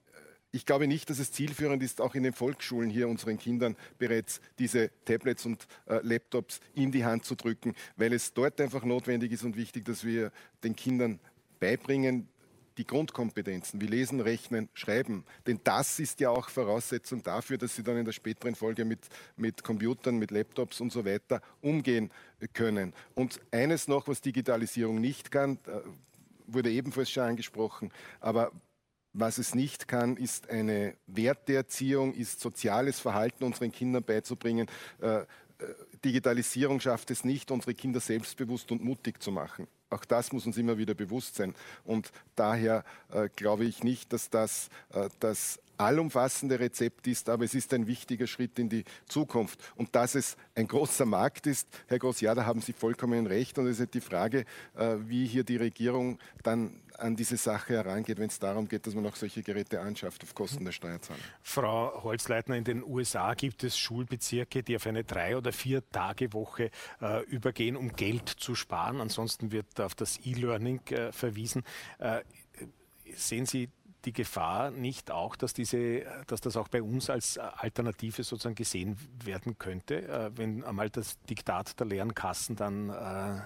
ich 0.57 0.65
glaube 0.65 0.87
nicht, 0.87 1.11
dass 1.11 1.19
es 1.19 1.33
zielführend 1.33 1.83
ist, 1.83 2.01
auch 2.01 2.15
in 2.15 2.23
den 2.23 2.33
Volksschulen 2.33 2.89
hier 2.89 3.09
unseren 3.09 3.37
Kindern 3.37 3.77
bereits 3.99 4.41
diese 4.59 4.91
Tablets 5.05 5.45
und 5.45 5.67
äh, 5.85 6.01
Laptops 6.03 6.61
in 6.75 6.91
die 6.91 7.05
Hand 7.05 7.27
zu 7.27 7.35
drücken, 7.35 7.75
weil 7.97 8.15
es 8.15 8.33
dort 8.33 8.59
einfach 8.61 8.83
notwendig 8.83 9.33
ist 9.33 9.45
und 9.45 9.57
wichtig, 9.57 9.85
dass 9.85 10.05
wir 10.05 10.33
den 10.65 10.75
Kindern 10.75 11.21
beibringen, 11.61 12.29
die 12.79 12.87
Grundkompetenzen 12.87 13.81
wie 13.83 13.87
Lesen, 13.87 14.21
Rechnen, 14.21 14.71
Schreiben. 14.73 15.25
Denn 15.47 15.61
das 15.63 15.99
ist 15.99 16.21
ja 16.21 16.31
auch 16.31 16.49
Voraussetzung 16.49 17.23
dafür, 17.23 17.59
dass 17.59 17.77
sie 17.77 17.83
dann 17.83 17.99
in 17.99 18.05
der 18.07 18.13
späteren 18.13 18.55
Folge 18.55 18.87
mit, 18.87 19.01
mit 19.37 19.63
Computern, 19.63 20.19
mit 20.19 20.31
Laptops 20.31 20.81
und 20.81 20.91
so 20.91 21.05
weiter 21.05 21.43
umgehen 21.61 22.11
können. 22.55 22.95
Und 23.15 23.41
eines 23.51 23.89
noch, 23.89 24.09
was 24.09 24.23
Digitalisierung 24.23 25.01
nicht 25.01 25.31
kann, 25.31 25.59
äh, 25.67 25.81
wurde 26.47 26.71
ebenfalls 26.71 27.11
schon 27.11 27.25
angesprochen, 27.25 27.91
aber 28.21 28.53
was 29.19 29.39
es 29.39 29.55
nicht 29.55 29.89
kann, 29.89 30.17
ist 30.17 30.51
eine 30.51 30.95
Werteerziehung, 31.07 32.15
ist 32.15 32.41
soziales 32.41 33.01
Verhalten 33.01 33.45
unseren 33.45 33.73
Kindern 33.73 34.05
beizubringen. 34.05 34.69
Äh, 35.01 35.21
äh, 35.21 35.25
Digitalisierung 36.05 36.81
schafft 36.81 37.11
es 37.11 37.25
nicht, 37.25 37.51
unsere 37.51 37.75
Kinder 37.75 38.01
selbstbewusst 38.01 38.71
und 38.71 38.85
mutig 38.85 39.23
zu 39.23 39.33
machen. 39.33 39.67
Auch 39.89 40.05
das 40.05 40.33
muss 40.33 40.47
uns 40.47 40.59
immer 40.59 40.79
wieder 40.79 40.95
bewusst 40.95 41.37
sein. 41.37 41.55
Und 41.85 42.11
daher 42.35 42.85
äh, 43.13 43.29
glaube 43.35 43.65
ich 43.65 43.83
nicht, 43.83 44.13
dass 44.13 44.29
das 44.29 44.69
äh, 44.93 45.09
das 45.21 45.61
allumfassende 45.79 46.59
Rezept 46.59 47.07
ist, 47.07 47.29
aber 47.29 47.45
es 47.45 47.55
ist 47.55 47.73
ein 47.75 47.87
wichtiger 47.87 48.27
Schritt 48.27 48.59
in 48.59 48.69
die 48.69 48.85
Zukunft. 49.07 49.61
Und 49.77 49.95
dass 49.95 50.15
es 50.15 50.37
ein 50.55 50.69
großer 50.69 51.05
Markt 51.05 51.47
ist, 51.47 51.69
Herr 51.87 51.99
Groß, 51.99 52.21
ja, 52.21 52.35
da 52.35 52.47
haben 52.47 52.61
Sie 52.61 52.73
vollkommen 52.73 53.27
recht. 53.27 53.59
Und 53.59 53.67
es 53.67 53.81
ist 53.81 53.95
die 53.95 54.01
Frage, 54.01 54.45
äh, 54.77 54.97
wie 55.07 55.27
hier 55.27 55.45
die 55.45 55.57
Regierung 55.57 56.19
dann 56.43 56.81
an 56.99 57.17
diese 57.17 57.37
Sache 57.37 57.75
herangeht, 57.75 58.19
wenn 58.19 58.29
es 58.29 58.39
darum 58.39 58.69
geht, 58.69 58.87
dass 58.87 58.95
man 58.95 59.07
auch 59.07 59.17
solche 59.17 59.43
Geräte 59.43 59.81
anschafft 59.81 60.23
auf 60.23 60.35
Kosten 60.35 60.65
der 60.65 60.73
Steuerzahler. 60.73 61.21
Frau 61.43 62.03
Holzleitner, 62.03 62.57
in 62.57 62.65
den 62.65 62.83
USA 62.85 63.35
gibt 63.35 63.65
es 63.65 63.79
Schulbezirke, 63.79 64.63
die 64.63 64.77
auf 64.77 64.87
eine 64.87 65.05
drei- 65.05 65.37
oder 65.37 65.53
vier 65.53 65.89
Tage 65.91 66.33
Woche 66.33 66.71
äh, 67.01 67.23
übergehen, 67.25 67.77
um 67.77 67.93
Geld 67.93 68.29
zu 68.29 68.55
sparen. 68.55 69.01
Ansonsten 69.01 69.53
wird 69.53 69.81
auf 69.81 69.95
das 69.95 70.19
E-Learning 70.25 70.81
äh, 70.89 71.13
verwiesen. 71.13 71.63
Äh, 71.99 72.23
sehen 73.15 73.47
Sie 73.47 73.71
die 74.07 74.13
Gefahr 74.13 74.71
nicht 74.71 75.11
auch, 75.11 75.37
dass, 75.37 75.53
diese, 75.53 76.05
dass 76.29 76.41
das 76.41 76.57
auch 76.57 76.69
bei 76.69 76.81
uns 76.81 77.11
als 77.11 77.39
Alternative 77.39 78.23
sozusagen 78.23 78.55
gesehen 78.55 78.97
werden 79.25 79.59
könnte, 79.59 80.07
äh, 80.09 80.31
wenn 80.37 80.65
einmal 80.65 80.91
das 80.91 81.19
Diktat 81.23 81.79
der 81.79 81.87
leeren 81.87 82.15
Kassen 82.15 82.57
dann 82.57 82.91
äh, 82.91 83.41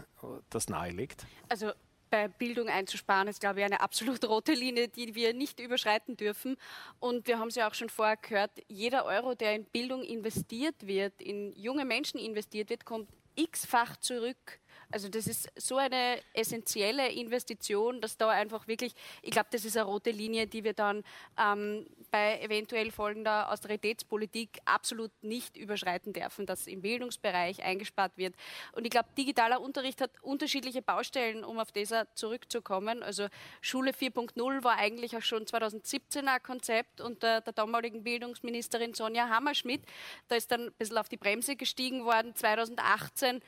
das 0.51 0.69
nahelegt? 0.69 1.27
Also 1.49 1.73
bei 2.11 2.29
Bildung 2.29 2.69
einzusparen, 2.69 3.29
ist, 3.29 3.41
glaube 3.41 3.61
ich, 3.61 3.65
eine 3.65 3.81
absolut 3.81 4.25
rote 4.29 4.53
Linie, 4.53 4.89
die 4.89 5.15
wir 5.15 5.33
nicht 5.33 5.61
überschreiten 5.61 6.17
dürfen. 6.17 6.57
Und 6.99 7.27
wir 7.27 7.39
haben 7.39 7.49
es 7.49 7.55
ja 7.55 7.69
auch 7.69 7.75
schon 7.75 7.89
vorher 7.89 8.17
gehört, 8.17 8.51
jeder 8.69 9.05
Euro, 9.05 9.35
der 9.35 9.55
in 9.55 9.65
Bildung 9.65 10.03
investiert 10.03 10.87
wird, 10.87 11.23
in 11.23 11.53
junge 11.53 11.85
Menschen 11.85 12.19
investiert 12.19 12.71
wird, 12.71 12.85
kommt 12.85 13.09
x-fach 13.37 13.97
zurück 13.97 14.61
also 14.91 15.09
das 15.09 15.27
ist 15.27 15.49
so 15.57 15.77
eine 15.77 16.19
essentielle 16.35 17.11
Investition, 17.13 18.01
dass 18.01 18.17
da 18.17 18.31
einfach 18.31 18.67
wirklich, 18.67 18.95
ich 19.23 19.31
glaube, 19.31 19.49
das 19.51 19.65
ist 19.65 19.77
eine 19.77 19.87
rote 19.87 20.11
Linie, 20.11 20.47
die 20.47 20.65
wir 20.65 20.73
dann 20.73 21.05
ähm, 21.39 21.87
bei 22.11 22.41
eventuell 22.41 22.91
folgender 22.91 23.51
Austeritätspolitik 23.53 24.59
absolut 24.65 25.13
nicht 25.23 25.57
überschreiten 25.57 26.13
dürfen, 26.13 26.47
dass 26.47 26.67
im 26.67 26.83
Bildungsbereich 26.83 27.63
eingespart 27.63 28.17
wird. 28.17 28.35
Und 28.73 28.85
ich 28.85 28.91
glaube, 28.91 29.09
digitaler 29.17 29.61
Unterricht 29.61 30.01
hat 30.01 30.11
unterschiedliche 30.23 30.83
Baustellen, 30.83 31.45
um 31.45 31.59
auf 31.59 31.71
dieser 31.73 32.13
zurückzukommen. 32.15 33.03
Also 33.03 33.29
Schule 33.61 33.93
4.0 33.93 34.65
war 34.65 34.77
eigentlich 34.77 35.17
auch 35.17 35.23
schon 35.23 35.47
2017 35.47 36.27
ein 36.27 36.43
Konzept 36.43 37.01
unter 37.01 37.41
der 37.41 37.53
damaligen 37.53 38.03
Bildungsministerin 38.03 38.95
Sonja 38.95 39.29
Hammerschmidt. 39.29 39.83
Da 40.29 40.37
ist 40.37 40.51
dann 40.51 40.67
ein 40.67 40.73
bisschen 40.73 40.99
auf 40.99 41.09
die 41.09 41.17
Bremse 41.17 41.57
gestiegen 41.57 42.05
worden 42.05 42.35
2018 42.35 43.41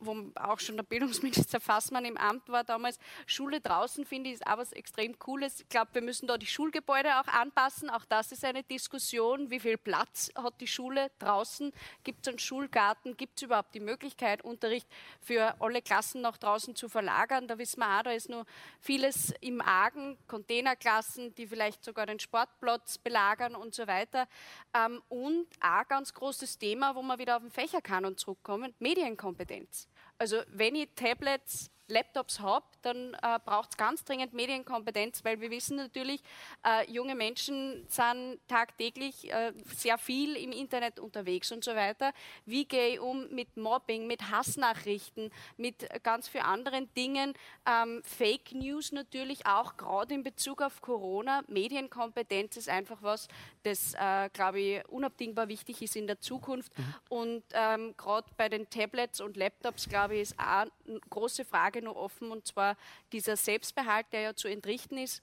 wo 0.00 0.16
auch 0.34 0.60
schon 0.60 0.76
der 0.76 0.84
Bildungsminister 0.84 1.60
Fassmann 1.60 2.04
im 2.04 2.16
Amt 2.16 2.48
war 2.48 2.64
damals. 2.64 2.98
Schule 3.26 3.60
draußen, 3.60 4.04
finde 4.04 4.30
ich, 4.30 4.36
ist 4.36 4.46
auch 4.46 4.58
was 4.58 4.72
extrem 4.72 5.18
Cooles. 5.18 5.60
Ich 5.60 5.68
glaube, 5.68 5.90
wir 5.94 6.02
müssen 6.02 6.26
da 6.26 6.38
die 6.38 6.46
Schulgebäude 6.46 7.20
auch 7.20 7.26
anpassen. 7.26 7.90
Auch 7.90 8.04
das 8.04 8.32
ist 8.32 8.44
eine 8.44 8.62
Diskussion. 8.62 9.50
Wie 9.50 9.60
viel 9.60 9.76
Platz 9.76 10.30
hat 10.36 10.60
die 10.60 10.66
Schule 10.66 11.10
draußen? 11.18 11.72
Gibt 12.04 12.26
es 12.26 12.28
einen 12.28 12.38
Schulgarten? 12.38 13.16
Gibt 13.16 13.38
es 13.38 13.42
überhaupt 13.42 13.74
die 13.74 13.80
Möglichkeit, 13.80 14.42
Unterricht 14.42 14.88
für 15.20 15.60
alle 15.60 15.82
Klassen 15.82 16.20
nach 16.20 16.36
draußen 16.36 16.76
zu 16.76 16.88
verlagern? 16.88 17.48
Da 17.48 17.58
wissen 17.58 17.80
wir 17.80 17.98
auch, 17.98 18.02
da 18.02 18.12
ist 18.12 18.28
nur 18.28 18.44
vieles 18.80 19.34
im 19.40 19.60
Argen. 19.60 20.16
Containerklassen, 20.26 21.34
die 21.34 21.46
vielleicht 21.46 21.84
sogar 21.84 22.06
den 22.06 22.20
Sportplatz 22.20 22.98
belagern 22.98 23.54
und 23.54 23.74
so 23.74 23.86
weiter. 23.86 24.28
Ähm, 24.74 25.02
und 25.08 25.46
auch 25.60 25.88
ganz 25.88 26.14
großes 26.14 26.58
Thema, 26.58 26.94
wo 26.94 27.02
wir 27.02 27.18
wieder 27.18 27.36
auf 27.36 27.42
den 27.42 27.50
Fächerkanon 27.50 28.16
zurückkommen, 28.16 28.74
Medienkompetenz. 28.78 29.87
Also 30.18 30.42
wenn 30.48 30.74
ich 30.74 30.88
Tablets 30.94 31.70
Laptops 31.88 32.40
habe, 32.40 32.64
dann 32.82 33.14
äh, 33.14 33.38
braucht 33.44 33.70
es 33.70 33.76
ganz 33.76 34.04
dringend 34.04 34.32
Medienkompetenz, 34.32 35.24
weil 35.24 35.40
wir 35.40 35.50
wissen 35.50 35.76
natürlich, 35.76 36.22
äh, 36.64 36.90
junge 36.90 37.14
Menschen 37.14 37.84
sind 37.88 38.38
tagtäglich 38.46 39.32
äh, 39.32 39.52
sehr 39.74 39.98
viel 39.98 40.36
im 40.36 40.52
Internet 40.52 41.00
unterwegs 41.00 41.50
und 41.52 41.64
so 41.64 41.74
weiter. 41.74 42.12
Wie 42.46 42.64
gehe 42.64 42.94
ich 42.94 43.00
um 43.00 43.28
mit 43.30 43.56
Mobbing, 43.56 44.06
mit 44.06 44.30
Hassnachrichten, 44.30 45.30
mit 45.56 45.88
ganz 46.02 46.28
vielen 46.28 46.44
anderen 46.44 46.92
Dingen? 46.94 47.34
Ähm, 47.66 48.02
Fake 48.04 48.52
News 48.52 48.92
natürlich 48.92 49.46
auch, 49.46 49.76
gerade 49.76 50.14
in 50.14 50.22
Bezug 50.22 50.62
auf 50.62 50.80
Corona. 50.80 51.42
Medienkompetenz 51.48 52.56
ist 52.56 52.68
einfach 52.68 53.02
was, 53.02 53.28
das, 53.62 53.94
äh, 53.94 54.28
glaube 54.32 54.60
ich, 54.60 54.88
unabdingbar 54.88 55.48
wichtig 55.48 55.82
ist 55.82 55.96
in 55.96 56.06
der 56.06 56.20
Zukunft. 56.20 56.76
Mhm. 56.78 56.94
Und 57.08 57.44
ähm, 57.52 57.94
gerade 57.96 58.28
bei 58.36 58.48
den 58.48 58.68
Tablets 58.70 59.20
und 59.20 59.36
Laptops, 59.36 59.88
glaube 59.88 60.16
ich, 60.16 60.22
ist 60.22 60.38
auch 60.38 60.66
eine 60.86 61.00
große 61.10 61.44
Frage, 61.44 61.77
Frage 61.78 61.84
noch 61.84 61.96
offen, 61.96 62.30
und 62.30 62.46
zwar 62.46 62.76
dieser 63.12 63.36
Selbstbehalt, 63.36 64.06
der 64.12 64.20
ja 64.20 64.34
zu 64.34 64.48
entrichten 64.48 64.98
ist, 64.98 65.22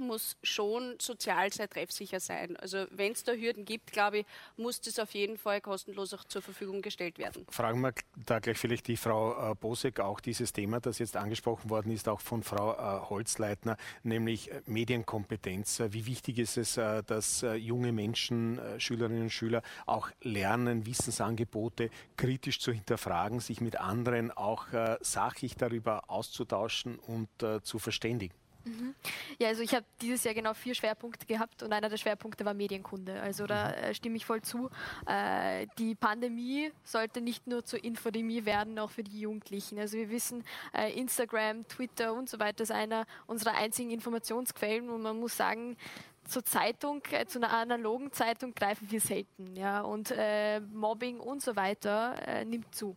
muss 0.00 0.36
schon 0.42 0.96
sozial 1.00 1.52
sehr 1.52 1.68
treffsicher 1.68 2.20
sein. 2.20 2.56
Also 2.56 2.86
wenn 2.90 3.12
es 3.12 3.22
da 3.22 3.32
Hürden 3.32 3.64
gibt, 3.64 3.92
glaube 3.92 4.18
ich, 4.18 4.26
muss 4.56 4.80
das 4.80 4.98
auf 4.98 5.12
jeden 5.12 5.38
Fall 5.38 5.60
kostenlos 5.60 6.12
auch 6.14 6.24
zur 6.24 6.42
Verfügung 6.42 6.82
gestellt 6.82 7.18
werden. 7.18 7.46
Fragen 7.50 7.80
wir 7.80 7.92
da 8.26 8.38
gleich 8.38 8.58
vielleicht 8.58 8.88
die 8.88 8.96
Frau 8.96 9.52
äh, 9.52 9.54
Bosek 9.54 10.00
auch 10.00 10.20
dieses 10.20 10.52
Thema, 10.52 10.80
das 10.80 10.98
jetzt 10.98 11.16
angesprochen 11.16 11.70
worden 11.70 11.92
ist, 11.92 12.08
auch 12.08 12.20
von 12.20 12.42
Frau 12.42 12.72
äh, 12.72 13.08
Holzleitner, 13.08 13.76
nämlich 14.02 14.50
äh, 14.50 14.62
Medienkompetenz. 14.66 15.82
Wie 15.90 16.06
wichtig 16.06 16.38
ist 16.38 16.56
es, 16.56 16.74
dass 16.74 17.44
junge 17.56 17.92
Menschen, 17.92 18.60
Schülerinnen 18.78 19.22
und 19.22 19.30
Schüler 19.30 19.62
auch 19.86 20.10
lernen, 20.22 20.86
Wissensangebote 20.86 21.90
kritisch 22.16 22.60
zu 22.60 22.72
hinterfragen, 22.72 23.40
sich 23.40 23.60
mit 23.60 23.76
anderen 23.76 24.30
auch 24.30 24.66
sachlich 25.00 25.56
darüber 25.56 26.08
auszutauschen 26.08 26.98
und 26.98 27.28
zu 27.62 27.78
verständigen? 27.78 28.34
Mhm. 28.64 28.94
Ja, 29.38 29.48
also 29.48 29.62
ich 29.62 29.74
habe 29.74 29.86
dieses 30.00 30.24
Jahr 30.24 30.34
genau 30.34 30.54
vier 30.54 30.74
Schwerpunkte 30.74 31.26
gehabt 31.26 31.62
und 31.62 31.72
einer 31.72 31.88
der 31.88 31.96
Schwerpunkte 31.96 32.44
war 32.44 32.54
Medienkunde. 32.54 33.20
Also 33.20 33.46
da 33.46 33.68
mhm. 33.68 33.74
äh, 33.74 33.94
stimme 33.94 34.16
ich 34.16 34.26
voll 34.26 34.42
zu. 34.42 34.70
Äh, 35.06 35.66
die 35.78 35.94
Pandemie 35.94 36.72
sollte 36.84 37.20
nicht 37.20 37.46
nur 37.46 37.64
zur 37.64 37.82
Infodemie 37.82 38.44
werden, 38.44 38.78
auch 38.78 38.90
für 38.90 39.02
die 39.02 39.20
Jugendlichen. 39.20 39.78
Also 39.78 39.96
wir 39.96 40.10
wissen, 40.10 40.44
äh, 40.74 40.92
Instagram, 40.98 41.66
Twitter 41.68 42.12
und 42.14 42.28
so 42.28 42.38
weiter 42.38 42.62
ist 42.62 42.72
einer 42.72 43.06
unserer 43.26 43.54
einzigen 43.54 43.90
Informationsquellen 43.90 44.90
und 44.90 45.02
man 45.02 45.18
muss 45.18 45.36
sagen, 45.36 45.76
zur 46.24 46.44
Zeitung, 46.44 47.02
äh, 47.10 47.26
zu 47.26 47.38
einer 47.38 47.52
analogen 47.52 48.12
Zeitung 48.12 48.54
greifen 48.54 48.90
wir 48.90 49.00
selten. 49.00 49.56
Ja? 49.56 49.80
Und 49.80 50.12
äh, 50.16 50.60
Mobbing 50.60 51.18
und 51.18 51.42
so 51.42 51.56
weiter 51.56 52.14
äh, 52.26 52.44
nimmt 52.44 52.74
zu. 52.74 52.96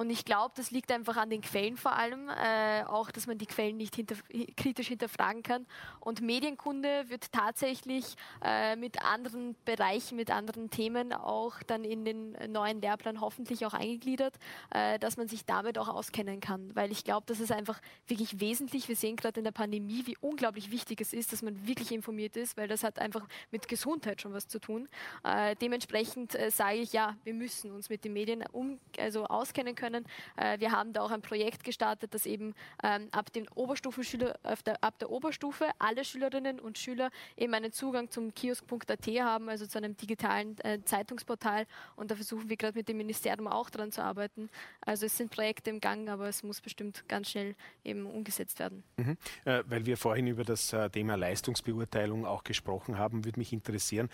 Und 0.00 0.08
ich 0.08 0.24
glaube, 0.24 0.54
das 0.56 0.70
liegt 0.70 0.90
einfach 0.92 1.18
an 1.18 1.28
den 1.28 1.42
Quellen 1.42 1.76
vor 1.76 1.92
allem, 1.92 2.30
äh, 2.30 2.84
auch, 2.84 3.10
dass 3.10 3.26
man 3.26 3.36
die 3.36 3.44
Quellen 3.44 3.76
nicht 3.76 3.96
hinter, 3.96 4.14
kritisch 4.56 4.88
hinterfragen 4.88 5.42
kann. 5.42 5.66
Und 6.00 6.22
Medienkunde 6.22 7.10
wird 7.10 7.30
tatsächlich 7.32 8.14
äh, 8.42 8.76
mit 8.76 9.04
anderen 9.04 9.56
Bereichen, 9.66 10.16
mit 10.16 10.30
anderen 10.30 10.70
Themen 10.70 11.12
auch 11.12 11.62
dann 11.64 11.84
in 11.84 12.06
den 12.06 12.32
neuen 12.50 12.80
Lehrplan 12.80 13.20
hoffentlich 13.20 13.66
auch 13.66 13.74
eingegliedert, 13.74 14.36
äh, 14.70 14.98
dass 14.98 15.18
man 15.18 15.28
sich 15.28 15.44
damit 15.44 15.76
auch 15.76 15.88
auskennen 15.88 16.40
kann. 16.40 16.74
Weil 16.74 16.92
ich 16.92 17.04
glaube, 17.04 17.26
das 17.26 17.38
ist 17.38 17.52
einfach 17.52 17.78
wirklich 18.06 18.40
wesentlich. 18.40 18.88
Wir 18.88 18.96
sehen 18.96 19.16
gerade 19.16 19.40
in 19.40 19.44
der 19.44 19.52
Pandemie, 19.52 20.06
wie 20.06 20.16
unglaublich 20.22 20.70
wichtig 20.70 21.02
es 21.02 21.12
ist, 21.12 21.30
dass 21.34 21.42
man 21.42 21.66
wirklich 21.66 21.92
informiert 21.92 22.38
ist, 22.38 22.56
weil 22.56 22.68
das 22.68 22.84
hat 22.84 22.98
einfach 22.98 23.28
mit 23.50 23.68
Gesundheit 23.68 24.22
schon 24.22 24.32
was 24.32 24.48
zu 24.48 24.60
tun. 24.60 24.88
Äh, 25.24 25.56
dementsprechend 25.56 26.34
äh, 26.36 26.50
sage 26.50 26.78
ich, 26.78 26.94
ja, 26.94 27.18
wir 27.24 27.34
müssen 27.34 27.70
uns 27.70 27.90
mit 27.90 28.02
den 28.02 28.14
Medien 28.14 28.42
um, 28.50 28.80
also 28.98 29.26
auskennen 29.26 29.74
können. 29.74 29.89
Äh, 30.36 30.58
wir 30.60 30.72
haben 30.72 30.92
da 30.92 31.02
auch 31.02 31.10
ein 31.10 31.22
Projekt 31.22 31.64
gestartet, 31.64 32.14
das 32.14 32.26
eben 32.26 32.54
ähm, 32.82 33.08
ab, 33.12 33.32
den 33.32 33.48
Oberstufenschüler, 33.48 34.38
der, 34.66 34.82
ab 34.82 34.98
der 34.98 35.10
Oberstufe 35.10 35.66
alle 35.78 36.04
Schülerinnen 36.04 36.60
und 36.60 36.78
Schüler 36.78 37.10
eben 37.36 37.54
einen 37.54 37.72
Zugang 37.72 38.10
zum 38.10 38.34
kiosk.at 38.34 39.06
haben, 39.06 39.48
also 39.48 39.66
zu 39.66 39.78
einem 39.78 39.96
digitalen 39.96 40.58
äh, 40.60 40.82
Zeitungsportal. 40.84 41.66
Und 41.96 42.10
da 42.10 42.14
versuchen 42.14 42.48
wir 42.48 42.56
gerade 42.56 42.78
mit 42.78 42.88
dem 42.88 42.96
Ministerium 42.96 43.46
auch 43.46 43.70
daran 43.70 43.92
zu 43.92 44.02
arbeiten. 44.02 44.50
Also 44.80 45.06
es 45.06 45.16
sind 45.16 45.30
Projekte 45.30 45.70
im 45.70 45.80
Gang, 45.80 46.08
aber 46.08 46.28
es 46.28 46.42
muss 46.42 46.60
bestimmt 46.60 47.08
ganz 47.08 47.30
schnell 47.30 47.54
eben 47.84 48.06
umgesetzt 48.06 48.58
werden. 48.58 48.82
Mhm. 48.96 49.16
Äh, 49.44 49.62
weil 49.66 49.86
wir 49.86 49.96
vorhin 49.96 50.26
über 50.26 50.44
das 50.44 50.74
Thema 50.92 51.16
Leistungsbeurteilung 51.16 52.26
auch 52.26 52.44
gesprochen 52.44 52.98
haben, 52.98 53.24
würde 53.24 53.38
mich 53.38 53.52
interessieren, 53.52 54.08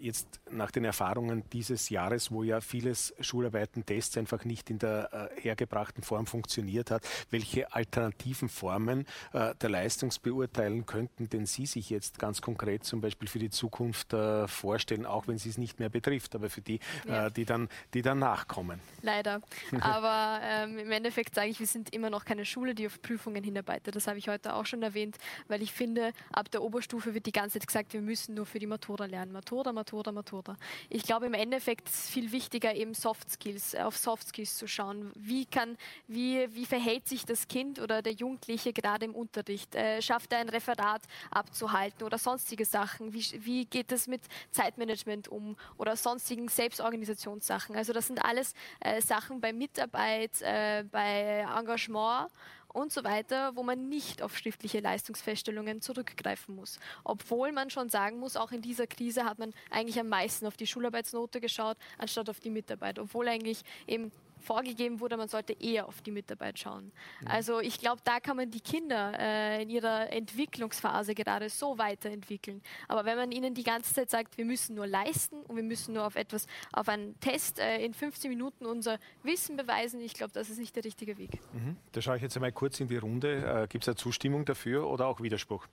jetzt 0.00 0.40
nach 0.50 0.70
den 0.70 0.84
Erfahrungen 0.84 1.44
dieses 1.50 1.88
Jahres, 1.88 2.30
wo 2.30 2.42
ja 2.42 2.60
vieles 2.60 3.14
Schularbeiten, 3.20 3.84
Tests 3.86 4.16
einfach 4.16 4.44
nicht 4.44 4.70
in 4.70 4.78
der 4.78 5.21
hergebrachten 5.36 6.02
Form 6.02 6.26
funktioniert 6.26 6.90
hat, 6.90 7.06
welche 7.30 7.72
alternativen 7.72 8.48
Formen 8.48 9.06
äh, 9.32 9.54
der 9.60 9.70
Leistungsbeurteilung 9.70 10.86
könnten 10.86 11.28
denn 11.28 11.46
Sie 11.46 11.66
sich 11.66 11.90
jetzt 11.90 12.18
ganz 12.18 12.40
konkret 12.40 12.84
zum 12.84 13.00
Beispiel 13.00 13.28
für 13.28 13.38
die 13.38 13.50
Zukunft 13.50 14.12
äh, 14.12 14.46
vorstellen, 14.48 15.06
auch 15.06 15.26
wenn 15.28 15.38
Sie 15.38 15.48
es 15.48 15.58
nicht 15.58 15.78
mehr 15.78 15.88
betrifft, 15.88 16.34
aber 16.34 16.50
für 16.50 16.60
die, 16.60 16.80
ja. 17.06 17.30
die, 17.30 17.44
dann, 17.44 17.68
die 17.94 18.02
dann 18.02 18.18
nachkommen? 18.18 18.80
Leider. 19.02 19.40
Aber 19.80 20.40
ähm, 20.42 20.78
im 20.78 20.90
Endeffekt 20.90 21.34
sage 21.34 21.48
ich, 21.48 21.58
wir 21.58 21.66
sind 21.66 21.92
immer 21.94 22.10
noch 22.10 22.24
keine 22.24 22.44
Schule, 22.44 22.74
die 22.74 22.86
auf 22.86 23.00
Prüfungen 23.02 23.42
hinarbeitet. 23.42 23.96
Das 23.96 24.06
habe 24.06 24.18
ich 24.18 24.28
heute 24.28 24.54
auch 24.54 24.66
schon 24.66 24.82
erwähnt, 24.82 25.18
weil 25.48 25.62
ich 25.62 25.72
finde, 25.72 26.12
ab 26.32 26.50
der 26.50 26.62
Oberstufe 26.62 27.14
wird 27.14 27.26
die 27.26 27.32
ganze 27.32 27.58
Zeit 27.58 27.66
gesagt, 27.66 27.92
wir 27.92 28.00
müssen 28.00 28.34
nur 28.34 28.46
für 28.46 28.58
die 28.58 28.66
Matura 28.66 29.06
lernen. 29.06 29.32
Matura, 29.32 29.72
Matura, 29.72 30.12
Matura. 30.12 30.56
Ich 30.88 31.02
glaube, 31.02 31.26
im 31.26 31.34
Endeffekt 31.34 31.88
ist 31.88 32.04
es 32.04 32.10
viel 32.10 32.32
wichtiger, 32.32 32.74
eben 32.74 32.94
Soft 32.94 33.30
Skills, 33.30 33.74
auf 33.74 33.96
Soft 33.96 34.28
Skills 34.28 34.56
zu 34.56 34.66
schauen. 34.66 35.11
Wie 35.14 35.46
kann, 35.46 35.76
wie, 36.06 36.46
wie 36.54 36.66
verhält 36.66 37.08
sich 37.08 37.24
das 37.24 37.48
Kind 37.48 37.78
oder 37.78 38.02
der 38.02 38.12
Jugendliche 38.12 38.72
gerade 38.72 39.04
im 39.04 39.14
Unterricht? 39.14 39.74
Äh, 39.74 40.00
schafft 40.02 40.32
er 40.32 40.38
ein 40.38 40.48
Referat 40.48 41.02
abzuhalten 41.30 42.04
oder 42.04 42.18
sonstige 42.18 42.64
Sachen? 42.64 43.12
Wie, 43.12 43.24
wie 43.44 43.64
geht 43.66 43.92
es 43.92 44.06
mit 44.06 44.22
Zeitmanagement 44.50 45.28
um 45.28 45.56
oder 45.78 45.96
sonstigen 45.96 46.48
Selbstorganisationssachen? 46.48 47.76
Also 47.76 47.92
das 47.92 48.06
sind 48.06 48.24
alles 48.24 48.54
äh, 48.80 49.00
Sachen 49.00 49.40
bei 49.40 49.52
Mitarbeit, 49.52 50.40
äh, 50.42 50.84
bei 50.90 51.46
Engagement 51.56 52.30
und 52.72 52.92
so 52.92 53.04
weiter, 53.04 53.54
wo 53.54 53.62
man 53.62 53.88
nicht 53.88 54.22
auf 54.22 54.36
schriftliche 54.36 54.80
Leistungsfeststellungen 54.80 55.80
zurückgreifen 55.80 56.56
muss. 56.56 56.78
Obwohl 57.04 57.52
man 57.52 57.70
schon 57.70 57.88
sagen 57.88 58.18
muss, 58.18 58.36
auch 58.36 58.52
in 58.52 58.62
dieser 58.62 58.86
Krise 58.86 59.24
hat 59.24 59.38
man 59.38 59.52
eigentlich 59.70 60.00
am 60.00 60.08
meisten 60.08 60.46
auf 60.46 60.56
die 60.56 60.66
Schularbeitsnote 60.66 61.40
geschaut, 61.40 61.76
anstatt 61.98 62.30
auf 62.30 62.40
die 62.40 62.50
Mitarbeit. 62.50 62.98
Obwohl 62.98 63.28
eigentlich 63.28 63.62
eben 63.86 64.10
vorgegeben 64.42 65.00
wurde, 65.00 65.16
man 65.16 65.28
sollte 65.28 65.52
eher 65.52 65.86
auf 65.86 66.02
die 66.02 66.10
Mitarbeit 66.10 66.58
schauen. 66.58 66.92
Mhm. 67.20 67.28
Also 67.28 67.60
ich 67.60 67.78
glaube, 67.78 68.00
da 68.04 68.20
kann 68.20 68.36
man 68.36 68.50
die 68.50 68.60
Kinder 68.60 69.12
äh, 69.18 69.62
in 69.62 69.70
ihrer 69.70 70.12
Entwicklungsphase 70.12 71.14
gerade 71.14 71.48
so 71.48 71.78
weiterentwickeln. 71.78 72.62
Aber 72.88 73.04
wenn 73.04 73.16
man 73.16 73.32
ihnen 73.32 73.54
die 73.54 73.62
ganze 73.62 73.94
Zeit 73.94 74.10
sagt, 74.10 74.36
wir 74.36 74.44
müssen 74.44 74.74
nur 74.74 74.86
leisten 74.86 75.42
und 75.42 75.56
wir 75.56 75.62
müssen 75.62 75.94
nur 75.94 76.06
auf 76.06 76.16
etwas, 76.16 76.46
auf 76.72 76.88
einen 76.88 77.18
Test 77.20 77.58
äh, 77.58 77.84
in 77.84 77.94
15 77.94 78.30
Minuten 78.30 78.66
unser 78.66 78.98
Wissen 79.22 79.56
beweisen, 79.56 80.00
ich 80.00 80.14
glaube, 80.14 80.32
das 80.32 80.50
ist 80.50 80.58
nicht 80.58 80.74
der 80.76 80.84
richtige 80.84 81.16
Weg. 81.18 81.38
Mhm. 81.52 81.76
Da 81.92 82.02
schaue 82.02 82.16
ich 82.16 82.22
jetzt 82.22 82.36
einmal 82.36 82.52
kurz 82.52 82.80
in 82.80 82.88
die 82.88 82.96
Runde. 82.96 83.62
Äh, 83.62 83.66
Gibt 83.68 83.84
es 83.84 83.88
eine 83.88 83.96
Zustimmung 83.96 84.44
dafür 84.44 84.88
oder 84.88 85.06
auch 85.06 85.20
Widerspruch? 85.20 85.66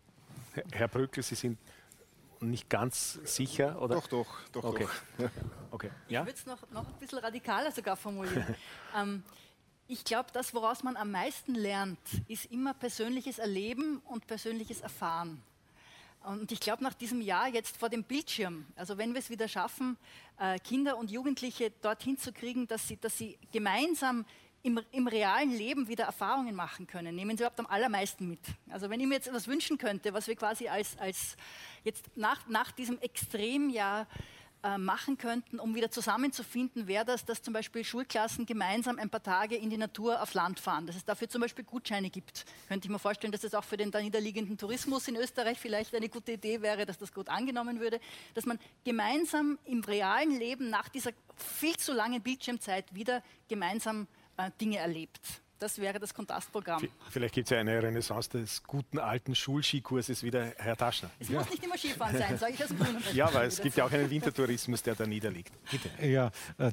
Herr 0.71 0.87
Brückel, 0.87 1.23
Sie 1.23 1.35
sind 1.35 1.57
nicht 2.41 2.69
ganz 2.69 3.19
sicher? 3.23 3.81
Oder? 3.81 3.95
Doch, 3.95 4.07
doch, 4.07 4.27
doch. 4.51 4.63
Okay. 4.63 4.87
doch. 5.17 5.29
okay. 5.71 5.91
Ja? 6.07 6.21
Ich 6.21 6.27
würde 6.27 6.39
es 6.39 6.45
noch, 6.45 6.69
noch 6.71 6.87
ein 6.87 6.99
bisschen 6.99 7.19
radikaler 7.19 7.71
sogar 7.71 7.95
formulieren. 7.95 8.55
ähm, 8.95 9.23
ich 9.87 10.03
glaube, 10.03 10.29
das, 10.33 10.53
woraus 10.53 10.83
man 10.83 10.95
am 10.97 11.11
meisten 11.11 11.55
lernt, 11.55 11.99
ist 12.27 12.45
immer 12.51 12.73
persönliches 12.73 13.39
Erleben 13.39 14.01
und 14.05 14.27
persönliches 14.27 14.81
Erfahren. 14.81 15.41
Und 16.23 16.51
ich 16.51 16.59
glaube, 16.59 16.83
nach 16.83 16.93
diesem 16.93 17.21
Jahr 17.21 17.47
jetzt 17.47 17.77
vor 17.77 17.89
dem 17.89 18.03
Bildschirm, 18.03 18.65
also 18.75 18.97
wenn 18.97 19.13
wir 19.13 19.19
es 19.19 19.29
wieder 19.29 19.47
schaffen, 19.47 19.97
äh, 20.37 20.59
Kinder 20.59 20.97
und 20.97 21.09
Jugendliche 21.09 21.71
dorthin 21.81 22.17
zu 22.17 22.33
kriegen, 22.33 22.67
dass 22.67 22.87
sie, 22.87 22.97
dass 22.97 23.17
sie 23.17 23.37
gemeinsam 23.51 24.25
im, 24.63 24.79
im, 24.91 25.07
realen 25.07 25.51
Leben 25.51 25.87
wieder 25.87 26.05
Erfahrungen 26.05 26.55
machen 26.55 26.87
können, 26.87 27.15
nehmen 27.15 27.37
sie 27.37 27.43
überhaupt 27.43 27.59
am 27.59 27.67
allermeisten 27.67 28.27
mit. 28.27 28.41
Also 28.69 28.89
wenn 28.89 28.99
ich 28.99 29.07
mir 29.07 29.15
jetzt 29.15 29.27
etwas 29.27 29.47
wünschen 29.47 29.77
könnte, 29.77 30.13
was 30.13 30.27
wir 30.27 30.35
quasi 30.35 30.67
als, 30.67 30.97
als 30.97 31.37
jetzt 31.83 32.05
nach, 32.15 32.47
nach 32.47 32.71
diesem 32.71 32.99
Extremjahr 32.99 34.07
äh, 34.61 34.77
machen 34.77 35.17
könnten, 35.17 35.57
um 35.57 35.73
wieder 35.73 35.89
zusammenzufinden, 35.89 36.85
wäre 36.85 37.05
das, 37.05 37.23
dass 37.23 37.41
zum 37.41 37.53
Beispiel 37.53 37.85
Schulklassen 37.85 38.45
gemeinsam 38.45 38.99
ein 38.99 39.09
paar 39.09 39.23
Tage 39.23 39.55
in 39.55 39.69
die 39.69 39.77
Natur 39.77 40.21
auf 40.21 40.33
Land 40.33 40.59
fahren, 40.59 40.85
dass 40.85 40.97
es 40.97 41.05
dafür 41.05 41.29
zum 41.29 41.39
Beispiel 41.39 41.63
Gutscheine 41.63 42.09
gibt. 42.09 42.43
Könnte 42.67 42.87
ich 42.87 42.91
mir 42.91 42.99
vorstellen, 42.99 43.31
dass 43.31 43.45
es 43.45 43.55
auch 43.55 43.63
für 43.63 43.77
den 43.77 43.89
da 43.89 44.01
niederliegenden 44.01 44.57
Tourismus 44.57 45.07
in 45.07 45.15
Österreich 45.15 45.57
vielleicht 45.57 45.95
eine 45.95 46.09
gute 46.09 46.33
Idee 46.33 46.61
wäre, 46.61 46.85
dass 46.85 46.97
das 46.97 47.13
gut 47.13 47.29
angenommen 47.29 47.79
würde, 47.79 48.01
dass 48.33 48.45
man 48.45 48.59
gemeinsam 48.83 49.57
im 49.63 49.81
realen 49.81 50.37
Leben 50.37 50.69
nach 50.69 50.89
dieser 50.89 51.11
viel 51.37 51.77
zu 51.77 51.93
langen 51.93 52.21
Bildschirmzeit 52.21 52.93
wieder 52.93 53.23
gemeinsam 53.47 54.07
äh, 54.39 54.51
Dinge 54.59 54.77
erlebt. 54.77 55.19
Das 55.59 55.77
wäre 55.77 55.99
das 55.99 56.13
Kontrastprogramm. 56.13 56.87
Vielleicht 57.09 57.35
gibt 57.35 57.47
es 57.47 57.51
ja 57.51 57.59
eine 57.59 57.83
Renaissance 57.83 58.29
des 58.29 58.63
guten 58.63 58.97
alten 58.97 59.35
Schulskikurses 59.35 60.23
wieder, 60.23 60.53
Herr 60.55 60.77
Taschner. 60.77 61.11
Es 61.19 61.27
ja. 61.27 61.39
muss 61.39 61.49
nicht 61.49 61.61
immer 61.61 61.77
Skifahren 61.77 62.17
sein, 62.17 62.37
sage 62.37 62.53
ich 62.53 62.63
aus 62.63 62.69
dem 62.69 62.77
Ja, 63.13 63.27
aber 63.27 63.43
es 63.43 63.61
gibt 63.61 63.75
ja 63.75 63.83
auch 63.83 63.91
einen 63.91 64.09
Wintertourismus, 64.09 64.81
der 64.81 64.95
da 64.95 65.05
niederliegt. 65.05 65.51
Bitte. 65.69 65.89
Ja, 66.07 66.31
äh, 66.57 66.71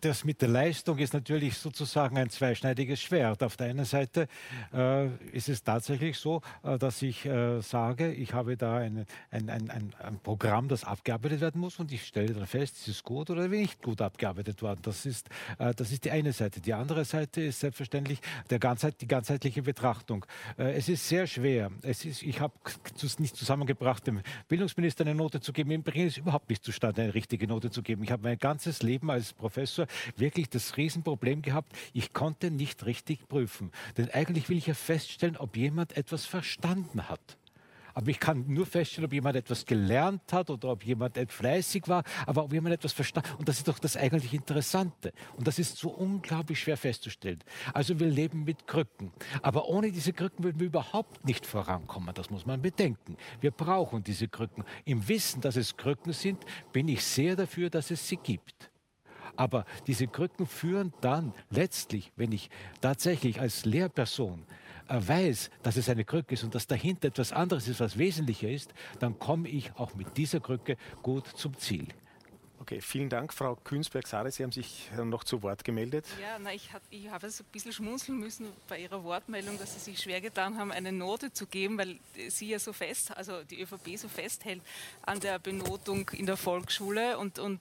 das 0.00 0.24
mit 0.24 0.42
der 0.42 0.48
Leistung 0.48 0.98
ist 0.98 1.14
natürlich 1.14 1.56
sozusagen 1.56 2.18
ein 2.18 2.30
zweischneidiges 2.30 3.00
Schwert. 3.00 3.42
Auf 3.42 3.56
der 3.56 3.68
einen 3.68 3.84
Seite 3.84 4.28
äh, 4.72 5.06
ist 5.32 5.48
es 5.48 5.62
tatsächlich 5.62 6.18
so, 6.18 6.42
äh, 6.62 6.78
dass 6.78 7.00
ich 7.02 7.24
äh, 7.24 7.60
sage, 7.60 8.12
ich 8.12 8.34
habe 8.34 8.56
da 8.56 8.76
ein, 8.76 9.06
ein, 9.30 9.48
ein, 9.48 9.70
ein, 9.70 10.18
Programm, 10.22 10.68
das 10.68 10.84
abgearbeitet 10.84 11.40
werden 11.40 11.60
muss 11.60 11.78
und 11.78 11.90
ich 11.92 12.04
stelle 12.06 12.34
dann 12.34 12.46
fest, 12.46 12.76
ist 12.80 12.88
es 12.88 13.02
gut 13.02 13.30
oder 13.30 13.48
nicht 13.48 13.82
gut 13.82 14.00
abgearbeitet 14.00 14.62
worden. 14.62 14.80
Das 14.82 15.06
ist, 15.06 15.28
äh, 15.58 15.74
das 15.74 15.90
ist 15.90 16.04
die 16.04 16.10
eine 16.10 16.32
Seite. 16.32 16.60
Die 16.60 16.74
andere 16.74 17.04
Seite 17.04 17.40
ist 17.40 17.60
selbstverständlich 17.60 18.20
der 18.50 18.58
Ganzheit, 18.58 19.00
die 19.00 19.08
ganzheitliche 19.08 19.62
Betrachtung. 19.62 20.26
Äh, 20.58 20.72
es 20.72 20.88
ist 20.88 21.08
sehr 21.08 21.26
schwer. 21.26 21.70
Es 21.82 22.04
ist, 22.04 22.22
ich 22.22 22.40
habe 22.40 22.54
es 23.02 23.18
nicht 23.18 23.36
zusammengebracht, 23.36 24.06
dem 24.06 24.20
Bildungsminister 24.48 25.04
eine 25.04 25.14
Note 25.14 25.40
zu 25.40 25.52
geben. 25.52 25.70
Im 25.70 25.82
bringe 25.82 26.06
es 26.06 26.16
überhaupt 26.16 26.50
nicht 26.50 26.62
zustande, 26.64 27.02
eine 27.02 27.14
richtige 27.14 27.46
Note 27.46 27.70
zu 27.70 27.82
geben. 27.82 28.02
Ich 28.02 28.10
habe 28.10 28.22
mein 28.22 28.38
ganzes 28.38 28.82
Leben 28.82 29.10
als 29.10 29.32
Professor 29.32 29.45
Professor 29.46 29.86
wirklich 30.16 30.48
das 30.48 30.76
Riesenproblem 30.76 31.40
gehabt, 31.40 31.72
ich 31.92 32.12
konnte 32.12 32.50
nicht 32.50 32.84
richtig 32.84 33.28
prüfen. 33.28 33.70
Denn 33.96 34.10
eigentlich 34.10 34.48
will 34.48 34.58
ich 34.58 34.66
ja 34.66 34.74
feststellen, 34.74 35.36
ob 35.36 35.56
jemand 35.56 35.96
etwas 35.96 36.26
verstanden 36.26 37.08
hat. 37.08 37.38
Aber 37.94 38.10
ich 38.10 38.20
kann 38.20 38.44
nur 38.46 38.66
feststellen, 38.66 39.06
ob 39.06 39.12
jemand 39.14 39.36
etwas 39.36 39.64
gelernt 39.64 40.30
hat 40.30 40.50
oder 40.50 40.68
ob 40.72 40.84
jemand 40.84 41.16
fleißig 41.32 41.88
war, 41.88 42.02
aber 42.26 42.44
ob 42.44 42.52
jemand 42.52 42.74
etwas 42.74 42.92
verstanden 42.92 43.30
Und 43.38 43.48
das 43.48 43.56
ist 43.56 43.68
doch 43.68 43.78
das 43.78 43.96
eigentlich 43.96 44.34
Interessante. 44.34 45.12
Und 45.36 45.46
das 45.46 45.58
ist 45.58 45.78
so 45.78 45.88
unglaublich 45.90 46.60
schwer 46.60 46.76
festzustellen. 46.76 47.38
Also 47.72 47.98
wir 47.98 48.08
leben 48.08 48.44
mit 48.44 48.66
Krücken. 48.66 49.12
Aber 49.40 49.68
ohne 49.68 49.92
diese 49.92 50.12
Krücken 50.12 50.44
würden 50.44 50.60
wir 50.60 50.66
überhaupt 50.66 51.24
nicht 51.24 51.46
vorankommen. 51.46 52.14
Das 52.14 52.28
muss 52.28 52.44
man 52.44 52.60
bedenken. 52.60 53.16
Wir 53.40 53.50
brauchen 53.50 54.04
diese 54.04 54.28
Krücken. 54.28 54.64
Im 54.84 55.08
Wissen, 55.08 55.40
dass 55.40 55.56
es 55.56 55.78
Krücken 55.78 56.12
sind, 56.12 56.44
bin 56.72 56.88
ich 56.88 57.02
sehr 57.02 57.34
dafür, 57.34 57.70
dass 57.70 57.90
es 57.90 58.06
sie 58.06 58.18
gibt. 58.18 58.70
Aber 59.36 59.64
diese 59.86 60.06
Krücken 60.06 60.46
führen 60.46 60.92
dann 61.00 61.32
letztlich, 61.50 62.12
wenn 62.16 62.32
ich 62.32 62.50
tatsächlich 62.80 63.40
als 63.40 63.64
Lehrperson 63.64 64.44
äh, 64.88 65.00
weiß, 65.00 65.50
dass 65.62 65.76
es 65.76 65.88
eine 65.88 66.04
Krücke 66.04 66.34
ist 66.34 66.44
und 66.44 66.54
dass 66.54 66.66
dahinter 66.66 67.08
etwas 67.08 67.32
anderes 67.32 67.68
ist, 67.68 67.80
was 67.80 67.98
wesentlicher 67.98 68.48
ist, 68.48 68.72
dann 68.98 69.18
komme 69.18 69.48
ich 69.48 69.74
auch 69.76 69.94
mit 69.94 70.16
dieser 70.16 70.40
Krücke 70.40 70.76
gut 71.02 71.26
zum 71.26 71.56
Ziel. 71.58 71.88
Okay, 72.66 72.80
vielen 72.80 73.08
Dank, 73.08 73.32
Frau 73.32 73.54
Künsberg-Sare. 73.54 74.28
Sie 74.32 74.42
haben 74.42 74.50
sich 74.50 74.90
noch 74.96 75.22
zu 75.22 75.40
Wort 75.44 75.62
gemeldet. 75.62 76.04
Ja, 76.20 76.36
na, 76.40 76.52
ich 76.52 76.72
habe 76.72 76.82
ich 76.90 77.08
hab 77.08 77.22
also 77.22 77.44
ein 77.44 77.52
bisschen 77.52 77.72
schmunzeln 77.72 78.18
müssen 78.18 78.48
bei 78.66 78.80
Ihrer 78.80 79.04
Wortmeldung, 79.04 79.56
dass 79.56 79.74
Sie 79.74 79.78
sich 79.78 80.02
schwer 80.02 80.20
getan 80.20 80.58
haben, 80.58 80.72
eine 80.72 80.90
Note 80.90 81.32
zu 81.32 81.46
geben, 81.46 81.78
weil 81.78 82.00
Sie 82.28 82.48
ja 82.48 82.58
so 82.58 82.72
fest, 82.72 83.16
also 83.16 83.44
die 83.44 83.62
ÖVP 83.62 83.96
so 83.96 84.08
festhält 84.08 84.62
an 85.02 85.20
der 85.20 85.38
Benotung 85.38 86.10
in 86.10 86.26
der 86.26 86.36
Volksschule. 86.36 87.18
Und, 87.18 87.38
und 87.38 87.60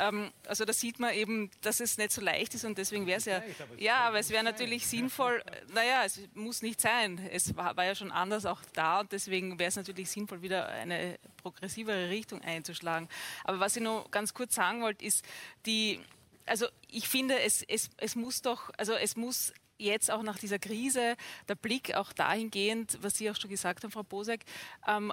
ähm, 0.00 0.32
also 0.48 0.64
da 0.64 0.72
sieht 0.72 0.98
man 0.98 1.14
eben, 1.14 1.48
dass 1.60 1.78
es 1.78 1.96
nicht 1.96 2.10
so 2.10 2.20
leicht 2.20 2.54
ist 2.54 2.64
und 2.64 2.78
deswegen 2.78 3.06
wäre 3.06 3.18
es 3.18 3.26
ja, 3.26 3.42
ja, 3.78 3.98
aber 4.08 4.18
es 4.18 4.30
wäre 4.30 4.42
natürlich 4.42 4.88
sinnvoll, 4.88 5.40
naja, 5.72 6.02
es 6.04 6.20
muss 6.34 6.62
nicht 6.62 6.80
sein. 6.80 7.20
Es 7.30 7.54
war, 7.56 7.76
war 7.76 7.84
ja 7.84 7.94
schon 7.94 8.10
anders 8.10 8.44
auch 8.44 8.60
da 8.72 9.00
und 9.00 9.12
deswegen 9.12 9.56
wäre 9.60 9.68
es 9.68 9.76
natürlich 9.76 10.10
sinnvoll, 10.10 10.42
wieder 10.42 10.66
eine 10.66 11.16
progressivere 11.42 12.10
Richtung 12.10 12.40
einzuschlagen. 12.42 13.08
Aber 13.44 13.60
was 13.60 13.76
ich 13.76 13.82
noch 13.82 14.10
ganz 14.10 14.34
kurz 14.34 14.54
sagen 14.54 14.82
wollte, 14.82 15.04
ist 15.04 15.24
die, 15.66 16.00
also 16.46 16.66
ich 16.88 17.08
finde, 17.08 17.40
es, 17.40 17.62
es, 17.62 17.90
es 17.96 18.16
muss 18.16 18.42
doch, 18.42 18.70
also 18.78 18.94
es 18.94 19.16
muss 19.16 19.52
jetzt 19.78 20.10
auch 20.10 20.22
nach 20.22 20.38
dieser 20.38 20.58
Krise 20.58 21.16
der 21.48 21.54
Blick 21.54 21.94
auch 21.94 22.12
dahingehend, 22.12 22.98
was 23.02 23.16
Sie 23.18 23.30
auch 23.30 23.36
schon 23.36 23.50
gesagt 23.50 23.82
haben, 23.82 23.90
Frau 23.90 24.02
Bosek, 24.02 24.44
ähm, 24.86 25.12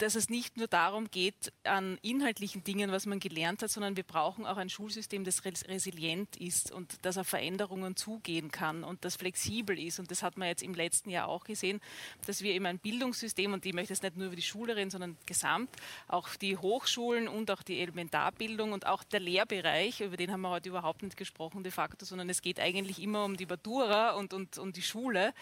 dass 0.00 0.14
es 0.14 0.30
nicht 0.30 0.56
nur 0.56 0.66
darum 0.66 1.10
geht, 1.10 1.52
an 1.64 1.98
inhaltlichen 2.00 2.64
Dingen, 2.64 2.90
was 2.90 3.04
man 3.04 3.20
gelernt 3.20 3.62
hat, 3.62 3.70
sondern 3.70 3.96
wir 3.96 4.02
brauchen 4.02 4.46
auch 4.46 4.56
ein 4.56 4.70
Schulsystem, 4.70 5.24
das 5.24 5.44
resilient 5.44 6.36
ist 6.38 6.72
und 6.72 6.98
das 7.02 7.18
auf 7.18 7.28
Veränderungen 7.28 7.96
zugehen 7.96 8.50
kann 8.50 8.82
und 8.82 9.04
das 9.04 9.16
flexibel 9.16 9.78
ist. 9.78 9.98
Und 9.98 10.10
das 10.10 10.22
hat 10.22 10.38
man 10.38 10.48
jetzt 10.48 10.62
im 10.62 10.74
letzten 10.74 11.10
Jahr 11.10 11.28
auch 11.28 11.44
gesehen, 11.44 11.80
dass 12.26 12.40
wir 12.40 12.54
eben 12.54 12.64
ein 12.64 12.78
Bildungssystem, 12.78 13.52
und 13.52 13.66
ich 13.66 13.74
möchte 13.74 13.92
jetzt 13.92 14.02
nicht 14.02 14.16
nur 14.16 14.28
über 14.28 14.36
die 14.36 14.42
Schule 14.42 14.74
reden, 14.74 14.90
sondern 14.90 15.18
gesamt, 15.26 15.70
auch 16.08 16.34
die 16.36 16.56
Hochschulen 16.56 17.28
und 17.28 17.50
auch 17.50 17.62
die 17.62 17.80
Elementarbildung 17.80 18.72
und 18.72 18.86
auch 18.86 19.04
der 19.04 19.20
Lehrbereich, 19.20 20.00
über 20.00 20.16
den 20.16 20.32
haben 20.32 20.40
wir 20.40 20.50
heute 20.50 20.70
überhaupt 20.70 21.02
nicht 21.02 21.18
gesprochen 21.18 21.62
de 21.62 21.72
facto, 21.72 22.06
sondern 22.06 22.30
es 22.30 22.40
geht 22.40 22.58
eigentlich 22.58 23.02
immer 23.02 23.24
um 23.24 23.36
die 23.36 23.46
Matura 23.46 24.12
und, 24.12 24.32
und, 24.32 24.56
und 24.56 24.76
die 24.76 24.82
Schule, 24.82 25.34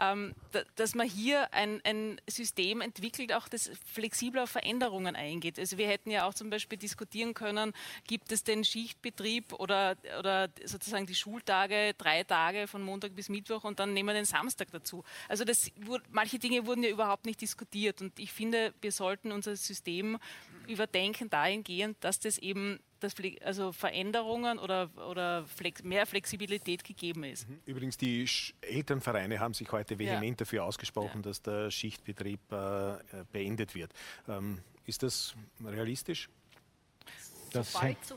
ähm, 0.00 0.34
dass 0.76 0.94
man 0.94 1.06
hier 1.06 1.52
ein, 1.52 1.82
ein 1.84 2.20
System 2.26 2.80
entwickelt, 2.80 3.34
auch 3.34 3.48
das 3.48 3.70
flexibler 3.98 4.44
auf 4.44 4.50
Veränderungen 4.50 5.16
eingeht. 5.16 5.58
Also 5.58 5.76
wir 5.76 5.88
hätten 5.88 6.10
ja 6.10 6.26
auch 6.26 6.34
zum 6.34 6.50
Beispiel 6.50 6.78
diskutieren 6.78 7.34
können, 7.34 7.72
gibt 8.06 8.30
es 8.30 8.44
den 8.44 8.62
Schichtbetrieb 8.62 9.52
oder, 9.54 9.96
oder 10.20 10.48
sozusagen 10.64 11.06
die 11.06 11.16
Schultage, 11.16 11.94
drei 11.98 12.22
Tage 12.22 12.68
von 12.68 12.82
Montag 12.82 13.16
bis 13.16 13.28
Mittwoch 13.28 13.64
und 13.64 13.80
dann 13.80 13.94
nehmen 13.94 14.08
wir 14.08 14.14
den 14.14 14.24
Samstag 14.24 14.70
dazu. 14.70 15.02
Also 15.28 15.44
das, 15.44 15.72
manche 16.10 16.38
Dinge 16.38 16.64
wurden 16.66 16.84
ja 16.84 16.90
überhaupt 16.90 17.26
nicht 17.26 17.40
diskutiert 17.40 18.00
und 18.00 18.16
ich 18.20 18.32
finde, 18.32 18.72
wir 18.80 18.92
sollten 18.92 19.32
unser 19.32 19.56
System 19.56 20.18
überdenken 20.68 21.28
dahingehend, 21.28 21.96
dass 22.00 22.20
das 22.20 22.38
eben 22.38 22.78
dass 23.00 23.14
also 23.42 23.72
Veränderungen 23.72 24.58
oder, 24.58 24.90
oder 25.08 25.46
Flex, 25.46 25.82
mehr 25.82 26.06
Flexibilität 26.06 26.84
gegeben 26.84 27.24
ist. 27.24 27.48
Mhm. 27.48 27.60
Übrigens, 27.66 27.96
die 27.96 28.26
Sch 28.26 28.54
Elternvereine 28.60 29.40
haben 29.40 29.54
sich 29.54 29.70
heute 29.72 29.98
vehement 29.98 30.40
ja. 30.40 30.44
dafür 30.44 30.64
ausgesprochen, 30.64 31.16
ja. 31.18 31.22
dass 31.22 31.42
der 31.42 31.70
Schichtbetrieb 31.70 32.40
äh, 32.50 32.96
beendet 33.32 33.74
wird. 33.74 33.92
Ähm, 34.28 34.58
ist 34.86 35.02
das 35.02 35.34
realistisch? 35.64 36.28
Das 37.52 37.72
sobald, 37.72 38.04
so 38.04 38.16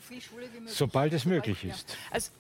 sobald 0.68 1.14
es 1.14 1.26
möglich 1.26 1.64
ist. 1.64 1.98
Also 2.10 2.32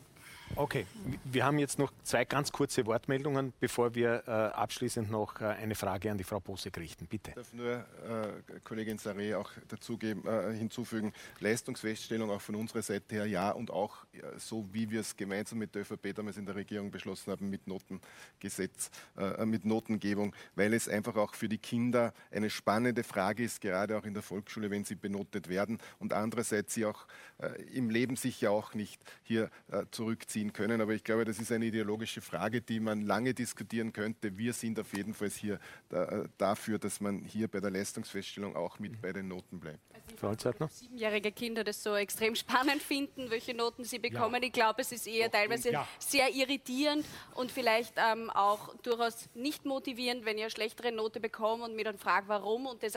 Okay, 0.55 0.85
wir 1.25 1.45
haben 1.45 1.57
jetzt 1.59 1.79
noch 1.79 1.91
zwei 2.03 2.25
ganz 2.25 2.51
kurze 2.51 2.85
Wortmeldungen, 2.85 3.53
bevor 3.59 3.95
wir 3.95 4.23
äh, 4.27 4.31
abschließend 4.31 5.09
noch 5.09 5.39
äh, 5.39 5.45
eine 5.45 5.75
Frage 5.75 6.11
an 6.11 6.17
die 6.17 6.23
Frau 6.23 6.39
Bosek 6.39 6.77
richten. 6.77 7.07
Bitte. 7.07 7.31
Ich 7.31 7.35
darf 7.35 7.53
nur 7.53 7.73
äh, 7.73 8.59
Kollegin 8.63 8.97
Saré 8.97 9.37
auch 9.37 9.49
dazugeben, 9.67 10.27
äh, 10.27 10.53
hinzufügen, 10.53 11.13
Leistungsfeststellung 11.39 12.29
auch 12.29 12.41
von 12.41 12.55
unserer 12.55 12.81
Seite 12.81 13.15
her 13.15 13.25
ja 13.25 13.51
und 13.51 13.71
auch 13.71 14.05
so, 14.37 14.67
wie 14.71 14.89
wir 14.89 15.01
es 15.01 15.15
gemeinsam 15.15 15.59
mit 15.59 15.73
der 15.73 15.83
ÖVP 15.83 16.13
damals 16.13 16.37
in 16.37 16.45
der 16.45 16.55
Regierung 16.55 16.91
beschlossen 16.91 17.31
haben, 17.31 17.49
mit 17.49 17.67
Notengesetz, 17.67 18.91
äh, 19.17 19.45
mit 19.45 19.65
Notengebung, 19.65 20.35
weil 20.55 20.73
es 20.73 20.89
einfach 20.89 21.15
auch 21.15 21.33
für 21.33 21.49
die 21.49 21.57
Kinder 21.57 22.13
eine 22.29 22.49
spannende 22.49 23.03
Frage 23.03 23.43
ist, 23.43 23.61
gerade 23.61 23.97
auch 23.97 24.03
in 24.05 24.13
der 24.13 24.23
Volksschule, 24.23 24.69
wenn 24.69 24.83
sie 24.83 24.95
benotet 24.95 25.47
werden 25.47 25.79
und 25.99 26.13
andererseits 26.13 26.73
sie 26.73 26.85
auch 26.85 27.07
äh, 27.39 27.61
im 27.73 27.89
Leben 27.89 28.15
sich 28.15 28.41
ja 28.41 28.49
auch 28.49 28.73
nicht 28.73 29.01
hier 29.23 29.49
zurückziehen 29.91 30.40
ziehen 30.41 30.53
können. 30.53 30.81
Aber 30.81 30.93
ich 30.93 31.03
glaube, 31.03 31.25
das 31.25 31.39
ist 31.39 31.51
eine 31.51 31.65
ideologische 31.65 32.21
Frage, 32.21 32.61
die 32.61 32.79
man 32.79 33.01
lange 33.05 33.33
diskutieren 33.33 33.93
könnte. 33.93 34.37
Wir 34.37 34.53
sind 34.53 34.79
auf 34.79 34.93
jeden 34.95 35.13
Fall 35.13 35.29
hier 35.29 35.59
da, 35.89 36.05
äh, 36.05 36.27
dafür, 36.37 36.79
dass 36.79 36.99
man 36.99 37.23
hier 37.23 37.47
bei 37.47 37.59
der 37.59 37.69
Leistungsfeststellung 37.69 38.55
auch 38.55 38.79
mit 38.79 39.01
bei 39.01 39.13
den 39.13 39.27
Noten 39.27 39.59
bleibt. 39.59 39.79
Also 40.21 40.67
siebenjährige 40.67 41.31
Kinder 41.31 41.63
das 41.63 41.81
so 41.81 41.95
extrem 41.95 42.35
spannend 42.43 42.81
finden, 42.81 43.29
welche 43.29 43.53
Noten 43.53 43.83
sie 43.83 43.99
bekommen. 43.99 44.41
Ja. 44.41 44.47
Ich 44.47 44.53
glaube, 44.53 44.81
es 44.81 44.91
ist 44.91 45.07
eher 45.07 45.27
Doch, 45.27 45.39
teilweise 45.39 45.71
ja. 45.71 45.87
sehr 45.99 46.33
irritierend 46.33 47.05
und 47.35 47.51
vielleicht 47.51 47.93
ähm, 47.97 48.29
auch 48.29 48.75
durchaus 48.77 49.29
nicht 49.35 49.65
motivierend, 49.65 50.25
wenn 50.25 50.37
ich 50.37 50.43
eine 50.43 50.51
schlechtere 50.51 50.91
Note 50.91 51.19
bekomme 51.19 51.65
und 51.65 51.75
mir 51.75 51.85
dann 51.85 51.97
frage, 51.97 52.27
warum 52.27 52.65
und 52.65 52.83
das 52.83 52.95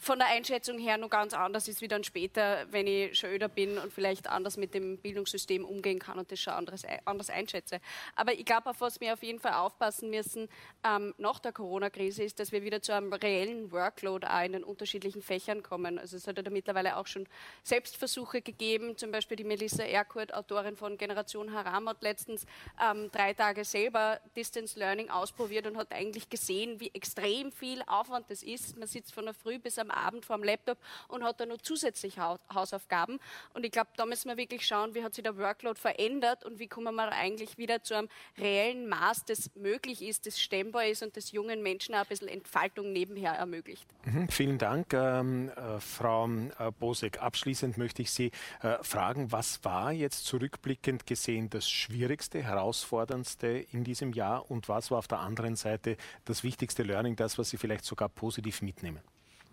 von 0.00 0.18
der 0.18 0.28
Einschätzung 0.28 0.78
her 0.78 0.96
noch 0.96 1.10
ganz 1.10 1.34
anders 1.34 1.68
ist 1.68 1.82
wie 1.82 1.88
dann 1.88 2.04
später, 2.04 2.66
wenn 2.70 2.86
ich 2.86 3.18
schon 3.18 3.30
öder 3.30 3.48
bin 3.48 3.76
und 3.76 3.92
vielleicht 3.92 4.28
anders 4.28 4.56
mit 4.56 4.72
dem 4.72 4.96
Bildungssystem 4.96 5.62
umgehen 5.62 5.98
kann 5.98 6.18
und 6.18 6.32
das 6.32 6.40
schon 6.40 6.54
anderes, 6.54 6.84
anders 7.04 7.28
einschätze. 7.28 7.80
Aber 8.16 8.32
ich 8.32 8.46
glaube, 8.46 8.70
auf 8.70 8.80
was 8.80 8.98
wir 9.02 9.12
auf 9.12 9.22
jeden 9.22 9.40
Fall 9.40 9.52
aufpassen 9.52 10.08
müssen 10.08 10.48
ähm, 10.84 11.14
nach 11.18 11.38
der 11.38 11.52
Corona-Krise 11.52 12.22
ist, 12.22 12.40
dass 12.40 12.50
wir 12.50 12.62
wieder 12.62 12.80
zu 12.80 12.94
einem 12.94 13.12
reellen 13.12 13.72
Workload 13.72 14.26
auch 14.26 14.42
in 14.42 14.52
den 14.52 14.64
unterschiedlichen 14.64 15.20
Fächern 15.20 15.62
kommen. 15.62 15.98
Also 15.98 16.16
es 16.16 16.26
hat 16.26 16.38
ja 16.38 16.42
da 16.42 16.50
mittlerweile 16.50 16.96
auch 16.96 17.06
schon 17.06 17.28
Selbstversuche 17.62 18.40
gegeben, 18.40 18.96
zum 18.96 19.12
Beispiel 19.12 19.36
die 19.36 19.44
Melissa 19.44 19.82
Erkurt, 19.82 20.32
Autorin 20.32 20.76
von 20.76 20.96
Generation 20.96 21.52
Haram, 21.52 21.86
hat 21.90 22.02
letztens 22.02 22.46
ähm, 22.82 23.10
drei 23.12 23.34
Tage 23.34 23.66
selber 23.66 24.18
Distance 24.34 24.78
Learning 24.78 25.10
ausprobiert 25.10 25.66
und 25.66 25.76
hat 25.76 25.92
eigentlich 25.92 26.30
gesehen, 26.30 26.80
wie 26.80 26.90
extrem 26.94 27.52
viel 27.52 27.82
Aufwand 27.86 28.30
das 28.30 28.42
ist. 28.42 28.78
Man 28.78 28.88
sitzt 28.88 29.12
von 29.12 29.26
der 29.26 29.34
Früh 29.34 29.58
bis 29.58 29.78
am 29.78 29.89
Abend 29.96 30.24
vor 30.24 30.36
dem 30.36 30.44
Laptop 30.44 30.78
und 31.08 31.24
hat 31.24 31.40
dann 31.40 31.48
noch 31.48 31.60
zusätzlich 31.60 32.18
Hausaufgaben. 32.18 33.18
Und 33.54 33.64
ich 33.64 33.72
glaube, 33.72 33.90
da 33.96 34.06
müssen 34.06 34.28
wir 34.28 34.36
wirklich 34.36 34.66
schauen, 34.66 34.94
wie 34.94 35.02
hat 35.02 35.14
sich 35.14 35.24
der 35.24 35.36
Workload 35.36 35.78
verändert 35.78 36.44
und 36.44 36.58
wie 36.58 36.68
kommen 36.68 36.94
wir 36.94 37.10
eigentlich 37.12 37.58
wieder 37.58 37.82
zu 37.82 37.94
einem 37.94 38.08
reellen 38.38 38.88
Maß, 38.88 39.24
das 39.24 39.50
möglich 39.54 40.02
ist, 40.02 40.26
das 40.26 40.40
stemmbar 40.40 40.86
ist 40.86 41.02
und 41.02 41.16
das 41.16 41.32
jungen 41.32 41.62
Menschen 41.62 41.94
auch 41.94 42.00
ein 42.00 42.06
bisschen 42.08 42.28
Entfaltung 42.28 42.92
nebenher 42.92 43.32
ermöglicht. 43.32 43.86
Mhm, 44.04 44.28
vielen 44.28 44.58
Dank, 44.58 44.92
ähm, 44.92 45.50
äh, 45.50 45.80
Frau 45.80 46.28
äh, 46.28 46.70
Bosek. 46.78 47.22
Abschließend 47.22 47.78
möchte 47.78 48.02
ich 48.02 48.10
Sie 48.10 48.30
äh, 48.62 48.82
fragen, 48.82 49.32
was 49.32 49.64
war 49.64 49.92
jetzt 49.92 50.24
zurückblickend 50.26 51.06
gesehen 51.06 51.50
das 51.50 51.68
Schwierigste, 51.68 52.42
Herausforderndste 52.42 53.48
in 53.72 53.84
diesem 53.84 54.12
Jahr 54.12 54.50
und 54.50 54.68
was 54.68 54.90
war 54.90 54.98
auf 54.98 55.08
der 55.08 55.20
anderen 55.20 55.56
Seite 55.56 55.96
das 56.24 56.42
wichtigste 56.42 56.82
Learning, 56.82 57.16
das, 57.16 57.38
was 57.38 57.50
Sie 57.50 57.56
vielleicht 57.56 57.84
sogar 57.84 58.08
positiv 58.08 58.62
mitnehmen? 58.62 59.00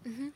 Mhm. 0.06 0.34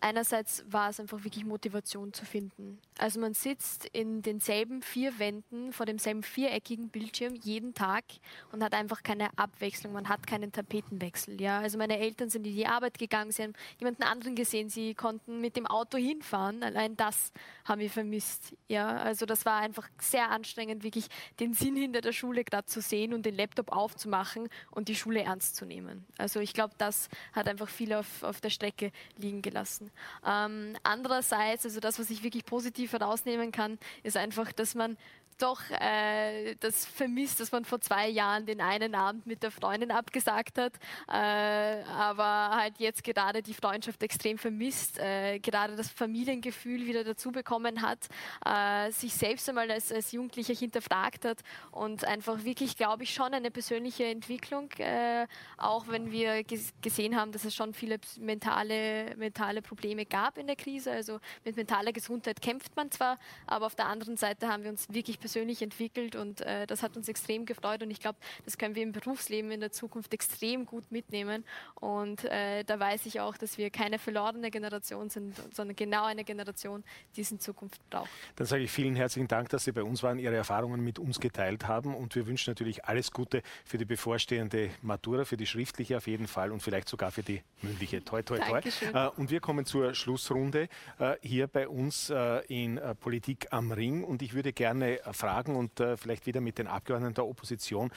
Einerseits 0.00 0.62
war 0.68 0.90
es 0.90 1.00
einfach 1.00 1.24
wirklich 1.24 1.44
Motivation 1.46 2.12
zu 2.12 2.26
finden. 2.26 2.78
Also 2.98 3.18
man 3.18 3.32
sitzt 3.32 3.86
in 3.86 4.20
denselben 4.20 4.82
vier 4.82 5.18
Wänden 5.18 5.72
vor 5.72 5.86
demselben 5.86 6.22
viereckigen 6.22 6.90
Bildschirm 6.90 7.34
jeden 7.34 7.72
Tag 7.72 8.04
und 8.52 8.62
hat 8.62 8.74
einfach 8.74 9.02
keine 9.02 9.36
Abwechslung, 9.38 9.94
man 9.94 10.08
hat 10.08 10.26
keinen 10.26 10.52
Tapetenwechsel. 10.52 11.40
Ja? 11.40 11.60
Also 11.60 11.78
meine 11.78 11.98
Eltern 11.98 12.28
sind 12.28 12.46
in 12.46 12.54
die 12.54 12.66
Arbeit 12.66 12.98
gegangen, 12.98 13.32
sie 13.32 13.42
haben 13.42 13.54
jemanden 13.78 14.02
anderen 14.02 14.34
gesehen, 14.34 14.68
sie 14.68 14.94
konnten 14.94 15.40
mit 15.40 15.56
dem 15.56 15.66
Auto 15.66 15.96
hinfahren. 15.96 16.62
Allein 16.62 16.96
das 16.96 17.32
haben 17.64 17.80
wir 17.80 17.90
vermisst. 17.90 18.54
Ja? 18.68 18.98
Also 18.98 19.24
das 19.24 19.46
war 19.46 19.60
einfach 19.60 19.88
sehr 19.98 20.30
anstrengend, 20.30 20.84
wirklich 20.84 21.06
den 21.40 21.54
Sinn 21.54 21.74
hinter 21.74 22.02
der 22.02 22.12
Schule 22.12 22.44
gerade 22.44 22.66
zu 22.66 22.82
sehen 22.82 23.14
und 23.14 23.24
den 23.24 23.34
Laptop 23.34 23.72
aufzumachen 23.72 24.48
und 24.70 24.88
die 24.88 24.94
Schule 24.94 25.22
ernst 25.22 25.56
zu 25.56 25.64
nehmen. 25.64 26.04
Also 26.18 26.40
ich 26.40 26.52
glaube, 26.52 26.74
das 26.76 27.08
hat 27.32 27.48
einfach 27.48 27.68
viel 27.68 27.94
auf, 27.94 28.22
auf 28.22 28.42
der 28.42 28.50
Strecke 28.50 28.92
liegen 29.16 29.40
gelassen 29.40 29.85
lassen. 29.86 29.92
Ähm, 30.24 30.76
andererseits, 30.82 31.64
also 31.64 31.80
das, 31.80 31.98
was 31.98 32.10
ich 32.10 32.22
wirklich 32.22 32.44
positiv 32.44 32.92
herausnehmen 32.92 33.52
kann, 33.52 33.78
ist 34.02 34.16
einfach, 34.16 34.52
dass 34.52 34.74
man 34.74 34.96
doch 35.38 35.60
äh, 35.70 36.54
das 36.60 36.84
vermisst, 36.84 37.40
dass 37.40 37.52
man 37.52 37.64
vor 37.64 37.80
zwei 37.80 38.08
Jahren 38.08 38.46
den 38.46 38.60
einen 38.60 38.94
Abend 38.94 39.26
mit 39.26 39.42
der 39.42 39.50
Freundin 39.50 39.90
abgesagt 39.90 40.58
hat, 40.58 40.74
äh, 41.08 41.82
aber 41.84 42.50
halt 42.56 42.78
jetzt 42.78 43.04
gerade 43.04 43.42
die 43.42 43.54
Freundschaft 43.54 44.02
extrem 44.02 44.38
vermisst, 44.38 44.98
äh, 44.98 45.38
gerade 45.38 45.76
das 45.76 45.90
Familiengefühl 45.90 46.86
wieder 46.86 47.04
dazu 47.04 47.32
bekommen 47.32 47.82
hat, 47.82 48.08
äh, 48.44 48.90
sich 48.90 49.14
selbst 49.14 49.48
einmal 49.48 49.70
als, 49.70 49.92
als 49.92 50.12
Jugendlicher 50.12 50.54
hinterfragt 50.54 51.24
hat 51.24 51.40
und 51.70 52.04
einfach 52.04 52.44
wirklich, 52.44 52.76
glaube 52.76 53.04
ich, 53.04 53.14
schon 53.14 53.34
eine 53.34 53.50
persönliche 53.50 54.04
Entwicklung, 54.04 54.70
äh, 54.78 55.26
auch 55.56 55.88
wenn 55.88 56.10
wir 56.10 56.44
gesehen 56.44 57.16
haben, 57.16 57.32
dass 57.32 57.44
es 57.44 57.54
schon 57.54 57.74
viele 57.74 57.98
mentale, 58.18 59.14
mentale 59.16 59.62
Probleme 59.62 60.06
gab 60.06 60.38
in 60.38 60.46
der 60.46 60.56
Krise. 60.56 60.92
Also 60.92 61.20
mit 61.44 61.56
mentaler 61.56 61.92
Gesundheit 61.92 62.40
kämpft 62.40 62.74
man 62.76 62.90
zwar, 62.90 63.18
aber 63.46 63.66
auf 63.66 63.74
der 63.74 63.86
anderen 63.86 64.16
Seite 64.16 64.48
haben 64.48 64.62
wir 64.62 64.70
uns 64.70 64.88
wirklich 64.88 65.18
persönlich 65.26 65.60
entwickelt 65.60 66.14
und 66.14 66.40
äh, 66.42 66.68
das 66.68 66.84
hat 66.84 66.96
uns 66.96 67.08
extrem 67.08 67.46
gefreut 67.46 67.82
und 67.82 67.90
ich 67.90 67.98
glaube, 67.98 68.16
das 68.44 68.56
können 68.58 68.76
wir 68.76 68.84
im 68.84 68.92
Berufsleben 68.92 69.50
in 69.50 69.58
der 69.58 69.72
Zukunft 69.72 70.14
extrem 70.14 70.66
gut 70.66 70.92
mitnehmen 70.92 71.44
und 71.74 72.24
äh, 72.26 72.62
da 72.62 72.78
weiß 72.78 73.06
ich 73.06 73.18
auch, 73.18 73.36
dass 73.36 73.58
wir 73.58 73.70
keine 73.70 73.98
verlorene 73.98 74.52
Generation 74.52 75.10
sind, 75.10 75.34
sondern 75.52 75.74
genau 75.74 76.04
eine 76.04 76.22
Generation, 76.22 76.84
die 77.16 77.22
es 77.22 77.32
in 77.32 77.40
Zukunft 77.40 77.80
braucht. 77.90 78.08
Dann 78.36 78.46
sage 78.46 78.62
ich 78.62 78.70
vielen 78.70 78.94
herzlichen 78.94 79.26
Dank, 79.26 79.48
dass 79.48 79.64
Sie 79.64 79.72
bei 79.72 79.82
uns 79.82 80.04
waren, 80.04 80.20
Ihre 80.20 80.36
Erfahrungen 80.36 80.80
mit 80.80 81.00
uns 81.00 81.18
geteilt 81.18 81.66
haben 81.66 81.96
und 81.96 82.14
wir 82.14 82.28
wünschen 82.28 82.50
natürlich 82.50 82.84
alles 82.84 83.10
Gute 83.10 83.42
für 83.64 83.78
die 83.78 83.84
bevorstehende 83.84 84.70
Matura, 84.82 85.24
für 85.24 85.36
die 85.36 85.46
schriftliche 85.46 85.96
auf 85.96 86.06
jeden 86.06 86.28
Fall 86.28 86.52
und 86.52 86.62
vielleicht 86.62 86.88
sogar 86.88 87.10
für 87.10 87.24
die 87.24 87.42
mündliche. 87.62 88.04
Toi, 88.04 88.22
toi, 88.22 88.38
toi. 88.38 88.60
Äh, 88.60 89.08
und 89.16 89.30
wir 89.30 89.40
kommen 89.40 89.66
zur 89.66 89.92
Schlussrunde 89.92 90.68
äh, 91.00 91.16
hier 91.20 91.48
bei 91.48 91.66
uns 91.66 92.10
äh, 92.10 92.44
in 92.46 92.80
Politik 93.00 93.48
am 93.50 93.72
Ring 93.72 94.04
und 94.04 94.22
ich 94.22 94.34
würde 94.34 94.52
gerne 94.52 95.00
fragen 95.16 95.56
und 95.56 95.82
vielleicht 95.96 96.26
wieder 96.26 96.40
mit 96.40 96.58
den 96.58 96.66
Abgeordneten 96.66 97.14
der 97.14 97.26
Opposition 97.26 97.90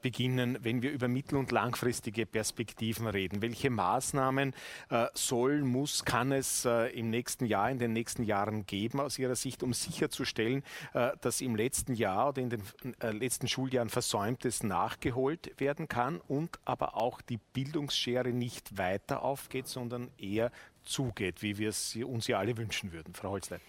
beginnen, 0.00 0.58
wenn 0.62 0.82
wir 0.82 0.90
über 0.90 1.08
mittel- 1.08 1.38
und 1.38 1.50
langfristige 1.52 2.26
Perspektiven 2.26 3.06
reden. 3.06 3.42
Welche 3.42 3.70
Maßnahmen 3.70 4.54
soll, 5.14 5.62
muss, 5.62 6.04
kann 6.04 6.32
es 6.32 6.64
im 6.64 7.10
nächsten 7.10 7.44
Jahr, 7.44 7.70
in 7.70 7.78
den 7.78 7.92
nächsten 7.92 8.22
Jahren 8.22 8.66
geben 8.66 9.00
aus 9.00 9.18
Ihrer 9.18 9.36
Sicht, 9.36 9.62
um 9.62 9.72
sicherzustellen, 9.72 10.62
dass 11.20 11.40
im 11.40 11.56
letzten 11.56 11.94
Jahr 11.94 12.28
oder 12.28 12.42
in 12.42 12.50
den 12.50 12.62
letzten 13.00 13.48
Schuljahren 13.48 13.90
Versäumtes 13.90 14.62
nachgeholt 14.62 15.58
werden 15.58 15.88
kann 15.88 16.20
und 16.20 16.58
aber 16.64 16.96
auch 16.96 17.20
die 17.20 17.38
Bildungsschere 17.52 18.30
nicht 18.30 18.78
weiter 18.78 19.22
aufgeht, 19.22 19.66
sondern 19.66 20.10
eher 20.18 20.50
zugeht, 20.82 21.42
wie 21.42 21.58
wir 21.58 21.68
es 21.70 21.96
uns 21.96 22.26
ja 22.26 22.38
alle 22.38 22.56
wünschen 22.56 22.92
würden. 22.92 23.14
Frau 23.14 23.30
Holzlein. 23.30 23.60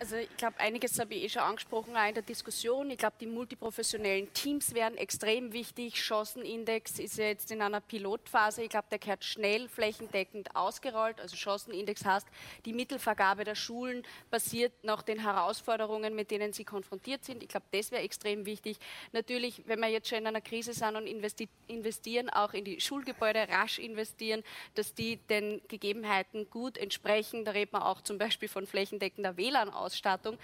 Also 0.00 0.16
ich 0.16 0.36
glaube, 0.36 0.58
einiges 0.58 0.98
habe 0.98 1.14
ich 1.14 1.24
eh 1.24 1.28
schon 1.28 1.42
angesprochen 1.42 1.96
auch 1.96 2.08
in 2.08 2.14
der 2.14 2.22
Diskussion. 2.22 2.90
Ich 2.90 2.98
glaube, 2.98 3.14
die 3.20 3.26
multiprofessionellen 3.26 4.32
Teams 4.34 4.74
wären 4.74 4.96
extrem 4.96 5.52
wichtig. 5.52 6.02
Chancenindex 6.02 6.98
ist 6.98 7.16
ja 7.16 7.26
jetzt 7.26 7.50
in 7.52 7.62
einer 7.62 7.80
Pilotphase. 7.80 8.64
Ich 8.64 8.70
glaube, 8.70 8.88
der 8.90 8.98
gehört 8.98 9.24
schnell 9.24 9.68
flächendeckend 9.68 10.54
ausgerollt. 10.56 11.20
Also 11.20 11.36
Chancenindex 11.36 12.04
heißt, 12.04 12.26
die 12.64 12.72
Mittelvergabe 12.72 13.44
der 13.44 13.54
Schulen 13.54 14.02
basiert 14.30 14.72
nach 14.82 15.02
den 15.02 15.20
Herausforderungen, 15.20 16.14
mit 16.14 16.32
denen 16.32 16.52
sie 16.52 16.64
konfrontiert 16.64 17.24
sind. 17.24 17.42
Ich 17.42 17.48
glaube, 17.48 17.66
das 17.70 17.92
wäre 17.92 18.02
extrem 18.02 18.46
wichtig. 18.46 18.78
Natürlich, 19.12 19.62
wenn 19.66 19.78
wir 19.78 19.88
jetzt 19.88 20.08
schon 20.08 20.18
in 20.18 20.26
einer 20.26 20.40
Krise 20.40 20.74
sind 20.74 20.96
und 20.96 21.06
investi 21.06 21.48
investieren, 21.68 22.28
auch 22.30 22.52
in 22.52 22.64
die 22.64 22.80
Schulgebäude 22.80 23.48
rasch 23.48 23.78
investieren, 23.78 24.42
dass 24.74 24.92
die 24.92 25.16
den 25.16 25.62
Gegebenheiten 25.68 26.50
gut 26.50 26.76
entsprechen. 26.78 27.44
Da 27.44 27.52
redet 27.52 27.72
man 27.72 27.82
auch 27.82 28.02
zum 28.02 28.18
Beispiel 28.18 28.48
von 28.48 28.66
flächendeckender 28.66 29.36
WLAN 29.36 29.70
aus 29.70 29.93
Ausstattung. 29.94 30.38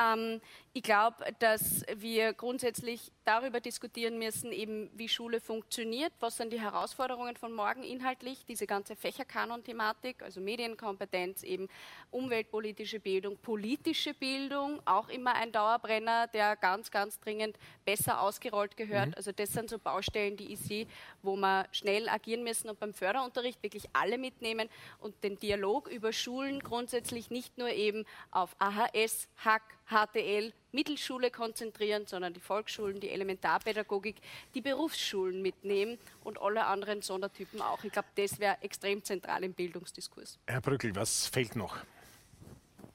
Ähm, 0.00 0.40
ich 0.72 0.82
glaube, 0.82 1.24
dass 1.38 1.86
wir 1.96 2.34
grundsätzlich 2.34 3.10
darüber 3.24 3.60
diskutieren 3.60 4.18
müssen, 4.18 4.52
eben 4.52 4.90
wie 4.94 5.08
Schule 5.08 5.40
funktioniert, 5.40 6.12
was 6.20 6.36
sind 6.36 6.52
die 6.52 6.60
Herausforderungen 6.60 7.34
von 7.36 7.54
morgen 7.54 7.82
inhaltlich, 7.82 8.44
diese 8.44 8.66
ganze 8.66 8.94
Fächerkanon-Thematik, 8.94 10.22
also 10.22 10.42
Medienkompetenz, 10.42 11.42
eben 11.44 11.68
umweltpolitische 12.10 13.00
Bildung, 13.00 13.38
politische 13.38 14.12
Bildung, 14.12 14.82
auch 14.84 15.08
immer 15.08 15.34
ein 15.34 15.50
Dauerbrenner, 15.50 16.26
der 16.26 16.56
ganz, 16.56 16.90
ganz 16.90 17.18
dringend 17.20 17.56
besser 17.86 18.20
ausgerollt 18.20 18.76
gehört. 18.76 19.08
Mhm. 19.08 19.14
Also 19.16 19.32
das 19.32 19.54
sind 19.54 19.70
so 19.70 19.78
Baustellen, 19.78 20.36
die 20.36 20.52
ich 20.52 20.60
sehe, 20.60 20.86
wo 21.22 21.36
wir 21.36 21.68
schnell 21.72 22.10
agieren 22.10 22.44
müssen 22.44 22.68
und 22.68 22.78
beim 22.78 22.92
Förderunterricht 22.92 23.62
wirklich 23.62 23.88
alle 23.94 24.18
mitnehmen 24.18 24.68
und 24.98 25.24
den 25.24 25.38
Dialog 25.38 25.88
über 25.88 26.12
Schulen 26.12 26.60
grundsätzlich 26.60 27.30
nicht 27.30 27.56
nur 27.56 27.70
eben 27.70 28.04
auf 28.30 28.54
AHS, 28.58 28.75
Hack, 28.76 29.62
HTL, 29.88 30.52
Mittelschule 30.72 31.30
konzentrieren, 31.30 32.06
sondern 32.06 32.34
die 32.34 32.40
Volksschulen, 32.40 33.00
die 33.00 33.10
Elementarpädagogik, 33.10 34.16
die 34.54 34.60
Berufsschulen 34.60 35.42
mitnehmen 35.42 35.98
und 36.24 36.40
alle 36.40 36.66
anderen 36.66 37.02
Sondertypen 37.02 37.60
auch. 37.60 37.82
Ich 37.84 37.92
glaube, 37.92 38.08
das 38.16 38.38
wäre 38.38 38.56
extrem 38.60 39.02
zentral 39.02 39.44
im 39.44 39.52
Bildungsdiskurs. 39.54 40.38
Herr 40.46 40.60
Brückel, 40.60 40.94
was 40.94 41.26
fehlt 41.26 41.56
noch? 41.56 41.76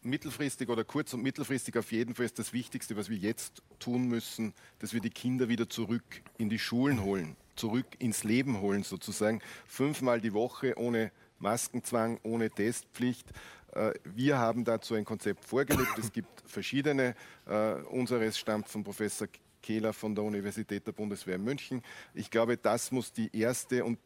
mittelfristig 0.04 0.70
oder 0.70 0.84
kurz- 0.84 1.14
und 1.14 1.22
mittelfristig 1.22 1.78
auf 1.78 1.92
jeden 1.92 2.16
Fall 2.16 2.26
ist 2.26 2.40
das 2.40 2.54
Wichtigste, 2.54 2.96
was 2.98 3.10
wir 3.10 3.18
jetzt 3.18 3.62
tun 3.80 4.08
müssen, 4.08 4.54
dass 4.80 4.94
wir 4.94 5.02
die 5.02 5.10
Kinder 5.10 5.48
wieder 5.48 5.70
zurück 5.70 6.04
in 6.38 6.50
die 6.50 6.60
Schulen 6.60 7.04
holen, 7.04 7.36
zurück 7.56 7.86
ins 8.00 8.24
Leben 8.24 8.62
holen 8.62 8.84
sozusagen. 8.84 9.42
Fünfmal 9.68 10.22
die 10.22 10.34
Woche 10.34 10.78
ohne 10.78 11.12
Maskenzwang, 11.40 12.20
ohne 12.24 12.50
Testpflicht. 12.50 13.28
Äh, 13.74 13.94
wir 14.04 14.38
haben 14.38 14.64
dazu 14.64 14.96
ein 14.96 15.06
Konzept 15.06 15.46
vorgelegt. 15.46 15.98
Es 15.98 16.12
gibt 16.12 16.44
verschiedene. 16.46 17.16
Äh, 17.48 17.74
unseres 17.90 18.38
stammt 18.38 18.68
von 18.68 18.84
Professor 18.84 19.28
Kehler 19.62 19.94
von 19.94 20.16
der 20.16 20.24
Universität 20.24 20.86
der 20.88 20.92
Bundeswehr 20.92 21.36
in 21.36 21.44
München. 21.44 21.84
Ich 22.14 22.30
glaube, 22.32 22.58
das 22.58 22.92
muss 22.92 23.14
die 23.14 23.30
erste 23.36 23.86
und 23.86 24.00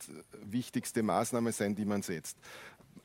wichtigste 0.44 1.02
Maßnahme 1.02 1.52
sein, 1.52 1.76
die 1.76 1.86
man 1.86 2.02
setzt. 2.02 2.38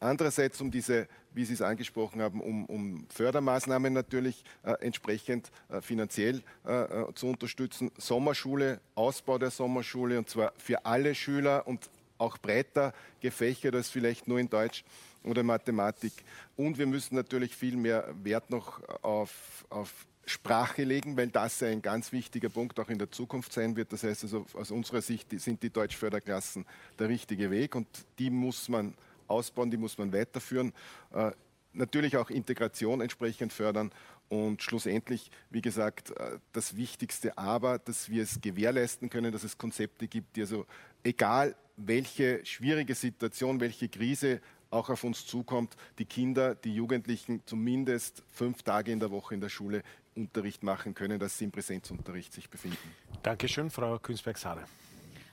Andererseits 0.01 0.61
um 0.61 0.71
diese, 0.71 1.09
wie 1.35 1.45
Sie 1.45 1.53
es 1.53 1.63
angesprochen 1.63 2.23
haben, 2.23 2.41
um, 2.41 2.65
um 2.67 3.07
Fördermaßnahmen 3.11 3.93
natürlich 3.93 4.45
äh, 4.63 4.73
entsprechend 4.81 5.51
äh, 5.69 5.81
finanziell 5.83 6.43
äh, 6.67 6.73
äh 6.73 7.15
zu 7.15 7.29
unterstützen. 7.29 7.91
Sommerschule, 7.99 8.81
Ausbau 8.95 9.37
der 9.37 9.51
Sommerschule 9.51 10.19
und 10.19 10.29
zwar 10.29 10.55
für 10.57 10.87
alle 10.87 11.15
Schüler 11.15 11.67
und 11.67 11.91
auch 12.17 12.39
breiter 12.39 12.95
gefächert 13.21 13.75
als 13.75 13.91
vielleicht 13.91 14.27
nur 14.27 14.39
in 14.39 14.49
Deutsch 14.49 14.85
oder 15.25 15.43
Mathematik. 15.43 16.13
Und 16.57 16.79
wir 16.79 16.87
müssen 16.87 17.15
natürlich 17.15 17.55
viel 17.55 17.77
mehr 17.77 18.15
Wert 18.23 18.51
noch 18.51 18.83
auf, 19.03 19.67
auf 19.71 20.07
Sprache 20.27 20.85
legen, 20.85 21.17
weil 21.17 21.29
das 21.29 21.63
ein 21.63 21.83
ganz 21.83 22.13
wichtiger 22.13 22.49
Punkt 22.49 22.79
auch 22.79 22.89
in 22.89 22.99
der 22.99 23.11
Zukunft 23.11 23.53
sein 23.53 23.77
wird. 23.77 23.93
Das 23.93 24.05
heißt 24.05 24.25
also 24.25 24.47
aus 24.55 24.71
unserer 24.71 25.03
Sicht 25.03 25.29
sind 25.41 25.63
die 25.63 25.71
Deutschförderklassen 25.71 26.65
der 26.99 27.09
richtige 27.09 27.51
Weg 27.51 27.75
und 27.75 27.87
die 28.19 28.31
muss 28.31 28.69
man 28.69 28.95
ausbauen, 29.27 29.71
die 29.71 29.77
muss 29.77 29.99
man 29.99 30.13
weiterführen. 30.13 30.73
Äh, 31.13 31.33
natürlich 31.73 32.17
auch 32.17 32.31
Integration 32.31 33.01
entsprechend 33.01 33.53
fördern 33.53 33.91
und 34.29 34.63
schlussendlich, 34.63 35.31
wie 35.51 35.63
gesagt, 35.63 36.11
äh, 36.11 36.39
das 36.53 36.77
Wichtigste 36.77 37.37
aber, 37.37 37.79
dass 37.79 38.09
wir 38.09 38.23
es 38.23 38.41
gewährleisten 38.41 39.11
können, 39.11 39.33
dass 39.33 39.45
es 39.45 39.59
Konzepte 39.59 40.07
gibt, 40.07 40.37
die 40.37 40.43
also 40.43 40.67
egal 41.03 41.57
welche 41.77 42.45
schwierige 42.45 42.95
Situation, 42.95 43.61
welche 43.61 43.89
Krise 43.89 44.41
auch 44.71 44.89
auf 44.91 45.05
uns 45.05 45.27
zukommt, 45.27 45.77
die 45.99 46.05
Kinder, 46.05 46.55
die 46.55 46.75
Jugendlichen 46.75 47.43
zumindest 47.47 48.23
fünf 48.29 48.63
Tage 48.63 48.93
in 48.93 49.01
der 49.01 49.11
Woche 49.11 49.35
in 49.35 49.41
der 49.41 49.49
Schule 49.49 49.83
Unterricht 50.15 50.63
machen 50.63 50.95
können, 50.95 51.19
dass 51.19 51.39
sie 51.39 51.45
im 51.45 51.53
Präsenzunterricht 51.53 52.33
sich 52.33 52.51
befinden. 52.51 52.77
Dankeschön, 53.23 53.71
Frau 53.71 53.99
Künzberg-Sade. 53.99 54.65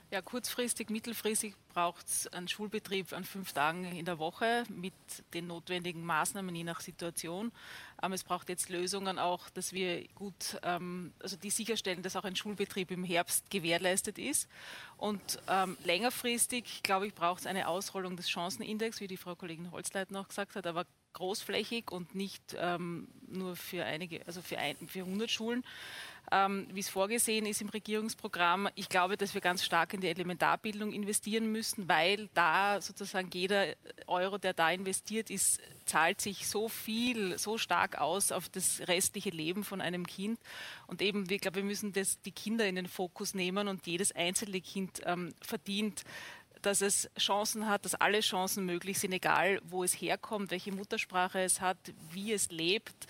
Ja, 0.09 0.21
kurzfristig, 0.21 0.89
mittelfristig 0.89 1.53
braucht 1.67 2.07
es 2.07 2.27
einen 2.27 2.47
Schulbetrieb 2.47 3.11
an 3.11 3.25
fünf 3.25 3.51
Tagen 3.51 3.83
in 3.83 4.05
der 4.05 4.19
Woche 4.19 4.63
mit 4.69 4.93
den 5.33 5.47
notwendigen 5.47 6.01
Maßnahmen 6.01 6.55
je 6.55 6.63
nach 6.63 6.79
Situation. 6.79 7.51
Ähm, 8.01 8.13
es 8.13 8.23
braucht 8.23 8.47
jetzt 8.47 8.69
Lösungen 8.69 9.19
auch, 9.19 9.49
dass 9.49 9.73
wir 9.73 10.07
gut, 10.15 10.57
ähm, 10.63 11.11
also 11.19 11.35
die 11.35 11.49
sicherstellen, 11.49 12.03
dass 12.03 12.15
auch 12.15 12.23
ein 12.23 12.37
Schulbetrieb 12.37 12.89
im 12.91 13.03
Herbst 13.03 13.49
gewährleistet 13.49 14.17
ist. 14.17 14.47
Und 14.95 15.39
ähm, 15.49 15.75
längerfristig, 15.83 16.83
glaube 16.83 17.07
ich, 17.07 17.13
braucht 17.13 17.41
es 17.41 17.45
eine 17.45 17.67
Ausrollung 17.67 18.15
des 18.15 18.29
Chancenindex, 18.29 19.01
wie 19.01 19.07
die 19.07 19.17
Frau 19.17 19.35
Kollegin 19.35 19.71
Holzleit 19.71 20.11
noch 20.11 20.29
gesagt 20.29 20.55
hat, 20.55 20.67
aber 20.67 20.85
großflächig 21.17 21.91
und 21.91 22.15
nicht 22.15 22.55
ähm, 22.59 23.07
nur 23.27 23.55
für 23.55 23.83
einige, 23.83 24.25
also 24.27 24.41
für, 24.41 24.57
ein, 24.57 24.75
für 24.87 24.99
100 24.99 25.29
Schulen 25.29 25.63
ähm, 26.31 26.67
wie 26.73 26.81
es 26.81 26.89
vorgesehen 26.89 27.45
ist 27.45 27.61
im 27.61 27.69
Regierungsprogramm. 27.69 28.69
Ich 28.75 28.89
glaube, 28.89 29.17
dass 29.17 29.33
wir 29.33 29.41
ganz 29.41 29.63
stark 29.63 29.93
in 29.93 30.01
die 30.01 30.09
Elementarbildung 30.09 30.91
investieren 30.91 31.51
müssen, 31.51 31.87
weil 31.87 32.29
da 32.33 32.81
sozusagen 32.81 33.29
jeder 33.33 33.67
Euro, 34.07 34.37
der 34.37 34.53
da 34.53 34.71
investiert 34.71 35.29
ist, 35.29 35.61
zahlt 35.85 36.19
sich 36.19 36.47
so 36.47 36.67
viel, 36.67 37.37
so 37.37 37.57
stark 37.57 37.99
aus 37.99 38.31
auf 38.33 38.49
das 38.49 38.81
restliche 38.87 39.29
Leben 39.29 39.63
von 39.63 39.79
einem 39.79 40.05
Kind. 40.05 40.39
Und 40.87 41.01
eben, 41.01 41.29
wir, 41.29 41.37
glaube, 41.37 41.57
wir 41.57 41.63
müssen 41.63 41.93
das, 41.93 42.19
die 42.21 42.33
Kinder 42.33 42.67
in 42.67 42.75
den 42.75 42.87
Fokus 42.87 43.33
nehmen 43.33 43.69
und 43.69 43.87
jedes 43.87 44.13
einzelne 44.13 44.59
Kind 44.59 45.01
ähm, 45.05 45.33
verdient 45.39 46.03
dass 46.67 46.81
es 46.81 47.09
Chancen 47.17 47.67
hat, 47.67 47.85
dass 47.85 47.95
alle 47.95 48.19
Chancen 48.19 48.65
möglich 48.65 48.99
sind, 48.99 49.13
egal 49.13 49.59
wo 49.63 49.83
es 49.83 49.93
herkommt, 49.93 50.51
welche 50.51 50.71
Muttersprache 50.71 51.39
es 51.39 51.61
hat, 51.61 51.77
wie 52.11 52.33
es 52.33 52.49
lebt 52.51 53.07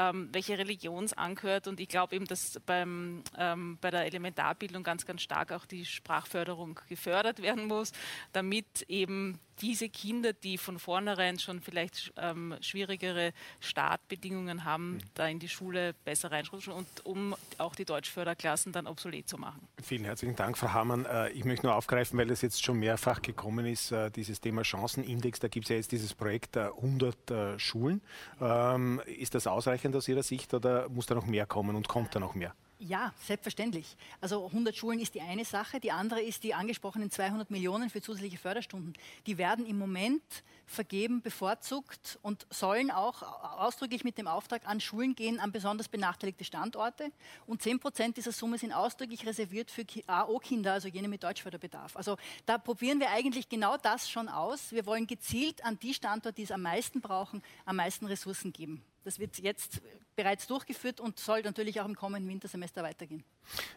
ähm, 0.00 0.28
welche 0.32 0.56
Religion 0.56 1.04
es 1.04 1.12
angehört. 1.12 1.66
Und 1.66 1.80
ich 1.80 1.88
glaube 1.88 2.16
eben, 2.16 2.24
dass 2.26 2.58
beim, 2.64 3.22
ähm, 3.36 3.78
bei 3.80 3.90
der 3.90 4.06
Elementarbildung 4.06 4.82
ganz, 4.82 5.04
ganz 5.04 5.22
stark 5.22 5.52
auch 5.52 5.66
die 5.66 5.84
Sprachförderung 5.84 6.80
gefördert 6.88 7.42
werden 7.42 7.66
muss, 7.66 7.92
damit 8.32 8.82
eben 8.88 9.38
diese 9.60 9.88
Kinder, 9.88 10.32
die 10.32 10.58
von 10.58 10.78
vornherein 10.78 11.38
schon 11.38 11.60
vielleicht 11.60 12.12
ähm, 12.16 12.56
schwierigere 12.60 13.32
Startbedingungen 13.60 14.64
haben, 14.64 14.94
mhm. 14.94 15.00
da 15.14 15.28
in 15.28 15.38
die 15.38 15.48
Schule 15.48 15.94
besser 16.04 16.30
reinschrutschen 16.30 16.72
und 16.72 16.86
um 17.04 17.34
auch 17.58 17.74
die 17.74 17.84
Deutschförderklassen 17.84 18.72
dann 18.72 18.86
obsolet 18.86 19.28
zu 19.28 19.38
machen. 19.38 19.66
Vielen 19.82 20.04
herzlichen 20.04 20.36
Dank, 20.36 20.58
Frau 20.58 20.72
Hamann. 20.72 21.04
Äh, 21.04 21.30
ich 21.30 21.44
möchte 21.44 21.66
nur 21.66 21.74
aufgreifen, 21.74 22.18
weil 22.18 22.30
es 22.30 22.42
jetzt 22.42 22.62
schon 22.62 22.78
mehrfach 22.78 23.22
gekommen 23.22 23.66
ist, 23.66 23.92
äh, 23.92 24.10
dieses 24.10 24.40
Thema 24.40 24.64
Chancenindex. 24.64 25.40
Da 25.40 25.48
gibt 25.48 25.66
es 25.66 25.70
ja 25.70 25.76
jetzt 25.76 25.92
dieses 25.92 26.14
Projekt 26.14 26.56
100 26.56 27.30
äh, 27.30 27.58
Schulen. 27.58 28.00
Ähm, 28.40 29.00
ist 29.06 29.34
das 29.34 29.46
ausreichend 29.46 29.94
aus 29.96 30.08
Ihrer 30.08 30.22
Sicht 30.22 30.54
oder 30.54 30.88
muss 30.88 31.06
da 31.06 31.14
noch 31.14 31.26
mehr 31.26 31.46
kommen 31.46 31.76
und 31.76 31.88
kommt 31.88 32.14
da 32.14 32.20
noch 32.20 32.34
mehr? 32.34 32.54
Ja, 32.82 33.12
selbstverständlich. 33.26 33.94
Also 34.22 34.46
100 34.46 34.74
Schulen 34.74 35.00
ist 35.00 35.14
die 35.14 35.20
eine 35.20 35.44
Sache. 35.44 35.80
Die 35.80 35.92
andere 35.92 36.22
ist 36.22 36.42
die 36.44 36.54
angesprochenen 36.54 37.10
200 37.10 37.50
Millionen 37.50 37.90
für 37.90 38.00
zusätzliche 38.00 38.38
Förderstunden. 38.38 38.94
Die 39.26 39.36
werden 39.36 39.66
im 39.66 39.76
Moment 39.76 40.22
vergeben, 40.64 41.20
bevorzugt 41.20 42.18
und 42.22 42.46
sollen 42.48 42.90
auch 42.90 43.20
ausdrücklich 43.58 44.02
mit 44.02 44.16
dem 44.16 44.26
Auftrag 44.26 44.66
an 44.66 44.80
Schulen 44.80 45.14
gehen, 45.14 45.40
an 45.40 45.52
besonders 45.52 45.88
benachteiligte 45.88 46.44
Standorte. 46.44 47.12
Und 47.46 47.60
10 47.60 47.80
Prozent 47.80 48.16
dieser 48.16 48.32
Summe 48.32 48.56
sind 48.56 48.72
ausdrücklich 48.72 49.26
reserviert 49.26 49.70
für 49.70 49.84
AO-Kinder, 50.06 50.72
also 50.72 50.88
jene 50.88 51.08
mit 51.08 51.22
Deutschförderbedarf. 51.22 51.96
Also 51.96 52.16
da 52.46 52.56
probieren 52.56 52.98
wir 52.98 53.10
eigentlich 53.10 53.50
genau 53.50 53.76
das 53.76 54.08
schon 54.08 54.28
aus. 54.30 54.72
Wir 54.72 54.86
wollen 54.86 55.06
gezielt 55.06 55.62
an 55.66 55.78
die 55.80 55.92
Standorte, 55.92 56.32
die 56.32 56.44
es 56.44 56.50
am 56.50 56.62
meisten 56.62 57.02
brauchen, 57.02 57.42
am 57.66 57.76
meisten 57.76 58.06
Ressourcen 58.06 58.54
geben. 58.54 58.82
Das 59.04 59.18
wird 59.18 59.38
jetzt 59.38 59.80
bereits 60.20 60.46
durchgeführt 60.46 61.00
und 61.00 61.18
soll 61.18 61.40
natürlich 61.40 61.80
auch 61.80 61.86
im 61.86 61.94
kommenden 61.94 62.30
Wintersemester 62.30 62.82
weitergehen. 62.82 63.24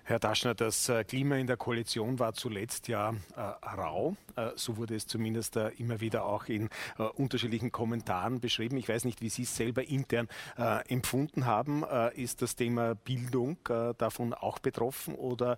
Herr 0.04 0.20
Daschner, 0.20 0.54
das 0.54 0.90
äh, 0.90 1.06
Klima 1.06 1.38
in 1.38 1.48
der 1.48 1.56
Koalition 1.56 2.20
war 2.20 2.34
zuletzt 2.34 2.90
ja 2.90 3.14
äh, 3.38 3.40
rau. 3.40 4.18
Äh, 4.36 4.50
so 4.56 4.76
wurde 4.76 4.96
es 4.96 5.08
zumindest 5.08 5.56
äh, 5.56 5.70
immer 5.78 6.02
wieder 6.02 6.26
auch 6.26 6.48
in 6.48 6.70
äh, 6.98 7.04
unterschiedlichen 7.04 7.72
Kommentaren 7.72 8.42
beschrieben. 8.42 8.76
Ich 8.76 8.90
weiß 8.90 9.06
nicht, 9.06 9.22
wie 9.22 9.30
Sie 9.30 9.44
es 9.44 9.56
selber 9.56 9.88
intern 9.88 10.28
äh, 10.58 10.86
empfunden 10.90 11.46
haben. 11.46 11.86
ist 12.16 12.42
das 12.42 12.56
Thema 12.56 12.96
Bildung 12.96 13.58
davon 13.98 14.34
auch 14.34 14.60
betroffen 14.60 15.16
oder 15.16 15.58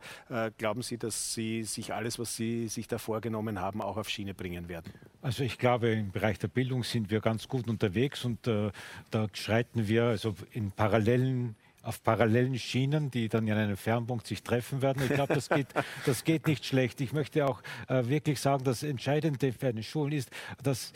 glauben 0.58 0.82
Sie, 0.82 0.98
dass 0.98 1.34
Sie 1.34 1.64
sich 1.64 1.94
alles, 1.94 2.20
was 2.20 2.36
Sie 2.36 2.68
sich 2.68 2.88
da 2.88 2.98
vorgenommen 2.98 3.60
haben, 3.60 3.82
auch 3.82 3.98
auf 3.98 4.10
Schiene 4.10 4.34
bringen 4.34 4.70
werden? 4.70 4.94
Also 5.22 5.44
ich 5.44 5.58
glaube, 5.58 5.90
im 5.90 6.12
Bereich 6.12 6.40
der 6.40 6.48
Bildung 6.48 6.84
sind 6.84 7.10
wir 7.10 7.22
ganz 7.22 7.48
gut 7.48 7.68
unterwegs 7.68 8.26
und 8.26 8.48
da 8.48 8.72
schreiten 9.34 9.88
wir 9.88 10.06
also 10.06 10.36
in 10.52 10.72
parallelen 10.76 11.56
auf 11.82 12.02
parallelen 12.02 12.58
Schienen, 12.58 13.12
die 13.12 13.30
dann 13.30 13.48
in 13.48 13.54
einem 13.54 13.78
Fernpunkt 13.78 14.26
sich 14.26 14.42
treffen 14.42 14.82
werden. 14.82 15.04
Ich 15.04 15.14
glaube, 15.14 15.36
das 15.36 15.50
geht, 15.50 15.68
das 16.08 16.24
geht 16.24 16.48
nicht 16.48 16.66
schlecht. 16.66 17.00
Ich 17.00 17.14
möchte 17.14 17.46
auch 17.46 17.62
äh, 17.88 18.08
wirklich 18.08 18.40
sagen, 18.40 18.64
das 18.64 18.82
Entscheidende 18.82 19.54
für 19.54 19.68
eine 19.68 19.84
Schule 19.84 20.16
ist, 20.16 20.32
dass, 20.64 20.94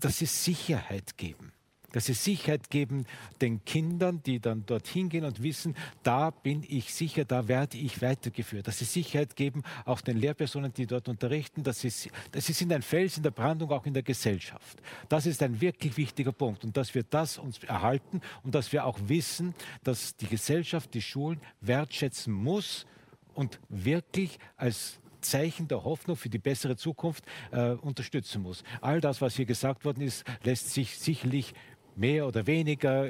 dass 0.00 0.18
sie 0.18 0.26
Sicherheit 0.26 1.16
geben 1.16 1.52
dass 1.92 2.06
sie 2.06 2.14
Sicherheit 2.14 2.70
geben 2.70 3.06
den 3.40 3.64
Kindern, 3.64 4.22
die 4.24 4.40
dann 4.40 4.66
dorthin 4.66 5.08
gehen 5.08 5.24
und 5.24 5.42
wissen, 5.42 5.76
da 6.02 6.30
bin 6.30 6.64
ich 6.68 6.92
sicher, 6.92 7.24
da 7.24 7.48
werde 7.48 7.78
ich 7.78 8.02
weitergeführt. 8.02 8.66
Dass 8.66 8.78
sie 8.78 8.84
Sicherheit 8.84 9.36
geben 9.36 9.62
auch 9.84 10.00
den 10.00 10.16
Lehrpersonen, 10.16 10.72
die 10.72 10.86
dort 10.86 11.08
unterrichten, 11.08 11.62
dass 11.62 11.80
sie, 11.80 11.92
dass 12.32 12.46
sie 12.46 12.52
sind 12.52 12.72
ein 12.72 12.82
Fels 12.82 13.16
in 13.16 13.22
der 13.22 13.30
Brandung 13.30 13.70
auch 13.70 13.86
in 13.86 13.94
der 13.94 14.02
Gesellschaft. 14.02 14.78
Das 15.08 15.26
ist 15.26 15.42
ein 15.42 15.60
wirklich 15.60 15.96
wichtiger 15.96 16.32
Punkt 16.32 16.64
und 16.64 16.76
dass 16.76 16.94
wir 16.94 17.04
das 17.04 17.38
uns 17.38 17.62
erhalten 17.64 18.20
und 18.42 18.54
dass 18.54 18.72
wir 18.72 18.84
auch 18.84 18.98
wissen, 19.06 19.54
dass 19.84 20.16
die 20.16 20.26
Gesellschaft 20.26 20.94
die 20.94 21.02
Schulen 21.02 21.40
wertschätzen 21.60 22.32
muss 22.32 22.86
und 23.34 23.60
wirklich 23.68 24.38
als 24.56 24.98
Zeichen 25.22 25.68
der 25.68 25.84
Hoffnung 25.84 26.16
für 26.16 26.28
die 26.28 26.38
bessere 26.38 26.76
Zukunft 26.76 27.24
äh, 27.52 27.70
unterstützen 27.70 28.42
muss. 28.42 28.64
All 28.80 29.00
das, 29.00 29.20
was 29.20 29.36
hier 29.36 29.46
gesagt 29.46 29.84
worden 29.84 30.02
ist, 30.02 30.24
lässt 30.42 30.70
sich 30.70 30.98
sicherlich 30.98 31.54
mehr 31.96 32.26
oder 32.26 32.46
weniger. 32.46 33.08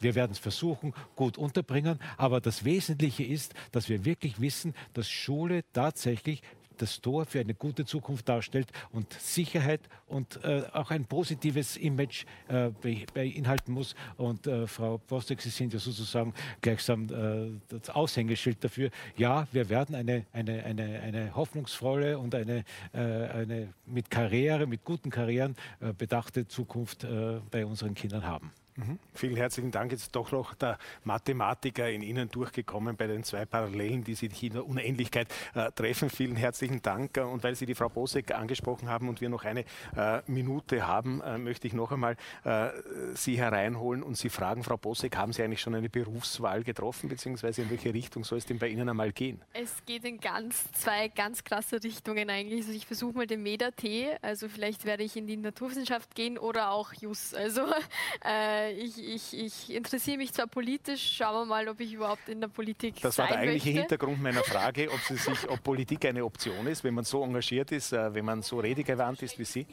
Wir 0.00 0.14
werden 0.14 0.32
es 0.32 0.38
versuchen, 0.38 0.94
gut 1.14 1.38
unterbringen. 1.38 2.00
Aber 2.16 2.40
das 2.40 2.64
Wesentliche 2.64 3.24
ist, 3.24 3.54
dass 3.70 3.88
wir 3.88 4.04
wirklich 4.04 4.40
wissen, 4.40 4.74
dass 4.94 5.08
Schule 5.08 5.62
tatsächlich 5.72 6.42
das 6.82 7.00
Tor 7.00 7.24
für 7.24 7.40
eine 7.40 7.54
gute 7.54 7.84
Zukunft 7.84 8.28
darstellt 8.28 8.72
und 8.90 9.12
Sicherheit 9.12 9.80
und 10.08 10.42
äh, 10.44 10.64
auch 10.72 10.90
ein 10.90 11.04
positives 11.04 11.76
Image 11.76 12.24
äh, 12.48 12.70
beinhalten 13.14 13.72
muss. 13.72 13.94
Und 14.16 14.46
äh, 14.48 14.66
Frau 14.66 14.98
Postek, 14.98 15.40
Sie 15.40 15.50
sind 15.50 15.72
ja 15.72 15.78
sozusagen 15.78 16.34
gleichsam 16.60 17.04
äh, 17.04 17.60
das 17.68 17.88
Aushängeschild 17.90 18.62
dafür. 18.64 18.90
Ja, 19.16 19.46
wir 19.52 19.68
werden 19.68 19.94
eine, 19.94 20.26
eine, 20.32 20.64
eine, 20.64 21.00
eine 21.00 21.34
hoffnungsvolle 21.36 22.18
und 22.18 22.34
eine, 22.34 22.64
äh, 22.92 22.98
eine 22.98 23.72
mit 23.86 24.10
Karriere, 24.10 24.66
mit 24.66 24.84
guten 24.84 25.10
Karrieren 25.10 25.54
äh, 25.80 25.92
bedachte 25.92 26.48
Zukunft 26.48 27.06
bei 27.50 27.64
unseren 27.64 27.94
Kindern 27.94 28.24
haben. 28.26 28.50
Mhm. 28.76 28.98
Vielen 29.14 29.36
herzlichen 29.36 29.70
Dank. 29.70 29.92
Jetzt 29.92 30.16
doch 30.16 30.32
noch 30.32 30.54
der 30.54 30.78
Mathematiker 31.04 31.90
in 31.90 32.02
Ihnen 32.02 32.30
durchgekommen 32.30 32.96
bei 32.96 33.06
den 33.06 33.22
zwei 33.22 33.44
Parallelen, 33.44 34.02
die 34.04 34.14
sich 34.14 34.42
in 34.42 34.54
der 34.54 34.66
Unendlichkeit 34.66 35.28
äh, 35.54 35.70
treffen. 35.72 36.08
Vielen 36.08 36.36
herzlichen 36.36 36.80
Dank. 36.80 37.18
Und 37.18 37.42
weil 37.42 37.54
Sie 37.54 37.66
die 37.66 37.74
Frau 37.74 37.88
Bosek 37.88 38.34
angesprochen 38.34 38.88
haben 38.88 39.08
und 39.08 39.20
wir 39.20 39.28
noch 39.28 39.44
eine 39.44 39.64
äh, 39.96 40.22
Minute 40.26 40.86
haben, 40.86 41.20
äh, 41.20 41.36
möchte 41.36 41.66
ich 41.66 41.74
noch 41.74 41.92
einmal 41.92 42.16
äh, 42.44 42.70
Sie 43.14 43.36
hereinholen 43.36 44.02
und 44.02 44.16
Sie 44.16 44.30
fragen, 44.30 44.64
Frau 44.64 44.76
Bosek, 44.76 45.16
haben 45.16 45.32
Sie 45.32 45.42
eigentlich 45.42 45.60
schon 45.60 45.74
eine 45.74 45.90
Berufswahl 45.90 46.62
getroffen, 46.64 47.08
beziehungsweise 47.08 47.62
in 47.62 47.70
welche 47.70 47.92
Richtung 47.92 48.24
soll 48.24 48.38
es 48.38 48.46
denn 48.46 48.58
bei 48.58 48.68
Ihnen 48.68 48.88
einmal 48.88 49.12
gehen? 49.12 49.42
Es 49.52 49.84
geht 49.84 50.04
in 50.04 50.18
ganz 50.18 50.70
zwei 50.72 51.08
ganz 51.08 51.44
klasse 51.44 51.82
Richtungen 51.82 52.30
eigentlich. 52.30 52.60
Also 52.60 52.72
ich 52.72 52.86
versuche 52.86 53.16
mal 53.16 53.26
den 53.26 53.42
MEDA-T, 53.42 54.16
also 54.22 54.48
vielleicht 54.48 54.84
werde 54.84 55.02
ich 55.02 55.16
in 55.16 55.26
die 55.26 55.36
Naturwissenschaft 55.36 56.14
gehen 56.14 56.38
oder 56.38 56.70
auch 56.70 56.92
JUS. 56.94 57.34
Also 57.34 57.66
äh, 58.24 58.61
äh, 58.62 58.72
ich, 58.72 58.98
ich, 58.98 59.38
ich 59.38 59.74
interessiere 59.74 60.18
mich 60.18 60.32
zwar 60.32 60.46
politisch, 60.46 61.16
schauen 61.16 61.42
wir 61.42 61.44
mal, 61.46 61.68
ob 61.68 61.80
ich 61.80 61.92
überhaupt 61.92 62.28
in 62.28 62.40
der 62.40 62.48
Politik 62.48 63.00
Das 63.00 63.18
war 63.18 63.28
der 63.28 63.38
eigentliche 63.38 63.68
möchte. 63.68 63.80
Hintergrund 63.80 64.22
meiner 64.22 64.42
Frage, 64.44 64.90
ob, 64.90 65.00
Sie 65.00 65.16
sich, 65.16 65.48
ob 65.48 65.62
Politik 65.62 66.04
eine 66.06 66.24
Option 66.24 66.66
ist, 66.66 66.84
wenn 66.84 66.94
man 66.94 67.04
so 67.04 67.22
engagiert 67.22 67.72
ist, 67.72 67.92
äh, 67.92 68.14
wenn 68.14 68.24
man 68.24 68.42
so 68.42 68.60
redegewandt 68.60 69.22
ist 69.22 69.38
wie 69.38 69.44
Sie. 69.44 69.66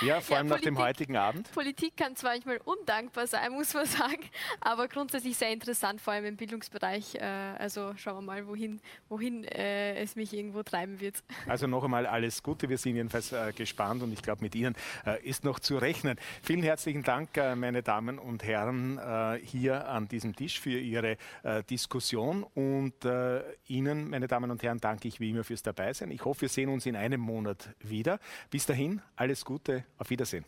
Ja, 0.00 0.20
vor 0.20 0.36
allem 0.36 0.48
ja, 0.48 0.54
Politik, 0.54 0.72
nach 0.72 0.78
dem 0.78 0.78
heutigen 0.78 1.16
Abend. 1.16 1.52
Politik 1.52 1.96
kann 1.96 2.16
zwar 2.16 2.32
manchmal 2.32 2.58
undankbar 2.64 3.26
sein, 3.26 3.52
muss 3.52 3.74
man 3.74 3.86
sagen, 3.86 4.22
aber 4.60 4.88
grundsätzlich 4.88 5.36
sehr 5.36 5.50
interessant, 5.52 6.00
vor 6.00 6.12
allem 6.12 6.24
im 6.24 6.36
Bildungsbereich. 6.36 7.16
Äh, 7.16 7.22
also 7.58 7.94
schauen 7.96 8.16
wir 8.18 8.22
mal, 8.22 8.46
wohin, 8.46 8.80
wohin 9.08 9.44
äh, 9.44 9.96
es 9.96 10.16
mich 10.16 10.32
irgendwo 10.32 10.62
treiben 10.62 11.00
wird. 11.00 11.16
Also 11.46 11.66
noch 11.66 11.82
einmal 11.82 12.06
alles 12.06 12.42
Gute. 12.42 12.68
Wir 12.68 12.76
sind 12.76 12.96
jedenfalls 12.96 13.32
äh, 13.32 13.52
gespannt 13.52 14.02
und 14.02 14.12
ich 14.12 14.22
glaube, 14.22 14.42
mit 14.42 14.54
Ihnen 14.54 14.74
ist 15.22 15.44
noch 15.44 15.60
zu 15.60 15.78
rechnen. 15.78 16.18
Vielen 16.42 16.62
herzlichen 16.62 17.02
Dank, 17.02 17.30
meine 17.56 17.82
Damen 17.82 18.18
und 18.18 18.44
Herren, 18.44 19.38
hier 19.42 19.88
an 19.88 20.08
diesem 20.08 20.36
Tisch 20.36 20.60
für 20.60 20.78
Ihre 20.78 21.16
Diskussion 21.70 22.42
und 22.42 22.94
Ihnen, 23.66 24.10
meine 24.10 24.28
Damen 24.28 24.50
und 24.50 24.62
Herren, 24.62 24.78
danke 24.78 25.08
ich 25.08 25.20
wie 25.20 25.30
immer 25.30 25.44
fürs 25.44 25.62
Dabeisein. 25.62 26.10
Ich 26.10 26.24
hoffe, 26.24 26.42
wir 26.42 26.48
sehen 26.48 26.68
uns 26.68 26.86
in 26.86 26.96
einem 26.96 27.20
Monat 27.20 27.70
wieder. 27.80 28.18
Bis 28.50 28.66
dahin, 28.66 29.00
alles 29.16 29.44
Gute 29.44 29.77
auf 29.98 30.10
Wiedersehen. 30.10 30.44